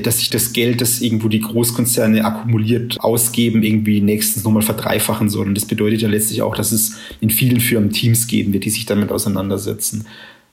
dass 0.00 0.20
sich 0.20 0.30
das 0.30 0.54
Geld, 0.54 0.80
das 0.80 1.02
irgendwo 1.02 1.28
die 1.28 1.40
Großkonzerne 1.40 2.24
akkumuliert 2.24 2.98
ausgeben, 3.02 3.62
irgendwie 3.62 4.00
nächstens 4.00 4.42
nochmal 4.42 4.62
verdreifachen 4.62 5.28
soll. 5.28 5.48
Und 5.48 5.54
das 5.54 5.66
bedeutet 5.66 6.00
ja 6.00 6.08
letztlich 6.08 6.40
auch, 6.40 6.54
dass 6.62 6.72
es 6.72 6.96
in 7.20 7.30
vielen 7.30 7.60
Firmen 7.60 7.90
Teams 7.90 8.28
geben 8.28 8.52
wird, 8.52 8.64
die 8.64 8.70
sich 8.70 8.86
damit 8.86 9.10
auseinandersetzen. 9.10 10.06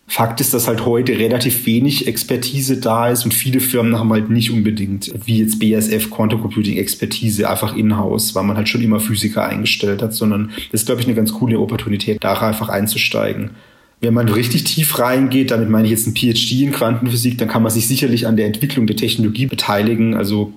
Fakt 0.07 0.41
ist, 0.41 0.55
dass 0.55 0.67
halt 0.67 0.87
heute 0.87 1.19
relativ 1.19 1.67
wenig 1.67 2.07
Expertise 2.07 2.77
da 2.77 3.09
ist 3.09 3.25
und 3.25 3.33
viele 3.33 3.59
Firmen 3.59 3.97
haben 3.99 4.11
halt 4.11 4.31
nicht 4.31 4.49
unbedingt, 4.49 5.13
wie 5.27 5.37
jetzt 5.37 5.59
BSF 5.59 6.09
Quantum 6.09 6.41
Computing 6.41 6.77
Expertise 6.77 7.47
einfach 7.47 7.75
in-house, 7.75 8.33
weil 8.33 8.43
man 8.43 8.57
halt 8.57 8.67
schon 8.67 8.81
immer 8.81 8.99
Physiker 8.99 9.45
eingestellt 9.45 10.01
hat, 10.01 10.15
sondern 10.15 10.49
das 10.71 10.81
ist, 10.81 10.85
glaube 10.87 11.01
ich, 11.01 11.05
eine 11.05 11.15
ganz 11.15 11.31
coole 11.31 11.59
Opportunität, 11.59 12.23
da 12.23 12.33
einfach 12.33 12.69
einzusteigen. 12.69 13.51
Wenn 14.01 14.15
man 14.15 14.29
richtig 14.29 14.63
tief 14.63 14.97
reingeht, 14.97 15.51
damit 15.51 15.69
meine 15.69 15.85
ich 15.85 15.91
jetzt 15.91 16.07
ein 16.07 16.15
PhD 16.15 16.53
in 16.63 16.71
Quantenphysik, 16.71 17.37
dann 17.37 17.47
kann 17.47 17.61
man 17.61 17.71
sich 17.71 17.87
sicherlich 17.87 18.25
an 18.25 18.35
der 18.35 18.47
Entwicklung 18.47 18.87
der 18.87 18.95
Technologie 18.95 19.45
beteiligen. 19.45 20.15
Also 20.15 20.53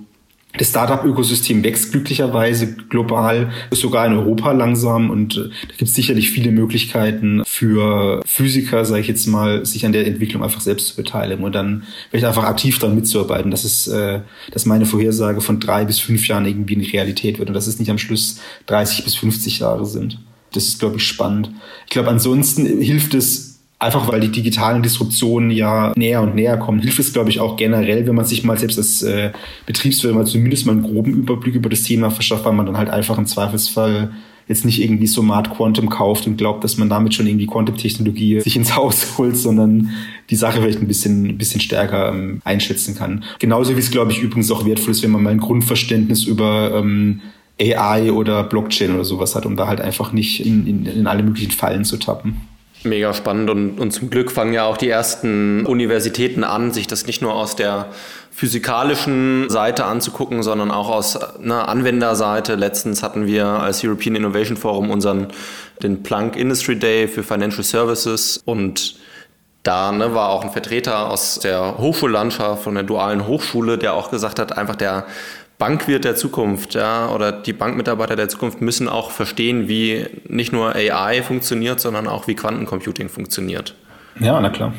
das 0.59 0.69
Startup-Ökosystem 0.69 1.65
wächst 1.65 1.93
glücklicherweise 1.93 2.75
global, 2.75 3.51
sogar 3.71 4.07
in 4.07 4.13
Europa 4.13 4.53
langsam 4.53 5.11
und 5.11 5.37
äh, 5.37 5.49
da 5.49 5.75
gibt 5.79 5.83
es 5.83 5.95
sicherlich 5.95 6.31
viele 6.31 6.53
Möglichkeiten 6.53 7.43
für 7.47 8.23
Physiker, 8.27 8.85
sage 8.85 9.01
ich 9.01 9.09
jetzt 9.09 9.27
mal, 9.27 9.65
sich 9.65 9.87
an 9.87 9.93
der 9.93 10.07
Entwicklung 10.07 10.43
einfach 10.43 10.61
selbst 10.61 10.89
zu 10.89 10.97
beteiligen 10.97 11.45
und 11.45 11.55
dann 11.55 11.85
vielleicht 12.11 12.27
einfach 12.27 12.45
aktiv 12.45 12.79
daran 12.79 12.97
mitzuarbeiten, 12.97 13.51
dass 13.51 13.65
es, 13.65 13.89
äh, 13.89 14.21
dass 14.51 14.67
meine 14.67 14.85
Vorhersage 14.85 15.41
von 15.41 15.59
drei 15.59 15.85
bis 15.85 15.99
fünf 15.99 16.29
Jahren 16.29 16.45
irgendwie 16.45 16.77
eine 16.77 16.93
Realität 16.93 17.39
wird 17.39 17.49
und 17.49 17.55
dass 17.55 17.67
es 17.67 17.79
nicht 17.79 17.91
am 17.91 17.99
Schluss 17.99 18.41
30 18.67 19.05
bis 19.05 19.15
50 19.15 19.61
Jahre 19.61 19.87
sind. 19.87 20.19
Das 20.53 20.67
ist, 20.67 20.81
glaube 20.81 20.97
ich, 20.97 21.07
spannend. 21.07 21.51
Ich 21.87 21.91
glaube, 21.93 22.11
ansonsten 22.11 22.67
hilft 22.67 23.15
es 23.15 23.52
einfach 23.83 24.09
weil 24.09 24.21
die 24.21 24.31
digitalen 24.31 24.83
Disruptionen 24.83 25.51
ja 25.51 25.93
näher 25.97 26.23
und 26.23 26.35
näher 26.35 26.57
kommen, 26.57 26.81
hilft 26.81 26.99
es, 26.99 27.13
glaube 27.13 27.31
ich, 27.31 27.41
auch 27.41 27.57
generell, 27.57 28.07
wenn 28.07 28.15
man 28.15 28.25
sich 28.25 28.45
mal 28.45 28.59
selbst 28.59 28.79
als 28.79 29.03
äh, 29.03 29.33
Betriebswirt 29.67 30.15
mal 30.15 30.27
zumindest 30.27 30.67
mal 30.67 30.73
einen 30.73 30.83
groben 30.83 31.13
Überblick 31.13 31.55
über 31.55 31.69
das 31.69 31.83
Thema 31.83 32.11
verschafft, 32.11 32.45
weil 32.45 32.53
man 32.53 32.67
dann 32.67 32.79
halt 32.79 32.91
einfach 32.91 33.19
im 33.19 33.27
Zweifelsfall 33.27 34.13
jetzt 34.49 34.65
nicht 34.65 34.83
irgendwie 34.83 35.07
Smart 35.07 35.51
Quantum 35.51 35.89
kauft 35.89 36.27
und 36.27 36.37
glaubt, 36.37 36.65
dass 36.65 36.77
man 36.77 36.89
damit 36.89 37.15
schon 37.15 37.27
irgendwie 37.27 37.47
Quantum-Technologie 37.47 38.41
sich 38.41 38.57
ins 38.57 38.77
Haus 38.77 39.07
holt, 39.19 39.37
sondern 39.37 39.91
die 40.31 40.37
Sache 40.37 40.61
vielleicht 40.61 40.81
ein 40.81 40.89
bisschen, 40.89 41.27
ein 41.27 41.39
bisschen 41.39 41.61
stärker 41.61 42.09
ähm, 42.11 42.41
einschätzen 42.45 42.95
kann. 42.95 43.25
Genauso 43.39 43.77
wie 43.77 43.81
es, 43.81 43.91
glaube 43.91 44.13
ich, 44.13 44.21
übrigens 44.21 44.51
auch 44.51 44.65
wertvoll 44.65 44.93
ist, 44.93 45.03
wenn 45.03 45.11
man 45.11 45.23
mal 45.23 45.31
ein 45.31 45.41
Grundverständnis 45.41 46.25
über 46.25 46.73
ähm, 46.75 47.21
AI 47.61 48.13
oder 48.13 48.45
Blockchain 48.45 48.95
oder 48.95 49.05
sowas 49.05 49.35
hat, 49.35 49.47
um 49.47 49.57
da 49.57 49.67
halt 49.67 49.81
einfach 49.81 50.13
nicht 50.13 50.45
in, 50.45 50.67
in, 50.67 50.87
in 50.87 51.07
alle 51.07 51.23
möglichen 51.23 51.53
Fallen 51.53 51.85
zu 51.85 51.97
tappen. 51.97 52.37
Mega 52.85 53.15
spannend 53.15 53.51
und, 53.51 53.79
und 53.79 53.93
zum 53.93 54.11
Glück 54.11 54.31
fangen 54.31 54.53
ja 54.53 54.65
auch 54.65 54.77
die 54.77 54.89
ersten 54.89 55.67
Universitäten 55.67 56.45
an, 56.45 56.73
sich 56.73 56.87
das 56.87 57.07
nicht 57.07 57.23
nur 57.23 57.35
aus 57.35 57.57
der 57.57 57.89
physikalischen 58.31 59.49
Seite 59.51 59.85
anzugucken, 59.85 60.43
sondern 60.43 60.71
auch 60.71 60.89
aus 60.89 61.17
einer 61.17 61.69
Anwenderseite. 61.69 62.55
Letztens 62.55 63.03
hatten 63.03 63.27
wir 63.27 63.47
als 63.47 63.85
European 63.85 64.17
Innovation 64.17 64.57
Forum 64.57 64.91
unseren 64.91 65.29
den 65.83 66.03
Planck 66.03 66.37
Industry 66.37 66.79
Day 66.79 67.09
für 67.09 67.23
Financial 67.23 67.65
Services 67.65 68.41
und 68.45 68.97
da 69.63 69.93
ne, 69.93 70.15
war 70.15 70.31
auch 70.31 70.43
ein 70.43 70.51
Vertreter 70.51 71.11
aus 71.11 71.39
der 71.39 71.79
Hochschullandschaft 71.79 72.65
von 72.65 72.75
der 72.75 72.83
dualen 72.83 73.27
Hochschule, 73.27 73.79
der 73.79 73.95
auch 73.95 74.11
gesagt 74.11 74.39
hat, 74.39 74.59
einfach 74.59 74.75
der 74.77 75.07
Bankwirt 75.63 76.05
der 76.05 76.17
Zukunft, 76.17 76.75
ja, 76.75 77.09
oder 77.15 77.31
die 77.31 77.53
Bankmitarbeiter 77.53 78.17
der 78.17 78.29
Zukunft 78.29 78.61
müssen 78.61 78.89
auch 78.89 79.13
verstehen, 79.13 79.69
wie 79.69 80.07
nicht 80.27 80.53
nur 80.53 80.75
AI 80.75 81.23
funktioniert, 81.23 81.79
sondern 81.79 82.09
auch 82.09 82.27
wie 82.27 82.35
Quantencomputing 82.35 83.09
funktioniert. 83.09 83.77
Ja, 84.19 84.41
na 84.41 84.51
klar. 84.51 84.75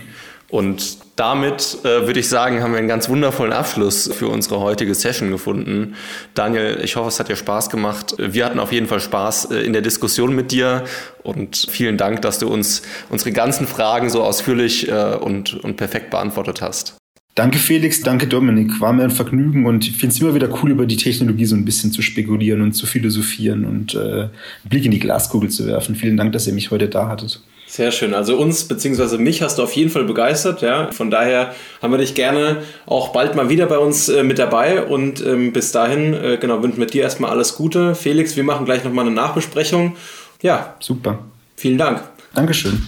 Und 0.49 0.97
damit 1.15 1.77
äh, 1.85 2.05
würde 2.05 2.19
ich 2.19 2.27
sagen, 2.27 2.61
haben 2.61 2.73
wir 2.73 2.79
einen 2.79 2.89
ganz 2.89 3.07
wundervollen 3.07 3.53
Abschluss 3.53 4.11
für 4.13 4.27
unsere 4.27 4.59
heutige 4.59 4.93
Session 4.93 5.31
gefunden. 5.31 5.95
Daniel, 6.33 6.81
ich 6.83 6.97
hoffe, 6.97 7.07
es 7.07 7.17
hat 7.17 7.29
dir 7.29 7.37
Spaß 7.37 7.69
gemacht. 7.69 8.15
Wir 8.17 8.43
hatten 8.43 8.59
auf 8.59 8.73
jeden 8.73 8.87
Fall 8.87 8.99
Spaß 8.99 9.51
äh, 9.51 9.59
in 9.61 9.71
der 9.71 9.83
Diskussion 9.83 10.35
mit 10.35 10.51
dir 10.51 10.83
und 11.23 11.65
vielen 11.69 11.95
Dank, 11.95 12.23
dass 12.23 12.39
du 12.39 12.49
uns 12.49 12.81
unsere 13.09 13.31
ganzen 13.31 13.67
Fragen 13.67 14.09
so 14.09 14.21
ausführlich 14.21 14.89
äh, 14.89 15.15
und, 15.15 15.63
und 15.63 15.77
perfekt 15.77 16.09
beantwortet 16.09 16.61
hast. 16.61 16.97
Danke 17.35 17.57
Felix, 17.57 18.01
danke 18.01 18.27
Dominik. 18.27 18.79
War 18.79 18.93
mir 18.93 19.03
ein 19.03 19.11
Vergnügen 19.11 19.65
und 19.65 19.87
ich 19.87 19.97
finde 19.97 20.13
es 20.13 20.21
immer 20.21 20.35
wieder 20.35 20.49
cool, 20.61 20.69
über 20.69 20.85
die 20.85 20.97
Technologie 20.97 21.45
so 21.45 21.55
ein 21.55 21.65
bisschen 21.65 21.91
zu 21.91 22.03
spekulieren 22.03 22.61
und 22.61 22.73
zu 22.73 22.85
philosophieren 22.85 23.65
und 23.65 23.95
äh, 23.95 23.97
einen 23.97 24.29
Blick 24.65 24.85
in 24.85 24.91
die 24.91 24.99
Glaskugel 24.99 25.49
zu 25.49 25.65
werfen. 25.65 25.95
Vielen 25.95 26.15
Dank, 26.15 26.31
dass 26.33 26.45
ihr 26.45 26.53
mich 26.53 26.69
heute 26.69 26.87
da 26.87 27.07
hattet. 27.07 27.41
Sehr 27.65 27.91
schön. 27.91 28.13
Also 28.13 28.37
uns 28.37 28.67
bzw. 28.67 29.17
mich 29.17 29.41
hast 29.41 29.57
du 29.57 29.63
auf 29.63 29.73
jeden 29.73 29.89
Fall 29.89 30.03
begeistert. 30.03 30.61
Ja. 30.61 30.91
Von 30.91 31.09
daher 31.09 31.55
haben 31.81 31.91
wir 31.91 31.97
dich 31.97 32.13
gerne 32.13 32.57
auch 32.85 33.09
bald 33.13 33.35
mal 33.35 33.49
wieder 33.49 33.65
bei 33.65 33.79
uns 33.79 34.09
äh, 34.09 34.21
mit 34.21 34.37
dabei. 34.37 34.83
Und 34.83 35.25
ähm, 35.25 35.53
bis 35.53 35.71
dahin, 35.71 36.13
äh, 36.13 36.37
genau, 36.39 36.61
wünschen 36.61 36.77
wir 36.77 36.85
dir 36.85 37.01
erstmal 37.01 37.31
alles 37.31 37.55
Gute. 37.55 37.95
Felix, 37.95 38.35
wir 38.35 38.43
machen 38.43 38.65
gleich 38.65 38.83
nochmal 38.83 39.07
eine 39.07 39.15
Nachbesprechung. 39.15 39.95
Ja. 40.43 40.75
Super. 40.79 41.25
Vielen 41.55 41.79
Dank. 41.79 42.03
Dankeschön. 42.35 42.79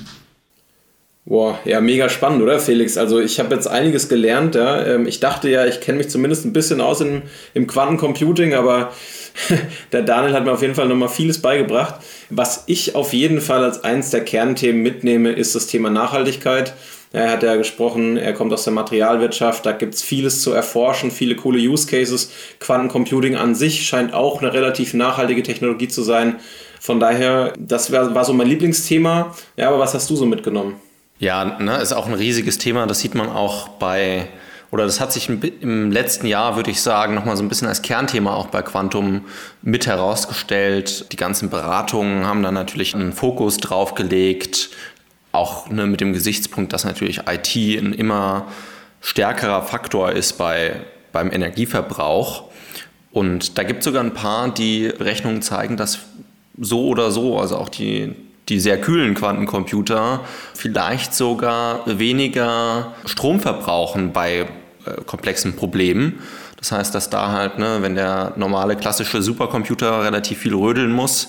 Boah, 1.27 1.57
ja, 1.65 1.81
mega 1.81 2.07
spannend, 2.07 2.43
oder 2.43 2.59
Felix? 2.59 2.97
Also 2.97 3.19
ich 3.19 3.39
habe 3.39 3.55
jetzt 3.55 3.65
einiges 3.65 4.09
gelernt. 4.09 4.53
Ja. 4.53 4.85
Ähm, 4.85 5.07
ich 5.07 5.19
dachte 5.19 5.49
ja, 5.49 5.65
ich 5.65 5.81
kenne 5.81 5.97
mich 5.97 6.09
zumindest 6.09 6.45
ein 6.45 6.53
bisschen 6.53 6.81
aus 6.81 7.01
in, 7.01 7.23
im 7.55 7.65
Quantencomputing, 7.65 8.53
aber 8.53 8.93
der 9.91 10.03
Daniel 10.03 10.33
hat 10.33 10.45
mir 10.45 10.51
auf 10.51 10.61
jeden 10.61 10.75
Fall 10.75 10.87
nochmal 10.87 11.09
vieles 11.09 11.41
beigebracht. 11.41 11.95
Was 12.29 12.65
ich 12.67 12.93
auf 12.93 13.11
jeden 13.11 13.41
Fall 13.41 13.63
als 13.63 13.83
eines 13.83 14.11
der 14.11 14.23
Kernthemen 14.23 14.83
mitnehme, 14.83 15.31
ist 15.31 15.55
das 15.55 15.65
Thema 15.65 15.89
Nachhaltigkeit. 15.89 16.75
Er 17.11 17.31
hat 17.31 17.41
ja 17.41 17.55
gesprochen, 17.55 18.17
er 18.17 18.33
kommt 18.33 18.53
aus 18.53 18.65
der 18.65 18.73
Materialwirtschaft, 18.73 19.65
da 19.65 19.71
gibt 19.71 19.95
es 19.95 20.03
vieles 20.03 20.41
zu 20.43 20.51
erforschen, 20.51 21.09
viele 21.09 21.35
coole 21.35 21.57
Use 21.57 21.87
Cases. 21.87 22.29
Quantencomputing 22.59 23.35
an 23.35 23.55
sich 23.55 23.87
scheint 23.87 24.13
auch 24.13 24.43
eine 24.43 24.53
relativ 24.53 24.93
nachhaltige 24.93 25.41
Technologie 25.41 25.87
zu 25.87 26.03
sein. 26.03 26.35
Von 26.79 26.99
daher, 26.99 27.53
das 27.57 27.91
war, 27.91 28.13
war 28.13 28.25
so 28.25 28.33
mein 28.33 28.47
Lieblingsthema. 28.47 29.35
Ja, 29.57 29.69
aber 29.69 29.79
was 29.79 29.95
hast 29.95 30.07
du 30.11 30.15
so 30.15 30.27
mitgenommen? 30.27 30.75
Ja, 31.19 31.45
ne, 31.59 31.77
ist 31.77 31.93
auch 31.93 32.07
ein 32.07 32.13
riesiges 32.13 32.57
Thema. 32.57 32.85
Das 32.87 32.99
sieht 32.99 33.15
man 33.15 33.29
auch 33.29 33.69
bei, 33.69 34.27
oder 34.71 34.85
das 34.85 34.99
hat 34.99 35.13
sich 35.13 35.29
im 35.29 35.91
letzten 35.91 36.27
Jahr, 36.27 36.57
würde 36.57 36.71
ich 36.71 36.81
sagen, 36.81 37.15
nochmal 37.15 37.37
so 37.37 37.43
ein 37.43 37.49
bisschen 37.49 37.69
als 37.69 37.81
Kernthema 37.81 38.33
auch 38.33 38.47
bei 38.47 38.61
Quantum 38.61 39.25
mit 39.61 39.87
herausgestellt. 39.87 41.11
Die 41.13 41.15
ganzen 41.15 41.49
Beratungen 41.49 42.25
haben 42.25 42.43
da 42.43 42.51
natürlich 42.51 42.93
einen 42.95 43.13
Fokus 43.13 43.57
drauf 43.57 43.95
gelegt, 43.95 44.69
auch 45.31 45.69
ne, 45.69 45.87
mit 45.87 46.01
dem 46.01 46.11
Gesichtspunkt, 46.11 46.73
dass 46.73 46.83
natürlich 46.83 47.21
IT 47.27 47.55
ein 47.55 47.93
immer 47.93 48.47
stärkerer 48.99 49.61
Faktor 49.61 50.11
ist 50.11 50.33
bei, 50.33 50.81
beim 51.13 51.31
Energieverbrauch. 51.31 52.49
Und 53.11 53.57
da 53.57 53.63
gibt 53.63 53.79
es 53.79 53.85
sogar 53.85 54.03
ein 54.03 54.13
paar, 54.13 54.53
die 54.53 54.89
Berechnungen 54.89 55.41
zeigen, 55.41 55.77
dass 55.77 55.99
so 56.59 56.87
oder 56.87 57.11
so, 57.11 57.39
also 57.39 57.57
auch 57.57 57.69
die 57.69 58.13
die 58.49 58.59
sehr 58.59 58.79
kühlen 58.79 59.15
Quantencomputer 59.15 60.21
vielleicht 60.53 61.13
sogar 61.13 61.81
weniger 61.85 62.93
Strom 63.05 63.39
verbrauchen 63.39 64.13
bei 64.13 64.47
äh, 64.85 65.01
komplexen 65.05 65.55
Problemen. 65.55 66.19
Das 66.57 66.71
heißt, 66.71 66.95
dass 66.95 67.09
da 67.09 67.31
halt, 67.31 67.59
ne, 67.59 67.77
wenn 67.81 67.95
der 67.95 68.33
normale 68.37 68.75
klassische 68.75 69.21
Supercomputer 69.21 70.03
relativ 70.03 70.39
viel 70.39 70.55
rödeln 70.55 70.91
muss, 70.91 71.27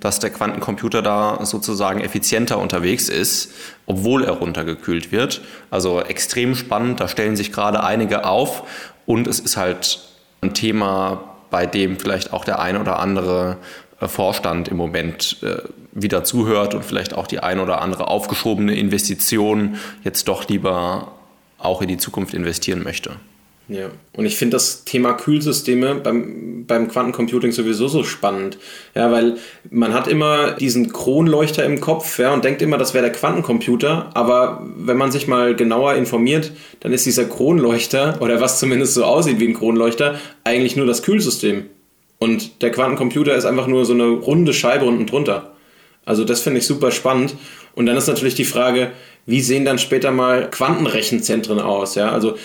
dass 0.00 0.18
der 0.18 0.30
Quantencomputer 0.30 1.02
da 1.02 1.44
sozusagen 1.44 2.00
effizienter 2.00 2.58
unterwegs 2.58 3.08
ist, 3.08 3.52
obwohl 3.86 4.24
er 4.24 4.32
runtergekühlt 4.32 5.10
wird. 5.10 5.40
Also 5.70 6.00
extrem 6.00 6.54
spannend, 6.54 7.00
da 7.00 7.08
stellen 7.08 7.36
sich 7.36 7.52
gerade 7.52 7.82
einige 7.82 8.24
auf 8.24 8.64
und 9.06 9.26
es 9.26 9.40
ist 9.40 9.56
halt 9.56 10.00
ein 10.42 10.52
Thema, 10.52 11.24
bei 11.50 11.64
dem 11.64 11.98
vielleicht 11.98 12.32
auch 12.32 12.44
der 12.44 12.58
ein 12.60 12.76
oder 12.76 12.98
andere 12.98 13.56
Vorstand 14.00 14.68
im 14.68 14.76
Moment 14.76 15.38
äh, 15.42 15.56
wieder 15.92 16.24
zuhört 16.24 16.74
und 16.74 16.84
vielleicht 16.84 17.14
auch 17.14 17.26
die 17.26 17.40
ein 17.40 17.60
oder 17.60 17.80
andere 17.80 18.08
aufgeschobene 18.08 18.74
Investition 18.74 19.76
jetzt 20.04 20.28
doch 20.28 20.48
lieber 20.48 21.12
auch 21.58 21.80
in 21.80 21.88
die 21.88 21.96
Zukunft 21.96 22.34
investieren 22.34 22.82
möchte. 22.82 23.16
Ja, 23.68 23.90
und 24.12 24.26
ich 24.26 24.36
finde 24.36 24.54
das 24.54 24.84
Thema 24.84 25.14
Kühlsysteme 25.14 25.96
beim, 25.96 26.66
beim 26.66 26.86
Quantencomputing 26.86 27.50
sowieso 27.50 27.88
so 27.88 28.04
spannend. 28.04 28.58
Ja, 28.94 29.10
weil 29.10 29.38
man 29.70 29.92
hat 29.92 30.06
immer 30.06 30.52
diesen 30.52 30.92
Kronleuchter 30.92 31.64
im 31.64 31.80
Kopf 31.80 32.20
ja, 32.20 32.32
und 32.32 32.44
denkt 32.44 32.62
immer, 32.62 32.78
das 32.78 32.94
wäre 32.94 33.04
der 33.04 33.12
Quantencomputer. 33.12 34.10
Aber 34.14 34.64
wenn 34.76 34.96
man 34.96 35.10
sich 35.10 35.26
mal 35.26 35.56
genauer 35.56 35.94
informiert, 35.94 36.52
dann 36.78 36.92
ist 36.92 37.06
dieser 37.06 37.24
Kronleuchter, 37.24 38.18
oder 38.20 38.40
was 38.40 38.60
zumindest 38.60 38.94
so 38.94 39.04
aussieht 39.04 39.40
wie 39.40 39.48
ein 39.48 39.54
Kronleuchter, 39.54 40.14
eigentlich 40.44 40.76
nur 40.76 40.86
das 40.86 41.02
Kühlsystem. 41.02 41.64
Und 42.18 42.62
der 42.62 42.70
Quantencomputer 42.70 43.34
ist 43.34 43.44
einfach 43.44 43.66
nur 43.66 43.84
so 43.84 43.92
eine 43.92 44.06
runde 44.06 44.54
Scheibe 44.54 44.84
unten 44.84 45.06
drunter. 45.06 45.52
Also 46.04 46.24
das 46.24 46.40
finde 46.40 46.60
ich 46.60 46.66
super 46.66 46.90
spannend. 46.90 47.34
Und 47.74 47.86
dann 47.86 47.96
ist 47.96 48.06
natürlich 48.06 48.34
die 48.34 48.44
Frage, 48.44 48.92
wie 49.26 49.40
sehen 49.40 49.64
dann 49.64 49.78
später 49.78 50.12
mal 50.12 50.48
Quantenrechenzentren 50.50 51.60
aus? 51.60 51.94
Ja, 51.94 52.10
also 52.10 52.36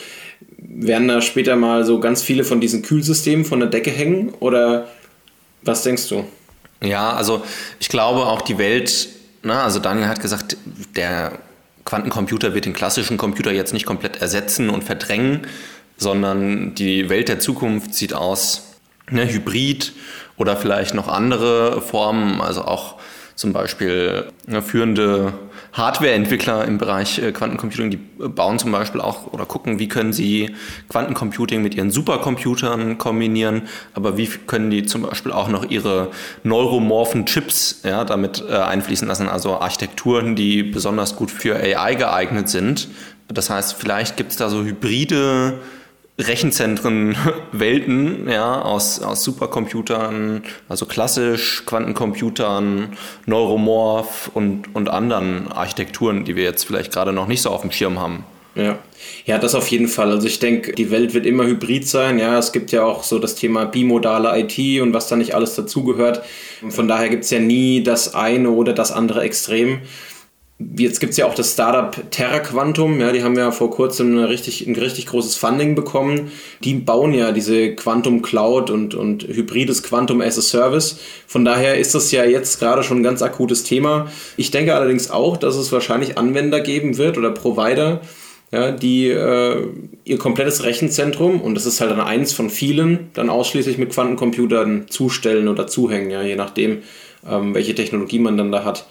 werden 0.58 1.08
da 1.08 1.22
später 1.22 1.56
mal 1.56 1.86
so 1.86 2.00
ganz 2.00 2.22
viele 2.22 2.44
von 2.44 2.60
diesen 2.60 2.82
Kühlsystemen 2.82 3.46
von 3.46 3.60
der 3.60 3.70
Decke 3.70 3.92
hängen 3.92 4.34
oder 4.40 4.88
was 5.62 5.84
denkst 5.84 6.10
du? 6.10 6.26
Ja, 6.84 7.14
also 7.14 7.44
ich 7.80 7.90
glaube 7.90 8.26
auch 8.26 8.42
die 8.42 8.58
Welt, 8.58 9.10
na, 9.44 9.64
also 9.64 9.80
Daniel 9.80 10.08
hat 10.08 10.22
gesagt, 10.22 10.58
der 10.96 11.34
Quantencomputer 11.86 12.54
wird 12.56 12.66
den 12.66 12.74
klassischen 12.74 13.18
Computer 13.18 13.52
jetzt 13.52 13.74
nicht 13.74 13.86
komplett 13.86 14.22
ersetzen 14.22 14.70
und 14.70 14.84
verdrängen, 14.84 15.42
sondern 15.98 16.74
die 16.74 17.10
Welt 17.10 17.30
der 17.30 17.40
Zukunft 17.40 17.94
sieht 17.94 18.14
aus 18.14 18.71
ne, 19.12 19.32
hybrid 19.32 19.94
oder 20.38 20.58
vielleicht 20.58 20.94
noch 20.94 21.08
andere 21.08 21.82
Formen, 21.82 22.42
also 22.42 22.64
auch 22.64 22.96
zum 23.36 23.54
Beispiel 23.54 24.26
ne, 24.46 24.62
führende 24.62 25.34
Hardware-Entwickler 25.74 26.66
im 26.66 26.78
Bereich 26.78 27.18
äh, 27.20 27.32
Quantencomputing, 27.32 27.90
die 27.90 27.98
bauen 27.98 28.60
zum 28.60 28.72
Beispiel 28.72 29.02
auch 29.02 29.34
oder 29.34 29.46
gucken, 29.46 29.80
wie 29.80 29.88
können 29.88 30.14
sie 30.14 30.56
Quantencomputing 30.90 31.62
mit 31.62 31.74
ihren 31.76 31.92
Supercomputern 31.92 32.98
kombinieren, 32.98 33.64
aber 33.94 34.18
wie 34.18 34.28
können 34.28 34.70
die 34.70 34.86
zum 34.86 35.04
Beispiel 35.04 35.32
auch 35.32 35.48
noch 35.48 35.70
ihre 35.70 36.12
neuromorphen 36.44 37.26
Chips 37.26 37.82
ja, 37.84 38.04
damit 38.04 38.44
äh, 38.48 38.54
einfließen 38.54 39.08
lassen, 39.08 39.30
also 39.30 39.60
Architekturen, 39.60 40.36
die 40.36 40.64
besonders 40.64 41.16
gut 41.16 41.32
für 41.32 41.56
AI 41.56 41.96
geeignet 41.96 42.50
sind. 42.50 42.90
Das 43.28 43.50
heißt, 43.50 43.74
vielleicht 43.74 44.18
gibt 44.18 44.32
es 44.32 44.38
da 44.38 44.50
so 44.50 44.64
hybride 44.64 45.62
Rechenzentren, 46.28 47.16
Welten, 47.52 48.30
ja, 48.30 48.62
aus, 48.62 49.02
aus 49.02 49.24
Supercomputern, 49.24 50.44
also 50.70 50.86
klassisch 50.86 51.64
Quantencomputern, 51.66 52.98
Neuromorph 53.26 54.32
und, 54.34 54.74
und 54.76 54.90
anderen 54.90 55.52
Architekturen, 55.52 56.26
die 56.26 56.36
wir 56.36 56.44
jetzt 56.44 56.66
vielleicht 56.66 56.92
gerade 56.92 57.14
noch 57.14 57.28
nicht 57.28 57.42
so 57.42 57.50
auf 57.50 57.62
dem 57.62 57.72
Schirm 57.72 58.00
haben. 58.00 58.24
Ja. 58.54 58.80
ja, 59.26 59.38
das 59.38 59.56
auf 59.56 59.68
jeden 59.68 59.88
Fall. 59.88 60.12
Also 60.12 60.28
ich 60.28 60.40
denke, 60.40 60.74
die 60.74 60.92
Welt 60.92 61.14
wird 61.14 61.26
immer 61.26 61.46
hybrid 61.46 61.88
sein. 61.88 62.20
Ja, 62.20 62.38
es 62.38 62.52
gibt 62.52 62.74
ja 62.74 62.84
auch 62.84 63.04
so 63.04 63.18
das 63.18 63.36
Thema 63.36 63.64
bimodale 63.64 64.38
IT 64.38 64.82
und 64.82 64.94
was 64.94 65.08
da 65.08 65.16
nicht 65.16 65.34
alles 65.34 65.56
dazugehört. 65.56 66.22
Von 66.68 66.90
daher 66.90 67.08
gibt 67.08 67.24
es 67.24 67.30
ja 67.30 67.40
nie 67.40 67.82
das 67.82 68.14
eine 68.14 68.50
oder 68.50 68.74
das 68.74 68.92
andere 68.92 69.22
Extrem. 69.22 69.80
Jetzt 70.78 71.00
gibt 71.00 71.12
es 71.12 71.18
ja 71.18 71.26
auch 71.26 71.34
das 71.34 71.54
Startup 71.54 72.12
Terra 72.12 72.40
Quantum, 72.40 73.00
ja, 73.00 73.12
die 73.12 73.24
haben 73.24 73.38
ja 73.38 73.52
vor 73.52 73.72
kurzem 73.72 74.18
eine 74.18 74.30
richtig, 74.30 74.68
ein 74.68 74.76
richtig 74.76 75.06
großes 75.08 75.36
Funding 75.36 75.76
bekommen. 75.76 76.32
Die 76.64 76.74
bauen 76.76 77.14
ja 77.14 77.32
diese 77.32 77.76
Quantum 77.76 78.22
Cloud 78.22 78.70
und, 78.70 78.94
und 78.94 79.24
hybrides 79.24 79.84
Quantum 79.84 80.22
as 80.22 80.38
a 80.38 80.42
Service. 80.42 81.00
Von 81.28 81.46
daher 81.46 81.78
ist 81.78 81.96
das 81.96 82.12
ja 82.12 82.26
jetzt 82.26 82.60
gerade 82.60 82.84
schon 82.84 83.00
ein 83.00 83.04
ganz 83.04 83.22
akutes 83.22 83.64
Thema. 83.64 84.12
Ich 84.38 84.52
denke 84.52 84.76
allerdings 84.76 85.10
auch, 85.10 85.38
dass 85.38 85.56
es 85.56 85.72
wahrscheinlich 85.72 86.18
Anwender 86.18 86.60
geben 86.60 86.98
wird 86.98 87.18
oder 87.18 87.32
Provider, 87.32 88.02
ja, 88.52 88.72
die 88.72 89.08
äh, 89.08 89.68
ihr 90.04 90.18
komplettes 90.18 90.64
Rechenzentrum, 90.64 91.42
und 91.42 91.56
das 91.56 91.66
ist 91.66 91.80
halt 91.80 91.92
dann 91.92 92.02
eins 92.02 92.34
von 92.34 92.50
vielen, 92.50 93.10
dann 93.14 93.30
ausschließlich 93.30 93.78
mit 93.78 93.92
Quantencomputern 93.92 94.88
zustellen 94.90 95.48
oder 95.48 95.68
zuhängen, 95.68 96.12
ja, 96.12 96.22
je 96.22 96.36
nachdem, 96.36 96.80
ähm, 97.30 97.54
welche 97.54 97.76
Technologie 97.76 98.20
man 98.20 98.38
dann 98.38 98.52
da 98.52 98.66
hat. 98.66 98.86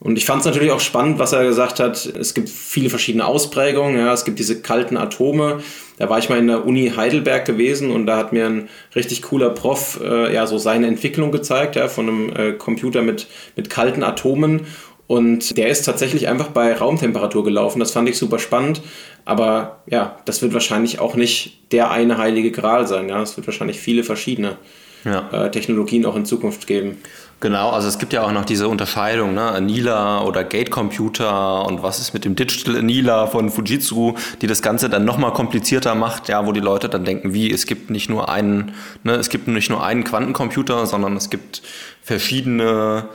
Und 0.00 0.16
ich 0.16 0.26
fand 0.26 0.40
es 0.40 0.46
natürlich 0.46 0.70
auch 0.70 0.80
spannend, 0.80 1.18
was 1.18 1.32
er 1.32 1.44
gesagt 1.44 1.80
hat. 1.80 2.06
Es 2.06 2.32
gibt 2.32 2.48
viele 2.48 2.88
verschiedene 2.88 3.26
Ausprägungen. 3.26 3.98
Ja, 3.98 4.12
es 4.12 4.24
gibt 4.24 4.38
diese 4.38 4.62
kalten 4.62 4.96
Atome. 4.96 5.60
Da 5.98 6.08
war 6.08 6.20
ich 6.20 6.28
mal 6.28 6.38
in 6.38 6.46
der 6.46 6.64
Uni 6.64 6.92
Heidelberg 6.96 7.44
gewesen 7.44 7.90
und 7.90 8.06
da 8.06 8.16
hat 8.16 8.32
mir 8.32 8.46
ein 8.46 8.68
richtig 8.94 9.22
cooler 9.22 9.50
Prof 9.50 9.98
äh, 10.00 10.32
ja 10.32 10.46
so 10.46 10.56
seine 10.56 10.86
Entwicklung 10.86 11.32
gezeigt, 11.32 11.74
ja, 11.74 11.88
von 11.88 12.08
einem 12.08 12.36
äh, 12.36 12.52
Computer 12.52 13.02
mit, 13.02 13.26
mit 13.56 13.70
kalten 13.70 14.04
Atomen. 14.04 14.66
Und 15.08 15.56
der 15.56 15.68
ist 15.68 15.82
tatsächlich 15.82 16.28
einfach 16.28 16.48
bei 16.48 16.74
Raumtemperatur 16.74 17.42
gelaufen. 17.42 17.80
Das 17.80 17.90
fand 17.90 18.08
ich 18.08 18.18
super 18.18 18.38
spannend. 18.38 18.82
Aber 19.24 19.82
ja, 19.86 20.18
das 20.26 20.42
wird 20.42 20.52
wahrscheinlich 20.52 21.00
auch 21.00 21.16
nicht 21.16 21.72
der 21.72 21.90
eine 21.90 22.18
heilige 22.18 22.52
Gral 22.52 22.86
sein. 22.86 23.08
Ja, 23.08 23.20
es 23.22 23.36
wird 23.36 23.46
wahrscheinlich 23.46 23.80
viele 23.80 24.04
verschiedene 24.04 24.58
ja. 25.04 25.28
äh, 25.32 25.50
Technologien 25.50 26.06
auch 26.06 26.16
in 26.16 26.24
Zukunft 26.24 26.66
geben. 26.66 26.98
Genau, 27.40 27.70
also 27.70 27.86
es 27.86 28.00
gibt 28.00 28.12
ja 28.12 28.24
auch 28.24 28.32
noch 28.32 28.44
diese 28.44 28.66
Unterscheidung, 28.66 29.32
ne? 29.32 29.42
Anila 29.42 30.22
oder 30.22 30.42
Gate 30.42 30.72
Computer 30.72 31.64
und 31.66 31.84
was 31.84 32.00
ist 32.00 32.12
mit 32.12 32.24
dem 32.24 32.34
Digital 32.34 32.76
Anila 32.76 33.28
von 33.28 33.48
Fujitsu, 33.50 34.14
die 34.42 34.48
das 34.48 34.60
Ganze 34.60 34.90
dann 34.90 35.04
nochmal 35.04 35.32
komplizierter 35.32 35.94
macht, 35.94 36.28
ja, 36.28 36.46
wo 36.46 36.52
die 36.52 36.58
Leute 36.58 36.88
dann 36.88 37.04
denken, 37.04 37.34
wie, 37.34 37.52
es 37.52 37.66
gibt 37.66 37.90
nicht 37.90 38.10
nur 38.10 38.28
einen, 38.28 38.72
ne, 39.04 39.14
es 39.14 39.28
gibt 39.28 39.46
nicht 39.46 39.70
nur 39.70 39.84
einen 39.84 40.02
Quantencomputer, 40.02 40.86
sondern 40.86 41.16
es 41.16 41.30
gibt 41.30 41.62
verschiedene 42.02 43.08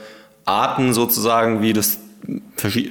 Arten 0.46 0.94
sozusagen, 0.94 1.60
wie 1.60 1.74
das 1.74 1.98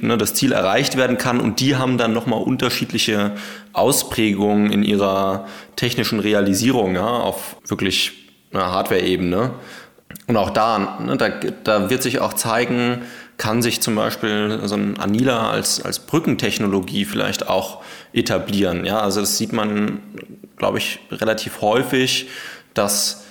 ne, 0.02 0.16
das 0.16 0.34
Ziel 0.34 0.52
erreicht 0.52 0.96
werden 0.96 1.18
kann 1.18 1.40
und 1.40 1.58
die 1.58 1.74
haben 1.74 1.98
dann 1.98 2.12
nochmal 2.12 2.40
unterschiedliche 2.40 3.32
Ausprägungen 3.72 4.70
in 4.70 4.84
ihrer 4.84 5.48
technischen 5.74 6.20
Realisierung 6.20 6.94
ja, 6.94 7.06
auf 7.06 7.56
wirklich 7.66 8.23
Hardware-Ebene. 8.62 9.50
Und 10.26 10.36
auch 10.36 10.50
da, 10.50 10.98
ne, 11.04 11.16
da, 11.16 11.28
da 11.28 11.90
wird 11.90 12.02
sich 12.02 12.20
auch 12.20 12.34
zeigen, 12.34 13.02
kann 13.36 13.62
sich 13.62 13.80
zum 13.80 13.96
Beispiel 13.96 14.60
so 14.64 14.76
ein 14.76 14.98
Anila 14.98 15.50
als, 15.50 15.82
als 15.84 15.98
Brückentechnologie 15.98 17.04
vielleicht 17.04 17.48
auch 17.48 17.82
etablieren. 18.12 18.84
Ja, 18.84 19.00
also 19.00 19.20
das 19.20 19.38
sieht 19.38 19.52
man, 19.52 20.00
glaube 20.56 20.78
ich, 20.78 21.00
relativ 21.10 21.60
häufig, 21.60 22.28
dass 22.74 23.24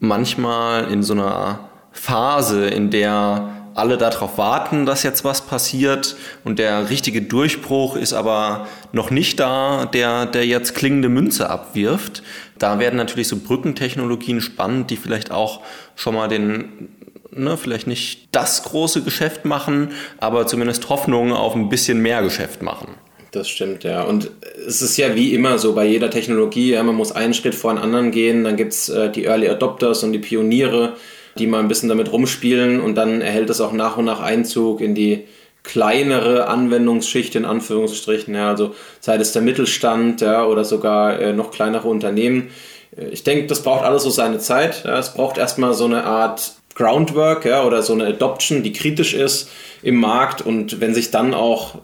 manchmal 0.00 0.90
in 0.90 1.02
so 1.02 1.12
einer 1.12 1.68
Phase, 1.92 2.68
in 2.68 2.90
der 2.90 3.58
alle 3.74 3.96
darauf 3.96 4.38
warten, 4.38 4.86
dass 4.86 5.04
jetzt 5.04 5.24
was 5.24 5.42
passiert 5.42 6.16
und 6.42 6.58
der 6.58 6.90
richtige 6.90 7.22
Durchbruch 7.22 7.94
ist 7.94 8.12
aber 8.12 8.66
noch 8.92 9.10
nicht 9.10 9.38
da, 9.38 9.86
der, 9.86 10.26
der 10.26 10.46
jetzt 10.46 10.74
klingende 10.74 11.08
Münze 11.08 11.48
abwirft. 11.48 12.24
Da 12.58 12.78
werden 12.78 12.96
natürlich 12.96 13.28
so 13.28 13.36
Brückentechnologien 13.36 14.40
spannend, 14.40 14.90
die 14.90 14.96
vielleicht 14.96 15.30
auch 15.30 15.60
schon 15.94 16.14
mal 16.14 16.28
den, 16.28 16.88
ne, 17.30 17.56
vielleicht 17.56 17.86
nicht 17.86 18.28
das 18.32 18.62
große 18.64 19.02
Geschäft 19.02 19.44
machen, 19.44 19.92
aber 20.18 20.46
zumindest 20.46 20.88
Hoffnung 20.88 21.32
auf 21.32 21.54
ein 21.54 21.68
bisschen 21.68 22.00
mehr 22.00 22.22
Geschäft 22.22 22.62
machen. 22.62 22.88
Das 23.30 23.48
stimmt, 23.48 23.84
ja. 23.84 24.02
Und 24.02 24.30
es 24.66 24.80
ist 24.80 24.96
ja 24.96 25.14
wie 25.14 25.34
immer 25.34 25.58
so 25.58 25.74
bei 25.74 25.86
jeder 25.86 26.10
Technologie, 26.10 26.72
ja, 26.72 26.82
man 26.82 26.94
muss 26.94 27.12
einen 27.12 27.34
Schritt 27.34 27.54
vor 27.54 27.72
den 27.74 27.82
anderen 27.82 28.10
gehen, 28.10 28.44
dann 28.44 28.56
gibt 28.56 28.72
es 28.72 28.88
äh, 28.88 29.10
die 29.10 29.24
Early 29.24 29.48
Adopters 29.48 30.02
und 30.02 30.12
die 30.12 30.18
Pioniere, 30.18 30.94
die 31.38 31.46
mal 31.46 31.60
ein 31.60 31.68
bisschen 31.68 31.88
damit 31.88 32.10
rumspielen 32.10 32.80
und 32.80 32.94
dann 32.94 33.20
erhält 33.20 33.50
es 33.50 33.60
auch 33.60 33.72
nach 33.72 33.96
und 33.96 34.06
nach 34.06 34.20
Einzug 34.20 34.80
in 34.80 34.94
die 34.94 35.24
kleinere 35.62 36.48
Anwendungsschicht 36.48 37.34
in 37.34 37.44
Anführungsstrichen, 37.44 38.34
ja, 38.34 38.48
also 38.48 38.74
sei 39.00 39.16
es 39.16 39.32
der 39.32 39.42
Mittelstand 39.42 40.20
ja, 40.20 40.44
oder 40.44 40.64
sogar 40.64 41.20
äh, 41.20 41.32
noch 41.32 41.50
kleinere 41.50 41.88
Unternehmen. 41.88 42.50
Äh, 42.96 43.08
ich 43.08 43.24
denke, 43.24 43.46
das 43.46 43.62
braucht 43.62 43.84
alles 43.84 44.02
so 44.02 44.10
seine 44.10 44.38
Zeit. 44.38 44.84
Ja. 44.84 44.98
Es 44.98 45.14
braucht 45.14 45.38
erstmal 45.38 45.74
so 45.74 45.84
eine 45.84 46.04
Art 46.04 46.52
Groundwork 46.74 47.44
ja, 47.44 47.64
oder 47.64 47.82
so 47.82 47.92
eine 47.92 48.06
Adoption, 48.06 48.62
die 48.62 48.72
kritisch 48.72 49.14
ist 49.14 49.50
im 49.82 49.96
Markt 49.96 50.40
und 50.42 50.80
wenn 50.80 50.94
sich 50.94 51.10
dann 51.10 51.34
auch 51.34 51.76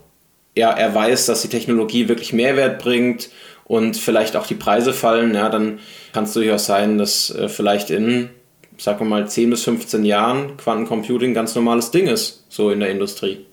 ja, 0.57 0.71
erweist, 0.71 1.29
dass 1.29 1.43
die 1.43 1.49
Technologie 1.49 2.09
wirklich 2.09 2.33
Mehrwert 2.33 2.81
bringt 2.81 3.29
und 3.65 3.97
vielleicht 3.97 4.37
auch 4.37 4.47
die 4.47 4.55
Preise 4.55 4.93
fallen, 4.93 5.35
ja, 5.35 5.49
dann 5.49 5.81
kann 6.13 6.25
es 6.25 6.33
durchaus 6.33 6.67
sein, 6.67 6.97
dass 6.97 7.31
äh, 7.31 7.49
vielleicht 7.49 7.91
in 7.91 8.31
sagen 8.77 9.01
wir 9.01 9.05
mal, 9.07 9.29
10 9.29 9.51
bis 9.51 9.65
15 9.65 10.05
Jahren 10.05 10.57
Quantencomputing 10.57 11.35
ganz 11.35 11.55
normales 11.55 11.91
Ding 11.91 12.07
ist, 12.07 12.45
so 12.49 12.71
in 12.71 12.81
der 12.81 12.91
Industrie. 12.91 13.47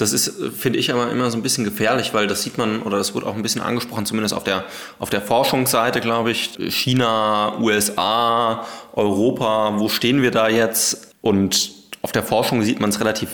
Das 0.00 0.12
ist, 0.12 0.32
finde 0.56 0.78
ich, 0.78 0.92
aber 0.92 1.10
immer 1.10 1.30
so 1.30 1.36
ein 1.36 1.42
bisschen 1.42 1.64
gefährlich, 1.64 2.14
weil 2.14 2.26
das 2.26 2.42
sieht 2.42 2.56
man, 2.56 2.82
oder 2.82 2.96
das 2.98 3.14
wurde 3.14 3.26
auch 3.26 3.34
ein 3.34 3.42
bisschen 3.42 3.60
angesprochen, 3.60 4.06
zumindest 4.06 4.34
auf 4.34 4.44
der, 4.44 4.64
auf 4.98 5.10
der 5.10 5.20
Forschungsseite, 5.20 6.00
glaube 6.00 6.30
ich. 6.30 6.58
China, 6.68 7.58
USA, 7.60 8.66
Europa, 8.94 9.74
wo 9.78 9.88
stehen 9.88 10.22
wir 10.22 10.30
da 10.30 10.48
jetzt? 10.48 11.14
Und 11.20 11.72
auf 12.02 12.12
der 12.12 12.22
Forschung 12.22 12.62
sieht 12.62 12.80
man 12.80 12.90
es 12.90 13.00
relativ 13.00 13.28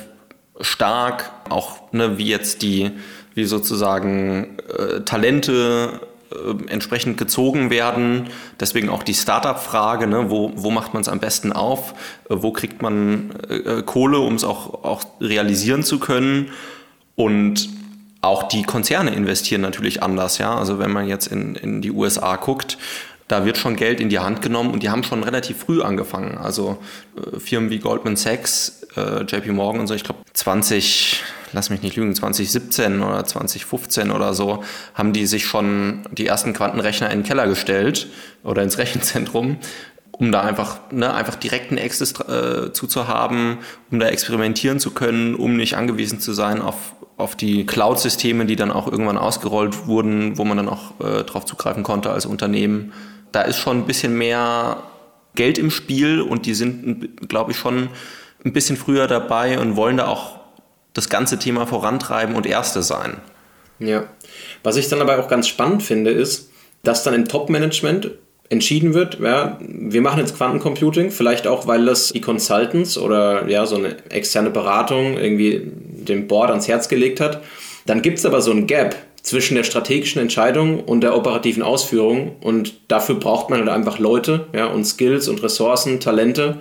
stark, 0.61 1.31
auch 1.49 1.93
ne, 1.93 2.19
wie 2.19 2.27
jetzt 2.27 2.63
die, 2.63 2.91
wie 3.35 3.45
sozusagen 3.45 4.59
äh, 4.77 5.01
Talente 5.03 6.01
äh, 6.37 6.71
entsprechend 6.71 7.19
gezogen 7.19 7.71
werden. 7.71 8.29
Deswegen 8.61 8.89
auch 8.89 9.03
die 9.03 9.15
Startup-Frage, 9.15 10.07
ne, 10.07 10.31
wo, 10.31 10.53
wo 10.55 10.71
macht 10.71 10.95
man 10.95 11.01
es 11.03 11.09
am 11.09 11.21
besten 11.21 11.53
auf, 11.53 11.93
äh, 12.29 12.37
wo 12.39 12.53
kriegt 12.53 12.83
man 12.83 13.31
äh, 13.49 13.83
Kohle, 13.83 14.19
um 14.19 14.35
es 14.35 14.45
auch, 14.45 14.85
auch 14.85 15.05
realisieren 15.21 15.83
zu 15.83 15.99
können. 15.99 16.51
Und 17.15 17.69
auch 18.21 18.45
die 18.45 18.63
Konzerne 18.63 19.15
investieren 19.15 19.61
natürlich 19.61 20.03
anders. 20.03 20.39
Ja? 20.39 20.57
Also 20.57 20.79
wenn 20.79 20.91
man 20.91 21.09
jetzt 21.09 21.29
in, 21.29 21.55
in 21.55 21.81
die 21.81 21.91
USA 21.91 22.37
guckt, 22.37 22.79
da 23.29 23.45
wird 23.45 23.59
schon 23.59 23.77
Geld 23.77 24.01
in 24.01 24.09
die 24.09 24.21
Hand 24.21 24.41
genommen 24.41 24.71
und 24.71 24.83
die 24.83 24.91
haben 24.91 25.03
schon 25.03 25.25
relativ 25.25 25.59
früh 25.59 25.83
angefangen. 25.83 26.39
Also 26.39 26.79
äh, 27.17 27.41
Firmen 27.41 27.71
wie 27.71 27.79
Goldman 27.79 28.17
Sachs, 28.17 28.76
äh, 28.97 29.23
JP 29.23 29.53
Morgan 29.53 29.81
und 29.81 29.87
so, 29.87 29.95
ich 29.95 30.05
glaube 30.05 30.21
20, 30.33 31.23
lass 31.53 31.71
mich 31.71 31.83
nicht 31.83 31.97
lügen, 31.97 32.15
2017 32.15 33.03
oder 33.03 33.25
2015 33.25 34.11
oder 34.11 34.35
so, 34.35 34.63
haben 34.95 35.13
die 35.13 35.27
sich 35.27 35.47
schon 35.47 36.03
die 36.13 36.27
ersten 36.27 36.53
Quantenrechner 36.53 37.11
in 37.11 37.21
den 37.21 37.27
Keller 37.27 37.47
gestellt 37.47 38.09
oder 38.43 38.63
ins 38.63 38.79
Rechenzentrum, 38.79 39.59
um 40.13 40.33
da 40.33 40.43
einfach, 40.43 40.81
ne, 40.91 41.13
einfach 41.13 41.37
direkten 41.37 41.79
Access 41.79 42.19
äh, 42.21 42.73
zu 42.73 43.09
haben, 43.09 43.59
um 43.91 43.99
da 43.99 44.09
experimentieren 44.09 44.81
zu 44.81 44.93
können, 44.93 45.35
um 45.35 45.57
nicht 45.57 45.77
angewiesen 45.77 46.21
zu 46.21 46.33
sein 46.33 46.63
auf, 46.63 46.95
auf 47.17 47.37
die 47.37 47.67
Cloud-Systeme, 47.67 48.47
die 48.47 48.57
dann 48.57 48.71
auch 48.71 48.91
irgendwann 48.91 49.19
ausgerollt 49.19 49.87
wurden, 49.87 50.39
wo 50.39 50.45
man 50.45 50.57
dann 50.57 50.69
auch 50.69 51.01
äh, 51.01 51.25
drauf 51.25 51.45
zugreifen 51.45 51.83
konnte 51.83 52.11
als 52.11 52.27
Unternehmen. 52.27 52.93
Da 53.33 53.43
ist 53.43 53.59
schon 53.59 53.79
ein 53.79 53.87
bisschen 53.87 54.17
mehr 54.17 54.83
Geld 55.35 55.59
im 55.59 55.71
Spiel 55.71 56.21
und 56.21 56.47
die 56.47 56.55
sind, 56.55 57.29
glaube 57.29 57.53
ich, 57.53 57.59
schon 57.59 57.91
ein 58.47 58.53
bisschen 58.53 58.77
früher 58.77 59.07
dabei 59.07 59.59
und 59.59 59.77
wollen 59.77 59.99
da 59.99 60.07
auch 60.07 60.39
das 60.95 61.09
ganze 61.11 61.39
Thema 61.39 61.67
vorantreiben 61.67 62.35
und 62.35 62.47
Erste 62.47 62.83
sein. 62.83 63.19
Ja. 63.79 64.05
Was 64.63 64.77
ich 64.77 64.89
dann 64.89 65.03
aber 65.03 65.19
auch 65.19 65.29
ganz 65.29 65.49
spannend 65.49 65.83
finde, 65.83 66.11
ist, 66.11 66.51
dass 66.83 67.03
dann 67.03 67.13
im 67.13 67.29
Top-Management 67.29 68.13
entschieden 68.49 68.95
wird, 68.95 69.19
ja, 69.21 69.59
wir 69.61 70.01
machen 70.01 70.21
jetzt 70.21 70.37
Quantencomputing, 70.37 71.11
vielleicht 71.11 71.49
auch, 71.49 71.67
weil 71.67 71.85
das 71.85 72.13
die 72.13 72.21
Consultants 72.21 72.97
oder 72.97 73.49
ja, 73.49 73.67
so 73.67 73.77
eine 73.77 73.97
externe 74.11 74.51
Beratung 74.51 75.19
irgendwie 75.19 75.63
dem 75.65 76.29
Board 76.29 76.51
ans 76.51 76.69
Herz 76.69 76.89
gelegt 76.89 77.21
hat. 77.21 77.43
Dann 77.87 78.03
gibt 78.03 78.19
es 78.19 78.25
aber 78.25 78.41
so 78.41 78.53
ein 78.53 78.69
Gap 78.69 78.95
zwischen 79.23 79.57
der 79.57 79.65
strategischen 79.65 80.23
Entscheidung 80.23 80.85
und 80.85 81.01
der 81.01 81.17
operativen 81.17 81.65
Ausführung. 81.65 82.37
Und 82.41 82.75
dafür 82.87 83.17
braucht 83.17 83.51
man 83.51 83.59
halt 83.59 83.69
einfach 83.69 83.99
Leute 83.99 84.47
ja, 84.55 84.67
und 84.67 84.85
Skills 84.85 85.27
und 85.27 85.43
Ressourcen, 85.43 85.99
Talente. 85.99 86.59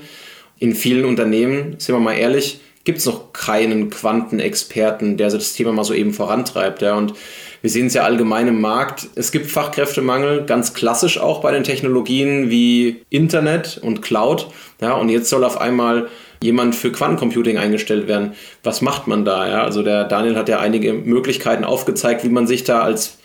In 0.60 0.76
vielen 0.76 1.06
Unternehmen, 1.06 1.76
sind 1.78 1.96
wir 1.96 2.00
mal 2.00 2.14
ehrlich, 2.14 2.62
gibt 2.86 3.00
es 3.00 3.06
noch 3.06 3.34
keinen 3.34 3.90
Quantenexperten, 3.90 5.18
der 5.18 5.30
das 5.30 5.54
Thema 5.54 5.74
mal 5.74 5.84
so 5.84 5.94
eben 5.94 6.14
vorantreibt. 6.14 6.82
Ja. 6.82 6.96
Und 6.96 7.14
wir 7.62 7.70
sehen 7.70 7.88
es 7.88 7.96
ja 7.96 8.04
allgemein 8.04 8.48
im 8.48 8.62
Markt. 8.62 9.08
Es 9.16 9.32
gibt 9.32 9.48
Fachkräftemangel, 9.48 10.46
ganz 10.46 10.74
klassisch 10.76 11.18
auch 11.18 11.42
bei 11.42 11.52
den 11.52 11.64
Technologien 11.64 12.50
wie 12.50 13.02
Internet 13.10 13.80
und 13.82 14.04
Cloud. 14.04 14.48
Ja, 14.82 14.94
und 14.94 15.10
jetzt 15.10 15.30
soll 15.30 15.44
auf 15.44 15.60
einmal 15.60 16.10
jemand 16.42 16.76
für 16.76 16.92
Quantencomputing 16.92 17.58
eingestellt 17.58 18.08
werden. 18.08 18.34
Was 18.64 18.82
macht 18.82 19.08
man 19.08 19.26
da? 19.26 19.48
Ja? 19.48 19.64
Also 19.64 19.82
der 19.82 20.04
Daniel 20.04 20.36
hat 20.36 20.48
ja 20.48 20.60
einige 20.60 20.94
Möglichkeiten 20.94 21.64
aufgezeigt, 21.64 22.24
wie 22.24 22.30
man 22.30 22.46
sich 22.46 22.64
da 22.64 22.82
als, 22.82 23.18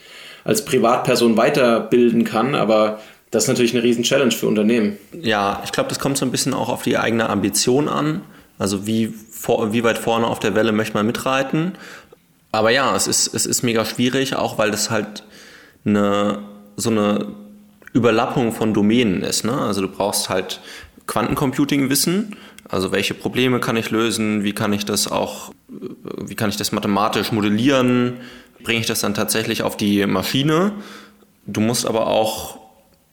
als 0.43 0.65
Privatperson 0.65 1.37
weiterbilden 1.37 2.25
kann, 2.25 2.55
aber 2.55 3.01
das 3.31 3.45
ist 3.45 3.49
natürlich 3.49 3.75
eine 3.75 3.83
riesen 3.83 4.03
Challenge 4.03 4.33
für 4.33 4.47
Unternehmen. 4.47 4.99
Ja, 5.21 5.63
ich 5.65 5.73
glaube, 5.73 5.89
das 5.89 5.99
kommt 5.99 6.19
so 6.19 6.25
ein 6.25 6.31
bisschen 6.31 6.55
auch 6.55 6.69
auf 6.69 6.83
die 6.83 6.99
eigene 6.99 7.29
Ambition 7.29 7.89
an. 7.89 8.23
Also 8.59 8.87
wie, 8.87 9.07
vor, 9.31 9.73
wie 9.73 9.85
weit 9.85 9.99
vorne 9.99 10.27
auf 10.27 10.41
der 10.41 10.55
Welle 10.55 10.73
möchte 10.73 10.95
man 10.95 11.07
mitreiten. 11.07 11.73
Aber 12.53 12.71
ja, 12.71 12.95
es 12.97 13.07
ist, 13.07 13.33
es 13.33 13.47
ist 13.47 13.63
mega 13.63 13.85
schwierig, 13.85 14.35
auch 14.35 14.59
weil 14.59 14.71
das 14.71 14.91
halt 14.91 15.25
eine, 15.85 16.41
so 16.77 16.91
eine 16.91 17.29
Überlappung 17.93 18.53
von 18.53 18.75
Domänen 18.75 19.23
ist. 19.23 19.45
Ne? 19.45 19.57
Also 19.57 19.81
du 19.81 19.89
brauchst 19.89 20.29
halt 20.29 20.61
Quantencomputing-Wissen, 21.07 22.37
also 22.69 22.93
welche 22.93 23.15
Probleme 23.15 23.59
kann 23.59 23.77
ich 23.77 23.91
lösen? 23.91 24.45
Wie 24.45 24.53
kann 24.53 24.73
ich 24.73 24.85
das 24.85 25.11
auch, 25.11 25.53
wie 25.69 26.37
kann 26.37 26.51
ich 26.51 26.57
das 26.57 26.71
mathematisch 26.71 27.33
modellieren? 27.33 28.19
Bringe 28.63 28.81
ich 28.81 28.87
das 28.87 29.01
dann 29.01 29.15
tatsächlich 29.15 29.63
auf 29.63 29.77
die 29.77 30.07
Maschine? 30.07 30.73
Du 31.47 31.61
musst 31.61 31.85
aber 31.85 32.07
auch 32.07 32.60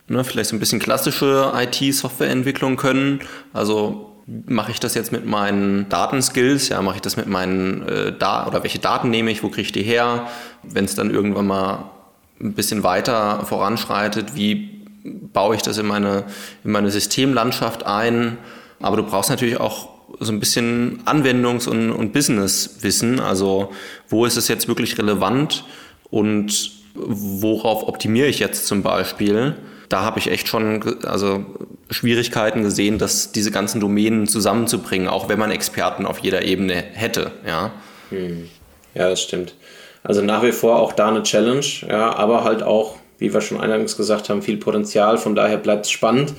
ne, 0.08 0.24
vielleicht 0.24 0.50
so 0.50 0.56
ein 0.56 0.60
bisschen 0.60 0.80
klassische 0.80 1.54
IT-Softwareentwicklung 1.56 2.78
können. 2.78 3.20
Also 3.54 4.18
mache 4.26 4.72
ich 4.72 4.80
das 4.80 4.94
jetzt 4.94 5.12
mit 5.12 5.26
meinen 5.26 5.88
Datenskills? 5.90 6.70
Ja, 6.70 6.82
mache 6.82 6.96
ich 6.96 7.02
das 7.02 7.18
mit 7.18 7.28
meinen 7.28 7.88
äh, 7.88 8.14
da 8.18 8.46
oder 8.48 8.64
welche 8.64 8.80
Daten 8.80 9.10
nehme 9.10 9.32
ich? 9.32 9.44
Wo 9.44 9.50
kriege 9.50 9.62
ich 9.62 9.72
die 9.72 9.84
her? 9.84 10.28
Wenn 10.64 10.86
es 10.86 10.96
dann 10.96 11.12
irgendwann 11.12 11.48
mal 11.48 11.92
ein 12.40 12.54
bisschen 12.54 12.84
weiter 12.84 13.46
voranschreitet, 13.46 14.36
wie 14.36 14.86
baue 15.04 15.56
ich 15.56 15.62
das 15.62 15.78
in 15.78 15.88
meine, 15.88 16.26
in 16.64 16.72
meine 16.72 16.92
Systemlandschaft 16.92 17.86
ein? 17.86 18.38
Aber 18.80 18.98
du 18.98 19.04
brauchst 19.04 19.30
natürlich 19.30 19.60
auch 19.60 19.90
so 20.20 20.32
ein 20.32 20.40
bisschen 20.40 21.02
Anwendungs- 21.06 21.68
und, 21.68 21.92
und 21.92 22.14
Businesswissen. 22.14 23.20
Also 23.20 23.72
wo 24.10 24.26
ist 24.26 24.38
es 24.38 24.48
jetzt 24.48 24.68
wirklich 24.68 24.98
relevant 24.98 25.64
und 26.10 26.72
worauf 26.94 27.88
optimiere 27.88 28.28
ich 28.28 28.40
jetzt 28.40 28.68
zum 28.68 28.84
Beispiel? 28.84 29.56
Da 29.90 30.02
habe 30.02 30.20
ich 30.20 30.30
echt 30.30 30.48
schon 30.48 30.82
also 31.06 31.46
Schwierigkeiten 31.90 32.64
gesehen, 32.64 32.98
dass 32.98 33.32
diese 33.32 33.52
ganzen 33.52 33.80
Domänen 33.80 34.28
zusammenzubringen, 34.28 35.08
auch 35.08 35.30
wenn 35.30 35.40
man 35.40 35.52
Experten 35.52 36.06
auf 36.06 36.20
jeder 36.20 36.44
Ebene 36.44 36.84
hätte. 36.94 37.32
Ja, 37.46 37.72
hm. 38.10 38.50
ja 38.94 39.10
das 39.10 39.22
stimmt. 39.22 39.56
Also 40.04 40.22
nach 40.22 40.44
wie 40.44 40.52
vor 40.52 40.80
auch 40.80 40.94
da 40.94 41.10
eine 41.10 41.24
Challenge, 41.24 41.66
ja, 41.88 42.16
aber 42.16 42.44
halt 42.44 42.64
auch, 42.64 42.96
wie 43.18 43.34
wir 43.34 43.42
schon 43.42 43.60
eingangs 43.60 43.98
gesagt 43.98 44.30
haben, 44.30 44.42
viel 44.42 44.58
Potenzial. 44.58 45.18
Von 45.18 45.36
daher 45.36 45.58
bleibt 45.58 45.86
es 45.86 45.92
spannend. 45.92 46.34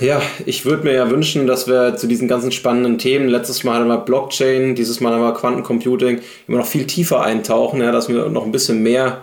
Ja, 0.00 0.20
ich 0.46 0.64
würde 0.64 0.84
mir 0.84 0.94
ja 0.94 1.10
wünschen, 1.10 1.46
dass 1.46 1.68
wir 1.68 1.96
zu 1.96 2.06
diesen 2.06 2.26
ganzen 2.26 2.50
spannenden 2.50 2.98
Themen, 2.98 3.28
letztes 3.28 3.62
Mal 3.62 3.80
haben 3.80 3.88
wir 3.88 3.98
Blockchain, 3.98 4.74
dieses 4.74 5.00
Mal 5.00 5.12
haben 5.12 5.22
wir 5.22 5.34
Quantencomputing, 5.34 6.20
immer 6.48 6.58
noch 6.58 6.66
viel 6.66 6.86
tiefer 6.86 7.22
eintauchen, 7.22 7.80
ja, 7.80 7.92
dass 7.92 8.08
wir 8.08 8.28
noch 8.28 8.44
ein 8.44 8.52
bisschen 8.52 8.82
mehr 8.82 9.22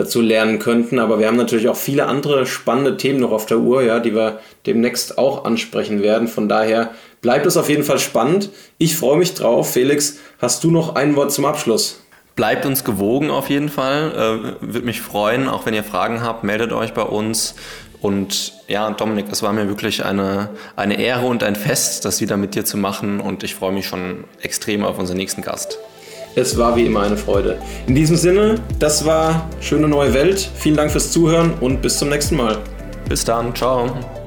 dazu 0.00 0.20
lernen 0.20 0.58
könnten. 0.58 0.98
Aber 0.98 1.18
wir 1.18 1.26
haben 1.26 1.36
natürlich 1.36 1.68
auch 1.68 1.76
viele 1.76 2.06
andere 2.06 2.46
spannende 2.46 2.96
Themen 2.96 3.20
noch 3.20 3.32
auf 3.32 3.46
der 3.46 3.58
Uhr, 3.58 3.82
ja, 3.82 4.00
die 4.00 4.14
wir 4.14 4.40
demnächst 4.66 5.18
auch 5.18 5.44
ansprechen 5.44 6.02
werden. 6.02 6.26
Von 6.26 6.48
daher 6.48 6.90
bleibt 7.20 7.46
es 7.46 7.56
auf 7.56 7.68
jeden 7.68 7.84
Fall 7.84 7.98
spannend. 7.98 8.50
Ich 8.78 8.96
freue 8.96 9.18
mich 9.18 9.34
drauf. 9.34 9.72
Felix, 9.72 10.18
hast 10.38 10.64
du 10.64 10.70
noch 10.70 10.94
ein 10.94 11.16
Wort 11.16 11.32
zum 11.32 11.44
Abschluss? 11.44 12.02
Bleibt 12.34 12.64
uns 12.64 12.84
gewogen 12.84 13.30
auf 13.30 13.50
jeden 13.50 13.68
Fall. 13.68 14.56
Äh, 14.62 14.72
Würde 14.72 14.86
mich 14.86 15.02
freuen, 15.02 15.48
auch 15.48 15.66
wenn 15.66 15.74
ihr 15.74 15.84
Fragen 15.84 16.22
habt, 16.22 16.44
meldet 16.44 16.72
euch 16.72 16.94
bei 16.94 17.02
uns. 17.02 17.54
Und 18.00 18.54
ja, 18.66 18.90
Dominik, 18.90 19.26
es 19.30 19.42
war 19.42 19.52
mir 19.52 19.68
wirklich 19.68 20.06
eine, 20.06 20.48
eine 20.74 20.98
Ehre 20.98 21.26
und 21.26 21.42
ein 21.42 21.54
Fest, 21.54 22.06
das 22.06 22.22
wieder 22.22 22.38
mit 22.38 22.54
dir 22.54 22.64
zu 22.64 22.78
machen. 22.78 23.20
Und 23.20 23.42
ich 23.42 23.54
freue 23.54 23.72
mich 23.72 23.86
schon 23.86 24.24
extrem 24.40 24.84
auf 24.84 24.98
unseren 24.98 25.18
nächsten 25.18 25.42
Gast. 25.42 25.78
Es 26.34 26.56
war 26.56 26.76
wie 26.76 26.86
immer 26.86 27.02
eine 27.02 27.16
Freude. 27.16 27.58
In 27.86 27.94
diesem 27.94 28.16
Sinne, 28.16 28.56
das 28.78 29.04
war 29.04 29.48
Schöne 29.60 29.88
neue 29.88 30.14
Welt. 30.14 30.50
Vielen 30.54 30.76
Dank 30.76 30.90
fürs 30.90 31.10
Zuhören 31.10 31.54
und 31.60 31.82
bis 31.82 31.98
zum 31.98 32.08
nächsten 32.08 32.36
Mal. 32.36 32.58
Bis 33.08 33.24
dann. 33.24 33.54
Ciao. 33.54 34.19